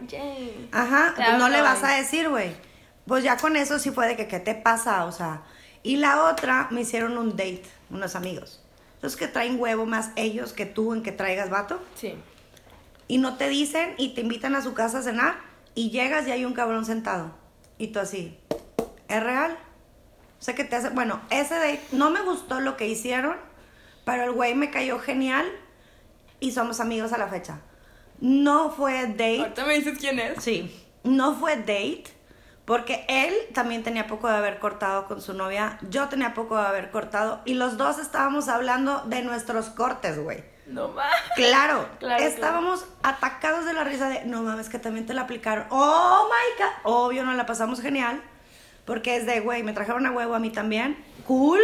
Ajá, 0.72 1.12
pues 1.14 1.39
no 1.39 1.51
le 1.51 1.61
vas 1.61 1.85
a 1.85 1.97
decir, 1.97 2.31
güey. 2.31 2.57
Pues 3.07 3.22
ya 3.22 3.37
con 3.37 3.57
eso 3.57 3.79
sí 3.79 3.91
fue 3.91 4.09
de 4.09 4.16
que, 4.16 4.27
¿qué 4.27 4.41
te 4.41 4.55
pasa? 4.55 5.05
O 5.05 5.12
sea, 5.12 5.43
y 5.83 5.97
la 5.97 6.24
otra 6.24 6.68
me 6.70 6.81
hicieron 6.81 7.18
un 7.18 7.31
date, 7.31 7.62
unos 7.91 8.16
amigos. 8.16 8.62
Entonces 8.95 9.18
que 9.18 9.29
traen 9.29 9.61
huevo 9.61 9.85
más 9.85 10.11
ellos 10.16 10.55
que 10.55 10.64
tú 10.64 10.95
en 10.95 11.03
que 11.03 11.12
traigas 11.12 11.51
vato. 11.51 11.81
Sí. 11.95 12.14
Y 13.07 13.18
no 13.18 13.37
te 13.37 13.49
dicen 13.49 13.95
y 13.99 14.14
te 14.14 14.22
invitan 14.22 14.55
a 14.55 14.62
su 14.62 14.72
casa 14.72 14.99
a 14.99 15.03
cenar 15.03 15.37
y 15.74 15.91
llegas 15.91 16.27
y 16.27 16.33
hay 16.33 16.47
un 16.47 16.55
cabrón 16.55 16.87
sentado. 16.87 17.31
Y 17.79 17.89
tú 17.89 18.01
así, 18.01 18.39
¿es 19.09 19.22
real? 19.22 19.57
Sea 20.47 20.55
que 20.55 20.62
te 20.62 20.76
hace, 20.76 20.90
bueno, 20.90 21.20
ese 21.30 21.55
date 21.55 21.80
no 21.90 22.11
me 22.11 22.20
gustó 22.20 22.61
lo 22.61 22.76
que 22.76 22.86
hicieron, 22.86 23.34
pero 24.05 24.22
el 24.22 24.30
güey 24.30 24.55
me 24.55 24.70
cayó 24.70 25.01
genial 25.01 25.44
y 26.38 26.53
somos 26.53 26.78
amigos 26.78 27.12
a 27.12 27.18
la 27.18 27.26
fecha. 27.26 27.62
No 28.20 28.70
fue 28.70 29.09
date. 29.09 29.40
Ahorita 29.40 29.64
me 29.64 29.74
dices 29.74 29.99
quién 29.99 30.20
es. 30.20 30.40
Sí, 30.40 30.72
no 31.03 31.34
fue 31.34 31.57
date 31.57 32.05
porque 32.64 33.05
él 33.09 33.34
también 33.55 33.82
tenía 33.82 34.07
poco 34.07 34.28
de 34.28 34.36
haber 34.36 34.61
cortado 34.61 35.07
con 35.07 35.20
su 35.20 35.34
novia, 35.34 35.80
yo 35.90 36.09
tenía 36.09 36.32
poco 36.32 36.57
de 36.57 36.64
haber 36.64 36.92
cortado 36.92 37.40
y 37.44 37.55
los 37.55 37.76
dos 37.76 37.99
estábamos 37.99 38.47
hablando 38.47 39.01
de 39.01 39.22
nuestros 39.22 39.70
cortes, 39.70 40.16
güey. 40.16 40.44
No 40.68 40.90
más. 40.90 41.12
Claro, 41.34 41.88
Claro, 41.99 42.22
estábamos 42.22 42.86
atacados 43.03 43.64
de 43.64 43.72
la 43.72 43.82
risa 43.82 44.09
de, 44.09 44.24
no 44.26 44.42
mames, 44.42 44.68
que 44.68 44.78
también 44.78 45.07
te 45.07 45.14
la 45.14 45.22
aplicaron. 45.22 45.66
Oh 45.70 46.28
my 46.28 46.62
god, 46.62 46.72
obvio, 46.84 47.24
nos 47.24 47.34
la 47.34 47.47
pasamos 47.47 47.80
genial, 47.80 48.22
porque 48.87 49.16
es 49.16 49.26
de, 49.26 49.41
güey, 49.41 49.62
me 49.62 49.72
trajeron 49.72 50.07
a 50.07 50.12
huevo 50.12 50.34
a 50.34 50.39
mí 50.39 50.51
también, 50.51 50.97
cool. 51.26 51.61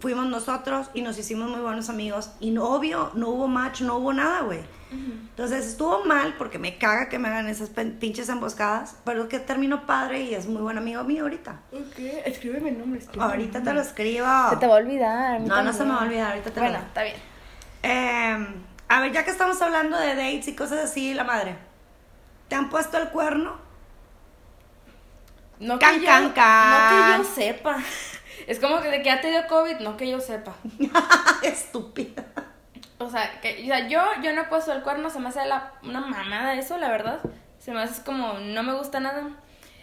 Fuimos 0.00 0.26
nosotros 0.26 0.88
y 0.94 1.02
nos 1.02 1.18
hicimos 1.18 1.50
muy 1.50 1.60
buenos 1.60 1.90
amigos. 1.90 2.30
Y 2.40 2.50
no, 2.52 2.64
obvio, 2.64 3.10
no 3.14 3.28
hubo 3.28 3.46
match, 3.48 3.82
no 3.82 3.96
hubo 3.96 4.14
nada, 4.14 4.40
güey. 4.40 4.60
Entonces 4.90 5.66
estuvo 5.66 6.04
mal 6.04 6.34
porque 6.36 6.58
me 6.58 6.78
caga 6.78 7.08
que 7.08 7.18
me 7.18 7.28
hagan 7.28 7.48
esas 7.48 7.68
pinches 7.68 8.28
emboscadas, 8.28 8.96
pero 9.04 9.24
es 9.24 9.28
que 9.28 9.38
terminó 9.38 9.86
padre 9.86 10.22
y 10.22 10.34
es 10.34 10.46
muy 10.46 10.62
buen 10.62 10.78
amigo 10.78 11.04
mío 11.04 11.22
ahorita. 11.22 11.60
Ok, 11.72 11.98
escríbeme 12.24 12.70
el 12.70 12.78
nombre. 12.78 13.00
escríbeme 13.00 13.30
Ahorita 13.30 13.58
el 13.58 13.64
te 13.64 13.72
lo 13.74 13.80
escribo. 13.82 14.26
Se 14.50 14.56
te 14.56 14.66
va 14.66 14.74
a 14.74 14.78
olvidar. 14.78 15.40
No, 15.42 15.62
no 15.62 15.72
se 15.72 15.84
me 15.84 15.90
va 15.90 16.00
a 16.00 16.04
olvidar, 16.04 16.30
ahorita 16.30 16.50
te 16.50 16.60
lo 16.60 16.66
Bueno, 16.66 16.78
está 16.78 17.02
bien. 17.02 17.16
Eh, 17.82 18.46
a 18.88 19.00
ver, 19.00 19.12
ya 19.12 19.24
que 19.24 19.30
estamos 19.30 19.60
hablando 19.62 19.96
de 19.96 20.16
dates 20.16 20.48
y 20.48 20.56
cosas 20.56 20.80
así, 20.80 21.14
la 21.14 21.24
madre. 21.24 21.56
¿Te 22.48 22.56
han 22.56 22.68
puesto 22.68 22.98
el 22.98 23.10
cuerno? 23.10 23.69
No 25.60 25.78
Can, 25.78 25.94
que, 26.00 26.00
yo, 26.00 26.06
can, 26.06 26.32
can. 26.32 26.70
no 26.70 27.18
que 27.22 27.22
yo 27.28 27.34
sepa. 27.34 27.78
Es 28.46 28.58
como 28.58 28.80
que 28.80 28.88
de 28.88 28.98
que 28.98 29.04
ya 29.04 29.20
te 29.20 29.30
dio 29.30 29.46
COVID, 29.46 29.76
no 29.80 29.96
que 29.96 30.08
yo 30.10 30.18
sepa. 30.18 30.54
Estúpida. 31.42 32.24
O 32.98 33.08
sea, 33.08 33.40
que, 33.40 33.62
o 33.62 33.66
sea, 33.66 33.86
yo, 33.86 34.02
yo 34.22 34.32
no 34.32 34.40
he 34.42 34.44
puesto 34.44 34.72
el 34.72 34.82
cuerno, 34.82 35.08
se 35.10 35.20
me 35.20 35.28
hace 35.28 35.44
la, 35.46 35.74
una 35.82 36.00
mamada 36.00 36.54
eso, 36.54 36.76
la 36.78 36.88
verdad. 36.90 37.20
Se 37.58 37.70
me 37.72 37.80
hace 37.82 38.02
como, 38.02 38.34
no 38.38 38.62
me 38.62 38.72
gusta 38.74 38.98
nada. 38.98 39.28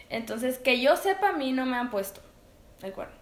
Entonces, 0.10 0.58
que 0.58 0.82
yo 0.82 0.96
sepa, 0.98 1.30
a 1.30 1.34
mí 1.34 1.54
no 1.54 1.66
me 1.66 1.78
han 1.78 1.90
puesto 1.90 2.22
el 2.82 2.92
cuerno. 2.92 3.16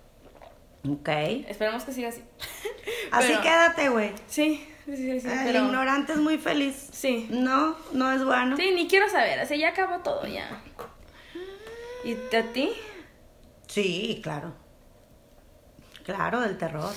Ok. 0.89 1.09
Esperemos 1.47 1.83
que 1.83 1.91
siga 1.91 2.09
así. 2.09 2.23
Así 3.11 3.27
Pero- 3.29 3.41
quédate, 3.41 3.89
güey. 3.89 4.13
Sí, 4.27 4.67
sí, 4.85 4.95
sí, 4.97 5.19
sí. 5.19 5.27
El 5.27 5.43
pero- 5.45 5.65
ignorante 5.65 6.13
es 6.13 6.19
muy 6.19 6.37
feliz. 6.37 6.89
Sí. 6.91 7.27
No, 7.29 7.75
no 7.91 8.11
es 8.11 8.23
bueno. 8.23 8.55
Sí, 8.57 8.71
ni 8.75 8.87
quiero 8.87 9.09
saber, 9.09 9.39
así 9.39 9.57
ya 9.57 9.69
acabó 9.69 9.99
todo 9.99 10.25
ya. 10.27 10.47
¿Y 12.05 12.35
a 12.35 12.53
ti? 12.53 12.69
Sí, 13.65 14.19
claro. 14.21 14.53
Claro, 16.05 16.39
del 16.39 16.55
terror. 16.55 16.93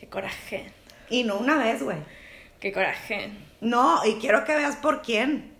Qué 0.00 0.08
coraje. 0.08 0.72
Y 1.10 1.24
no 1.24 1.36
una 1.36 1.58
vez, 1.58 1.82
güey. 1.82 1.98
Qué 2.58 2.72
coraje. 2.72 3.30
No, 3.60 4.02
y 4.06 4.14
quiero 4.14 4.46
que 4.46 4.56
veas 4.56 4.76
por 4.76 5.02
quién. 5.02 5.54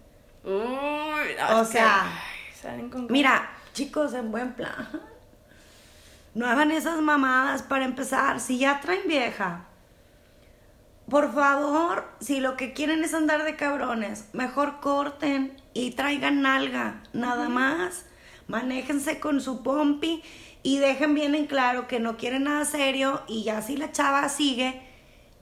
Uy, 0.45 0.51
O 0.51 1.61
es 1.61 1.69
que, 1.69 1.73
sea, 1.75 2.05
ay, 2.05 2.55
salen 2.59 2.89
con 2.89 3.07
Mira, 3.11 3.51
chicos, 3.75 4.15
en 4.15 4.33
buen 4.33 4.55
plan. 4.55 4.89
No 6.33 6.47
hagan 6.47 6.71
esas 6.71 7.03
mamadas 7.03 7.63
para 7.63 7.85
empezar. 7.85 8.41
Si 8.41 8.59
ya 8.59 8.81
traen 8.81 9.07
vieja, 9.07 9.67
por 11.11 11.35
favor, 11.35 12.09
si 12.19 12.41
lo 12.41 12.57
que 12.57 12.73
quieren 12.73 13.05
es 13.05 13.13
andar 13.13 13.45
de 13.45 13.57
cabrones, 13.57 14.31
mejor 14.33 14.81
corten 14.81 15.61
y 15.75 15.91
traigan 15.91 16.41
nalga, 16.41 17.03
nada 17.13 17.51
más. 17.51 18.07
Manéjense 18.53 19.19
con 19.19 19.41
su 19.41 19.63
pompi 19.63 20.23
y 20.63 20.77
dejen 20.77 21.15
bien 21.15 21.35
en 21.35 21.47
claro 21.47 21.89
que 21.89 22.01
no 22.01 22.19
quieren 22.19 22.45
nada 22.45 22.67
serio 22.67 23.23
y 23.27 23.45
ya 23.45 23.63
si 23.63 23.79
la 23.79 23.93
chava 23.93 24.29
sigue, 24.29 24.79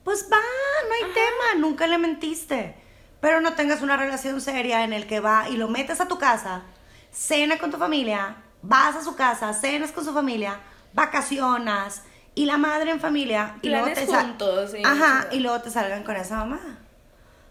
pues 0.05 0.29
va, 0.31 0.37
no 0.37 0.93
hay 0.93 1.13
tema, 1.13 1.59
nunca 1.59 1.87
le 1.87 1.97
mentiste. 1.97 2.73
Pero 3.19 3.41
no 3.41 3.53
tengas 3.53 3.81
una 3.81 3.97
relación 3.97 4.39
seria 4.39 4.85
en 4.85 4.93
el 4.93 5.07
que 5.07 5.19
va 5.19 5.49
y 5.49 5.57
lo 5.57 5.67
metes 5.67 5.99
a 5.99 6.07
tu 6.07 6.17
casa, 6.17 6.63
cena 7.11 7.57
con 7.57 7.69
tu 7.69 7.75
familia, 7.75 8.37
vas 8.61 8.95
a 8.95 9.03
su 9.03 9.13
casa, 9.17 9.53
cenas 9.53 9.91
con 9.91 10.05
su 10.05 10.13
familia, 10.13 10.61
vacacionas 10.93 12.03
y 12.33 12.45
la 12.45 12.55
madre 12.55 12.91
en 12.91 13.01
familia 13.01 13.57
y 13.61 13.67
luego 13.67 13.91
te 13.91 14.07
juntos, 14.07 14.71
Ajá, 14.85 15.27
y 15.33 15.41
luego 15.41 15.59
te 15.59 15.69
salgan 15.69 16.05
con 16.05 16.15
esa 16.15 16.37
mamá. 16.37 16.79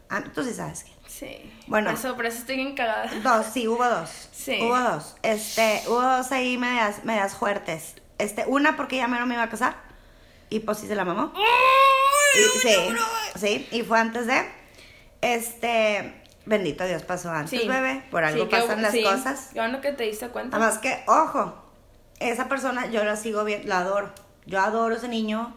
Ah, 0.08 0.24
tú 0.34 0.42
sí 0.42 0.54
sabes 0.54 0.84
quién. 0.84 0.96
Sí. 1.06 1.52
Bueno. 1.70 1.90
Eso, 1.92 2.16
por 2.16 2.26
eso 2.26 2.38
estoy 2.38 2.56
bien 2.56 2.74
cagada. 2.74 3.08
Dos, 3.22 3.46
sí, 3.46 3.68
hubo 3.68 3.84
dos. 3.88 4.10
Sí. 4.32 4.58
Hubo 4.60 4.76
dos. 4.76 5.14
Este, 5.22 5.82
hubo 5.86 6.02
dos 6.02 6.32
ahí 6.32 6.58
medias, 6.58 7.04
medias 7.04 7.36
fuertes. 7.36 7.94
Este, 8.18 8.44
una 8.48 8.76
porque 8.76 8.96
ya 8.96 9.06
no 9.06 9.24
me 9.24 9.34
iba 9.34 9.44
a 9.44 9.48
casar. 9.48 9.76
Y 10.48 10.58
pues 10.60 10.78
sí 10.78 10.88
se 10.88 10.96
la 10.96 11.04
mamó. 11.04 11.32
Y, 12.34 12.58
sí, 12.58 12.76
sí, 13.36 13.68
y 13.70 13.82
fue 13.82 14.00
antes 14.00 14.26
de. 14.26 14.44
Este, 15.20 16.22
bendito 16.44 16.84
Dios 16.86 17.02
pasó 17.04 17.30
antes, 17.30 17.60
Sí. 17.60 17.68
bebé. 17.68 18.02
Por 18.10 18.24
algo 18.24 18.44
Sí, 18.44 18.50
pasan 18.50 18.82
las 18.82 18.90
sí. 18.90 19.04
cosas. 19.04 19.50
Qué 19.52 19.60
bueno 19.60 19.80
que 19.80 19.92
te 19.92 20.02
diste 20.04 20.28
cuenta. 20.28 20.56
Además 20.56 20.78
que, 20.78 21.04
ojo, 21.06 21.54
esa 22.18 22.48
persona 22.48 22.86
yo 22.90 23.04
la 23.04 23.14
sigo 23.14 23.44
bien, 23.44 23.68
la 23.68 23.78
adoro. 23.78 24.10
Yo 24.46 24.60
adoro 24.60 24.96
ese 24.96 25.06
niño. 25.06 25.56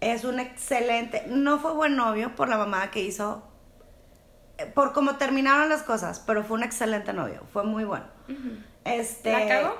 Es 0.00 0.24
un 0.24 0.40
excelente. 0.40 1.22
No 1.28 1.60
fue 1.60 1.72
buen 1.72 1.94
novio 1.94 2.34
por 2.34 2.48
la 2.48 2.58
mamá 2.58 2.90
que 2.90 3.00
hizo. 3.00 3.44
Por 4.66 4.92
cómo 4.92 5.16
terminaron 5.16 5.68
las 5.68 5.82
cosas, 5.82 6.20
pero 6.26 6.44
fue 6.44 6.56
un 6.56 6.62
excelente 6.62 7.12
novio. 7.12 7.42
Fue 7.52 7.64
muy 7.64 7.84
bueno. 7.84 8.04
Este. 8.84 9.32
¿La 9.32 9.46
cagó? 9.48 9.74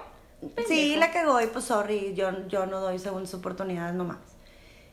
Sí, 0.66 0.96
la 0.96 1.10
cagó 1.12 1.40
y 1.40 1.46
pues 1.46 1.64
sorry, 1.66 2.14
yo, 2.14 2.46
yo 2.48 2.66
no 2.66 2.80
doy 2.80 2.98
segundas 2.98 3.32
oportunidades 3.34 3.94
nomás. 3.94 4.18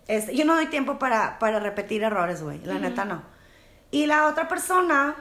Este, 0.08 0.36
yo 0.36 0.46
no 0.46 0.56
doy 0.56 0.68
tiempo 0.68 1.00
para, 1.00 1.40
para 1.40 1.60
repetir 1.60 2.04
errores, 2.04 2.42
güey. 2.42 2.60
La 2.64 2.76
neta 2.80 3.06
no. 3.06 3.22
Y 3.92 4.06
la 4.06 4.28
otra 4.28 4.48
persona, 4.48 5.16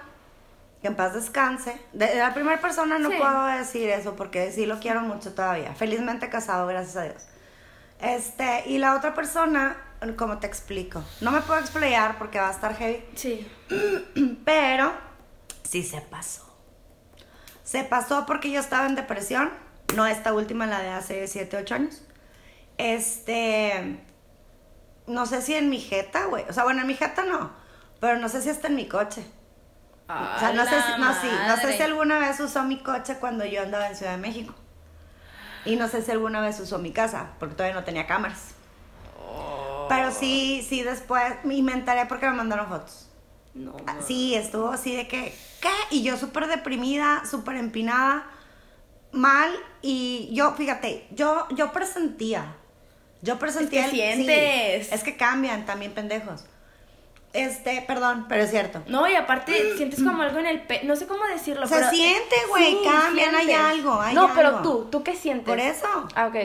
que 0.83 0.89
en 0.89 0.97
paz 0.97 1.15
descanse, 1.15 1.81
de, 1.93 2.07
de 2.07 2.17
la 2.17 2.35
primera 2.35 2.61
persona 2.61 2.99
no 2.99 3.11
Sí. 3.11 3.17
puedo 3.19 3.47
decir 3.47 3.89
eso 3.91 4.17
porque 4.17 4.53
sí 4.53 4.67
lo 4.67 4.79
quiero 4.81 5.01
mucho 5.01 5.35
todavía. 5.35 5.75
Felizmente 5.75 6.29
casado, 6.29 6.67
gracias 6.67 6.97
a 6.97 7.03
Dios. 7.05 7.27
Este, 8.01 8.65
y 8.67 8.79
la 8.79 8.95
otra 8.95 9.15
persona, 9.15 9.77
como 10.17 10.39
te 10.39 10.47
explico, 10.47 11.03
no 11.21 11.31
me 11.31 11.41
puedo 11.43 11.61
explayar 11.61 12.19
porque 12.19 12.39
va 12.39 12.49
a 12.49 12.53
estar 12.53 12.75
heavy, 12.77 13.05
Sí. 13.15 13.51
pero 14.45 14.93
sí 15.65 15.83
se 15.83 16.01
pasó. 16.01 16.45
Se 17.65 17.85
pasó 17.85 18.25
porque 18.25 18.51
yo 18.51 18.61
estaba 18.61 18.87
en 18.87 18.95
depresión, 18.95 19.51
no 19.95 20.07
esta 20.07 20.33
última, 20.33 20.67
la 20.67 20.81
de 20.81 20.91
hace 20.91 21.27
7, 21.27 21.57
8 21.59 21.75
años. 21.75 22.03
Este, 22.79 24.01
no 25.07 25.27
sé 25.27 25.43
si 25.43 25.55
en 25.55 25.69
mi 25.69 25.81
jeta, 25.81 26.27
güey. 26.27 26.45
O 26.49 26.53
sea, 26.53 26.65
bueno, 26.65 26.81
en 26.81 26.87
mi 26.87 26.95
jeta 26.95 27.25
no, 27.25 27.51
pero 28.01 28.19
no 28.19 28.29
sé 28.29 28.41
si 28.41 28.51
hasta 28.51 28.69
en 28.69 28.77
mi 28.77 28.87
coche. 28.89 29.27
o 30.09 30.39
sea, 30.39 30.53
no 30.53 30.65
sé, 30.65 30.71
si, 30.81 31.01
no, 31.01 31.13
sí, 31.21 31.29
no 31.49 31.57
sé 31.57 31.77
si 31.77 31.83
alguna 31.83 32.19
vez 32.19 32.41
usó 32.41 32.63
mi 32.65 32.79
coche 32.83 33.17
cuando 33.19 33.45
yo 33.45 33.63
andaba 33.63 33.89
en 33.89 33.97
Ciudad 33.97 34.13
de 34.13 34.19
México. 34.19 34.55
Y 35.65 35.77
no 35.77 35.89
sé 35.89 36.01
si 36.03 36.11
alguna 36.11 36.41
vez 36.41 36.59
usó 36.61 36.79
mi 36.79 36.93
casa, 36.93 37.33
porque 37.39 37.55
todavía 37.55 37.75
no 37.79 37.85
tenía 37.85 38.07
cámaras. 38.07 38.55
Pero 39.89 40.11
sí, 40.13 40.65
sí, 40.69 40.83
después, 40.83 41.23
me 41.63 41.73
enteré 41.73 42.07
porque 42.07 42.27
me 42.27 42.33
mandaron 42.35 42.69
fotos. 42.69 43.09
No. 43.55 43.77
Ah, 43.87 43.97
Sí, 44.07 44.35
estuvo 44.35 44.69
así 44.69 44.95
de 44.95 45.09
que, 45.09 45.35
¿qué? 45.61 45.71
Y 45.91 46.03
yo 46.03 46.17
súper 46.17 46.47
deprimida, 46.47 47.23
súper 47.29 47.57
empinada, 47.57 48.27
mal. 49.13 49.51
Y 49.83 50.29
yo, 50.33 50.53
fíjate, 50.55 51.07
yo, 51.11 51.47
yo 51.51 51.73
presentía. 51.73 52.55
Yo 53.23 53.39
presentía. 53.39 53.87
Es 53.87 53.91
que 53.91 54.13
el- 54.13 54.17
sí, 54.19 54.25
sientes. 54.25 54.93
es 54.93 55.03
que 55.03 55.17
cambian 55.17 55.67
también, 55.67 55.93
pendejos. 55.93 56.45
Este, 57.35 57.83
perdón, 57.87 58.25
pero 58.29 58.43
es 58.45 58.51
cierto. 58.51 58.83
No, 58.87 59.07
y 59.07 59.15
aparte 59.15 59.77
sientes 59.77 60.03
como 60.03 60.23
algo 60.23 60.39
en 60.39 60.47
el 60.47 60.63
pe... 60.63 60.81
No 60.85 60.97
sé 60.97 61.07
cómo 61.07 61.25
decirlo, 61.27 61.67
Se 61.67 61.75
pero... 61.75 61.91
siente, 61.91 62.37
güey, 62.49 62.83
cambian, 62.83 63.35
hay 63.35 63.53
algo, 63.53 64.01
hay 64.01 64.15
No, 64.15 64.33
pero 64.35 64.63
tú, 64.63 64.89
¿tú 64.91 65.03
qué 65.03 65.15
sientes? 65.15 65.47
Por 65.47 65.61
eso. 65.61 65.87
Ah, 66.15 66.29
ok. 66.29 66.37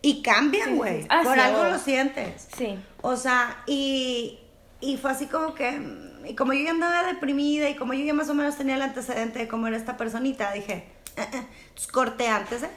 Y 0.00 0.22
cambian, 0.22 0.70
sí, 0.70 0.74
güey. 0.76 1.02
sí. 1.02 1.06
Ah, 1.10 1.22
Por 1.24 1.34
sí, 1.34 1.40
algo 1.40 1.58
huevo. 1.62 1.72
lo 1.72 1.78
sientes. 1.78 2.48
Sí. 2.56 2.78
O 3.00 3.16
sea, 3.16 3.62
y, 3.66 4.38
y 4.80 4.96
fue 4.96 5.10
así 5.10 5.26
como 5.26 5.54
que, 5.54 5.80
y 6.24 6.34
como 6.36 6.52
yo 6.52 6.60
ya 6.64 6.70
andaba 6.70 7.02
deprimida 7.08 7.68
y 7.68 7.74
como 7.74 7.92
yo 7.92 8.04
ya 8.04 8.14
más 8.14 8.28
o 8.28 8.34
menos 8.34 8.56
tenía 8.56 8.76
el 8.76 8.82
antecedente 8.82 9.40
de 9.40 9.48
cómo 9.48 9.66
era 9.66 9.76
esta 9.76 9.96
personita, 9.96 10.52
dije, 10.52 10.86
eh, 11.16 11.22
eh, 11.32 11.46
entonces 11.68 11.88
corté 11.92 12.28
antes, 12.28 12.62
¿eh? 12.62 12.70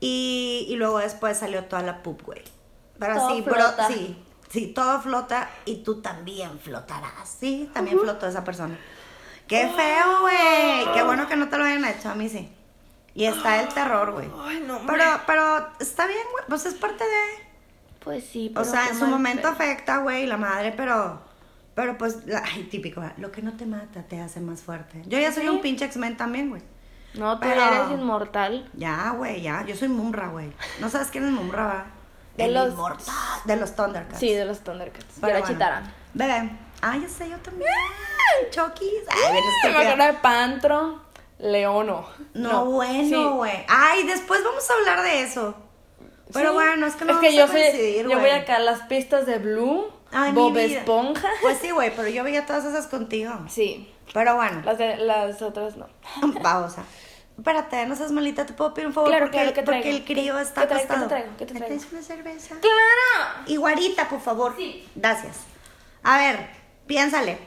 Y, 0.00 0.66
y 0.68 0.76
luego 0.76 0.98
después 0.98 1.38
salió 1.38 1.64
toda 1.64 1.82
la 1.82 2.02
pup, 2.02 2.22
güey. 2.22 2.42
Pero 2.98 3.14
Todo 3.16 3.34
sí, 3.34 3.40
bro, 3.40 3.54
flota. 3.54 3.88
sí, 3.88 4.21
sí, 4.52 4.68
todo 4.68 5.00
flota 5.00 5.48
y 5.64 5.82
tú 5.82 6.00
también 6.02 6.58
flotarás, 6.60 7.28
sí, 7.40 7.70
también 7.72 7.98
flotó 7.98 8.26
esa 8.26 8.44
persona. 8.44 8.78
Qué 9.48 9.68
feo, 9.68 10.20
güey. 10.20 10.94
Qué 10.94 11.02
bueno 11.02 11.26
que 11.26 11.36
no 11.36 11.48
te 11.48 11.58
lo 11.58 11.64
hayan 11.64 11.84
hecho, 11.84 12.10
a 12.10 12.14
mí 12.14 12.28
sí. 12.28 12.48
Y 13.14 13.24
está 13.26 13.60
el 13.60 13.68
terror, 13.68 14.12
güey. 14.12 14.30
Ay, 14.44 14.64
no, 14.66 14.80
Pero, 14.86 15.04
pero 15.26 15.66
está 15.80 16.06
bien, 16.06 16.22
güey, 16.32 16.44
pues 16.48 16.64
es 16.66 16.74
parte 16.74 17.04
de... 17.04 17.52
Pues 18.02 18.24
sí, 18.26 18.48
O 18.50 18.54
pero 18.60 18.64
sea, 18.64 18.84
qué 18.84 18.90
en 18.90 18.98
su 18.98 19.06
momento 19.06 19.48
afecta, 19.48 19.98
güey, 19.98 20.26
la 20.26 20.36
madre, 20.36 20.72
pero. 20.76 21.20
Pero 21.74 21.96
pues, 21.98 22.26
la- 22.26 22.42
ay, 22.44 22.64
típico, 22.64 23.00
¿verdad? 23.00 23.16
lo 23.18 23.30
que 23.30 23.42
no 23.42 23.52
te 23.52 23.64
mata 23.64 24.02
te 24.02 24.20
hace 24.20 24.40
más 24.40 24.60
fuerte. 24.62 25.02
Yo 25.06 25.18
ya 25.20 25.30
soy 25.32 25.44
Sí. 25.44 25.48
un 25.48 25.60
pinche 25.60 25.84
X-Men 25.84 26.16
también, 26.16 26.48
güey. 26.50 26.62
No, 27.14 27.34
tú 27.34 27.40
pero- 27.46 27.62
eres 27.62 27.90
inmortal. 27.92 28.68
Ya, 28.74 29.10
güey, 29.10 29.40
ya. 29.42 29.64
Yo 29.66 29.76
soy 29.76 29.88
Mumra, 29.88 30.28
güey. 30.28 30.50
¿No 30.80 30.88
sabes 30.88 31.08
quién 31.08 31.24
es 31.26 31.30
Mumra, 31.30 31.64
va? 31.64 31.86
De 32.36 32.44
El 32.44 32.54
los- 32.54 32.70
inmortal. 32.70 33.14
De 33.44 33.56
los 33.56 33.74
Thundercats. 33.76 34.18
Sí, 34.18 34.32
de 34.32 34.44
los 34.44 34.60
Thundercats. 34.60 35.04
Pero 35.20 35.34
la 35.34 35.40
bueno. 35.40 35.54
Chitara. 35.54 35.82
Bebé. 36.14 36.50
Ah, 36.80 36.96
ya 36.96 37.08
sé, 37.08 37.28
yo 37.28 37.36
también. 37.38 37.68
Chokis. 38.50 38.88
Ay, 39.08 39.32
bien 39.32 39.44
Me 39.64 39.70
acuerdo 39.78 40.04
de 40.06 40.12
Pantro, 40.14 41.02
Leono. 41.38 42.06
No, 42.34 42.64
Sí. 42.64 42.70
bueno, 42.70 43.36
güey. 43.36 43.64
Ay, 43.68 44.04
después 44.06 44.42
vamos 44.44 44.68
a 44.68 44.74
hablar 44.74 45.02
de 45.04 45.22
eso. 45.22 45.54
Pero 46.32 46.48
Sí. 46.50 46.54
bueno, 46.54 46.86
es 46.86 46.94
que 46.96 47.04
no 47.04 47.12
es 47.12 47.18
que 47.18 47.36
yo 47.36 47.44
a 47.44 47.48
sé, 47.48 47.52
coincidir, 47.52 48.08
yo 48.08 48.18
voy 48.18 48.30
acá 48.30 48.56
a 48.56 48.60
las 48.60 48.80
pistas 48.82 49.26
de 49.26 49.38
Blue, 49.38 49.86
Ay, 50.10 50.32
Bob. 50.32 50.56
Esponja. 50.56 51.28
Pues 51.42 51.58
sí, 51.58 51.70
güey, 51.70 51.94
pero 51.94 52.08
yo 52.08 52.24
veía 52.24 52.46
todas 52.46 52.64
esas 52.64 52.86
contigo. 52.86 53.32
Sí, 53.48 53.92
Pero 54.14 54.34
bueno. 54.36 54.62
las, 54.64 54.78
de, 54.78 54.96
las 54.96 55.40
otras 55.42 55.76
no. 55.76 55.86
Pausa. 56.42 56.84
Espérate, 57.38 57.86
no 57.86 57.96
seas 57.96 58.12
malita, 58.12 58.44
te 58.46 58.52
puedo 58.52 58.74
pedir 58.74 58.86
un 58.86 58.92
favor 58.92 59.08
Claro, 59.10 59.24
porque, 59.26 59.38
claro, 59.38 59.54
¿qué 59.54 59.62
porque 59.62 59.90
el 59.90 60.04
crío 60.04 60.36
¿Qué- 60.36 60.42
está 60.42 60.60
qué 60.62 60.66
traigo? 60.68 60.82
¿Qué 60.82 60.86
te 60.86 60.92
acostado. 60.94 61.08
traigo? 61.08 61.36
¿Qué 61.38 61.46
te 61.46 61.54
¿Me 61.54 61.60
traigo? 61.60 61.76
traes 61.78 61.92
una 61.92 62.02
cerveza? 62.02 62.54
¡Claro! 62.60 63.30
Y 63.46 63.56
guarita, 63.56 64.08
por 64.08 64.20
favor. 64.20 64.54
Sí. 64.56 64.86
Gracias. 64.94 65.36
A 66.02 66.18
ver, 66.18 66.50
piénsale. 66.86 67.38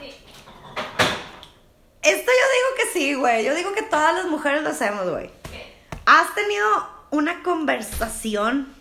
Sí. 0.00 0.14
Esto 2.02 2.30
yo 2.30 2.46
digo 2.52 2.76
que 2.76 2.98
sí, 2.98 3.14
güey. 3.14 3.44
Yo 3.44 3.54
digo 3.54 3.72
que 3.72 3.82
todas 3.82 4.14
las 4.14 4.26
mujeres 4.26 4.62
lo 4.62 4.70
hacemos, 4.70 5.08
güey. 5.08 5.30
¿Has 6.06 6.34
tenido 6.34 6.66
una 7.10 7.42
conversación 7.42 8.72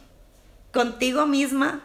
contigo 0.74 1.26
misma, 1.28 1.82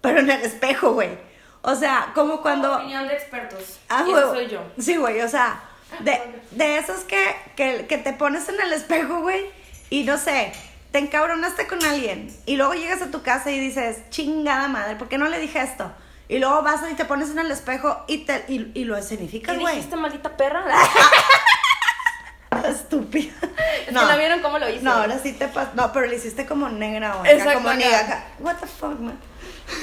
pero 0.00 0.20
en 0.20 0.30
el 0.30 0.42
espejo, 0.42 0.92
güey? 0.92 1.18
O 1.62 1.74
sea, 1.74 2.12
como 2.14 2.40
cuando... 2.40 2.72
Opinión 2.76 3.08
de 3.08 3.14
expertos. 3.14 3.78
Ah, 3.88 4.04
güey. 4.06 4.22
soy 4.24 4.48
yo. 4.48 4.60
Sí, 4.78 4.96
güey, 4.96 5.20
o 5.22 5.28
sea, 5.28 5.60
de, 6.00 6.20
de 6.52 6.78
esos 6.78 7.00
que, 7.00 7.22
que, 7.56 7.86
que 7.86 7.98
te 7.98 8.12
pones 8.12 8.48
en 8.48 8.60
el 8.60 8.72
espejo, 8.72 9.20
güey, 9.20 9.46
y 9.90 10.04
no 10.04 10.18
sé, 10.18 10.52
te 10.92 10.98
encabronaste 10.98 11.66
con 11.66 11.82
alguien, 11.84 12.34
y 12.46 12.56
luego 12.56 12.74
llegas 12.74 13.02
a 13.02 13.10
tu 13.10 13.22
casa 13.22 13.50
y 13.50 13.58
dices, 13.58 13.98
chingada 14.10 14.68
madre, 14.68 14.96
¿por 14.96 15.08
qué 15.08 15.18
no 15.18 15.28
le 15.28 15.38
dije 15.38 15.60
esto? 15.60 15.92
Y 16.28 16.38
luego 16.38 16.62
vas 16.62 16.82
y 16.90 16.94
te 16.94 17.06
pones 17.06 17.30
en 17.30 17.38
el 17.38 17.50
espejo 17.50 18.04
y, 18.06 18.18
te, 18.18 18.44
y, 18.48 18.70
y 18.74 18.84
lo 18.84 18.94
¿Qué 18.94 19.00
escenificas, 19.00 19.58
güey. 19.58 19.76
dijiste, 19.76 19.96
maldita 19.96 20.36
perra? 20.36 20.64
Estúpida. 22.68 23.32
Es 23.80 23.86
que 23.86 23.92
no 23.92 24.18
vieron 24.18 24.40
cómo 24.40 24.58
lo 24.58 24.68
hice. 24.68 24.82
No, 24.82 24.92
ahora 24.92 25.18
sí 25.18 25.32
te 25.32 25.48
pasó. 25.48 25.70
No, 25.74 25.92
pero 25.92 26.06
lo 26.06 26.14
hiciste 26.14 26.44
como 26.44 26.68
negra, 26.68 27.14
güey. 27.14 27.54
Como 27.54 27.72
negra. 27.72 28.26
What 28.40 28.56
the 28.56 28.66
fuck, 28.66 28.98
man. 28.98 29.18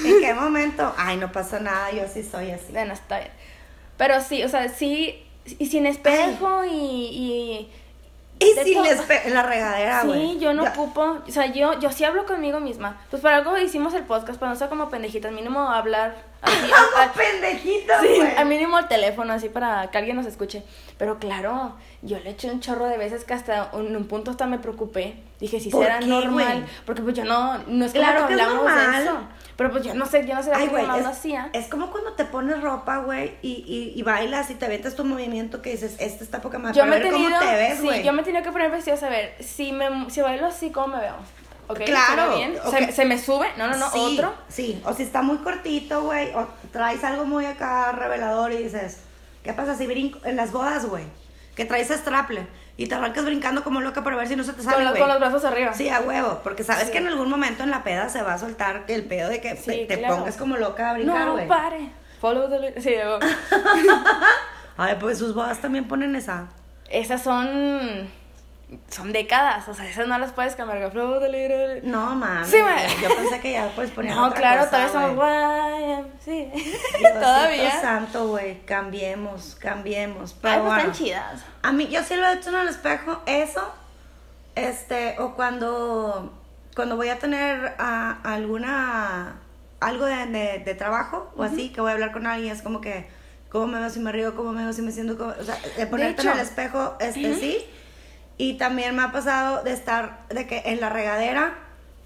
¿En 0.03 0.19
qué 0.19 0.33
momento? 0.33 0.93
Ay, 0.97 1.17
no 1.17 1.31
pasa 1.31 1.59
nada, 1.59 1.91
yo 1.91 2.03
sí 2.11 2.23
soy 2.23 2.51
así. 2.51 2.71
Bueno, 2.71 2.93
está 2.93 3.19
bien. 3.19 3.31
Pero 3.97 4.21
sí, 4.21 4.43
o 4.43 4.49
sea, 4.49 4.67
sí, 4.69 5.24
y 5.59 5.65
sin 5.67 5.85
espejo 5.85 6.63
y, 6.65 6.69
y... 6.75 7.71
Y 8.37 8.53
de 8.53 8.63
si 8.65 8.73
todo. 8.73 8.83
les 8.83 8.99
pe- 9.03 9.25
en 9.29 9.33
la 9.33 9.43
regadera, 9.43 10.01
Sí, 10.01 10.07
güey. 10.07 10.39
yo 10.39 10.53
no 10.53 10.63
Ya. 10.65 10.71
ocupo, 10.71 11.19
o 11.25 11.31
sea, 11.31 11.45
yo, 11.53 11.79
yo 11.79 11.89
sí 11.89 12.03
hablo 12.03 12.25
conmigo 12.25 12.59
misma. 12.59 12.97
Pues 13.09 13.21
para 13.21 13.37
algo 13.37 13.57
hicimos 13.57 13.93
el 13.93 14.03
podcast, 14.03 14.37
para 14.37 14.51
no 14.51 14.57
ser 14.57 14.67
como 14.67 14.89
pendejitas, 14.89 15.31
mínimo 15.31 15.61
hablar, 15.69 16.15
Así, 16.41 16.57
Como 16.69 17.13
pendejito, 17.13 17.93
Sí, 18.01 18.19
al 18.37 18.45
mínimo 18.47 18.77
el 18.77 18.87
teléfono, 18.89 19.31
así 19.33 19.47
para 19.47 19.89
que 19.89 19.97
alguien 19.97 20.17
nos 20.17 20.25
escuche. 20.25 20.63
Pero 20.97 21.17
claro, 21.17 21.75
yo 22.01 22.19
le 22.19 22.31
eché 22.31 22.51
un 22.51 22.59
chorro 22.59 22.85
de 22.87 22.97
veces 22.97 23.23
que 23.23 23.33
hasta 23.33 23.69
en 23.73 23.95
un 23.95 24.05
punto 24.05 24.31
hasta 24.31 24.45
me 24.47 24.59
preocupé. 24.59 25.15
Dije, 25.39 25.59
si 25.61 25.69
¿Por 25.69 25.83
será 25.85 25.99
qué, 25.99 26.05
normal. 26.07 26.65
Porque 26.85 27.01
pues 27.03 27.15
yo 27.15 27.23
no, 27.23 27.57
no 27.67 27.85
es 27.85 27.93
Claro 27.93 28.27
que 28.27 28.35
que 28.35 28.41
es 28.41 28.47
hablamos 28.47 28.65
de 28.75 29.01
eso. 29.01 29.17
Pero 29.57 29.71
pues 29.71 29.83
yo 29.85 29.93
no 29.93 30.05
sé, 30.05 30.27
yo 30.27 30.35
no 30.35 30.43
sé 30.43 30.51
Ay, 30.53 30.67
güey, 30.67 30.83
es, 30.99 31.05
hacía. 31.05 31.49
es 31.53 31.67
como 31.67 31.89
cuando 31.89 32.11
te 32.13 32.25
pones 32.25 32.61
ropa, 32.61 32.97
güey, 32.97 33.35
y, 33.41 33.63
y, 33.65 33.93
y 33.97 34.03
bailas 34.03 34.49
y 34.49 34.55
te 34.55 34.65
aventas 34.65 34.95
tu 34.95 35.05
movimiento 35.05 35.61
que 35.61 35.71
dices, 35.71 35.95
esta 35.99 36.23
está 36.25 36.41
poca 36.41 36.59
madre. 36.59 36.75
Yo 36.75 36.81
para 36.81 36.91
me 36.91 36.99
ver 36.99 37.09
tenido, 37.09 37.29
cómo 37.29 37.39
te 37.51 37.55
ves, 37.55 37.77
sí, 37.79 37.85
güey. 37.85 38.03
yo 38.03 38.11
me 38.11 38.23
tenía 38.23 38.43
que 38.43 38.51
poner 38.51 38.69
vestidos 38.69 39.01
a 39.03 39.09
ver 39.09 39.35
si 39.41 39.71
me 39.71 40.09
si 40.09 40.19
bailo 40.21 40.47
así 40.47 40.71
cómo 40.71 40.87
me 40.95 40.99
veo. 41.01 41.15
¿Ok? 41.67 41.79
Claro, 41.85 42.23
¿Se 42.23 42.29
ve 42.29 42.35
bien? 42.35 42.55
ok. 42.63 42.75
¿Se, 42.77 42.91
se 42.91 43.05
me 43.05 43.17
sube? 43.17 43.47
No, 43.57 43.67
no, 43.67 43.77
no, 43.77 43.89
sí, 43.89 43.99
otro. 43.99 44.33
Sí, 44.49 44.81
o 44.85 44.93
si 44.93 45.03
está 45.03 45.21
muy 45.21 45.37
cortito, 45.37 46.03
güey, 46.03 46.31
o 46.35 46.47
traes 46.71 47.03
algo 47.03 47.25
muy 47.25 47.45
acá 47.45 47.91
revelador 47.93 48.51
y 48.51 48.57
dices, 48.57 48.99
¿qué 49.41 49.53
pasa 49.53 49.75
si 49.75 49.87
brinco 49.87 50.19
en 50.25 50.35
las 50.35 50.51
bodas, 50.51 50.85
güey? 50.85 51.05
Que 51.55 51.63
traes 51.63 51.89
straple 51.89 52.45
y 52.77 52.87
te 52.87 52.95
arrancas 52.95 53.23
brincando 53.25 53.63
como 53.63 53.79
loca 53.81 54.03
para 54.03 54.15
ver 54.17 54.27
si 54.27 54.35
no 54.35 54.43
se 54.43 54.51
te 54.53 54.57
Con, 54.63 54.71
sale, 54.73 54.89
güey. 54.89 54.99
con 54.99 55.07
los 55.09 55.19
brazos 55.19 55.45
arriba. 55.45 55.73
Sí, 55.73 55.87
a 55.89 56.01
huevo, 56.01 56.41
porque 56.43 56.63
sabes 56.63 56.85
Sí. 56.87 56.91
que 56.91 56.97
en 56.97 57.07
algún 57.07 57.29
momento 57.29 57.63
en 57.63 57.71
la 57.71 57.83
peda 57.83 58.09
se 58.09 58.21
va 58.21 58.33
a 58.33 58.37
soltar 58.37 58.83
el 58.87 59.03
pedo 59.05 59.29
de 59.29 59.39
que 59.41 59.55
Sí, 59.55 59.85
te, 59.87 59.97
claro. 59.99 60.17
pongas 60.17 60.35
como 60.37 60.57
loca 60.57 60.89
a 60.89 60.93
brincar, 60.93 61.25
no, 61.27 61.47
pare. 61.47 61.89
Follow 62.19 62.49
the. 62.49 62.81
Sí, 62.81 62.95
Ay, 64.77 64.97
pues 64.99 65.17
sus 65.17 65.33
bodas 65.33 65.59
también 65.59 65.87
ponen 65.87 66.15
esa. 66.15 66.47
esas 66.89 67.21
son 67.23 68.09
son 68.89 69.11
décadas, 69.13 69.67
o 69.67 69.73
sea, 69.73 69.87
esas 69.87 70.07
no 70.07 70.17
las 70.17 70.31
puedes 70.31 70.55
cambiar. 70.55 70.79
No, 71.83 72.15
mames. 72.15 72.49
Sí, 72.49 72.57
Yo 73.01 73.15
pensé 73.15 73.39
que 73.39 73.51
ya 73.53 73.69
poner 73.91 74.15
No, 74.15 74.25
otra 74.27 74.39
claro, 74.39 74.59
cosa, 74.65 74.69
todavía 74.89 74.91
somos 74.91 75.15
sí. 76.23 76.51
Todavía. 77.13 77.81
santo, 77.81 78.27
güey, 78.29 78.61
cambiemos, 78.65 79.55
cambiemos. 79.55 80.33
Pero 80.41 80.53
Ay, 80.53 80.59
pues 80.61 80.73
bueno. 80.73 80.91
están 80.91 81.05
chidas. 81.05 81.43
A 81.61 81.71
mí, 81.71 81.87
yo 81.87 82.03
sí 82.03 82.15
lo 82.15 82.27
he 82.27 82.33
hecho 82.33 82.49
en 82.49 82.55
el 82.55 82.67
espejo, 82.69 83.21
eso, 83.27 83.71
este, 84.55 85.15
o 85.19 85.35
cuando, 85.35 86.33
cuando 86.75 86.95
voy 86.95 87.09
a 87.09 87.19
tener 87.19 87.75
ah, 87.77 88.19
alguna, 88.23 89.35
algo 89.79 90.05
de, 90.05 90.25
de- 90.27 90.59
de 90.59 90.75
trabajo, 90.75 91.31
o 91.35 91.43
así, 91.43 91.69
que 91.69 91.81
voy 91.81 91.91
a 91.91 91.93
hablar 91.93 92.11
con 92.11 92.25
alguien, 92.25 92.51
es 92.53 92.61
como 92.61 92.81
que, 92.81 93.07
¿cómo 93.49 93.67
me 93.67 93.79
veo 93.79 93.89
si 93.89 93.99
me 93.99 94.11
río? 94.11 94.35
¿Cómo 94.35 94.51
me 94.53 94.63
veo 94.63 94.73
si 94.73 94.81
me 94.81 94.91
siento? 94.91 95.17
como- 95.17 95.31
o 95.39 95.43
sea, 95.43 95.57
de 95.77 95.85
ponerte 95.87 96.21
en 96.21 96.27
hecho. 96.29 96.37
el 96.37 96.39
espejo, 96.45 96.95
este, 96.99 97.35
sí, 97.35 97.65
y 98.37 98.55
también 98.55 98.95
me 98.95 99.03
ha 99.03 99.11
pasado 99.11 99.63
de 99.63 99.71
estar, 99.73 100.19
de 100.29 100.47
que 100.47 100.63
en 100.65 100.81
la 100.81 100.89
regadera, 100.89 101.55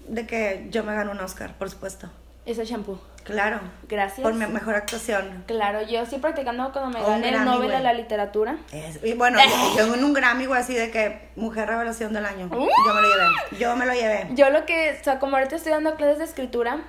de 0.08 0.26
que 0.26 0.66
yo 0.70 0.84
me 0.84 0.94
gano 0.94 1.12
un 1.12 1.20
Oscar, 1.20 1.54
por 1.58 1.70
supuesto, 1.70 2.08
Ese 2.46 2.64
shampoo. 2.64 3.00
claro, 3.24 3.60
Gracias. 3.88 4.20
por 4.22 4.34
mi 4.34 4.46
mejor 4.46 4.74
actuación. 4.74 5.44
Claro, 5.46 5.82
yo 5.82 6.00
estoy 6.02 6.18
practicando 6.18 6.72
cuando 6.72 6.98
me 6.98 7.04
gané 7.04 7.28
el 7.30 7.44
Nobel 7.44 7.70
de 7.70 7.80
la 7.80 7.92
literatura. 7.92 8.56
Es- 8.72 9.00
y 9.04 9.14
bueno, 9.14 9.38
yo, 9.76 9.86
yo 9.86 9.94
en 9.94 10.04
un 10.04 10.12
Grammy, 10.12 10.46
güey, 10.46 10.60
así 10.60 10.74
de 10.74 10.90
que 10.90 11.28
mujer 11.36 11.68
revelación 11.68 12.12
del 12.12 12.24
año. 12.26 12.46
Uh. 12.46 12.68
Yo 12.86 12.94
me 12.94 13.00
lo 13.02 13.08
llevé. 13.08 13.58
Yo 13.58 13.76
me 13.76 13.86
lo 13.86 13.92
llevé. 13.94 14.28
Yo 14.34 14.50
lo 14.50 14.66
que, 14.66 14.96
o 15.00 15.04
sea, 15.04 15.18
como 15.18 15.36
ahorita 15.36 15.56
estoy 15.56 15.72
dando 15.72 15.94
clases 15.96 16.18
de 16.18 16.24
escritura 16.24 16.80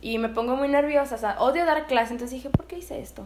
y 0.00 0.18
me 0.18 0.28
pongo 0.28 0.56
muy 0.56 0.68
nerviosa, 0.68 1.16
o 1.16 1.18
sea, 1.18 1.40
odio 1.40 1.64
dar 1.66 1.86
clases, 1.86 2.12
entonces 2.12 2.36
dije, 2.36 2.50
¿por 2.50 2.66
qué 2.66 2.78
hice 2.78 3.00
esto? 3.00 3.24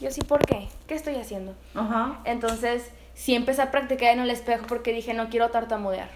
Yo 0.00 0.10
sí, 0.10 0.20
¿por 0.22 0.44
qué? 0.44 0.68
¿Qué 0.86 0.94
estoy 0.94 1.16
haciendo? 1.16 1.54
Ajá. 1.74 2.18
Entonces, 2.24 2.82
sí 3.14 3.34
empecé 3.34 3.62
a 3.62 3.70
practicar 3.70 4.12
en 4.12 4.20
el 4.20 4.30
espejo 4.30 4.66
porque 4.66 4.92
dije, 4.92 5.14
no 5.14 5.28
quiero 5.28 5.50
tartamudear. 5.50 6.10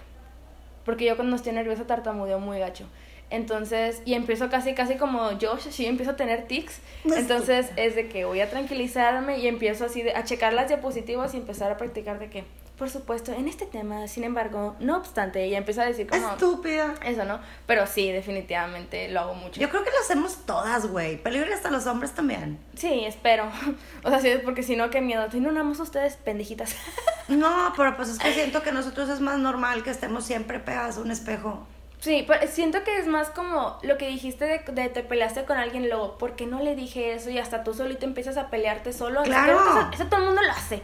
Porque 0.84 1.04
yo 1.04 1.16
cuando 1.16 1.36
estoy 1.36 1.52
nerviosa 1.52 1.86
tartamudeo 1.86 2.38
muy 2.38 2.58
gacho. 2.58 2.86
Entonces, 3.30 4.00
y 4.06 4.14
empiezo 4.14 4.48
casi, 4.48 4.74
casi 4.74 4.94
como 4.94 5.30
Josh, 5.40 5.68
sí, 5.70 5.86
empiezo 5.86 6.12
a 6.12 6.16
tener 6.16 6.46
tics. 6.46 6.80
Entonces, 7.04 7.70
es 7.76 7.94
de 7.94 8.08
que 8.08 8.24
voy 8.24 8.40
a 8.40 8.48
tranquilizarme 8.48 9.38
y 9.38 9.48
empiezo 9.48 9.84
así 9.84 10.02
de, 10.02 10.14
a 10.14 10.24
checar 10.24 10.54
las 10.54 10.68
diapositivas 10.68 11.34
y 11.34 11.36
empezar 11.36 11.70
a 11.70 11.76
practicar 11.76 12.18
de 12.18 12.30
que, 12.30 12.44
por 12.78 12.88
supuesto, 12.88 13.32
en 13.32 13.48
este 13.48 13.66
tema, 13.66 14.06
sin 14.06 14.22
embargo, 14.22 14.76
no 14.78 14.96
obstante, 14.96 15.46
y 15.48 15.54
empiezo 15.54 15.82
a 15.82 15.84
decir 15.84 16.06
como... 16.06 16.30
Estúpida. 16.30 16.94
Eso, 17.04 17.24
¿no? 17.24 17.40
Pero 17.66 17.86
sí, 17.88 18.12
definitivamente 18.12 19.08
lo 19.08 19.20
hago 19.20 19.34
mucho. 19.34 19.60
Yo 19.60 19.68
creo 19.68 19.82
que 19.82 19.90
lo 19.90 19.98
hacemos 19.98 20.46
todas, 20.46 20.86
güey. 20.86 21.20
Peligro 21.20 21.52
hasta 21.52 21.70
los 21.70 21.86
hombres 21.86 22.12
también. 22.12 22.58
Sí, 22.76 23.04
espero. 23.04 23.50
O 24.04 24.10
sea, 24.10 24.20
sí, 24.20 24.30
porque 24.44 24.62
si 24.62 24.76
no, 24.76 24.90
qué 24.90 25.00
miedo. 25.00 25.26
No, 25.34 25.50
nada 25.50 25.64
más 25.64 25.80
ustedes, 25.80 26.16
pendejitas. 26.16 26.74
No, 27.28 27.74
pero 27.76 27.94
pues 27.94 28.08
es 28.08 28.18
que 28.18 28.32
siento 28.32 28.62
que 28.62 28.72
nosotros 28.72 29.10
es 29.10 29.20
más 29.20 29.38
normal 29.38 29.82
que 29.82 29.90
estemos 29.90 30.24
siempre 30.24 30.60
pegados 30.60 30.96
a 30.96 31.00
un 31.02 31.10
espejo. 31.10 31.66
Sí, 32.00 32.24
pero 32.26 32.46
siento 32.46 32.84
que 32.84 32.98
es 32.98 33.06
más 33.06 33.28
como 33.28 33.78
lo 33.82 33.98
que 33.98 34.08
dijiste 34.08 34.44
de, 34.46 34.72
de 34.72 34.88
te 34.88 35.02
peleaste 35.02 35.44
con 35.44 35.58
alguien, 35.58 35.88
luego, 35.88 36.16
¿por 36.16 36.36
qué 36.36 36.46
no 36.46 36.62
le 36.62 36.74
dije 36.74 37.12
eso? 37.12 37.28
Y 37.28 37.38
hasta 37.38 37.64
tú 37.64 37.74
solito 37.74 38.06
empiezas 38.06 38.38
a 38.38 38.48
pelearte 38.48 38.92
solo. 38.92 39.22
Claro. 39.24 39.58
Eso, 39.60 39.90
eso 39.92 40.06
todo 40.06 40.20
el 40.20 40.26
mundo 40.26 40.42
lo 40.42 40.52
hace. 40.52 40.80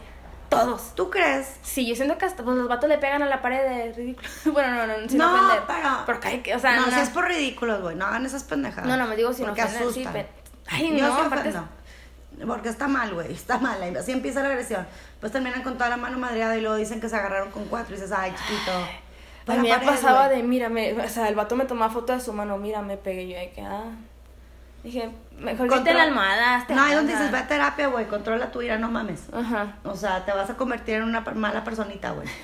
Todos. 0.49 0.93
¿Tú 0.95 1.09
crees? 1.09 1.55
Sí, 1.61 1.85
yo 1.87 1.95
siento 1.95 2.17
que 2.17 2.25
hasta 2.25 2.43
pues, 2.43 2.55
los 2.57 2.67
vatos 2.67 2.87
le 2.89 2.97
pegan 2.97 3.21
a 3.23 3.25
la 3.27 3.41
pared 3.41 3.61
de 3.63 3.93
ridículo. 3.93 4.27
bueno, 4.53 4.71
no, 4.75 4.87
no, 4.87 5.09
sin 5.09 5.17
No, 5.17 5.33
ofender. 5.33 5.63
pero- 5.67 6.03
Pero 6.05 6.19
que, 6.19 6.41
que- 6.41 6.55
o 6.55 6.59
sea, 6.59 6.75
no, 6.75 6.85
no, 6.87 6.91
si 6.93 6.99
es 6.99 7.09
por 7.09 7.25
ridículos, 7.27 7.81
güey. 7.81 7.95
No 7.95 8.05
hagan 8.05 8.25
esas 8.25 8.43
pendejadas. 8.43 8.87
No, 8.87 8.97
no, 8.97 9.07
me 9.07 9.15
digo 9.15 9.33
sin 9.33 9.45
Porque 9.45 9.63
ofender, 9.63 9.81
sí, 9.83 9.89
asustan. 10.03 10.13
pe- 10.13 10.27
Ay, 10.67 10.97
Yo 10.97 11.07
no, 11.07 11.15
sí 11.15 11.21
aparte-. 11.25 11.53
Porque 12.45 12.69
está 12.69 12.87
mal, 12.87 13.13
güey. 13.13 13.31
Está 13.31 13.57
mal. 13.59 13.81
Así 13.97 14.11
empieza 14.11 14.41
la 14.41 14.49
agresión. 14.49 14.85
Pues 15.19 15.31
terminan 15.31 15.63
con 15.63 15.75
toda 15.77 15.89
la 15.89 15.97
mano 15.97 16.17
madreada 16.19 16.57
y 16.57 16.61
luego 16.61 16.75
dicen 16.75 16.99
que 16.99 17.07
se 17.07 17.15
agarraron 17.15 17.49
con 17.51 17.65
cuatro 17.65 17.95
y 17.95 17.99
dices, 17.99 18.11
ay, 18.11 18.33
chiquito. 18.35 18.71
A 19.47 19.53
mí 19.55 19.69
me 19.69 19.79
pasaba 19.79 20.25
güey. 20.27 20.37
de, 20.41 20.43
mírame, 20.47 20.93
o 21.01 21.07
sea, 21.07 21.29
el 21.29 21.35
vato 21.35 21.55
me 21.55 21.65
tomaba 21.65 21.93
foto 21.93 22.13
de 22.13 22.19
su 22.19 22.33
mano, 22.33 22.57
mira, 22.57 22.81
me 22.81 22.97
pegué 22.97 23.27
yo, 23.29 23.37
de 23.37 23.51
que, 23.51 23.61
ah. 23.61 23.83
Dije, 24.83 25.09
mejor 25.39 25.67
Control- 25.67 25.97
la 25.97 26.03
almohada. 26.03 26.55
hazte 26.55 26.75
No, 26.75 26.83
ahí 26.83 26.95
donde 26.95 27.13
dices, 27.13 27.31
ve 27.31 27.37
a 27.37 27.47
terapia, 27.47 27.87
güey, 27.87 28.05
controla 28.07 28.51
tu 28.51 28.61
ira, 28.61 28.77
no 28.77 28.89
mames. 28.89 29.23
Ajá. 29.33 29.75
O 29.83 29.95
sea, 29.95 30.25
te 30.25 30.31
vas 30.31 30.49
a 30.49 30.55
convertir 30.55 30.95
en 30.95 31.03
una 31.03 31.21
mala 31.21 31.63
personita, 31.63 32.11
güey. 32.11 32.27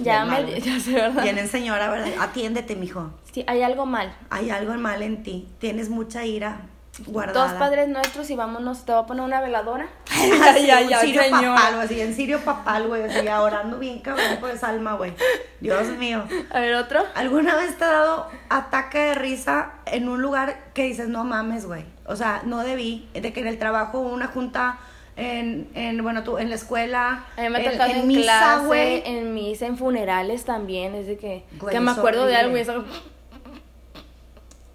Ya 0.00 0.24
Bien 0.24 0.46
me, 0.46 0.60
ya 0.60 0.78
sé, 0.78 0.92
¿verdad? 0.92 1.22
Vienen 1.24 1.48
señora, 1.48 1.90
¿verdad? 1.90 2.08
Atiéndete, 2.20 2.76
mijo. 2.76 3.10
Sí, 3.32 3.44
hay 3.48 3.62
algo 3.62 3.84
mal. 3.84 4.14
Hay 4.30 4.48
algo 4.50 4.72
mal 4.74 5.02
en 5.02 5.24
ti. 5.24 5.48
Tienes 5.58 5.90
mucha 5.90 6.24
ira 6.24 6.60
guardada. 7.06 7.48
Dos 7.48 7.58
padres 7.58 7.88
nuestros 7.88 8.30
y 8.30 8.36
vámonos, 8.36 8.84
te 8.84 8.92
voy 8.92 9.02
a 9.02 9.06
poner 9.06 9.24
una 9.24 9.40
veladora. 9.40 9.88
Ay, 10.10 10.64
un 10.64 10.94
ay, 10.94 10.94
sirio 11.00 11.22
papal, 11.30 11.74
güey, 11.74 11.84
así 11.84 12.00
en 12.00 12.14
sirio 12.14 12.40
papal, 12.40 12.88
güey, 12.88 13.02
así 13.02 13.26
orando 13.28 13.78
bien 13.78 14.00
cabrón 14.00 14.36
por 14.40 14.50
esa 14.50 14.68
alma, 14.68 14.94
güey. 14.94 15.12
Dios 15.60 15.86
mío. 15.98 16.24
A 16.50 16.60
ver, 16.60 16.74
otro. 16.74 17.04
¿Alguna 17.14 17.56
vez 17.56 17.76
te 17.76 17.84
ha 17.84 17.88
dado 17.90 18.28
ataque 18.48 18.98
de 18.98 19.14
risa 19.14 19.72
en 19.86 20.08
un 20.08 20.22
lugar 20.22 20.58
que 20.74 20.84
dices, 20.84 21.08
no 21.08 21.24
mames, 21.24 21.66
güey? 21.66 21.84
O 22.08 22.16
sea, 22.16 22.42
no 22.44 22.64
debí. 22.64 23.08
De 23.14 23.32
que 23.32 23.40
en 23.40 23.46
el 23.46 23.58
trabajo 23.58 24.00
hubo 24.00 24.08
una 24.08 24.26
junta, 24.28 24.78
en, 25.16 25.68
en 25.74 26.02
bueno, 26.02 26.24
tú, 26.24 26.38
en 26.38 26.48
la 26.48 26.56
escuela, 26.56 27.24
A 27.36 27.42
mí 27.42 27.48
me 27.50 27.58
ha 27.58 27.72
en, 27.72 27.80
en 27.80 27.96
en, 27.98 28.06
misa, 28.08 28.22
clase, 28.22 28.66
güey. 28.66 29.02
en 29.04 29.34
misa, 29.34 29.66
en 29.66 29.76
funerales 29.76 30.44
también. 30.44 30.94
Es 30.94 31.06
de 31.06 31.16
que, 31.18 31.44
Güey, 31.60 31.74
que 31.74 31.80
me 31.80 31.90
acuerdo 31.90 32.26
de 32.26 32.34
algo 32.36 32.56
y 32.56 32.60
eso. 32.60 32.84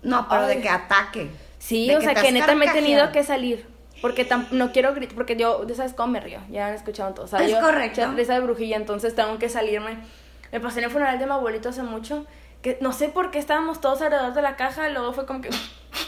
No, 0.02 0.28
pero 0.30 0.48
de 0.48 0.60
que 0.62 0.70
ataque. 0.70 1.30
Sí, 1.60 1.88
De 1.88 1.96
o 1.96 2.00
que 2.00 2.06
sea, 2.06 2.14
que 2.16 2.32
neta 2.32 2.56
me 2.56 2.66
he 2.66 2.70
tenido 2.72 3.12
que 3.12 3.24
salir. 3.24 3.66
Porque 4.02 4.28
tam- 4.28 4.50
no 4.52 4.74
quiero 4.74 4.94
gritar, 4.94 5.16
porque 5.16 5.38
yo, 5.38 5.66
ya 5.66 5.76
sabes 5.76 5.94
cómo 5.94 6.12
me 6.12 6.20
río, 6.20 6.40
ya 6.52 6.68
han 6.68 6.74
escuchado 6.74 7.14
todo. 7.14 7.24
O 7.26 7.28
sea, 7.30 7.40
Es 7.42 7.52
yo, 7.52 7.62
correcto. 7.62 8.12
risa 8.18 8.34
de 8.34 8.42
brujilla, 8.42 8.76
entonces 8.76 9.16
tengo 9.16 9.38
que 9.40 9.48
salirme. 9.48 9.98
Me 10.52 10.60
pasé 10.60 10.80
en 10.80 10.86
el 10.86 10.92
funeral 10.92 11.20
de 11.20 11.26
mi 11.26 11.32
abuelito 11.32 11.70
hace 11.70 11.84
mucho, 11.84 12.26
que 12.62 12.78
no 12.82 12.92
sé 12.92 13.08
por 13.08 13.32
qué 13.32 13.40
estábamos 13.40 13.80
todos 13.80 14.02
alrededor 14.02 14.34
de 14.34 14.42
la 14.42 14.58
caja, 14.58 14.90
luego 14.90 15.14
fue 15.14 15.26
como 15.26 15.40
que 15.40 15.50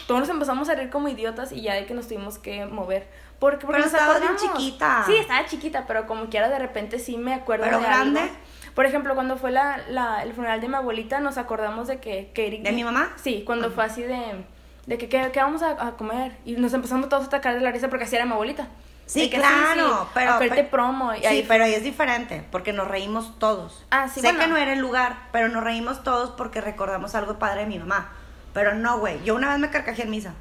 todos 0.06 0.20
nos 0.20 0.28
empezamos 0.30 0.68
a 0.68 0.74
reír 0.74 0.90
como 0.90 1.08
idiotas 1.08 1.52
y 1.52 1.62
ya 1.62 1.74
de 1.74 1.86
que 1.86 1.94
nos 1.94 2.06
tuvimos 2.08 2.38
que 2.38 2.66
mover. 2.66 3.08
Porque, 3.38 3.66
porque 3.66 3.82
Pero 3.82 3.90
bien 3.92 4.02
acordamos. 4.02 4.42
chiquita. 4.42 5.02
Sí, 5.06 5.16
estaba 5.16 5.44
chiquita, 5.46 5.84
pero 5.86 6.06
como 6.06 6.26
quiera 6.26 6.48
de 6.48 6.58
repente 6.58 6.98
sí 6.98 7.16
me 7.18 7.34
acuerdo 7.34 7.64
¿Pero 7.66 7.78
de 7.80 7.84
grande? 7.84 8.20
algo. 8.20 8.34
Por 8.74 8.86
ejemplo, 8.86 9.14
cuando 9.14 9.36
fue 9.36 9.50
la, 9.50 9.78
la, 9.88 10.22
el 10.22 10.32
funeral 10.32 10.60
de 10.60 10.68
mi 10.68 10.74
abuelita, 10.74 11.20
nos 11.20 11.38
acordamos 11.38 11.86
de 11.88 11.98
que... 12.00 12.30
que 12.34 12.46
Eric- 12.50 12.62
¿De 12.62 12.72
mi 12.72 12.84
mamá? 12.84 13.10
Sí, 13.16 13.42
cuando 13.46 13.70
fue 13.70 13.84
así 13.84 14.02
de, 14.02 14.44
de 14.86 14.98
que, 14.98 15.08
¿qué, 15.08 15.30
vamos 15.36 15.62
a, 15.62 15.86
a 15.86 15.92
comer? 15.92 16.36
Y 16.44 16.52
nos 16.56 16.72
empezamos 16.74 17.08
todos 17.08 17.24
a 17.24 17.26
atacar 17.26 17.54
de 17.54 17.60
la 17.60 17.70
risa 17.72 17.88
porque 17.88 18.04
así 18.04 18.16
era 18.16 18.26
mi 18.26 18.32
abuelita. 18.32 18.68
Sí, 19.06 19.20
De 19.20 19.30
que 19.30 19.36
claro, 19.38 20.08
pero... 20.14 20.32
Hacerte 20.34 20.56
pe- 20.56 20.64
promo. 20.64 21.14
Y 21.14 21.18
sí, 21.20 21.26
ahí- 21.26 21.44
pero 21.46 21.64
ahí 21.64 21.74
es 21.74 21.84
diferente, 21.84 22.44
porque 22.50 22.72
nos 22.72 22.88
reímos 22.88 23.38
todos. 23.38 23.84
Ah, 23.90 24.08
sí, 24.08 24.20
Sé 24.20 24.28
bueno. 24.28 24.40
que 24.40 24.46
no 24.48 24.56
era 24.56 24.72
el 24.72 24.80
lugar, 24.80 25.28
pero 25.32 25.48
nos 25.48 25.62
reímos 25.62 26.02
todos 26.02 26.30
porque 26.30 26.60
recordamos 26.60 27.14
algo 27.14 27.38
padre 27.38 27.60
de 27.60 27.66
mi 27.66 27.78
mamá. 27.78 28.12
Pero 28.56 28.74
no, 28.74 28.98
güey, 29.00 29.22
yo 29.22 29.34
una 29.34 29.50
vez 29.50 29.58
me 29.58 29.68
carcajé 29.68 30.04
en 30.04 30.10
misa. 30.10 30.32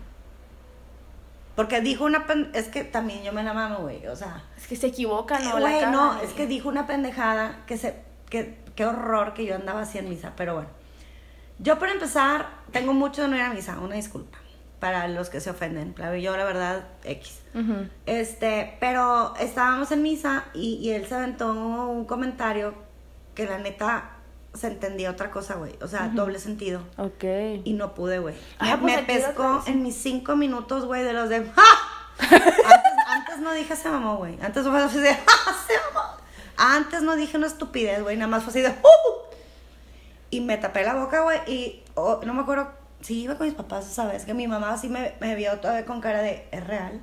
Porque 1.57 1.81
dijo 1.81 2.05
una... 2.05 2.25
pen- 2.25 2.49
Es 2.53 2.69
que 2.69 2.85
también 2.85 3.23
yo 3.23 3.33
me 3.33 3.43
la 3.43 3.51
mamo, 3.53 3.79
güey, 3.79 4.07
o 4.07 4.15
sea... 4.15 4.41
Es 4.57 4.67
que 4.67 4.77
se 4.77 4.87
equivocan, 4.87 5.43
¿no? 5.43 5.59
La 5.59 5.59
Güey, 5.59 5.79
cagan, 5.81 5.91
no, 5.91 6.21
es 6.21 6.31
que 6.31 6.47
dijo 6.47 6.69
una 6.69 6.87
pendejada 6.87 7.63
que 7.67 7.77
se... 7.77 8.01
Que, 8.29 8.57
qué 8.73 8.85
horror 8.85 9.33
que 9.33 9.45
yo 9.45 9.55
andaba 9.55 9.81
así 9.81 9.97
en 9.97 10.07
misa, 10.09 10.31
pero 10.37 10.53
bueno. 10.53 10.69
Yo 11.59 11.77
para 11.77 11.91
empezar, 11.91 12.47
tengo 12.71 12.93
mucho 12.93 13.21
de 13.23 13.27
no 13.27 13.35
ir 13.35 13.41
a 13.41 13.49
misa, 13.49 13.77
una 13.79 13.95
disculpa. 13.95 14.37
Para 14.79 15.09
los 15.09 15.29
que 15.29 15.41
se 15.41 15.49
ofenden, 15.49 15.91
claro, 15.91 16.15
yo 16.15 16.37
la 16.37 16.45
verdad, 16.45 16.87
X. 17.03 17.41
Ujú. 17.53 17.89
Este, 18.05 18.77
pero 18.79 19.33
estábamos 19.41 19.91
en 19.91 20.01
misa 20.03 20.45
y, 20.53 20.75
y 20.75 20.91
él 20.91 21.05
se 21.05 21.15
aventó 21.15 21.51
un 21.51 22.05
comentario 22.05 22.75
que 23.35 23.45
la 23.45 23.57
neta 23.57 24.11
se 24.55 24.67
entendía 24.67 25.11
otra 25.11 25.31
cosa, 25.31 25.55
güey. 25.55 25.75
O 25.81 25.87
sea, 25.87 26.09
doble 26.09 26.39
sentido. 26.39 26.81
Ok. 26.97 27.23
Y 27.63 27.73
no 27.73 27.93
pude, 27.93 28.19
güey. 28.19 28.35
Ah, 28.59 28.77
me 28.77 28.81
pues 28.81 28.95
me 28.95 29.03
pescó 29.03 29.63
en 29.67 29.83
mis 29.83 29.95
cinco 29.95 30.35
minutos, 30.35 30.85
güey, 30.85 31.03
de 31.03 31.13
los 31.13 31.29
de. 31.29 31.45
¡Ja! 31.45 31.63
Antes, 32.19 32.53
antes 33.07 33.39
no 33.39 33.51
dije 33.53 33.75
se 33.75 33.89
mamó, 33.89 34.17
güey. 34.17 34.37
Antes 34.41 34.65
fue 34.65 34.81
así 34.81 34.99
de. 34.99 35.13
¡Ja! 35.13 35.53
Se 35.67 35.73
mamó. 35.93 36.15
Antes 36.57 37.01
no 37.01 37.15
dije 37.15 37.37
una 37.37 37.47
estupidez, 37.47 38.01
güey. 38.01 38.15
Nada 38.15 38.29
más 38.29 38.43
fue 38.43 38.51
así 38.51 38.61
de. 38.61 38.69
¡Uh! 38.69 39.35
Y 40.29 40.39
me 40.41 40.57
tapé 40.57 40.83
la 40.83 40.95
boca, 40.95 41.21
güey. 41.21 41.39
Y 41.47 41.83
oh, 41.95 42.21
no 42.25 42.33
me 42.33 42.41
acuerdo. 42.41 42.69
Sí, 43.01 43.23
iba 43.23 43.35
con 43.35 43.47
mis 43.47 43.55
papás 43.55 43.89
esa 43.91 44.05
vez. 44.05 44.25
Que 44.25 44.33
mi 44.33 44.47
mamá 44.47 44.71
así 44.71 44.87
me, 44.87 45.13
me 45.19 45.35
vio 45.35 45.59
todavía 45.59 45.85
con 45.85 45.99
cara 45.99 46.21
de. 46.21 46.47
¿Es 46.51 46.65
real? 46.65 47.01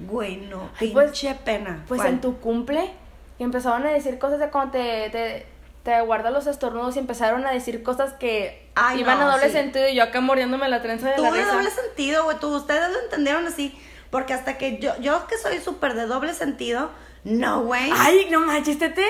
Güey, 0.00 0.36
no. 0.36 0.70
Pues- 0.78 0.92
Pinche 0.92 1.34
pena. 1.34 1.84
Pues 1.88 2.00
¿Cuál? 2.00 2.14
en 2.14 2.20
tu 2.20 2.38
cumple, 2.38 2.90
que 3.38 3.44
empezaron 3.44 3.86
a 3.86 3.90
decir 3.90 4.18
cosas 4.18 4.38
de 4.38 4.50
cuando 4.50 4.72
te, 4.72 5.10
te, 5.10 5.46
te 5.84 6.00
guardas 6.00 6.32
los 6.32 6.46
estornudos 6.48 6.96
y 6.96 6.98
empezaron 6.98 7.46
a 7.46 7.52
decir 7.52 7.82
cosas 7.84 8.14
que 8.14 8.68
Ay, 8.74 9.00
iban 9.00 9.20
no, 9.20 9.28
a 9.28 9.32
doble 9.32 9.46
sí. 9.46 9.52
sentido 9.52 9.88
y 9.88 9.94
yo 9.94 10.02
acá 10.02 10.20
muriéndome 10.20 10.68
la 10.68 10.82
trenza 10.82 11.10
de 11.10 11.18
la 11.18 11.28
Tuve 11.28 11.38
risa. 11.38 11.52
doble 11.52 11.70
sentido, 11.70 12.24
güey. 12.24 12.38
Tú, 12.38 12.48
ustedes 12.56 12.90
lo 12.92 13.00
entendieron 13.00 13.46
así. 13.46 13.78
Porque 14.10 14.32
hasta 14.32 14.58
que 14.58 14.78
yo, 14.78 14.92
yo 15.00 15.26
que 15.26 15.36
soy 15.38 15.58
súper 15.60 15.94
de 15.94 16.06
doble 16.06 16.34
sentido, 16.34 16.90
no, 17.24 17.62
güey. 17.64 17.90
Ay, 17.94 18.28
no 18.30 18.40
manches, 18.40 18.78
tete. 18.78 19.04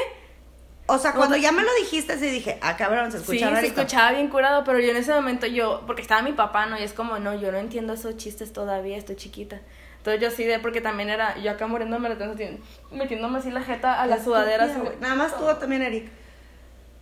O 0.87 0.99
sea, 0.99 1.13
cuando 1.13 1.37
ya 1.37 1.51
me 1.53 1.63
lo 1.63 1.73
dijiste, 1.77 2.19
sí 2.19 2.27
dije, 2.27 2.59
ah, 2.61 2.77
cabrón, 2.77 3.11
se 3.11 3.19
Sí, 3.19 3.37
escucha 3.39 3.61
se 3.61 3.67
escuchaba 3.69 4.11
bien 4.13 4.29
curado, 4.29 4.65
pero 4.65 4.79
yo 4.81 4.91
en 4.91 4.97
ese 4.97 5.15
momento 5.15 5.47
yo, 5.47 5.83
porque 5.87 6.03
estaba 6.03 6.21
mi 6.21 6.33
papá, 6.33 6.67
¿no? 6.67 6.79
Y 6.79 6.83
es 6.83 6.93
como, 6.93 7.19
no, 7.19 7.35
yo 7.35 7.51
no 7.53 7.59
entiendo 7.59 7.95
esos 7.95 8.17
chistes 8.19 8.53
todavía, 8.53 8.97
estoy 8.99 9.17
chiquita. 9.17 9.61
Entonces 9.99 10.21
yo 10.21 10.31
sí, 10.31 10.45
de 10.45 10.59
porque 10.59 10.83
también 10.83 11.09
era, 11.09 11.39
yo 11.39 11.51
acá 11.53 11.67
muriéndome 11.67 12.11
la 12.11 12.17
trenza, 12.19 12.35
así, 12.35 12.61
metiéndome 12.91 13.39
así 13.39 13.51
la 13.51 13.63
jeta 13.63 14.03
a 14.03 14.07
la 14.07 14.23
sudadera. 14.23 14.65
así. 14.65 14.75
Nada 15.01 15.15
más 15.15 15.37
tuvo 15.39 15.57
también 15.57 15.81
Eric. 15.83 16.11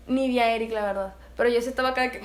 Ni 0.07 0.29
vi 0.29 0.39
a 0.39 0.55
Eric, 0.55 0.73
la 0.73 0.83
verdad. 0.83 1.15
Pero 1.37 1.49
yo 1.49 1.61
sí 1.61 1.69
estaba 1.69 1.91
acá 1.91 2.03
de 2.03 2.11
que. 2.13 2.21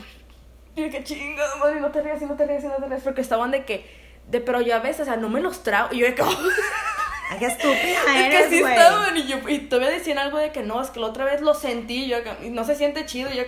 Que 0.75 1.03
chingada, 1.03 1.55
madre, 1.55 1.79
no 1.79 1.89
te 1.89 2.01
rías, 2.01 2.21
no 2.21 2.35
te 2.35 2.45
rías, 2.45 2.63
no 2.63 2.75
te 2.75 2.87
rías. 2.87 3.01
Porque 3.01 3.21
estaban 3.21 3.51
de 3.51 3.65
que. 3.65 3.85
De, 4.29 4.41
pero 4.41 4.61
yo 4.61 4.75
a 4.75 4.79
veces, 4.79 5.01
o 5.01 5.05
sea, 5.05 5.15
no 5.17 5.29
me 5.29 5.41
los 5.41 5.63
trago. 5.63 5.93
Y 5.93 5.99
yo 5.99 6.05
de 6.05 6.15
que. 6.15 6.23
Ay, 7.29 7.39
qué 7.39 7.45
estúpida 7.47 7.77
es 7.79 8.05
que 8.05 8.37
eres, 8.37 8.49
sí 8.49 8.59
estaban. 8.59 9.17
Y, 9.17 9.27
yo, 9.27 9.37
y 9.49 9.59
todavía 9.59 9.89
decían 9.89 10.17
algo 10.17 10.37
de 10.37 10.51
que 10.51 10.63
no, 10.63 10.81
es 10.81 10.89
que 10.89 10.99
la 10.99 11.07
otra 11.07 11.25
vez 11.25 11.41
lo 11.41 11.53
sentí. 11.53 12.05
Y 12.05 12.07
yo, 12.09 12.17
y 12.43 12.49
no 12.49 12.63
se 12.63 12.75
siente 12.75 13.05
chido. 13.05 13.31
Y 13.31 13.37
yo, 13.37 13.43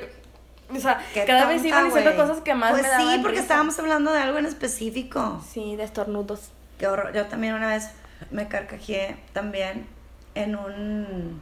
o 0.75 0.79
sea, 0.79 1.01
Qué 1.13 1.25
cada 1.25 1.45
vez 1.45 1.61
tonta, 1.61 1.67
iban 1.67 1.85
diciendo 1.85 2.15
cosas 2.15 2.41
que 2.41 2.53
más 2.53 2.71
Pues 2.71 2.83
me 2.83 2.89
daban 2.89 3.07
sí, 3.07 3.19
porque 3.21 3.31
risa. 3.31 3.41
estábamos 3.43 3.79
hablando 3.79 4.11
de 4.11 4.19
algo 4.19 4.37
en 4.37 4.45
específico. 4.45 5.43
Sí, 5.47 5.75
de 5.75 5.83
estornudos. 5.83 6.51
Qué 6.77 6.87
horror. 6.87 7.13
Yo 7.13 7.25
también 7.27 7.53
una 7.53 7.67
vez 7.67 7.89
me 8.31 8.47
carcajeé 8.47 9.17
también 9.33 9.87
en 10.35 10.55
un. 10.55 11.41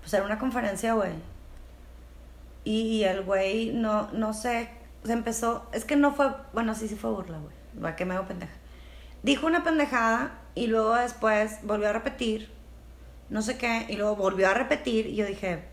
Pues 0.00 0.14
era 0.14 0.24
una 0.24 0.38
conferencia, 0.38 0.94
güey. 0.94 1.12
Y 2.64 3.02
el 3.04 3.22
güey, 3.22 3.72
no, 3.72 4.08
no 4.12 4.34
sé, 4.34 4.68
se 5.04 5.12
empezó. 5.12 5.66
Es 5.72 5.84
que 5.84 5.96
no 5.96 6.14
fue. 6.14 6.32
Bueno, 6.52 6.74
sí, 6.74 6.88
sí 6.88 6.94
fue 6.94 7.10
burla, 7.10 7.38
güey. 7.38 7.54
Va 7.82 7.96
que 7.96 8.04
me 8.04 8.14
hago 8.14 8.26
pendeja. 8.26 8.52
Dijo 9.22 9.46
una 9.46 9.64
pendejada 9.64 10.40
y 10.54 10.66
luego 10.66 10.94
después 10.94 11.58
volvió 11.62 11.88
a 11.88 11.92
repetir. 11.92 12.50
No 13.30 13.42
sé 13.42 13.56
qué. 13.58 13.86
Y 13.88 13.96
luego 13.96 14.16
volvió 14.16 14.48
a 14.48 14.54
repetir. 14.54 15.06
Y 15.06 15.16
yo 15.16 15.26
dije, 15.26 15.64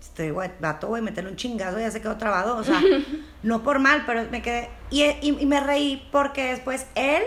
este 0.00 0.30
güey, 0.30 0.50
vato, 0.60 0.88
güey, 0.88 1.02
meterle 1.02 1.30
un 1.30 1.36
chingazo, 1.36 1.78
ya 1.78 1.90
se 1.90 2.00
quedó 2.00 2.16
trabado. 2.16 2.56
O 2.56 2.64
sea, 2.64 2.80
no 3.42 3.62
por 3.62 3.78
mal, 3.78 4.04
pero 4.06 4.28
me 4.30 4.42
quedé. 4.42 4.68
Y, 4.90 5.02
y, 5.02 5.36
y 5.40 5.46
me 5.46 5.60
reí 5.60 6.08
porque 6.12 6.50
después 6.50 6.86
él 6.94 7.22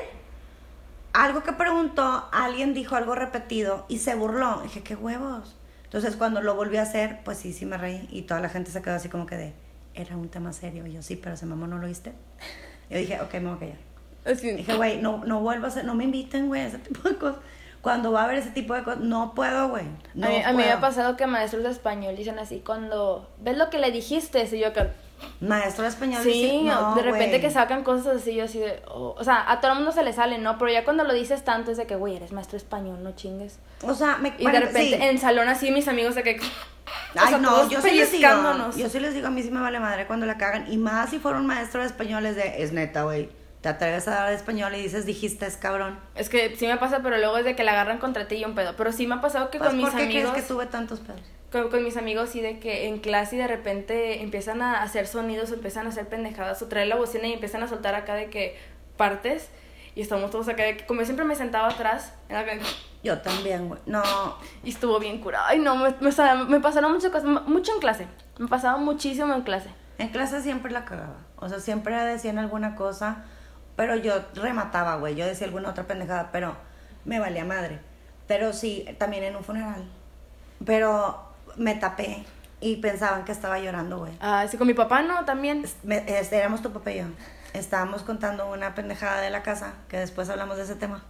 algo 1.13 1.43
que 1.43 1.53
preguntó, 1.53 2.29
alguien 2.31 2.73
dijo 2.73 2.95
algo 2.95 3.15
repetido 3.15 3.85
y 3.89 3.99
se 3.99 4.15
burló. 4.15 4.61
Dije, 4.63 4.81
qué 4.81 4.95
huevos. 4.95 5.55
Entonces 5.91 6.15
cuando 6.15 6.41
lo 6.41 6.55
volví 6.55 6.77
a 6.77 6.83
hacer, 6.83 7.19
pues 7.25 7.37
sí, 7.37 7.51
sí 7.51 7.65
me 7.65 7.77
reí 7.77 8.07
y 8.09 8.21
toda 8.21 8.39
la 8.39 8.47
gente 8.47 8.71
se 8.71 8.81
quedó 8.81 8.95
así 8.95 9.09
como 9.09 9.25
que 9.25 9.35
de, 9.35 9.53
era 9.93 10.15
un 10.15 10.29
tema 10.29 10.53
serio. 10.53 10.87
Y 10.87 10.93
yo, 10.93 11.01
sí, 11.01 11.17
pero 11.17 11.35
se 11.35 11.45
mamó, 11.45 11.67
¿no 11.67 11.79
lo 11.79 11.87
viste? 11.87 12.13
Yo 12.89 12.97
dije, 12.97 13.19
ok, 13.19 13.33
me 13.33 13.49
voy 13.49 13.55
a 13.55 13.59
callar. 13.59 13.77
Así. 14.23 14.51
Dije, 14.51 14.73
güey, 14.75 15.01
no, 15.01 15.25
no 15.25 15.41
vuelvo 15.41 15.65
a 15.65 15.67
hacer, 15.67 15.83
no 15.83 15.93
me 15.93 16.05
inviten, 16.05 16.47
güey, 16.47 16.61
a 16.61 16.67
ese 16.67 16.77
tipo 16.79 17.09
de 17.09 17.17
cosas. 17.17 17.41
Cuando 17.81 18.13
va 18.13 18.21
a 18.21 18.23
haber 18.23 18.37
ese 18.37 18.51
tipo 18.51 18.73
de 18.73 18.83
cosas, 18.83 19.01
no 19.01 19.33
puedo, 19.35 19.67
güey. 19.67 19.83
No 20.13 20.27
a, 20.27 20.29
mí, 20.29 20.41
a 20.41 20.51
mí 20.51 20.57
me 20.59 20.71
ha 20.71 20.79
pasado 20.79 21.17
que 21.17 21.27
maestros 21.27 21.63
de 21.63 21.71
español 21.71 22.15
dicen 22.15 22.39
así 22.39 22.61
cuando 22.65 23.29
ves 23.41 23.57
lo 23.57 23.69
que 23.69 23.79
le 23.79 23.91
dijiste, 23.91 24.47
y 24.49 24.59
yo 24.59 24.67
acá, 24.67 24.91
Maestro 25.41 25.83
de 25.83 25.89
español. 25.89 26.21
Sí, 26.23 26.29
dice, 26.29 26.63
no, 26.63 26.95
de 26.95 27.01
repente 27.01 27.41
que 27.41 27.49
sacan 27.49 27.83
cosas 27.83 28.17
así, 28.17 28.35
yo 28.35 28.45
así 28.45 28.59
de. 28.59 28.81
oh, 28.87 29.15
o 29.17 29.23
sea, 29.23 29.49
a 29.49 29.59
todo 29.59 29.71
el 29.71 29.77
mundo 29.77 29.91
se 29.91 30.03
le 30.03 30.13
sale, 30.13 30.37
¿no? 30.37 30.57
Pero 30.57 30.71
ya 30.71 30.83
cuando 30.83 31.03
lo 31.03 31.13
dices 31.13 31.43
tanto 31.43 31.71
es 31.71 31.77
de 31.77 31.87
que, 31.87 31.95
güey, 31.95 32.15
eres 32.15 32.31
maestro 32.31 32.57
español, 32.57 33.03
no 33.03 33.13
chingues. 33.15 33.59
O 33.81 33.93
sea, 33.93 34.17
me 34.17 34.29
Y 34.37 34.43
bueno, 34.43 34.59
de 34.59 34.65
repente 34.65 34.97
sí. 34.97 35.03
en 35.03 35.09
el 35.09 35.19
salón 35.19 35.49
así, 35.49 35.71
mis 35.71 35.87
amigos 35.87 36.15
de 36.15 36.23
que. 36.23 36.39
o 36.39 36.41
Ay, 37.15 37.29
sea, 37.29 37.37
no, 37.37 37.69
yo 37.69 37.81
sí 37.81 37.91
les 37.91 38.11
digo. 38.11 38.29
Yo 38.75 38.89
sí 38.89 38.99
les 38.99 39.13
digo, 39.13 39.27
a 39.27 39.31
mí 39.31 39.41
sí 39.41 39.51
me 39.51 39.61
vale 39.61 39.79
madre 39.79 40.05
cuando 40.05 40.25
la 40.25 40.37
cagan. 40.37 40.71
Y 40.71 40.77
más 40.77 41.09
si 41.09 41.19
fuera 41.19 41.39
un 41.39 41.47
maestro 41.47 41.81
de 41.81 41.87
español, 41.87 42.25
es 42.25 42.35
de, 42.35 42.61
es 42.61 42.71
neta, 42.71 43.03
güey. 43.03 43.29
Te 43.61 43.69
atreves 43.69 44.07
a 44.07 44.11
dar 44.11 44.29
de 44.29 44.35
español 44.35 44.73
y 44.75 44.81
dices, 44.81 45.05
dijiste, 45.05 45.45
es 45.45 45.55
cabrón. 45.55 45.99
Es 46.15 46.29
que 46.29 46.55
sí 46.57 46.65
me 46.65 46.77
pasa, 46.77 47.01
pero 47.03 47.17
luego 47.17 47.37
es 47.37 47.45
de 47.45 47.55
que 47.55 47.63
la 47.63 47.73
agarran 47.73 47.99
contra 47.99 48.27
ti 48.27 48.35
y 48.37 48.45
un 48.45 48.55
pedo. 48.55 48.75
Pero 48.75 48.91
sí 48.91 49.05
me 49.05 49.15
ha 49.15 49.21
pasado 49.21 49.51
que 49.51 49.59
Pues, 49.59 49.69
con 49.69 49.77
mis 49.77 49.87
¿Por 49.89 49.97
qué 49.97 50.05
amigos. 50.05 50.31
crees 50.31 50.43
que 50.45 50.53
tuve 50.53 50.65
tantos 50.65 50.99
pedos? 50.99 51.21
Con, 51.51 51.69
con 51.69 51.83
mis 51.83 51.95
amigos 51.97 52.29
sí 52.29 52.41
de 52.41 52.59
que 52.59 52.87
en 52.87 52.99
clase 52.99 53.35
y 53.35 53.39
de 53.39 53.47
repente 53.47 54.21
empiezan 54.23 54.61
a 54.63 54.81
hacer 54.81 55.05
sonidos 55.05 55.51
o 55.51 55.53
empiezan 55.55 55.85
a 55.85 55.89
hacer 55.89 56.07
pendejadas 56.07 56.61
o 56.61 56.67
traer 56.67 56.87
la 56.87 56.95
bocina 56.95 57.27
y 57.27 57.33
empiezan 57.33 57.61
a 57.61 57.67
soltar 57.67 57.93
acá 57.93 58.15
de 58.15 58.29
que 58.31 58.57
partes 58.97 59.49
y 59.93 60.01
estamos 60.01 60.31
todos 60.31 60.47
acá 60.47 60.63
de 60.63 60.77
que 60.77 60.85
como 60.85 61.01
yo 61.01 61.05
siempre 61.05 61.25
me 61.25 61.35
sentaba 61.35 61.67
atrás 61.67 62.13
era 62.29 62.45
que- 62.45 62.61
Yo 63.03 63.19
también, 63.19 63.67
güey. 63.67 63.81
No, 63.85 64.01
y 64.63 64.69
estuvo 64.69 64.97
bien 64.99 65.19
curado. 65.19 65.45
Ay 65.47 65.59
no, 65.59 65.75
me, 65.75 65.89
me, 65.99 66.11
me 66.47 66.59
pasaron 66.61 66.93
muchas 66.93 67.11
cosas, 67.11 67.25
mucho 67.45 67.73
en 67.73 67.79
clase. 67.79 68.07
Me 68.39 68.47
pasaba 68.47 68.77
muchísimo 68.77 69.33
en 69.33 69.41
clase. 69.41 69.69
en 69.97 70.07
clase 70.09 70.41
siempre 70.41 70.71
la 70.71 70.85
cagaba. 70.85 71.17
O 71.35 71.49
sea, 71.49 71.59
siempre 71.59 71.95
decían 71.95 72.39
alguna 72.39 72.75
cosa, 72.75 73.25
pero 73.81 73.95
yo 73.95 74.13
remataba, 74.35 74.97
güey. 74.97 75.15
Yo 75.15 75.25
decía 75.25 75.47
alguna 75.47 75.69
otra 75.71 75.85
pendejada, 75.85 76.29
pero 76.31 76.55
me 77.03 77.17
valía 77.19 77.43
madre. 77.43 77.79
Pero 78.27 78.53
sí, 78.53 78.85
también 78.99 79.23
en 79.23 79.35
un 79.35 79.43
funeral. 79.43 79.89
Pero 80.63 81.19
me 81.57 81.73
tapé 81.73 82.23
y 82.59 82.75
pensaban 82.75 83.25
que 83.25 83.31
estaba 83.31 83.57
llorando, 83.57 83.97
güey. 83.97 84.11
Ah, 84.19 84.45
sí, 84.47 84.55
con 84.57 84.67
mi 84.67 84.75
papá 84.75 85.01
no, 85.01 85.25
también. 85.25 85.65
Me- 85.81 86.05
este, 86.19 86.37
éramos 86.37 86.61
tu 86.61 86.71
papá 86.71 86.91
y 86.91 86.99
yo. 86.99 87.05
Estábamos 87.55 88.03
contando 88.03 88.51
una 88.51 88.75
pendejada 88.75 89.19
de 89.19 89.31
la 89.31 89.41
casa, 89.41 89.73
que 89.87 89.97
después 89.97 90.29
hablamos 90.29 90.57
de 90.57 90.63
ese 90.65 90.75
tema. 90.75 91.01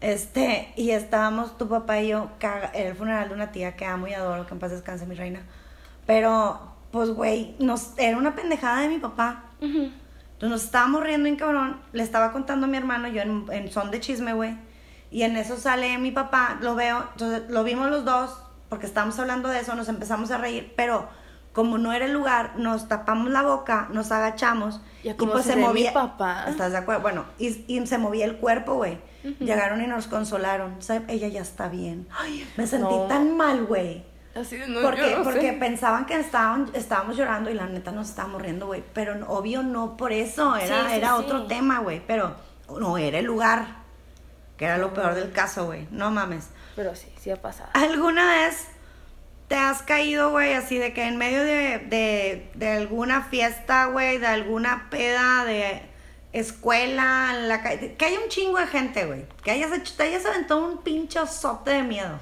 Este, 0.00 0.72
y 0.76 0.92
estábamos 0.92 1.58
tu 1.58 1.68
papá 1.68 2.00
y 2.00 2.08
yo, 2.08 2.30
caga- 2.40 2.70
era 2.72 2.88
el 2.88 2.96
funeral 2.96 3.28
de 3.28 3.34
una 3.34 3.52
tía 3.52 3.76
que 3.76 3.84
amo 3.84 4.06
y 4.08 4.14
adoro, 4.14 4.46
que 4.46 4.54
en 4.54 4.60
paz 4.60 4.70
descanse 4.70 5.04
mi 5.04 5.14
reina. 5.14 5.42
Pero, 6.06 6.72
pues, 6.90 7.10
güey, 7.10 7.54
nos, 7.58 7.92
era 7.98 8.16
una 8.16 8.34
pendejada 8.34 8.80
de 8.80 8.88
mi 8.88 8.98
papá. 8.98 9.44
Entonces 10.42 10.50
nos 10.58 10.64
estábamos 10.64 11.04
riendo 11.04 11.28
en 11.28 11.36
cabrón. 11.36 11.80
Le 11.92 12.02
estaba 12.02 12.32
contando 12.32 12.66
a 12.66 12.68
mi 12.68 12.76
hermano, 12.76 13.06
yo 13.06 13.22
en, 13.22 13.46
en 13.52 13.70
son 13.70 13.92
de 13.92 14.00
chisme, 14.00 14.32
güey. 14.34 14.56
Y 15.08 15.22
en 15.22 15.36
eso 15.36 15.56
sale 15.56 15.96
mi 15.98 16.10
papá, 16.10 16.58
lo 16.60 16.74
veo, 16.74 17.04
entonces 17.12 17.42
lo 17.48 17.62
vimos 17.62 17.88
los 17.90 18.04
dos, 18.04 18.36
porque 18.68 18.86
estábamos 18.86 19.16
hablando 19.20 19.48
de 19.50 19.60
eso, 19.60 19.76
nos 19.76 19.88
empezamos 19.88 20.32
a 20.32 20.38
reír, 20.38 20.72
pero 20.76 21.06
como 21.52 21.78
no 21.78 21.92
era 21.92 22.06
el 22.06 22.12
lugar, 22.12 22.54
nos 22.56 22.88
tapamos 22.88 23.30
la 23.30 23.42
boca, 23.42 23.88
nos 23.92 24.10
agachamos. 24.10 24.80
Ya 25.04 25.16
como 25.16 25.38
se 25.38 25.54
ríe 25.54 25.68
mi 25.72 25.84
papá. 25.90 26.46
¿Estás 26.48 26.72
de 26.72 26.78
acuerdo? 26.78 27.02
Bueno, 27.02 27.24
y, 27.38 27.62
y 27.68 27.86
se 27.86 27.98
movía 27.98 28.24
el 28.24 28.38
cuerpo, 28.38 28.74
güey. 28.74 28.98
Llegaron 29.38 29.80
y 29.80 29.86
nos 29.86 30.08
consolaron. 30.08 30.82
¿Sabe? 30.82 31.04
Ella 31.06 31.28
ya 31.28 31.42
está 31.42 31.68
bien. 31.68 32.08
Ay, 32.18 32.50
me 32.56 32.66
sentí 32.66 32.92
No. 32.92 33.02
tan 33.02 33.36
mal, 33.36 33.64
güey. 33.66 34.04
Así 34.34 34.56
de, 34.56 34.66
no, 34.66 34.80
Porque, 34.80 35.10
yo 35.10 35.18
no 35.18 35.24
porque 35.24 35.50
sé. 35.50 35.52
pensaban 35.54 36.06
que 36.06 36.18
estaban, 36.18 36.70
estábamos 36.72 37.16
llorando 37.16 37.50
y 37.50 37.54
la 37.54 37.66
neta 37.66 37.92
nos 37.92 38.08
estábamos 38.08 38.40
riendo, 38.40 38.66
güey. 38.66 38.82
Pero 38.94 39.14
obvio 39.28 39.62
no 39.62 39.96
por 39.96 40.12
eso, 40.12 40.56
era, 40.56 40.84
Sí, 40.84 40.90
sí, 40.90 40.96
era 40.96 41.08
sí. 41.08 41.14
otro 41.18 41.46
tema, 41.46 41.80
güey. 41.80 42.00
Pero 42.06 42.34
no 42.78 42.96
era 42.96 43.18
el 43.18 43.26
lugar, 43.26 43.66
que 44.56 44.64
era 44.64 44.78
lo 44.78 44.94
peor 44.94 45.14
del 45.14 45.32
caso, 45.32 45.66
güey. 45.66 45.86
No 45.90 46.10
mames. 46.10 46.48
Pero 46.76 46.94
sí, 46.96 47.12
sí 47.20 47.30
ha 47.30 47.36
pasado. 47.42 47.68
¿Alguna 47.74 48.26
vez 48.26 48.68
te 49.48 49.56
has 49.56 49.82
caído, 49.82 50.30
güey, 50.30 50.54
así 50.54 50.78
de 50.78 50.94
que 50.94 51.06
en 51.06 51.18
medio 51.18 51.42
de, 51.42 51.78
de, 51.78 52.50
de 52.54 52.70
alguna 52.70 53.24
fiesta, 53.24 53.84
güey, 53.86 54.16
de 54.16 54.26
alguna 54.28 54.88
peda, 54.88 55.44
de 55.44 55.82
escuela, 56.32 57.32
en 57.36 57.48
la 57.48 57.62
calle, 57.62 57.94
que 57.96 58.04
haya 58.06 58.18
un 58.18 58.28
chingo 58.30 58.58
de 58.58 58.66
gente, 58.66 59.04
güey, 59.04 59.26
que 59.44 59.50
hayas 59.50 59.70
hecho, 59.72 59.92
te 59.94 60.04
hayas 60.04 60.24
aventado 60.24 60.64
un 60.66 60.78
pinche 60.78 61.18
osote 61.20 61.70
de 61.72 61.82
miedo? 61.82 62.18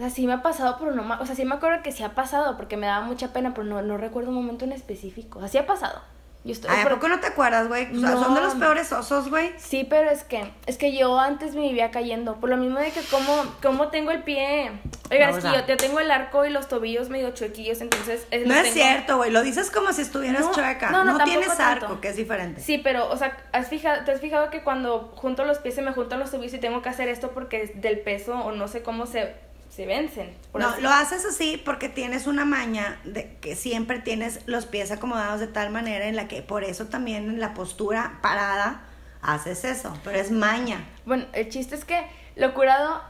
O 0.00 0.02
sea, 0.02 0.08
sí 0.10 0.26
me 0.26 0.32
ha 0.32 0.40
pasado, 0.42 0.76
pero 0.78 0.92
no 0.92 1.04
O 1.20 1.26
sea, 1.26 1.34
sí 1.34 1.44
me 1.44 1.56
acuerdo 1.56 1.82
que 1.82 1.92
sí 1.92 2.02
ha 2.02 2.14
pasado 2.14 2.56
porque 2.56 2.78
me 2.78 2.86
daba 2.86 3.04
mucha 3.04 3.34
pena, 3.34 3.52
pero 3.52 3.64
no, 3.66 3.82
no 3.82 3.98
recuerdo 3.98 4.30
un 4.30 4.36
momento 4.36 4.64
en 4.64 4.72
específico. 4.72 5.40
O 5.40 5.42
sea, 5.42 5.48
sí 5.50 5.58
ha 5.58 5.66
pasado. 5.66 6.00
Yo 6.42 6.52
estoy. 6.52 6.70
Ay, 6.72 6.80
¿a 6.80 6.84
pero- 6.84 6.94
poco 6.96 7.08
no 7.08 7.20
te 7.20 7.26
acuerdas, 7.26 7.68
güey? 7.68 7.94
O 7.94 8.00
sea, 8.00 8.12
No. 8.12 8.24
son 8.24 8.34
de 8.34 8.40
los 8.40 8.54
peores 8.54 8.90
osos, 8.92 9.28
güey. 9.28 9.52
Sí, 9.58 9.84
pero 9.90 10.08
es 10.08 10.24
que, 10.24 10.50
es 10.64 10.78
que 10.78 10.96
yo 10.96 11.20
antes 11.20 11.54
me 11.54 11.60
vivía 11.60 11.90
cayendo, 11.90 12.36
por 12.36 12.48
lo 12.48 12.56
mismo 12.56 12.78
de 12.78 12.90
que 12.92 13.02
como, 13.10 13.44
como 13.60 13.88
tengo 13.88 14.10
el 14.10 14.22
pie, 14.22 14.70
oiga, 15.10 15.30
No, 15.32 15.36
es 15.36 15.44
que 15.44 15.50
yo, 15.52 15.66
yo 15.66 15.76
tengo 15.76 16.00
el 16.00 16.10
arco 16.10 16.46
y 16.46 16.48
los 16.48 16.66
tobillos 16.66 17.10
medio 17.10 17.32
chuequillos, 17.32 17.82
entonces... 17.82 18.26
eh, 18.30 18.44
No 18.46 18.54
los 18.54 18.64
es 18.68 18.72
tengo- 18.72 18.86
cierto, 18.86 19.16
güey, 19.18 19.30
lo 19.30 19.42
dices 19.42 19.70
como 19.70 19.92
si 19.92 20.00
estuvieras 20.00 20.40
No, 20.46 20.52
chueca. 20.54 20.88
no, 20.90 21.04
No, 21.04 21.18
no, 21.18 21.24
tienes 21.24 21.54
tanto. 21.58 21.84
arco, 21.88 22.00
que 22.00 22.08
es 22.08 22.16
diferente. 22.16 22.62
Sí, 22.62 22.78
pero, 22.78 23.10
o 23.10 23.16
sea, 23.18 23.36
¿has 23.52 23.68
fijado, 23.68 24.02
¿te 24.06 24.12
has 24.12 24.20
fijado 24.22 24.48
que 24.48 24.62
cuando 24.62 25.12
junto 25.16 25.44
los 25.44 25.58
pies 25.58 25.74
se 25.74 25.82
me 25.82 25.92
juntan 25.92 26.20
los 26.20 26.30
tobillos 26.30 26.54
y 26.54 26.58
tengo 26.58 26.80
que 26.80 26.88
hacer 26.88 27.08
esto 27.10 27.32
porque 27.32 27.64
es 27.64 27.82
del 27.82 28.00
peso 28.00 28.32
o 28.38 28.52
no 28.52 28.66
sé 28.66 28.82
cómo 28.82 29.04
se, 29.04 29.34
se 29.80 29.86
vencen. 29.86 30.36
no, 30.52 30.78
lo 30.80 30.90
haces 30.90 31.24
así 31.24 31.56
porque 31.64 31.88
tienes 31.88 32.26
una 32.26 32.44
maña 32.44 33.00
de 33.04 33.38
que 33.40 33.56
siempre 33.56 33.98
tienes 33.98 34.40
los 34.44 34.66
pies 34.66 34.90
acomodados 34.90 35.40
de 35.40 35.46
tal 35.46 35.70
manera 35.70 36.04
en 36.06 36.16
la 36.16 36.28
que 36.28 36.42
por 36.42 36.64
eso 36.64 36.88
también 36.88 37.30
en 37.30 37.40
la 37.40 37.54
postura 37.54 38.18
parada 38.20 38.82
haces 39.22 39.64
eso, 39.64 39.96
pero 40.04 40.18
es 40.18 40.30
maña. 40.30 40.84
Bueno, 41.06 41.24
el 41.32 41.48
chiste 41.48 41.76
es 41.76 41.86
que 41.86 41.98
lo 42.36 42.52
curado, 42.52 43.00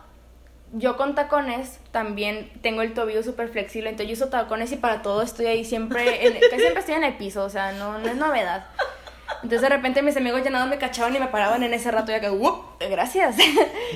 yo 0.73 0.97
con 0.97 1.17
tacones 1.17 1.81
también 1.91 2.53
tengo 2.63 2.83
el 2.83 2.95
tobillo 2.95 3.25
súper 3.25 3.49
flexible, 3.49 3.91
entonces 3.91 4.17
yo 4.17 4.25
uso 4.25 4.31
tacones 4.31 4.71
y 4.71 4.77
para 4.77 5.03
todo 5.03 5.23
estoy 5.23 5.47
ahí 5.47 5.65
siempre, 5.65 6.25
en, 6.25 6.35
siempre 6.61 6.79
estoy 6.79 6.95
en 6.95 7.03
el 7.03 7.17
piso, 7.17 7.45
o 7.45 7.51
sea, 7.51 7.73
no, 7.73 7.99
no 7.99 8.07
es 8.07 8.17
novedad. 8.17 8.67
Entonces 9.43 9.63
de 9.63 9.71
repente 9.71 10.03
mis 10.03 10.17
amigos 10.17 10.45
ya 10.45 10.51
nada 10.51 10.67
me 10.67 10.79
cachaban 10.79 11.17
y 11.17 11.19
me 11.19 11.27
paraban 11.27 11.65
en 11.65 11.75
ese 11.75 11.91
rato 11.91 12.13
y 12.13 12.15
acá, 12.15 12.31
¡Wup! 12.31 12.79
gracias. 12.79 13.35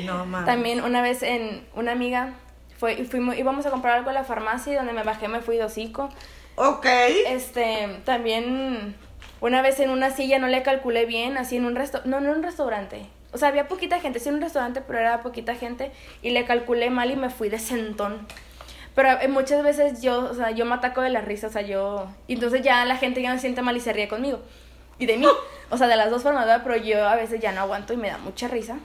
No, 0.04 0.26
mames. 0.26 0.46
También 0.46 0.82
una 0.82 1.02
vez 1.02 1.22
en 1.22 1.68
una 1.76 1.92
amiga 1.92 2.34
fue, 2.78 3.04
fuimos, 3.04 3.36
íbamos 3.36 3.66
a 3.66 3.70
comprar 3.70 3.96
algo 3.96 4.10
a 4.10 4.12
la 4.12 4.24
farmacia 4.24 4.72
y 4.72 4.76
donde 4.76 4.92
me 4.92 5.02
bajé 5.02 5.28
me 5.28 5.40
fui 5.40 5.56
de 5.56 5.64
hocico. 5.64 6.08
Ok. 6.56 6.86
Este, 7.26 8.00
también 8.04 8.94
una 9.40 9.62
vez 9.62 9.80
en 9.80 9.90
una 9.90 10.10
silla 10.10 10.38
no 10.38 10.48
le 10.48 10.62
calculé 10.62 11.06
bien, 11.06 11.36
así 11.36 11.56
en 11.56 11.64
un 11.64 11.76
resto, 11.76 12.00
no, 12.04 12.20
no 12.20 12.30
en 12.30 12.38
un 12.38 12.42
restaurante. 12.42 13.06
O 13.32 13.38
sea, 13.38 13.48
había 13.48 13.66
poquita 13.66 14.00
gente, 14.00 14.20
sí 14.20 14.28
en 14.28 14.36
un 14.36 14.40
restaurante, 14.40 14.80
pero 14.80 15.00
era 15.00 15.20
poquita 15.20 15.54
gente 15.54 15.90
y 16.22 16.30
le 16.30 16.44
calculé 16.44 16.90
mal 16.90 17.10
y 17.10 17.16
me 17.16 17.30
fui 17.30 17.48
de 17.48 17.58
sentón. 17.58 18.26
Pero 18.94 19.10
eh, 19.20 19.28
muchas 19.28 19.64
veces 19.64 20.02
yo, 20.02 20.30
o 20.30 20.34
sea, 20.34 20.52
yo 20.52 20.64
me 20.64 20.74
ataco 20.76 21.00
de 21.00 21.10
la 21.10 21.20
risa, 21.20 21.48
o 21.48 21.50
sea, 21.50 21.62
yo... 21.62 22.06
Y 22.28 22.34
entonces 22.34 22.62
ya 22.62 22.84
la 22.84 22.96
gente 22.96 23.20
ya 23.22 23.32
me 23.32 23.40
siente 23.40 23.60
mal 23.60 23.76
y 23.76 23.80
se 23.80 23.92
ríe 23.92 24.06
conmigo 24.06 24.40
y 24.98 25.06
de 25.06 25.16
mí. 25.16 25.26
O 25.70 25.78
sea, 25.78 25.88
de 25.88 25.96
las 25.96 26.10
dos 26.10 26.22
formas, 26.22 26.44
¿verdad? 26.44 26.60
Pero 26.62 26.76
yo 26.76 27.08
a 27.08 27.16
veces 27.16 27.40
ya 27.40 27.50
no 27.50 27.62
aguanto 27.62 27.94
y 27.94 27.96
me 27.96 28.08
da 28.08 28.18
mucha 28.18 28.46
risa. 28.46 28.76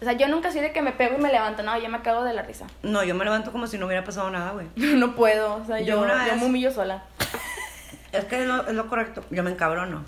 O 0.00 0.04
sea, 0.04 0.12
yo 0.12 0.28
nunca 0.28 0.52
soy 0.52 0.60
de 0.60 0.72
que 0.72 0.82
me 0.82 0.92
pego 0.92 1.16
y 1.16 1.20
me 1.20 1.32
levanto, 1.32 1.62
no, 1.62 1.78
yo 1.78 1.88
me 1.88 2.02
cago 2.02 2.24
de 2.24 2.34
la 2.34 2.42
risa. 2.42 2.66
No, 2.82 3.02
yo 3.02 3.14
me 3.14 3.24
levanto 3.24 3.50
como 3.50 3.66
si 3.66 3.78
no 3.78 3.86
hubiera 3.86 4.04
pasado 4.04 4.30
nada, 4.30 4.52
güey. 4.52 4.66
no 4.76 5.14
puedo, 5.14 5.56
o 5.56 5.64
sea, 5.64 5.80
yo, 5.80 6.06
yo, 6.06 6.36
me 6.36 6.44
humillo 6.44 6.70
sola. 6.70 7.04
es 8.12 8.24
que 8.26 8.42
es 8.42 8.46
lo, 8.46 8.88
correcto, 8.88 9.24
yo 9.30 9.42
me 9.42 9.50
encabrono. 9.50 10.04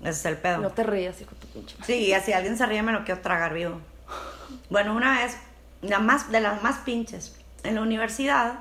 Ese 0.00 0.10
es 0.10 0.24
el 0.26 0.36
pedo. 0.36 0.58
No 0.58 0.70
te 0.70 0.84
rías, 0.84 1.20
hijo 1.20 1.32
de 1.32 1.40
tu 1.40 1.46
pinche. 1.48 1.76
Sí, 1.82 2.12
así 2.12 2.32
alguien 2.32 2.56
se 2.56 2.64
ríe 2.66 2.82
me 2.82 2.92
lo 2.92 3.04
quiero 3.04 3.20
tragar 3.20 3.52
vivo. 3.52 3.80
Bueno, 4.70 4.94
una 4.94 5.18
vez, 5.18 5.36
la 5.82 5.98
más, 5.98 6.30
de 6.30 6.40
las 6.40 6.62
más 6.62 6.78
pinches, 6.78 7.36
en 7.64 7.74
la 7.74 7.82
universidad, 7.82 8.60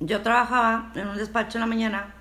yo 0.00 0.20
trabajaba 0.20 0.92
en 0.94 1.08
un 1.08 1.16
despacho 1.16 1.56
en 1.56 1.60
la 1.60 1.66
mañana 1.66 2.14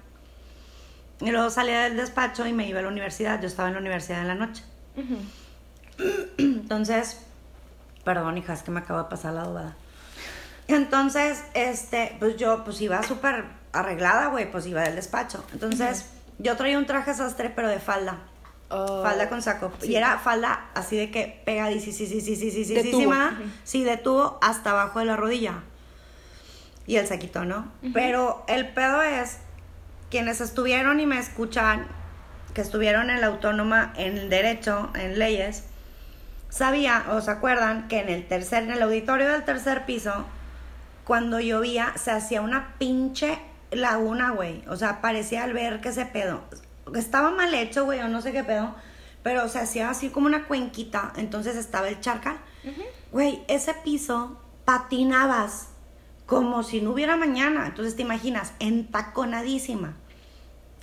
y 1.20 1.32
luego 1.32 1.49
salía 1.49 1.84
del 1.84 1.98
despacho 1.98 2.45
y 2.45 2.54
me 2.54 2.68
iba 2.68 2.80
a 2.80 2.84
la 2.84 2.88
universidad. 2.90 3.41
Yo 3.41 3.48
estaba 3.48 3.68
en 3.70 3.76
la 3.76 3.82
universidad 3.82 4.22
en 4.22 4.28
la 4.28 4.36
noche. 4.36 4.64
Entonces, 6.38 7.19
perdón, 8.03 8.38
hijas, 8.38 8.64
que 8.64 8.72
me 8.72 8.80
acaba 8.80 9.03
de 9.03 9.10
pasar 9.10 9.34
la 9.34 9.44
duda. 9.44 9.76
Entonces, 10.68 11.44
este, 11.53 12.15
pues 12.19 12.38
yo, 12.38 12.64
pues 12.64 12.82
iba 12.82 13.02
súper 13.03 13.45
arreglada, 13.72 14.28
güey, 14.28 14.52
pues 14.52 14.65
iba 14.65 14.82
del 14.82 14.95
despacho. 14.95 15.44
Entonces, 15.53 16.06
yo 16.40 16.56
traía 16.56 16.78
un 16.78 16.86
traje 16.86 17.14
sastre, 17.14 17.49
pero 17.49 17.69
de 17.69 17.80
falda. 17.80 18.19
Falda 18.69 19.30
con 19.30 19.41
saco. 19.41 19.72
Sí. 19.80 19.91
Y 19.91 19.95
era 19.95 20.19
falda 20.19 20.69
así 20.74 20.98
de 20.98 21.10
que 21.10 21.41
pegadísima, 21.45 21.95
sí, 21.95 22.06
sí, 22.06 22.19
sí, 22.19 22.36
sí, 22.36 22.52
sí, 22.52 22.65
sí, 22.65 23.84
de 23.84 23.95
de 23.95 24.38
hasta 24.41 24.72
abajo 24.72 24.99
de 24.99 25.06
la 25.06 25.15
rodilla. 25.15 25.64
Y 26.86 26.98
el 26.98 27.07
saquito, 27.07 27.45
¿no? 27.45 27.72
Pero 27.94 28.44
el 28.48 28.69
pedo 28.69 29.02
es, 29.02 29.38
quienes 30.10 30.41
estuvieron 30.41 30.99
y 30.99 31.06
me 31.06 31.18
escuchan, 31.19 31.88
que 32.53 32.61
estuvieron 32.61 33.10
en 33.10 33.22
la 33.22 33.28
autónoma 33.28 33.94
en 33.98 34.30
derecho, 34.30 34.90
en 34.95 35.19
leyes, 35.19 35.64
sabía 36.58 37.06
o 37.12 37.22
se 37.22 37.32
acuerdan 37.32 37.88
que 37.88 38.00
en 38.00 38.10
el 38.10 38.28
tercer, 38.28 38.64
en 38.64 38.72
el 38.72 38.82
auditorio 38.82 39.32
del 39.32 39.46
tercer 39.46 39.86
piso, 39.86 40.26
cuando 41.04 41.40
llovía, 41.40 41.94
se 41.96 42.12
hacía 42.12 42.42
una 42.42 42.76
pinche 42.80 43.40
laguna, 43.72 44.32
güey. 44.32 44.64
O 44.68 44.76
sea, 44.76 45.00
parecía 45.00 45.44
al 45.44 45.54
ver 45.54 45.80
que 45.80 45.90
ese 45.90 46.06
pedo. 46.06 46.42
Estaba 46.96 47.32
mal 47.32 47.54
hecho, 47.54 47.86
güey, 47.86 48.00
o 48.00 48.08
no 48.08 48.22
sé 48.22 48.32
qué 48.32 48.44
pedo. 48.44 48.76
Pero 49.24 49.48
se 49.48 49.60
hacía 49.60 49.90
así 49.90 50.10
como 50.10 50.26
una 50.26 50.46
cuenquita. 50.46 51.14
Entonces 51.16 51.56
estaba 51.56 51.88
el 51.90 52.00
charca. 52.02 52.38
Güey, 53.12 53.44
ese 53.48 53.74
piso 53.74 54.42
patinabas 54.66 55.70
como 56.26 56.64
si 56.64 56.82
no 56.82 56.92
hubiera 56.92 57.16
mañana. 57.16 57.68
Entonces 57.68 57.96
te 57.96 58.02
imaginas, 58.02 58.54
entaconadísima. 58.60 59.96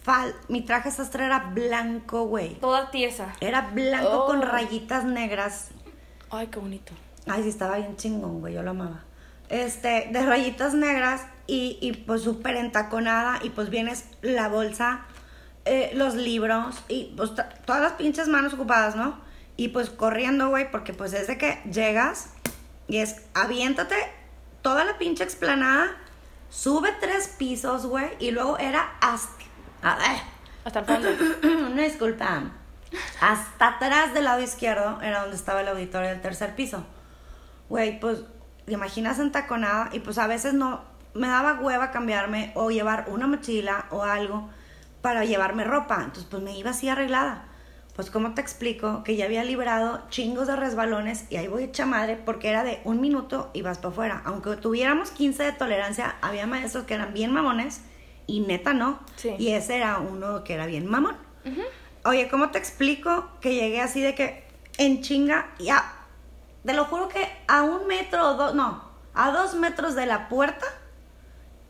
Fal 0.04 0.34
mi 0.48 0.60
traje 0.60 0.90
sastre 0.90 1.24
era 1.24 1.38
blanco, 1.38 2.26
güey. 2.26 2.60
Toda 2.60 2.90
tiesa. 2.90 3.32
Era 3.40 3.62
blanco 3.72 4.26
con 4.26 4.38
oh. 4.38 4.44
rayitas 4.44 5.04
negras. 5.04 5.70
Ay, 6.30 6.48
qué 6.48 6.58
bonito. 6.58 6.92
Ay, 7.26 7.42
sí, 7.42 7.48
estaba 7.48 7.78
bien 7.78 7.96
chingón, 7.96 8.40
güey, 8.40 8.52
yo 8.52 8.62
lo 8.62 8.72
amaba. 8.72 9.02
Este, 9.48 10.10
de 10.12 10.26
rayitas 10.26 10.74
negras 10.74 11.22
y, 11.46 11.78
y 11.80 11.92
pues 11.92 12.22
súper 12.22 12.56
entaconada 12.56 13.40
y 13.42 13.50
pues 13.50 13.70
vienes 13.70 14.04
la 14.20 14.48
bolsa, 14.48 15.06
eh, 15.64 15.92
los 15.94 16.14
libros 16.14 16.82
y 16.88 17.14
pues 17.16 17.30
todas 17.64 17.80
las 17.80 17.92
pinches 17.92 18.28
manos 18.28 18.52
ocupadas, 18.52 18.96
¿no? 18.96 19.18
Y 19.56 19.68
pues 19.68 19.88
corriendo, 19.88 20.50
güey, 20.50 20.70
porque 20.70 20.92
pues 20.92 21.12
desde 21.12 21.38
que 21.38 21.62
llegas 21.70 22.30
y 22.88 22.98
es 22.98 23.22
aviéntate 23.32 23.96
toda 24.60 24.84
la 24.84 24.98
pinche 24.98 25.24
explanada, 25.24 25.96
sube 26.50 26.90
tres 27.00 27.28
pisos, 27.38 27.86
güey, 27.86 28.10
y 28.18 28.30
luego 28.30 28.58
era 28.58 28.96
hasta... 29.00 29.33
A 29.84 29.96
ver. 29.96 30.16
Hasta 30.64 30.80
el 30.80 30.86
fondo. 30.86 31.08
Una 31.70 31.82
disculpa. 31.82 32.42
Hasta 33.20 33.68
atrás 33.68 34.14
del 34.14 34.24
lado 34.24 34.40
izquierdo 34.40 35.00
era 35.02 35.20
donde 35.20 35.36
estaba 35.36 35.60
el 35.60 35.68
auditorio 35.68 36.08
del 36.08 36.20
tercer 36.20 36.56
piso. 36.56 36.84
Güey, 37.68 38.00
pues, 38.00 38.24
imaginas 38.66 39.18
entaconada 39.18 39.90
y 39.92 40.00
pues 40.00 40.18
a 40.18 40.26
veces 40.26 40.54
no, 40.54 40.82
me 41.14 41.28
daba 41.28 41.60
hueva 41.60 41.90
cambiarme 41.90 42.52
o 42.54 42.70
llevar 42.70 43.06
una 43.08 43.26
mochila 43.26 43.86
o 43.90 44.02
algo 44.02 44.48
para 45.02 45.24
llevarme 45.24 45.64
ropa. 45.64 45.96
Entonces, 45.96 46.26
pues 46.30 46.42
me 46.42 46.56
iba 46.56 46.70
así 46.70 46.88
arreglada 46.88 47.46
pues 47.94 48.10
¿cómo 48.10 48.34
te 48.34 48.40
explico? 48.40 49.04
Que 49.04 49.14
ya 49.14 49.24
había 49.26 49.44
librado 49.44 50.02
chingos 50.10 50.48
de 50.48 50.56
resbalones 50.56 51.26
y 51.30 51.36
ahí 51.36 51.46
voy 51.46 51.64
hecha 51.64 51.86
madre 51.86 52.16
porque 52.16 52.48
era 52.48 52.64
de 52.64 52.80
un 52.84 53.00
minuto 53.00 53.50
y 53.54 53.62
vas 53.62 53.78
para 53.78 53.90
afuera. 53.90 54.22
Aunque 54.24 54.56
tuviéramos 54.56 55.12
15 55.12 55.44
de 55.44 55.52
tolerancia, 55.52 56.16
había 56.20 56.46
maestros 56.46 56.84
que 56.84 56.94
eran 56.94 57.14
bien 57.14 57.32
mamones 57.32 57.82
y 58.26 58.40
neta 58.40 58.72
no. 58.72 59.00
Y 59.38 59.50
ese 59.50 59.76
era 59.76 59.98
uno 59.98 60.44
que 60.44 60.54
era 60.54 60.66
bien 60.66 60.86
mamón. 60.86 61.16
Oye, 62.04 62.28
¿cómo 62.28 62.50
te 62.50 62.58
explico 62.58 63.28
que 63.40 63.54
llegué 63.54 63.80
así 63.80 64.00
de 64.00 64.14
que 64.14 64.44
en 64.78 65.02
chinga 65.02 65.50
y 65.58 65.70
a, 65.70 65.84
te 66.64 66.74
lo 66.74 66.84
juro 66.84 67.08
que 67.08 67.28
a 67.46 67.62
un 67.62 67.86
metro 67.86 68.30
o 68.30 68.34
dos, 68.34 68.54
no, 68.54 68.84
a 69.14 69.30
dos 69.30 69.54
metros 69.54 69.94
de 69.94 70.06
la 70.06 70.28
puerta, 70.28 70.66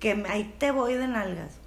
que 0.01 0.25
ahí 0.29 0.55
te 0.59 0.71
voy 0.71 0.95
de 0.95 1.07
nalgas. 1.07 1.59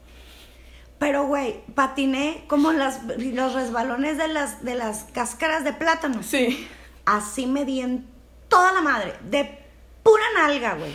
Pero, 0.99 1.27
güey, 1.27 1.63
patiné 1.75 2.43
como 2.47 2.71
las, 2.71 3.03
los 3.03 3.53
resbalones 3.53 4.17
de 4.17 4.27
las, 4.27 4.63
de 4.63 4.75
las 4.75 5.03
cáscaras 5.13 5.63
de 5.63 5.73
plátano. 5.73 6.23
Sí. 6.23 6.67
Así 7.05 7.45
me 7.45 7.65
di 7.65 7.81
en 7.81 8.07
toda 8.47 8.71
la 8.73 8.81
madre, 8.81 9.13
de 9.21 9.63
pura 10.01 10.23
nalga, 10.35 10.73
güey. 10.73 10.93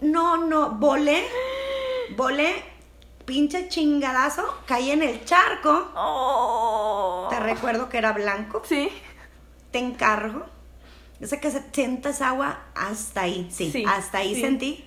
No, 0.00 0.36
no, 0.36 0.72
volé, 0.72 1.24
volé, 2.16 2.62
pinche 3.26 3.68
chingadazo, 3.68 4.42
caí 4.66 4.90
en 4.90 5.02
el 5.02 5.24
charco. 5.24 5.90
Oh. 5.94 7.26
Te 7.28 7.38
recuerdo 7.40 7.90
que 7.90 7.98
era 7.98 8.12
blanco. 8.12 8.62
Sí. 8.64 8.88
Te 9.70 9.78
encargo. 9.78 10.46
Yo 11.20 11.26
sé 11.26 11.40
que 11.40 11.50
se 11.50 11.62
sientes 11.72 12.22
agua 12.22 12.60
hasta 12.74 13.22
ahí, 13.22 13.48
sí, 13.50 13.84
hasta 13.86 14.18
ahí 14.18 14.38
sentí 14.38 14.86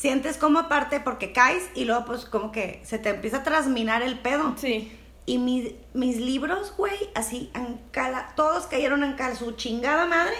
sientes 0.00 0.38
como 0.38 0.58
aparte 0.58 0.98
porque 0.98 1.32
caes 1.32 1.62
y 1.74 1.84
luego 1.84 2.06
pues 2.06 2.24
como 2.24 2.52
que 2.52 2.80
se 2.84 2.98
te 2.98 3.10
empieza 3.10 3.38
a 3.38 3.42
trasminar 3.42 4.00
el 4.00 4.18
pedo. 4.18 4.54
Sí. 4.56 4.96
Y 5.26 5.36
mis, 5.36 5.72
mis 5.92 6.16
libros, 6.16 6.72
güey, 6.78 7.10
así, 7.14 7.52
cala, 7.90 8.32
todos 8.34 8.66
cayeron 8.66 9.04
en 9.04 9.12
cal, 9.12 9.36
su 9.36 9.52
chingada 9.52 10.06
madre. 10.06 10.36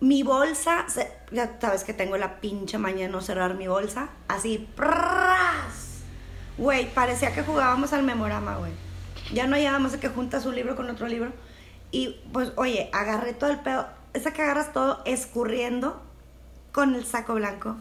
Mi 0.00 0.22
bolsa, 0.22 0.84
ya 1.32 1.58
sabes 1.58 1.84
que 1.84 1.94
tengo 1.94 2.18
la 2.18 2.40
pinche 2.40 2.76
maña 2.76 3.06
de 3.06 3.08
no 3.08 3.22
cerrar 3.22 3.54
mi 3.54 3.66
bolsa, 3.66 4.10
así, 4.28 4.68
¡pras! 4.76 5.79
Güey, 6.60 6.92
parecía 6.92 7.32
que 7.32 7.42
jugábamos 7.42 7.94
al 7.94 8.02
memorama, 8.02 8.56
güey. 8.56 8.72
Ya 9.32 9.46
no 9.46 9.56
hallábamos 9.56 9.92
de 9.92 9.98
que 9.98 10.10
juntas 10.10 10.44
un 10.44 10.54
libro 10.54 10.76
con 10.76 10.90
otro 10.90 11.08
libro. 11.08 11.32
Y 11.90 12.20
pues, 12.34 12.52
oye, 12.56 12.90
agarré 12.92 13.32
todo 13.32 13.48
el 13.48 13.60
pedo. 13.60 13.88
Esa 14.12 14.34
que 14.34 14.42
agarras 14.42 14.74
todo 14.74 15.00
escurriendo 15.06 16.02
con 16.70 16.94
el 16.94 17.06
saco 17.06 17.32
blanco. 17.32 17.78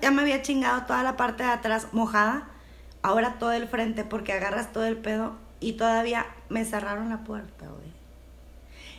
Ya 0.00 0.10
me 0.10 0.22
había 0.22 0.40
chingado 0.40 0.86
toda 0.86 1.02
la 1.02 1.18
parte 1.18 1.42
de 1.42 1.50
atrás 1.50 1.88
mojada. 1.92 2.48
Ahora 3.02 3.34
todo 3.38 3.52
el 3.52 3.68
frente 3.68 4.04
porque 4.04 4.32
agarras 4.32 4.72
todo 4.72 4.86
el 4.86 4.96
pedo 4.96 5.36
y 5.60 5.74
todavía 5.74 6.24
me 6.48 6.64
cerraron 6.64 7.10
la 7.10 7.24
puerta, 7.24 7.66
güey. 7.66 7.92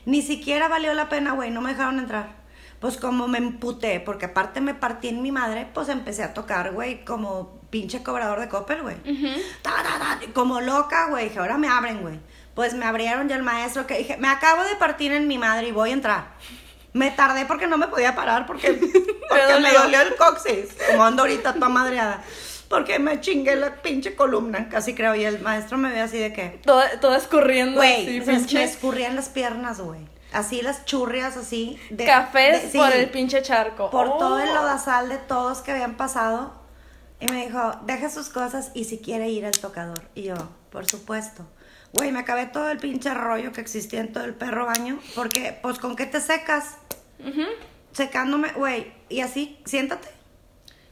Ni 0.06 0.22
siquiera 0.22 0.68
valió 0.68 0.94
la 0.94 1.10
pena, 1.10 1.32
güey, 1.32 1.50
no 1.50 1.62
me 1.62 1.72
dejaron 1.72 1.98
entrar. 1.98 2.30
Pues 2.80 2.98
como 2.98 3.28
me 3.28 3.40
emputé, 3.40 4.00
porque 4.02 4.26
aparte 4.26 4.62
me 4.62 4.76
partí 4.76 5.08
en 5.08 5.24
mi 5.24 5.32
madre, 5.32 5.68
pues 5.74 5.90
empecé 5.90 6.22
a 6.22 6.36
tocar, 6.36 6.74
güey, 6.74 7.04
como 7.04 7.55
pinche 7.76 8.02
cobrador 8.02 8.40
de 8.40 8.48
Coppel, 8.48 8.84
güey. 8.84 8.96
como 10.34 10.62
loca, 10.62 11.08
güey, 11.10 11.26
dije, 11.26 11.40
ahora 11.40 11.58
me 11.58 11.68
abren, 11.68 12.00
güey. 12.00 12.22
Pues 12.54 12.74
me 12.74 12.86
abrieron 12.86 13.28
ya 13.28 13.36
el 13.36 13.44
maestro 13.44 13.86
que 13.86 13.98
dije, 13.98 14.16
me 14.16 14.30
acabo 14.30 14.64
de 14.64 14.78
partir 14.78 15.12
en 15.12 15.28
mi 15.28 15.38
madre 15.38 15.68
y 15.68 15.72
voy 15.74 15.90
a 15.90 15.94
entrar. 15.94 16.28
Me 16.94 17.12
tardé 17.12 17.46
porque 17.46 17.68
no 17.68 17.78
me 17.78 17.90
podía 17.90 18.16
parar 18.16 18.46
porque, 18.46 18.72
porque 19.30 19.60
me 19.60 19.74
dolió 19.74 20.00
el 20.04 20.16
coxis, 20.16 20.70
como 20.90 21.04
ando 21.04 21.24
ahorita 21.24 21.54
toda 21.54 21.68
madreada. 21.68 22.24
Porque 22.70 22.98
me 22.98 23.20
chingué 23.20 23.58
la 23.58 23.82
pinche 23.82 24.16
columna, 24.16 24.70
casi 24.70 24.96
creo. 24.96 25.14
Y 25.14 25.26
el 25.26 25.42
maestro 25.42 25.78
me 25.78 25.92
ve 25.92 26.00
así 26.00 26.18
de 26.18 26.32
que. 26.32 26.62
Toda, 26.64 27.02
toda 27.02 27.18
escurriendo. 27.18 27.76
Güey, 27.76 28.22
me 28.22 28.64
escurrían 28.64 29.18
las 29.18 29.28
piernas, 29.28 29.82
güey. 29.82 30.00
Así 30.32 30.62
las 30.62 30.86
churrias, 30.86 31.36
así. 31.36 31.78
De, 31.90 32.06
Cafés 32.06 32.72
por 32.74 32.94
el 32.94 33.10
pinche 33.10 33.42
charco. 33.42 33.90
Por 33.90 34.18
todo 34.18 34.40
el 34.40 34.50
oh. 34.52 34.54
lodazal 34.54 35.10
de 35.10 35.18
todos 35.18 35.60
que 35.60 35.72
habían 35.72 35.96
pasado. 35.96 36.65
Y 37.20 37.28
me 37.28 37.46
dijo, 37.46 37.80
deja 37.86 38.10
sus 38.10 38.30
cosas 38.30 38.72
y 38.74 38.86
si 38.86 39.00
quiere 39.00 39.30
ir 39.30 39.46
al 39.46 39.58
tocador. 39.58 40.02
Y 40.16 40.24
yo, 40.24 40.36
por 40.70 40.86
supuesto. 40.86 41.48
Güey, 41.94 42.12
me 42.12 42.20
acabé 42.20 42.48
todo 42.48 42.70
el 42.70 42.78
pinche 42.78 43.14
rollo 43.14 43.54
que 43.54 43.62
existía 43.62 44.02
en 44.02 44.12
todo 44.12 44.26
el 44.26 44.34
perro 44.34 44.66
baño. 44.66 45.00
Porque, 45.16 45.58
pues, 45.62 45.80
¿con 45.80 45.96
qué 45.96 46.06
te 46.06 46.20
secas? 46.20 46.76
Secándome, 47.94 48.52
güey. 48.52 48.92
Y 49.08 49.22
así, 49.22 49.58
siéntate. 49.66 50.10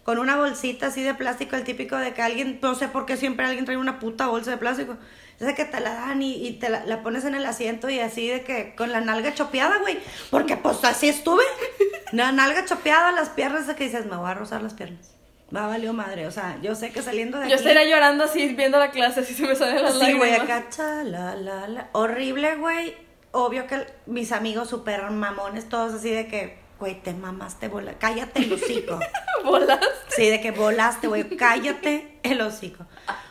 Con 0.04 0.18
una 0.18 0.38
bolsita 0.38 0.88
así 0.88 1.02
de 1.02 1.14
plástico, 1.14 1.56
el 1.56 1.64
típico 1.64 1.98
de 1.98 2.14
que 2.14 2.22
alguien, 2.22 2.60
no 2.62 2.76
sé 2.76 2.88
por 2.88 3.06
qué 3.06 3.18
siempre 3.18 3.46
alguien 3.46 3.66
trae 3.66 3.78
una 3.78 4.00
puta 4.00 4.28
bolsa 4.28 4.52
de 4.52 4.58
plástico. 4.58 4.98
Es 5.40 5.54
que 5.56 5.66
te 5.66 5.80
la 5.80 5.94
dan 5.94 6.22
y, 6.22 6.54
te 6.54 6.70
la, 6.70 7.04
pones 7.04 7.26
en 7.26 7.36
el 7.36 7.46
asiento 7.46 7.90
y 7.90 8.00
así 8.00 8.28
de 8.28 8.44
que 8.44 8.76
con 8.76 8.92
la 8.92 9.02
nalga 9.02 9.34
chopeada, 9.34 9.80
güey. 9.80 10.00
Porque 10.30 10.56
pues 10.56 10.84
así 10.84 11.10
estuve. 11.10 11.44
La 12.12 12.32
nalga 12.32 12.64
chopeada, 12.66 13.12
las 13.12 13.30
piernas, 13.30 13.66
de 13.66 13.74
que 13.74 13.86
dices, 13.86 14.06
me 14.06 14.16
voy 14.16 14.30
a 14.30 14.36
rozar 14.36 14.62
las 14.62 14.76
piernas. 14.76 15.13
Va, 15.56 15.68
valió 15.68 15.94
madre. 15.94 16.28
O 16.28 16.32
sea, 16.32 16.58
yo 16.62 16.76
sé 16.76 16.92
que 16.92 17.02
saliendo 17.02 17.40
de 17.40 17.50
Yo 17.50 17.56
estaría 17.56 17.84
llorando 17.84 18.24
así, 18.24 18.54
viendo 18.56 18.80
la 18.80 18.92
clase, 18.92 19.20
así 19.22 19.34
se 19.34 19.44
me 19.44 19.56
salen 19.56 19.84
las 19.84 20.00
Sí, 20.00 20.14
güey, 20.14 20.34
acá, 20.34 20.66
la, 21.04 21.36
la, 21.36 21.68
la. 21.68 21.90
Horrible, 21.92 22.56
güey. 22.56 22.96
Obvio 23.32 23.68
que 23.68 23.86
mis 24.06 24.32
amigos 24.32 24.70
super 24.70 25.10
mamones, 25.12 25.68
todos 25.70 25.94
así 25.94 26.10
de 26.12 26.28
que, 26.28 26.60
güey, 26.80 27.02
te 27.02 27.14
mamaste, 27.14 27.68
bola. 27.68 27.94
Cállate 28.00 28.42
el 28.42 28.54
hocico. 28.54 29.00
¿Volaste? 29.44 29.86
Sí, 30.10 30.30
de 30.30 30.40
que 30.42 30.52
volaste, 30.52 31.08
güey. 31.08 31.36
Cállate 31.36 32.20
el 32.24 32.42
hocico. 32.42 32.86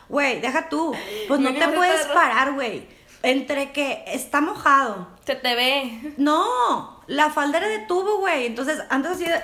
Güey, 0.09 0.39
deja 0.41 0.69
tú. 0.69 0.93
Pues 1.27 1.39
no 1.39 1.53
te 1.53 1.67
puedes 1.69 2.05
parar, 2.07 2.53
güey. 2.53 2.87
Entre 3.21 3.71
que 3.71 4.03
está 4.07 4.41
mojado. 4.41 5.07
Se 5.25 5.35
te 5.35 5.55
ve. 5.55 6.13
No, 6.17 7.01
la 7.07 7.29
faldera 7.29 7.67
de 7.67 7.79
tubo, 7.79 8.19
güey. 8.19 8.45
Entonces, 8.45 8.79
antes 8.89 9.11
así 9.11 9.23
de 9.23 9.35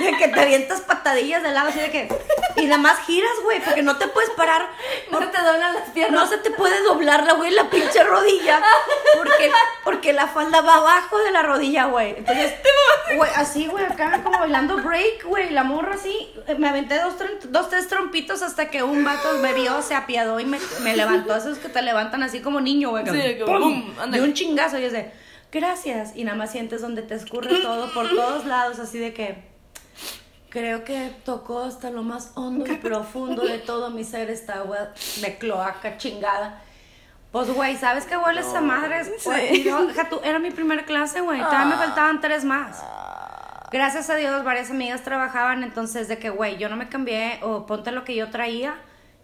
de 0.00 0.16
que 0.18 0.28
te 0.28 0.40
avientas 0.40 0.80
patadillas 0.80 1.42
de 1.42 1.52
lado, 1.52 1.68
así 1.68 1.78
de 1.78 1.90
que. 1.90 2.08
Y 2.56 2.66
nada 2.66 2.78
más 2.78 2.98
giras, 3.00 3.32
güey, 3.42 3.60
porque 3.60 3.82
no 3.82 3.96
te 3.96 4.08
puedes 4.08 4.30
parar. 4.30 4.68
No 5.10 5.20
se 5.20 5.26
te 5.26 5.38
doblan 5.38 5.74
las 5.74 5.88
piernas. 5.90 6.20
No 6.20 6.26
se 6.28 6.38
te 6.38 6.50
puede 6.50 6.82
doblar 6.82 7.24
la, 7.24 7.34
güey, 7.34 7.50
la 7.52 7.70
pinche 7.70 8.02
rodilla. 8.02 8.60
Porque, 9.16 9.50
porque 9.84 10.12
la 10.12 10.26
falda 10.26 10.60
va 10.60 10.76
abajo 10.76 11.18
de 11.18 11.30
la 11.30 11.42
rodilla, 11.42 11.86
güey. 11.86 12.16
Entonces, 12.18 12.54
güey, 13.16 13.30
así, 13.36 13.66
güey, 13.66 13.84
acá 13.84 14.20
como 14.22 14.38
bailando 14.38 14.78
break, 14.78 15.24
güey, 15.24 15.50
la 15.50 15.64
morra 15.64 15.94
así. 15.94 16.32
Me 16.58 16.68
aventé 16.68 17.00
dos, 17.00 17.14
dos, 17.44 17.70
tres 17.70 17.88
trompitos 17.88 18.42
hasta 18.42 18.68
que 18.68 18.82
un 18.82 19.04
vato 19.04 19.38
me 19.38 19.52
vio, 19.54 19.80
se 19.82 19.94
apiadó 19.94 20.40
y 20.40 20.44
me, 20.44 20.58
me 20.82 20.96
levantó. 20.96 21.36
Esos 21.36 21.58
que 21.58 21.68
te 21.68 21.82
levantan 21.82 22.22
así 22.22 22.40
como 22.40 22.60
niño, 22.60 22.90
güey. 22.90 23.04
Sí, 23.06 23.38
¡pum! 23.44 23.94
de 24.10 24.20
un 24.20 24.34
chingazo 24.34 24.78
y 24.78 24.84
es 24.84 24.92
de, 24.92 25.10
gracias. 25.52 26.12
Y 26.14 26.24
nada 26.24 26.36
más 26.36 26.52
sientes 26.52 26.82
donde 26.82 27.02
te 27.02 27.14
escurre 27.14 27.58
todo 27.62 27.92
por 27.92 28.08
todos 28.10 28.44
lados, 28.44 28.78
así 28.78 28.98
de 28.98 29.14
que 29.14 29.49
Creo 30.50 30.82
que 30.82 31.12
tocó 31.24 31.62
hasta 31.62 31.90
lo 31.90 32.02
más 32.02 32.32
hondo 32.34 32.66
y 32.66 32.76
profundo 32.76 33.42
de 33.42 33.58
todo 33.58 33.90
mi 33.90 34.04
ser 34.04 34.30
esta 34.30 34.54
agua 34.54 34.92
de 35.20 35.38
cloaca 35.38 35.96
chingada. 35.96 36.60
Pues, 37.30 37.48
güey, 37.54 37.76
¿sabes 37.76 38.06
qué 38.06 38.16
huele 38.16 38.40
esa 38.40 38.60
madre? 38.60 39.04
Sí. 39.18 39.62
Yo, 39.62 39.86
tú, 40.10 40.20
era 40.24 40.40
mi 40.40 40.50
primera 40.50 40.84
clase, 40.84 41.20
güey. 41.20 41.38
Todavía 41.38 41.66
me 41.66 41.74
ah. 41.74 41.78
faltaban 41.78 42.20
tres 42.20 42.44
más. 42.44 42.82
Gracias 43.70 44.10
a 44.10 44.16
Dios, 44.16 44.42
varias 44.42 44.72
amigas 44.72 45.02
trabajaban, 45.04 45.62
entonces 45.62 46.08
de 46.08 46.18
que, 46.18 46.30
güey, 46.30 46.58
yo 46.58 46.68
no 46.68 46.76
me 46.76 46.88
cambié 46.88 47.38
o 47.42 47.66
ponte 47.66 47.92
lo 47.92 48.02
que 48.02 48.16
yo 48.16 48.30
traía. 48.30 48.74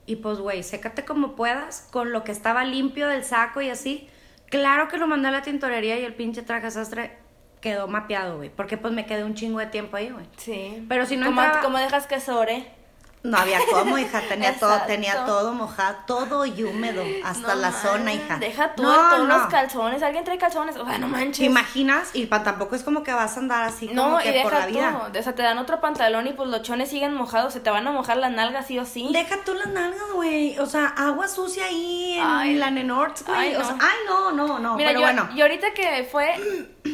Y 0.06 0.16
pues, 0.16 0.38
güey, 0.38 0.62
sécate 0.62 1.04
como 1.04 1.34
puedas 1.34 1.88
con 1.90 2.12
lo 2.12 2.22
que 2.22 2.30
estaba 2.30 2.64
limpio 2.64 3.08
del 3.08 3.24
saco 3.24 3.60
y 3.60 3.70
así. 3.70 4.08
Claro 4.48 4.86
que 4.86 4.98
lo 4.98 5.08
mandé 5.08 5.26
a 5.28 5.32
la 5.32 5.42
tintorería 5.42 5.98
y 5.98 6.04
el 6.04 6.14
pinche 6.14 6.42
traje 6.42 6.70
sastre 6.70 7.25
quedó 7.60 7.88
mapeado, 7.88 8.36
güey. 8.36 8.50
Porque 8.50 8.76
pues 8.76 8.92
me 8.92 9.06
quedé 9.06 9.24
un 9.24 9.34
chingo 9.34 9.58
de 9.58 9.66
tiempo 9.66 9.96
ahí, 9.96 10.10
güey. 10.10 10.26
Sí. 10.36 10.84
Pero 10.88 11.06
si 11.06 11.16
no 11.16 11.26
¿Cómo, 11.26 11.42
¿Cómo 11.62 11.78
dejas 11.78 12.06
que 12.06 12.20
sobre? 12.20 12.75
No 13.22 13.38
había 13.38 13.58
cómo, 13.70 13.98
hija, 13.98 14.22
tenía 14.28 14.56
todo, 14.58 14.80
tenía 14.86 15.24
todo 15.24 15.52
mojado, 15.52 15.96
todo 16.06 16.46
y 16.46 16.62
húmedo, 16.62 17.02
hasta 17.24 17.54
la 17.56 17.72
zona, 17.72 18.14
hija. 18.14 18.38
Deja 18.38 18.74
tú 18.74 18.82
todos 18.82 19.26
los 19.26 19.46
calzones, 19.46 20.02
alguien 20.02 20.24
trae 20.24 20.38
calzones, 20.38 20.76
o 20.76 20.86
sea, 20.86 20.98
no 20.98 21.08
manches. 21.08 21.38
¿Te 21.38 21.44
imaginas? 21.44 22.10
Y 22.12 22.26
tampoco 22.26 22.76
es 22.76 22.84
como 22.84 23.02
que 23.02 23.12
vas 23.12 23.36
a 23.36 23.40
andar 23.40 23.64
así 23.64 23.88
como 23.88 24.18
que 24.18 24.40
por 24.42 24.52
la 24.52 24.66
vida. 24.66 25.10
o 25.18 25.22
sea, 25.22 25.34
te 25.34 25.42
dan 25.42 25.58
otro 25.58 25.80
pantalón 25.80 26.26
y 26.26 26.32
pues 26.32 26.48
los 26.48 26.62
chones 26.62 26.88
siguen 26.88 27.14
mojados, 27.14 27.52
se 27.52 27.60
te 27.60 27.70
van 27.70 27.86
a 27.86 27.92
mojar 27.92 28.16
las 28.16 28.30
nalgas 28.30 28.66
sí 28.66 28.78
o 28.78 28.84
sí. 28.84 29.08
Deja 29.12 29.38
tú 29.44 29.54
las 29.54 29.68
nalgas, 29.68 30.12
güey, 30.14 30.58
o 30.58 30.66
sea, 30.66 30.86
agua 30.86 31.26
sucia 31.28 31.66
ahí 31.66 32.18
en 32.44 32.60
la 32.60 32.70
Nenorts, 32.70 33.24
güey, 33.26 33.38
ay, 33.38 33.52
no. 33.54 33.60
O 33.60 33.64
sea, 33.64 33.76
ay, 33.80 33.96
no, 34.06 34.32
no, 34.32 34.58
no, 34.58 34.76
Mira, 34.76 34.90
pero 34.90 35.00
yo, 35.00 35.06
bueno. 35.06 35.28
Y 35.34 35.40
ahorita 35.40 35.74
que 35.74 36.08
fue, 36.10 36.34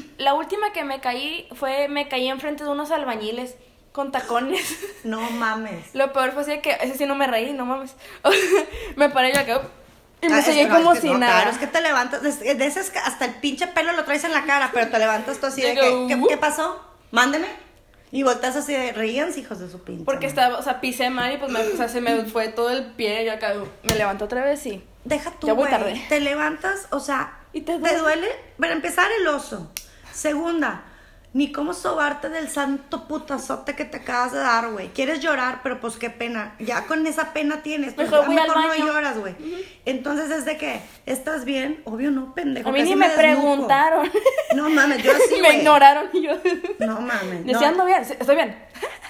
la 0.19 0.35
última 0.35 0.73
que 0.73 0.85
me 0.85 1.01
caí 1.01 1.49
fue, 1.55 1.89
me 1.89 2.09
caí 2.09 2.29
enfrente 2.29 2.65
de 2.65 2.71
unos 2.71 2.91
albañiles 2.91 3.57
con 3.93 4.11
tacones. 4.11 4.79
No 5.05 5.21
mames. 5.31 5.95
Lo 5.95 6.13
peor 6.13 6.33
fue 6.33 6.43
así 6.43 6.61
que 6.61 6.77
ese 6.81 6.97
sí 6.97 7.07
no 7.07 7.15
me 7.15 7.27
reí, 7.27 7.53
no 7.53 7.67
mames. 7.67 7.95
me 8.97 9.11
paré 9.11 9.33
yo 9.33 9.41
acá 9.41 9.63
y 10.23 10.29
me 10.29 10.37
ah, 10.37 10.43
seguí 10.43 10.69
como 10.69 10.95
si 10.95 11.11
nada. 11.11 11.43
Claro, 11.43 11.51
es 11.51 11.59
que 11.59 11.67
te 11.67 11.81
levantas, 11.81 12.23
de, 12.23 12.55
de 12.55 12.67
ese 12.67 12.81
hasta 12.81 13.25
el 13.25 13.35
pinche 13.35 13.67
pelo 13.67 13.93
lo 13.93 14.05
traes 14.05 14.23
en 14.23 14.33
la 14.33 14.45
cara, 14.45 14.71
pero 14.73 14.89
te 14.89 14.99
levantas 15.01 15.39
tú 15.39 15.47
así 15.47 15.63
de 15.63 15.75
que, 15.75 16.07
¿qué, 16.09 16.23
¿qué, 16.29 16.37
pasó? 16.37 16.81
Mándeme. 17.11 17.49
Y 18.13 18.23
volteas 18.23 18.55
así 18.55 18.73
de, 18.73 18.93
reían 18.93 19.37
hijos 19.37 19.59
de 19.59 19.69
su 19.69 19.83
pinche. 19.83 20.05
Porque 20.05 20.27
estaba, 20.27 20.59
o 20.59 20.63
sea, 20.63 20.81
pisé 20.81 21.11
mal 21.11 21.33
y 21.33 21.39
pues 21.39 21.51
me, 21.51 21.59
o 21.59 21.77
sea, 21.77 21.89
se 21.89 22.01
me 22.01 22.25
fue 22.27 22.49
todo 22.49 22.71
el 22.71 22.93
pie 22.93 23.25
y 23.25 23.31
acá 23.31 23.55
me 23.83 23.95
levanto 23.97 24.27
otra 24.27 24.45
vez 24.45 24.65
y... 24.67 24.85
Deja 25.05 25.33
tú, 25.33 25.49
Ya 25.49 25.55
voy 25.55 25.69
tarde. 25.69 26.01
Te 26.09 26.21
levantas, 26.21 26.87
o 26.91 27.01
sea, 27.01 27.41
¿Y 27.53 27.63
te 27.63 27.73
duele? 27.73 27.89
te 27.89 27.99
duele, 28.01 28.29
para 28.61 28.75
empezar 28.75 29.09
el 29.19 29.27
oso. 29.27 29.73
Segunda, 30.13 30.85
ni 31.35 31.51
cómo 31.51 31.73
sobarte 31.73 32.29
del 32.29 32.49
santo 32.49 33.09
putazote 33.09 33.75
que 33.75 33.85
te 33.85 33.99
acabas 33.99 34.33
de 34.33 34.39
dar, 34.39 34.71
güey. 34.71 34.89
Quieres 34.89 35.21
llorar, 35.21 35.61
pero 35.63 35.81
pues 35.81 35.97
qué 35.97 36.11
pena. 36.11 36.55
Ya 36.59 36.87
con 36.87 37.07
esa 37.07 37.33
pena 37.33 37.63
tienes. 37.63 37.95
Pues 37.95 38.11
mejor, 38.11 38.29
mejor 38.29 38.57
no 38.57 38.75
lloras, 38.87 39.19
güey. 39.19 39.35
Entonces 39.87 40.31
es 40.31 40.45
de 40.45 40.59
que, 40.59 40.83
¿estás 41.07 41.45
bien? 41.45 41.81
Obvio 41.85 42.11
no, 42.11 42.35
pendejo. 42.35 42.69
A 42.69 42.73
mí 42.73 42.83
ni 42.83 42.97
me, 42.97 43.09
preguntaron. 43.11 44.11
No 44.55 44.69
mames, 44.69 45.03
yo 45.03 45.13
así, 45.25 45.41
Me 45.41 45.57
ignoraron 45.57 46.09
y 46.13 46.23
yo... 46.23 46.33
No 46.79 47.01
mames. 47.01 47.47
Decía, 47.47 47.73
bien, 47.73 48.03
estoy 48.03 48.37
bien. 48.37 48.55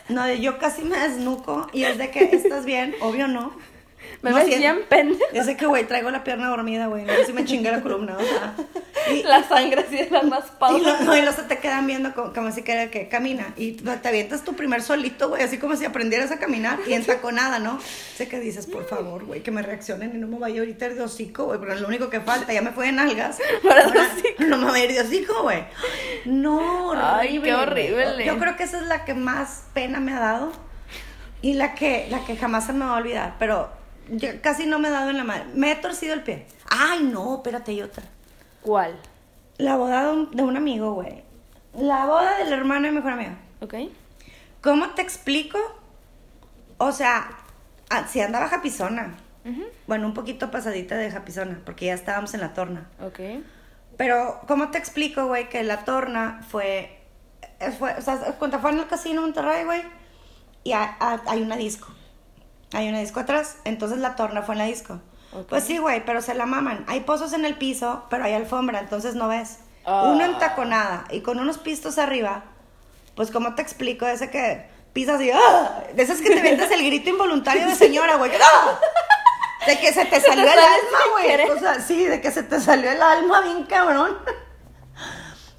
No, 0.09 0.33
yo 0.33 0.59
casi 0.59 0.83
me 0.83 0.99
desnuco 0.99 1.69
y 1.73 1.85
es 1.85 1.99
de 1.99 2.11
que, 2.11 2.25
¿estás 2.33 2.65
bien? 2.65 2.95
Obvio 3.01 3.27
no. 3.27 3.53
Me 4.23 4.31
no, 4.31 4.37
ves 4.37 4.57
bien 4.57 4.83
pendejo. 4.89 5.21
Ya 5.33 5.43
sé 5.43 5.57
que, 5.57 5.67
güey, 5.67 5.85
traigo 5.85 6.11
la 6.11 6.23
pierna 6.23 6.49
dormida, 6.49 6.87
güey. 6.87 7.05
No 7.05 7.13
sé 7.13 7.27
si 7.27 7.33
me 7.33 7.45
chingué 7.45 7.73
la 7.73 7.83
columna, 7.83 8.17
o 8.17 8.23
sea. 8.23 8.55
Y, 9.11 9.25
la 9.25 9.43
sangre 9.43 9.85
así 9.85 9.97
de 9.97 10.11
la 10.11 10.23
más 10.23 10.45
pausa. 10.53 10.99
Y, 11.01 11.05
no, 11.05 11.17
y 11.17 11.23
los 11.23 11.35
se 11.35 11.43
te 11.43 11.59
quedan 11.59 11.89
viendo 11.89 12.15
como, 12.15 12.33
como 12.33 12.53
si 12.53 12.63
que, 12.63 12.89
que 12.91 13.09
camina. 13.09 13.53
Y 13.57 13.73
te 13.73 14.09
avientas 14.09 14.45
tu 14.45 14.55
primer 14.55 14.81
solito, 14.81 15.31
güey, 15.31 15.43
así 15.43 15.59
como 15.59 15.75
si 15.75 15.85
aprendieras 15.85 16.31
a 16.31 16.39
caminar 16.39 16.79
y 16.87 16.93
en 16.93 17.05
taconada, 17.05 17.59
¿no? 17.59 17.81
Sé 18.15 18.29
que 18.29 18.39
dices, 18.39 18.67
por 18.67 18.87
favor, 18.87 19.25
güey, 19.25 19.43
que 19.43 19.51
me 19.51 19.61
reaccionen 19.61 20.13
y 20.15 20.19
no 20.19 20.29
me 20.29 20.39
vaya 20.39 20.63
a 20.63 20.65
ir 20.65 20.77
de 20.77 21.03
hocico, 21.03 21.47
güey, 21.47 21.59
porque 21.59 21.75
es 21.75 21.81
lo 21.81 21.89
único 21.89 22.09
que 22.09 22.21
falta. 22.21 22.53
Ya 22.53 22.63
me 22.63 22.71
fue 22.71 22.89
en 22.89 23.01
algas. 23.01 23.39
no 24.39 24.57
me 24.57 24.67
voy 24.67 24.81
a 24.81 24.85
ir 24.85 24.93
de 24.93 25.01
hocico, 25.01 25.43
güey. 25.43 25.65
No, 26.25 26.93
Ay, 26.95 27.41
qué 27.43 27.55
horrible. 27.55 28.25
Yo 28.25 28.39
creo 28.39 28.57
que 28.57 28.63
esa 28.63 28.79
es 28.79 28.87
la 28.87 29.05
que 29.05 29.15
más 29.15 29.65
pena 29.75 29.99
me 29.99 30.13
ha 30.13 30.21
dado 30.21 30.53
y 31.41 31.55
la 31.55 31.75
que, 31.75 32.07
la 32.09 32.25
que 32.25 32.37
jamás 32.37 32.67
se 32.67 32.73
me 32.73 32.85
va 32.85 32.93
a 32.93 32.97
olvidar. 32.99 33.35
Pero 33.39 33.82
yo 34.13 34.29
casi 34.43 34.67
no 34.67 34.79
me 34.79 34.89
he 34.89 34.91
dado 34.91 35.11
en 35.11 35.17
la 35.17 35.25
madre. 35.25 35.45
Me 35.55 35.73
he 35.73 35.77
torcido 35.77 36.15
el 36.15 36.23
pie. 36.23 36.47
Ay, 36.69 37.03
no, 37.03 37.37
espérate, 37.37 37.73
hay 37.73 37.83
otra. 37.83 38.05
¿Cuál? 38.61 38.99
La 39.59 39.77
boda 39.77 40.03
de 40.03 40.43
un, 40.43 40.57
amigo, 40.57 40.93
güey. 40.93 41.23
La 41.75 42.07
boda 42.07 42.39
del 42.39 42.53
hermano 42.53 42.83
de 42.83 42.91
mi 42.91 42.97
mejor 42.97 43.13
amigo. 43.13 43.33
Ok. 43.61 43.75
¿Cómo 44.61 44.91
te 44.91 45.03
explico? 45.03 45.59
O 46.79 46.93
sea, 46.93 47.31
ah, 47.91 48.07
si 48.07 48.21
andaba 48.21 48.49
japizona. 48.49 49.17
Bueno, 49.89 50.07
un 50.07 50.15
poquito 50.15 50.53
pasadita 50.53 50.97
de 50.97 51.11
japizona, 51.11 51.61
porque 51.65 51.87
ya 51.87 51.95
estábamos 51.95 52.33
en 52.35 52.41
la 52.41 52.55
torna. 52.55 52.89
Ok. 53.01 53.21
Pero, 53.97 54.41
¿cómo 54.47 54.71
te 54.71 54.79
explico, 54.79 55.27
güey, 55.27 55.49
que 55.49 55.65
la 55.65 55.85
torna 55.85 56.45
fue. 56.49 57.01
Eh, 57.59 57.73
fue 57.73 57.95
o 57.95 58.01
sea, 58.01 58.19
cuando 58.39 58.61
fue 58.61 58.71
en 58.71 58.79
el 58.79 58.87
casino 58.87 59.23
Monterrey, 59.23 59.65
güey, 59.65 59.83
y 60.65 60.73
hay 60.73 61.43
una 61.43 61.57
disco. 61.57 61.89
Hay 62.73 62.89
una 62.89 63.01
disco 63.01 63.21
atrás, 63.21 63.57
entonces 63.65 63.99
la 63.99 64.17
torna 64.17 64.43
fue 64.43 64.55
en 64.55 64.59
la 64.59 64.65
disco. 64.65 65.01
Pues 65.49 65.65
sí, 65.65 65.79
güey, 65.79 66.05
pero 66.05 66.21
se 66.21 66.35
la 66.35 66.45
maman. 66.45 66.85
Hay 66.89 67.01
pozos 67.01 67.33
en 67.33 67.45
el 67.45 67.57
piso, 67.57 68.05
pero 68.11 68.25
hay 68.25 68.35
alfombra, 68.35 68.81
entonces 68.81 69.15
no 69.15 69.29
ves. 69.29 69.59
Uno 69.85 70.25
en 70.25 70.35
ah. 70.35 70.39
taconada 70.39 71.05
y 71.11 71.21
con 71.21 71.41
unos 71.41 71.59
pistos 71.59 71.99
arriba, 71.99 72.45
pues 73.17 73.31
¿cómo 73.31 73.55
te 73.55 73.63
explico? 73.63 74.07
Ese 74.07 74.31
que 74.31 74.67
pisas 74.93 75.21
y 75.21 75.31
¡ah! 75.31 75.85
De 75.95 76.03
esas 76.03 76.21
que 76.21 76.31
te 76.31 76.41
vendes 76.41 76.71
el 76.71 76.85
grito 76.85 77.11
involuntario 77.11 77.67
de 77.67 77.75
señora, 77.75 78.17
güey. 78.17 78.31
¡Ah! 78.41 78.79
De 79.67 79.79
que 79.79 79.93
se 79.93 80.05
te 80.05 80.21
salió 80.21 80.45
el 80.45 80.59
alma, 80.59 80.99
güey. 81.13 81.51
O 81.51 81.59
sea, 81.59 81.81
sí, 81.81 82.05
de 82.05 82.21
que 82.21 82.31
se 82.31 82.43
te 82.43 82.61
salió 82.61 82.91
el 82.91 83.03
alma 83.03 83.41
bien 83.41 83.65
cabrón. 83.65 84.19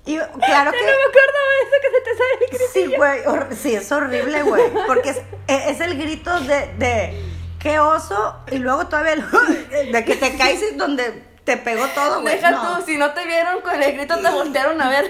Y 0.06 0.18
claro 0.18 0.72
que. 0.72 0.78
no 0.78 0.86
me 0.86 1.04
acuerdo 1.10 1.40
de 1.50 1.64
eso 1.64 1.76
que 1.82 1.90
se 1.92 2.02
te 2.02 2.18
sale 2.18 2.34
el 2.34 2.50
grito. 2.50 2.66
Sí, 2.74 2.96
güey. 2.98 3.56
Sí, 3.56 3.76
es 3.76 3.92
horrible, 3.92 4.44
güey. 4.44 4.64
Porque 4.86 5.10
es, 5.12 5.18
e, 5.48 5.72
es, 5.72 5.80
el 5.80 5.98
grito 5.98 6.40
de, 6.42 6.74
de. 6.78 7.24
¡Qué 7.60 7.80
oso! 7.80 8.36
Y 8.52 8.58
luego 8.58 8.88
todavía. 8.88 9.14
El, 9.14 9.92
de 9.94 10.06
que 10.06 10.16
te 10.16 10.36
caes 10.36 10.62
y 10.72 10.76
donde 10.76 11.24
te 11.46 11.56
pegó 11.56 11.88
todo, 11.88 12.22
güey. 12.22 12.36
Deja 12.36 12.62
tú, 12.62 12.86
si 12.86 12.98
no 12.98 13.14
te 13.14 13.26
vieron 13.26 13.62
con 13.62 13.82
el 13.82 13.94
grito, 13.94 14.18
te 14.20 14.30
voltearon 14.30 14.82
a 14.82 14.90
ver. 14.90 15.10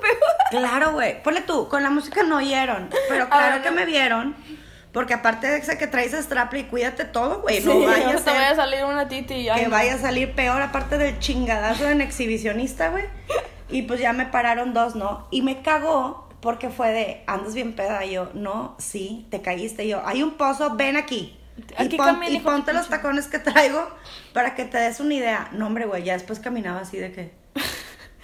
claro, 0.50 0.92
güey. 0.92 1.20
Ponle 1.22 1.40
tú, 1.40 1.68
con 1.68 1.82
la 1.82 1.90
música 1.90 2.22
no 2.22 2.36
oyeron. 2.36 2.90
Pero 3.08 3.28
claro 3.28 3.62
que 3.62 3.70
me 3.72 3.84
vieron. 3.86 4.36
Porque 4.92 5.14
aparte 5.14 5.46
de 5.46 5.58
ese 5.58 5.76
que 5.76 5.86
traes 5.86 6.12
straple 6.12 6.60
y 6.60 6.64
cuídate 6.64 7.04
todo, 7.04 7.42
güey. 7.42 7.60
no 7.60 7.80
vaya 7.80 8.10
a, 8.10 8.16
te 8.16 8.30
vaya 8.30 8.50
a 8.50 8.56
salir 8.56 8.84
una 8.84 9.06
titi. 9.06 9.48
que 9.54 9.68
vaya 9.68 9.94
a 9.94 9.98
salir 9.98 10.34
peor, 10.34 10.62
aparte 10.62 10.96
del 10.96 11.18
chingadazo 11.18 11.88
en 11.88 12.00
exhibicionista, 12.00 12.88
güey. 12.88 13.04
Y 13.68 13.82
pues 13.82 14.00
ya 14.00 14.12
me 14.12 14.26
pararon 14.26 14.72
dos, 14.74 14.96
¿no? 14.96 15.26
Y 15.30 15.42
me 15.42 15.62
cagó 15.62 16.28
porque 16.40 16.70
fue 16.70 16.90
de, 16.90 17.24
andas 17.26 17.54
bien 17.54 17.74
peda. 17.74 18.04
Y 18.04 18.12
yo, 18.12 18.30
no, 18.34 18.76
sí, 18.78 19.26
te 19.30 19.42
caíste. 19.42 19.84
Y 19.84 19.88
yo, 19.88 20.02
hay 20.06 20.22
un 20.22 20.32
pozo, 20.32 20.76
ven 20.76 20.96
aquí 20.96 21.38
y, 22.28 22.38
ponte 22.40 22.72
los 22.72 22.88
tacones 22.88 23.26
que 23.26 23.38
traigo 23.38 23.88
para 24.32 24.54
que 24.54 24.64
te 24.64 24.78
des 24.78 25.00
una 25.00 25.14
idea. 25.14 25.48
No, 25.52 25.66
hombre, 25.66 25.86
güey, 25.86 26.04
ya 26.04 26.12
después 26.12 26.38
caminaba 26.38 26.80
así 26.80 26.98
de 26.98 27.12
que. 27.12 27.32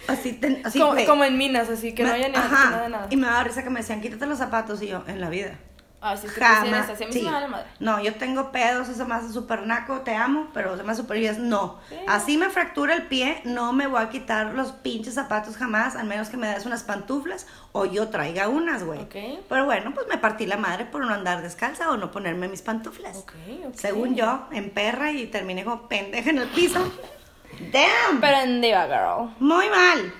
Así, 0.06 0.38
así 0.64 0.78
como, 1.06 1.24
en 1.24 1.38
minas, 1.38 1.70
así 1.70 1.94
que 1.94 2.04
no 2.04 2.12
haya 2.12 2.28
ni 2.28 2.34
nada 2.34 2.82
de 2.82 2.88
nada. 2.90 3.06
Y 3.08 3.16
me 3.16 3.26
daba 3.26 3.42
risa 3.44 3.62
que 3.62 3.70
me 3.70 3.80
decían, 3.80 4.02
quítate 4.02 4.26
los 4.26 4.38
zapatos. 4.38 4.82
Y 4.82 4.88
yo, 4.88 5.02
en 5.06 5.18
la 5.18 5.30
vida. 5.30 5.58
Ah, 6.06 6.18
sí, 6.18 6.28
Jamás. 6.28 6.90
Así, 6.90 7.06
sí. 7.10 7.22
madre. 7.22 7.64
No, 7.78 7.98
yo 7.98 8.14
tengo 8.16 8.52
pedos, 8.52 8.90
eso 8.90 9.06
me 9.06 9.14
hace 9.14 9.32
súper 9.32 9.66
naco, 9.66 10.00
te 10.00 10.14
amo, 10.14 10.48
pero 10.52 10.76
se 10.76 10.82
me 10.82 10.92
hace 10.92 11.00
súper 11.00 11.38
no. 11.38 11.78
Así 12.06 12.36
me 12.36 12.50
fractura 12.50 12.92
el 12.92 13.06
pie, 13.06 13.40
no 13.44 13.72
me 13.72 13.86
voy 13.86 14.02
a 14.02 14.10
quitar 14.10 14.52
los 14.52 14.72
pinches 14.72 15.14
zapatos 15.14 15.56
jamás, 15.56 15.96
al 15.96 16.06
menos 16.06 16.28
que 16.28 16.36
me 16.36 16.46
des 16.46 16.66
unas 16.66 16.82
pantuflas 16.82 17.46
o 17.72 17.86
yo 17.86 18.08
traiga 18.08 18.48
unas, 18.48 18.84
güey. 18.84 19.08
Pero 19.48 19.64
bueno, 19.64 19.94
pues 19.94 20.06
me 20.06 20.18
partí 20.18 20.44
la 20.44 20.58
madre 20.58 20.84
por 20.84 21.06
no 21.06 21.14
andar 21.14 21.40
descalza 21.40 21.90
o 21.90 21.96
no 21.96 22.10
ponerme 22.10 22.48
mis 22.48 22.60
pantuflas. 22.60 23.24
Según 23.72 24.14
yo, 24.14 24.46
en 24.52 24.68
perra 24.68 25.10
y 25.10 25.26
terminé 25.28 25.64
como 25.64 25.88
pendeja 25.88 26.28
en 26.28 26.36
el 26.36 26.48
piso. 26.48 26.80
Damn. 27.72 28.20
Prendiva, 28.20 28.84
girl. 28.88 29.34
Muy 29.38 29.70
mal. 29.70 30.12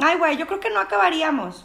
Ay, 0.00 0.18
güey, 0.18 0.36
yo 0.36 0.46
creo 0.46 0.60
que 0.60 0.68
no 0.68 0.80
acabaríamos. 0.80 1.64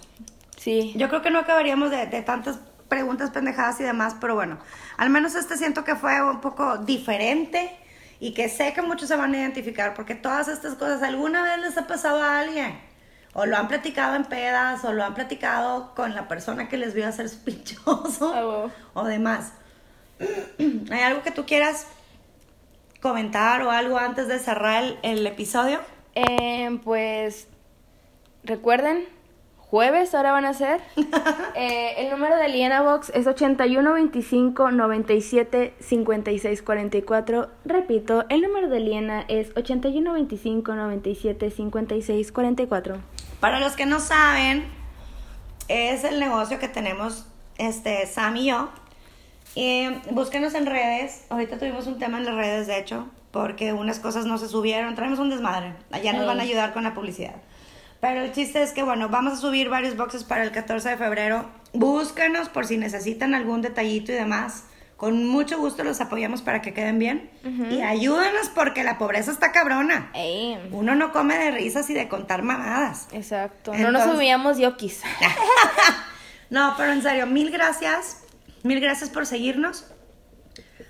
Sí. 0.55 0.93
Yo 0.95 1.09
creo 1.09 1.21
que 1.21 1.29
no 1.29 1.39
acabaríamos 1.39 1.91
de, 1.91 2.05
de 2.05 2.21
tantas 2.21 2.59
preguntas 2.95 3.29
pendejadas 3.31 3.77
y 3.81 3.83
demás, 3.83 4.15
pero 4.21 4.35
bueno, 4.35 4.57
al 4.95 5.09
menos 5.09 5.35
este 5.35 5.57
siento 5.57 5.83
que 5.83 5.95
fue 5.95 6.23
un 6.23 6.39
poco 6.39 6.77
diferente 6.77 7.77
y 8.21 8.33
que 8.33 8.47
sé 8.47 8.71
que 8.71 8.81
muchos 8.81 9.09
se 9.09 9.17
van 9.17 9.33
a 9.33 9.37
identificar 9.37 9.93
porque 9.93 10.15
todas 10.15 10.47
estas 10.47 10.75
cosas 10.75 11.03
alguna 11.03 11.43
vez 11.43 11.59
les 11.59 11.77
ha 11.77 11.87
pasado 11.87 12.23
a 12.23 12.39
alguien. 12.39 12.79
O 13.33 13.45
lo 13.45 13.57
han 13.57 13.67
platicado 13.67 14.15
en 14.15 14.23
pedas, 14.23 14.85
o 14.85 14.93
lo 14.93 15.03
han 15.03 15.13
platicado 15.13 15.93
con 15.93 16.15
la 16.15 16.29
persona 16.29 16.69
que 16.69 16.77
les 16.77 16.93
vio 16.93 17.05
hacer 17.05 17.27
su 17.27 17.39
pinchoso, 17.43 18.33
ah, 18.33 18.71
o 18.93 19.03
demás. 19.03 19.51
¿Hay 20.89 21.01
algo 21.01 21.21
que 21.21 21.31
tú 21.31 21.45
quieras 21.45 21.85
comentar 23.01 23.61
o 23.63 23.71
algo 23.71 23.97
antes 23.97 24.29
de 24.29 24.39
cerrar 24.39 24.85
el, 25.03 25.27
episodio? 25.27 25.81
Eh, 26.13 26.79
pues 26.85 27.49
recuerden 28.45 29.05
jueves 29.75 30.15
ahora 30.15 30.31
van 30.31 30.45
a 30.45 30.53
ser. 30.53 30.79
Eh, 31.57 32.03
el 32.03 32.11
número 32.11 32.35
de 32.35 32.49
Liena 32.49 32.81
Box 32.81 33.11
es 33.15 33.27
8125 33.27 34.71
97 34.71 35.73
56 35.79 36.61
44. 36.61 37.49
Repito, 37.63 38.25
el 38.27 38.41
número 38.41 38.67
de 38.67 38.81
Liena 38.81 39.25
es 39.29 39.51
8125 39.55 40.75
97 40.75 41.51
56 41.51 42.31
44. 42.31 42.97
Para 43.39 43.59
los 43.61 43.73
que 43.77 43.85
no 43.85 44.01
saben, 44.01 44.65
es 45.69 46.03
el 46.03 46.19
negocio 46.19 46.59
que 46.59 46.67
tenemos 46.67 47.25
este, 47.57 48.05
Sam 48.05 48.35
y 48.37 48.47
yo. 48.47 48.69
búsquenos 50.11 50.53
en 50.55 50.65
redes. 50.65 51.25
Ahorita 51.29 51.57
tuvimos 51.57 51.87
un 51.87 51.99
tema 51.99 52.17
en 52.17 52.25
las 52.25 52.35
redes, 52.35 52.67
de 52.67 52.79
hecho, 52.79 53.07
porque 53.31 53.71
unas 53.71 53.99
cosas 53.99 54.25
no 54.25 54.37
se 54.37 54.49
subieron. 54.49 54.95
Traemos 54.95 55.19
un 55.19 55.29
desmadre. 55.29 55.73
Allá 55.91 56.11
nos 56.11 56.27
van 56.27 56.39
a 56.39 56.43
ayudar 56.43 56.73
con 56.73 56.83
la 56.83 56.93
publicidad. 56.93 57.35
Pero 58.05 58.21
el 58.21 58.31
chiste 58.33 58.61
es 58.61 58.71
que, 58.71 58.83
bueno, 58.83 59.09
vamos 59.09 59.33
a 59.33 59.35
subir 59.37 59.67
varios 59.67 59.97
boxes 59.97 60.23
para 60.23 60.43
el 60.43 60.51
14 60.51 60.89
de 60.89 60.97
febrero. 60.97 61.49
Búscanos 61.73 62.49
por 62.49 62.67
si 62.67 62.77
necesitan 62.77 63.33
algún 63.33 63.63
detallito 63.63 64.11
y 64.11 64.15
demás. 64.15 64.65
Con 64.95 65.25
mucho 65.25 65.57
gusto 65.57 65.83
los 65.83 65.99
apoyamos 66.01 66.43
para 66.43 66.61
que 66.61 66.71
queden 66.71 66.99
bien. 66.99 67.31
Y 67.71 67.81
ayúdenos 67.81 68.49
porque 68.49 68.83
la 68.83 68.99
pobreza 68.99 69.31
está 69.31 69.51
cabrona. 69.51 70.11
Uno 70.69 70.93
no 70.93 71.11
come 71.11 71.35
de 71.35 71.49
risas 71.49 71.89
y 71.89 71.95
de 71.95 72.07
contar 72.07 72.43
mamadas. 72.43 73.07
Exacto. 73.11 73.73
no 73.73 73.91
nos 73.91 74.03
subíamos 74.03 74.59
yokis. 74.59 75.01
no, 76.51 76.75
pero 76.77 76.91
en 76.93 77.01
serio, 77.01 77.25
mil 77.25 77.49
gracias. 77.49 78.21
Mil 78.61 78.81
gracias 78.81 79.09
por 79.09 79.25
seguirnos. 79.25 79.87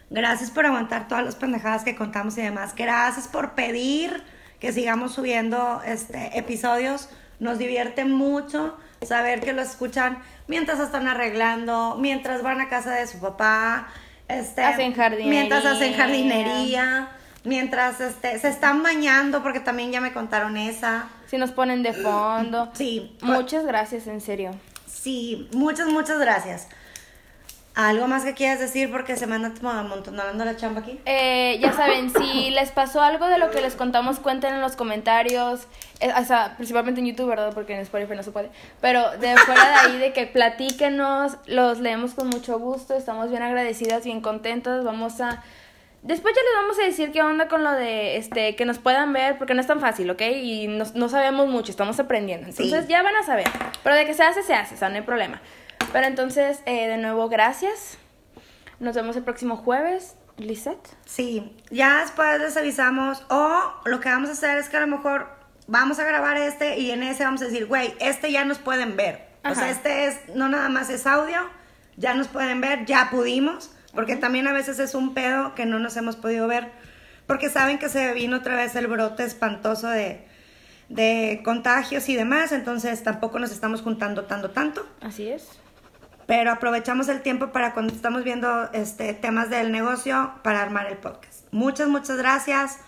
Gracias 0.09 0.51
por 0.51 0.65
aguantar 0.65 1.07
todas 1.07 1.23
las 1.23 1.37
pendejadas 1.37 1.85
que 1.85 1.95
contamos 1.95 2.37
y 2.37 2.41
demás. 2.41 2.75
Gracias 2.75 3.29
por 3.29 3.55
pedir 3.55 4.21
que 4.59 4.71
sigamos 4.71 5.13
subiendo 5.13 5.81
este, 5.85 6.37
episodios. 6.37 7.09
Nos 7.39 7.57
divierte 7.57 8.05
mucho 8.05 8.77
saber 9.01 9.41
que 9.41 9.53
lo 9.53 9.61
escuchan 9.61 10.19
mientras 10.47 10.79
están 10.79 11.07
arreglando, 11.07 11.97
mientras 11.99 12.41
van 12.43 12.61
a 12.61 12.69
casa 12.69 12.91
de 12.91 13.07
su 13.07 13.19
papá, 13.19 13.87
este, 14.27 14.63
hacen 14.63 14.93
jardinería. 14.93 15.29
mientras 15.31 15.65
hacen 15.65 15.93
jardinería, 15.93 17.09
mientras 17.43 18.01
este, 18.01 18.39
se 18.39 18.49
están 18.49 18.83
bañando, 18.83 19.43
porque 19.43 19.59
también 19.59 19.91
ya 19.91 20.01
me 20.01 20.13
contaron 20.13 20.57
esa. 20.57 21.07
Si 21.27 21.37
nos 21.37 21.51
ponen 21.51 21.83
de 21.83 21.93
fondo. 21.93 22.71
Sí. 22.73 23.15
Muchas 23.21 23.65
gracias, 23.65 24.07
en 24.07 24.21
serio. 24.21 24.51
Sí, 24.87 25.49
muchas, 25.53 25.87
muchas 25.87 26.19
gracias. 26.19 26.67
¿Algo 27.75 28.07
más 28.07 28.23
que 28.23 28.33
quieras 28.33 28.59
decir? 28.59 28.89
Porque 28.89 29.17
se 29.17 29.27
me 29.27 29.35
anda 29.35 29.51
amontonando 29.61 30.45
la 30.45 30.55
chamba 30.55 30.79
aquí. 30.79 30.97
Eh, 31.05 31.59
ya 31.59 31.73
saben, 31.73 32.09
si 32.09 32.49
les 32.51 32.71
pasó 32.71 33.01
algo 33.01 33.27
de 33.27 33.37
lo 33.37 33.51
que 33.51 33.59
les 33.59 33.75
contamos, 33.75 34.19
cuenten 34.19 34.53
en 34.53 34.61
los 34.61 34.77
comentarios. 34.77 35.67
Eh, 35.99 36.09
o 36.17 36.23
sea, 36.23 36.53
principalmente 36.55 37.01
en 37.01 37.07
YouTube, 37.07 37.27
¿verdad? 37.27 37.53
Porque 37.53 37.73
en 37.73 37.81
Spotify 37.81 38.15
no 38.15 38.23
se 38.23 38.31
puede. 38.31 38.49
Pero 38.79 39.11
de 39.17 39.35
fuera 39.35 39.67
de 39.67 39.75
ahí, 39.75 39.97
de 39.99 40.13
que 40.13 40.25
platíquenos, 40.25 41.37
los 41.47 41.79
leemos 41.79 42.13
con 42.13 42.29
mucho 42.29 42.59
gusto. 42.59 42.93
Estamos 42.93 43.29
bien 43.29 43.43
agradecidas, 43.43 44.05
bien 44.05 44.21
contentas. 44.21 44.85
Vamos 44.85 45.19
a. 45.19 45.43
Después 46.01 46.33
ya 46.33 46.41
les 46.43 46.61
vamos 46.61 46.79
a 46.79 46.85
decir 46.85 47.11
qué 47.11 47.23
onda 47.23 47.49
con 47.49 47.65
lo 47.65 47.71
de 47.71 48.15
este 48.15 48.55
que 48.55 48.63
nos 48.63 48.79
puedan 48.79 49.11
ver, 49.11 49.37
porque 49.37 49.53
no 49.53 49.59
es 49.59 49.67
tan 49.67 49.81
fácil, 49.81 50.09
¿ok? 50.11 50.21
Y 50.21 50.67
no, 50.67 50.85
no 50.93 51.09
sabemos 51.09 51.47
mucho, 51.47 51.71
estamos 51.71 51.99
aprendiendo. 51.99 52.47
Entonces 52.47 52.87
ya 52.87 53.03
van 53.03 53.17
a 53.17 53.23
saber. 53.23 53.47
Pero 53.83 53.95
de 53.95 54.05
que 54.05 54.13
se 54.13 54.23
hace, 54.23 54.43
se 54.43 54.53
hace, 54.53 54.75
o 54.75 54.77
sea, 54.77 54.87
no 54.87 54.95
hay 54.95 55.01
problema. 55.01 55.41
Pero 55.91 56.07
entonces, 56.07 56.59
eh, 56.65 56.87
de 56.87 56.97
nuevo, 56.97 57.29
gracias. 57.29 57.97
Nos 58.79 58.95
vemos 58.95 59.15
el 59.15 59.23
próximo 59.23 59.55
jueves. 59.55 60.15
Lisette. 60.37 60.89
Sí, 61.05 61.55
ya 61.71 62.01
después 62.01 62.39
les 62.39 62.57
avisamos. 62.57 63.23
O 63.29 63.73
lo 63.85 63.99
que 63.99 64.09
vamos 64.09 64.29
a 64.29 64.33
hacer 64.33 64.57
es 64.57 64.69
que 64.69 64.77
a 64.77 64.81
lo 64.81 64.87
mejor 64.87 65.27
vamos 65.67 65.99
a 65.99 66.03
grabar 66.03 66.37
este 66.37 66.77
y 66.77 66.91
en 66.91 67.03
ese 67.03 67.23
vamos 67.23 67.41
a 67.41 67.45
decir, 67.45 67.65
güey, 67.67 67.93
este 67.99 68.31
ya 68.31 68.43
nos 68.45 68.59
pueden 68.59 68.97
ver. 68.97 69.25
O 69.49 69.53
sea, 69.53 69.69
este 69.69 70.07
es, 70.07 70.19
no 70.33 70.49
nada 70.49 70.69
más 70.69 70.89
es 70.89 71.05
audio, 71.05 71.39
ya 71.97 72.15
nos 72.15 72.27
pueden 72.27 72.61
ver, 72.61 72.85
ya 72.85 73.09
pudimos. 73.11 73.71
Porque 73.93 74.17
también 74.17 74.47
a 74.47 74.51
veces 74.51 74.79
es 74.79 74.93
un 74.95 75.13
pedo 75.13 75.55
que 75.55 75.65
no 75.65 75.79
nos 75.79 75.95
hemos 75.95 76.17
podido 76.17 76.47
ver. 76.47 76.71
Porque 77.27 77.49
saben 77.49 77.79
que 77.79 77.87
se 77.87 78.11
vino 78.13 78.37
otra 78.37 78.55
vez 78.55 78.75
el 78.75 78.87
brote 78.87 79.23
espantoso 79.23 79.87
de, 79.87 80.27
de 80.89 81.41
contagios 81.45 82.09
y 82.09 82.15
demás. 82.15 82.51
Entonces 82.51 83.01
tampoco 83.03 83.39
nos 83.39 83.51
estamos 83.51 83.81
juntando 83.81 84.25
tanto, 84.25 84.49
tanto. 84.49 84.85
Así 84.99 85.29
es 85.29 85.47
pero 86.25 86.51
aprovechamos 86.51 87.07
el 87.07 87.21
tiempo 87.21 87.51
para 87.51 87.73
cuando 87.73 87.93
estamos 87.93 88.23
viendo 88.23 88.71
este, 88.73 89.13
temas 89.13 89.49
del 89.49 89.71
negocio 89.71 90.31
para 90.43 90.61
armar 90.61 90.87
el 90.87 90.97
podcast. 90.97 91.45
Muchas, 91.51 91.87
muchas 91.87 92.17
gracias. 92.17 92.79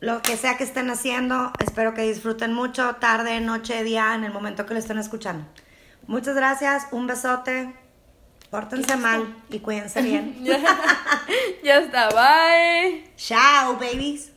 Lo 0.00 0.20
que 0.20 0.36
sea 0.36 0.58
que 0.58 0.64
estén 0.64 0.90
haciendo, 0.90 1.52
espero 1.58 1.94
que 1.94 2.02
disfruten 2.02 2.52
mucho, 2.52 2.96
tarde, 2.96 3.40
noche, 3.40 3.82
día, 3.82 4.14
en 4.14 4.24
el 4.24 4.32
momento 4.32 4.66
que 4.66 4.74
lo 4.74 4.80
estén 4.80 4.98
escuchando. 4.98 5.46
Muchas 6.06 6.36
gracias, 6.36 6.86
un 6.90 7.06
besote, 7.06 7.74
pórtense 8.50 8.96
mal 8.96 9.34
y 9.48 9.60
cuídense 9.60 10.02
bien. 10.02 10.44
ya 11.64 11.78
está, 11.78 12.08
bye. 12.10 13.10
Chao, 13.16 13.78
babies. 13.78 14.35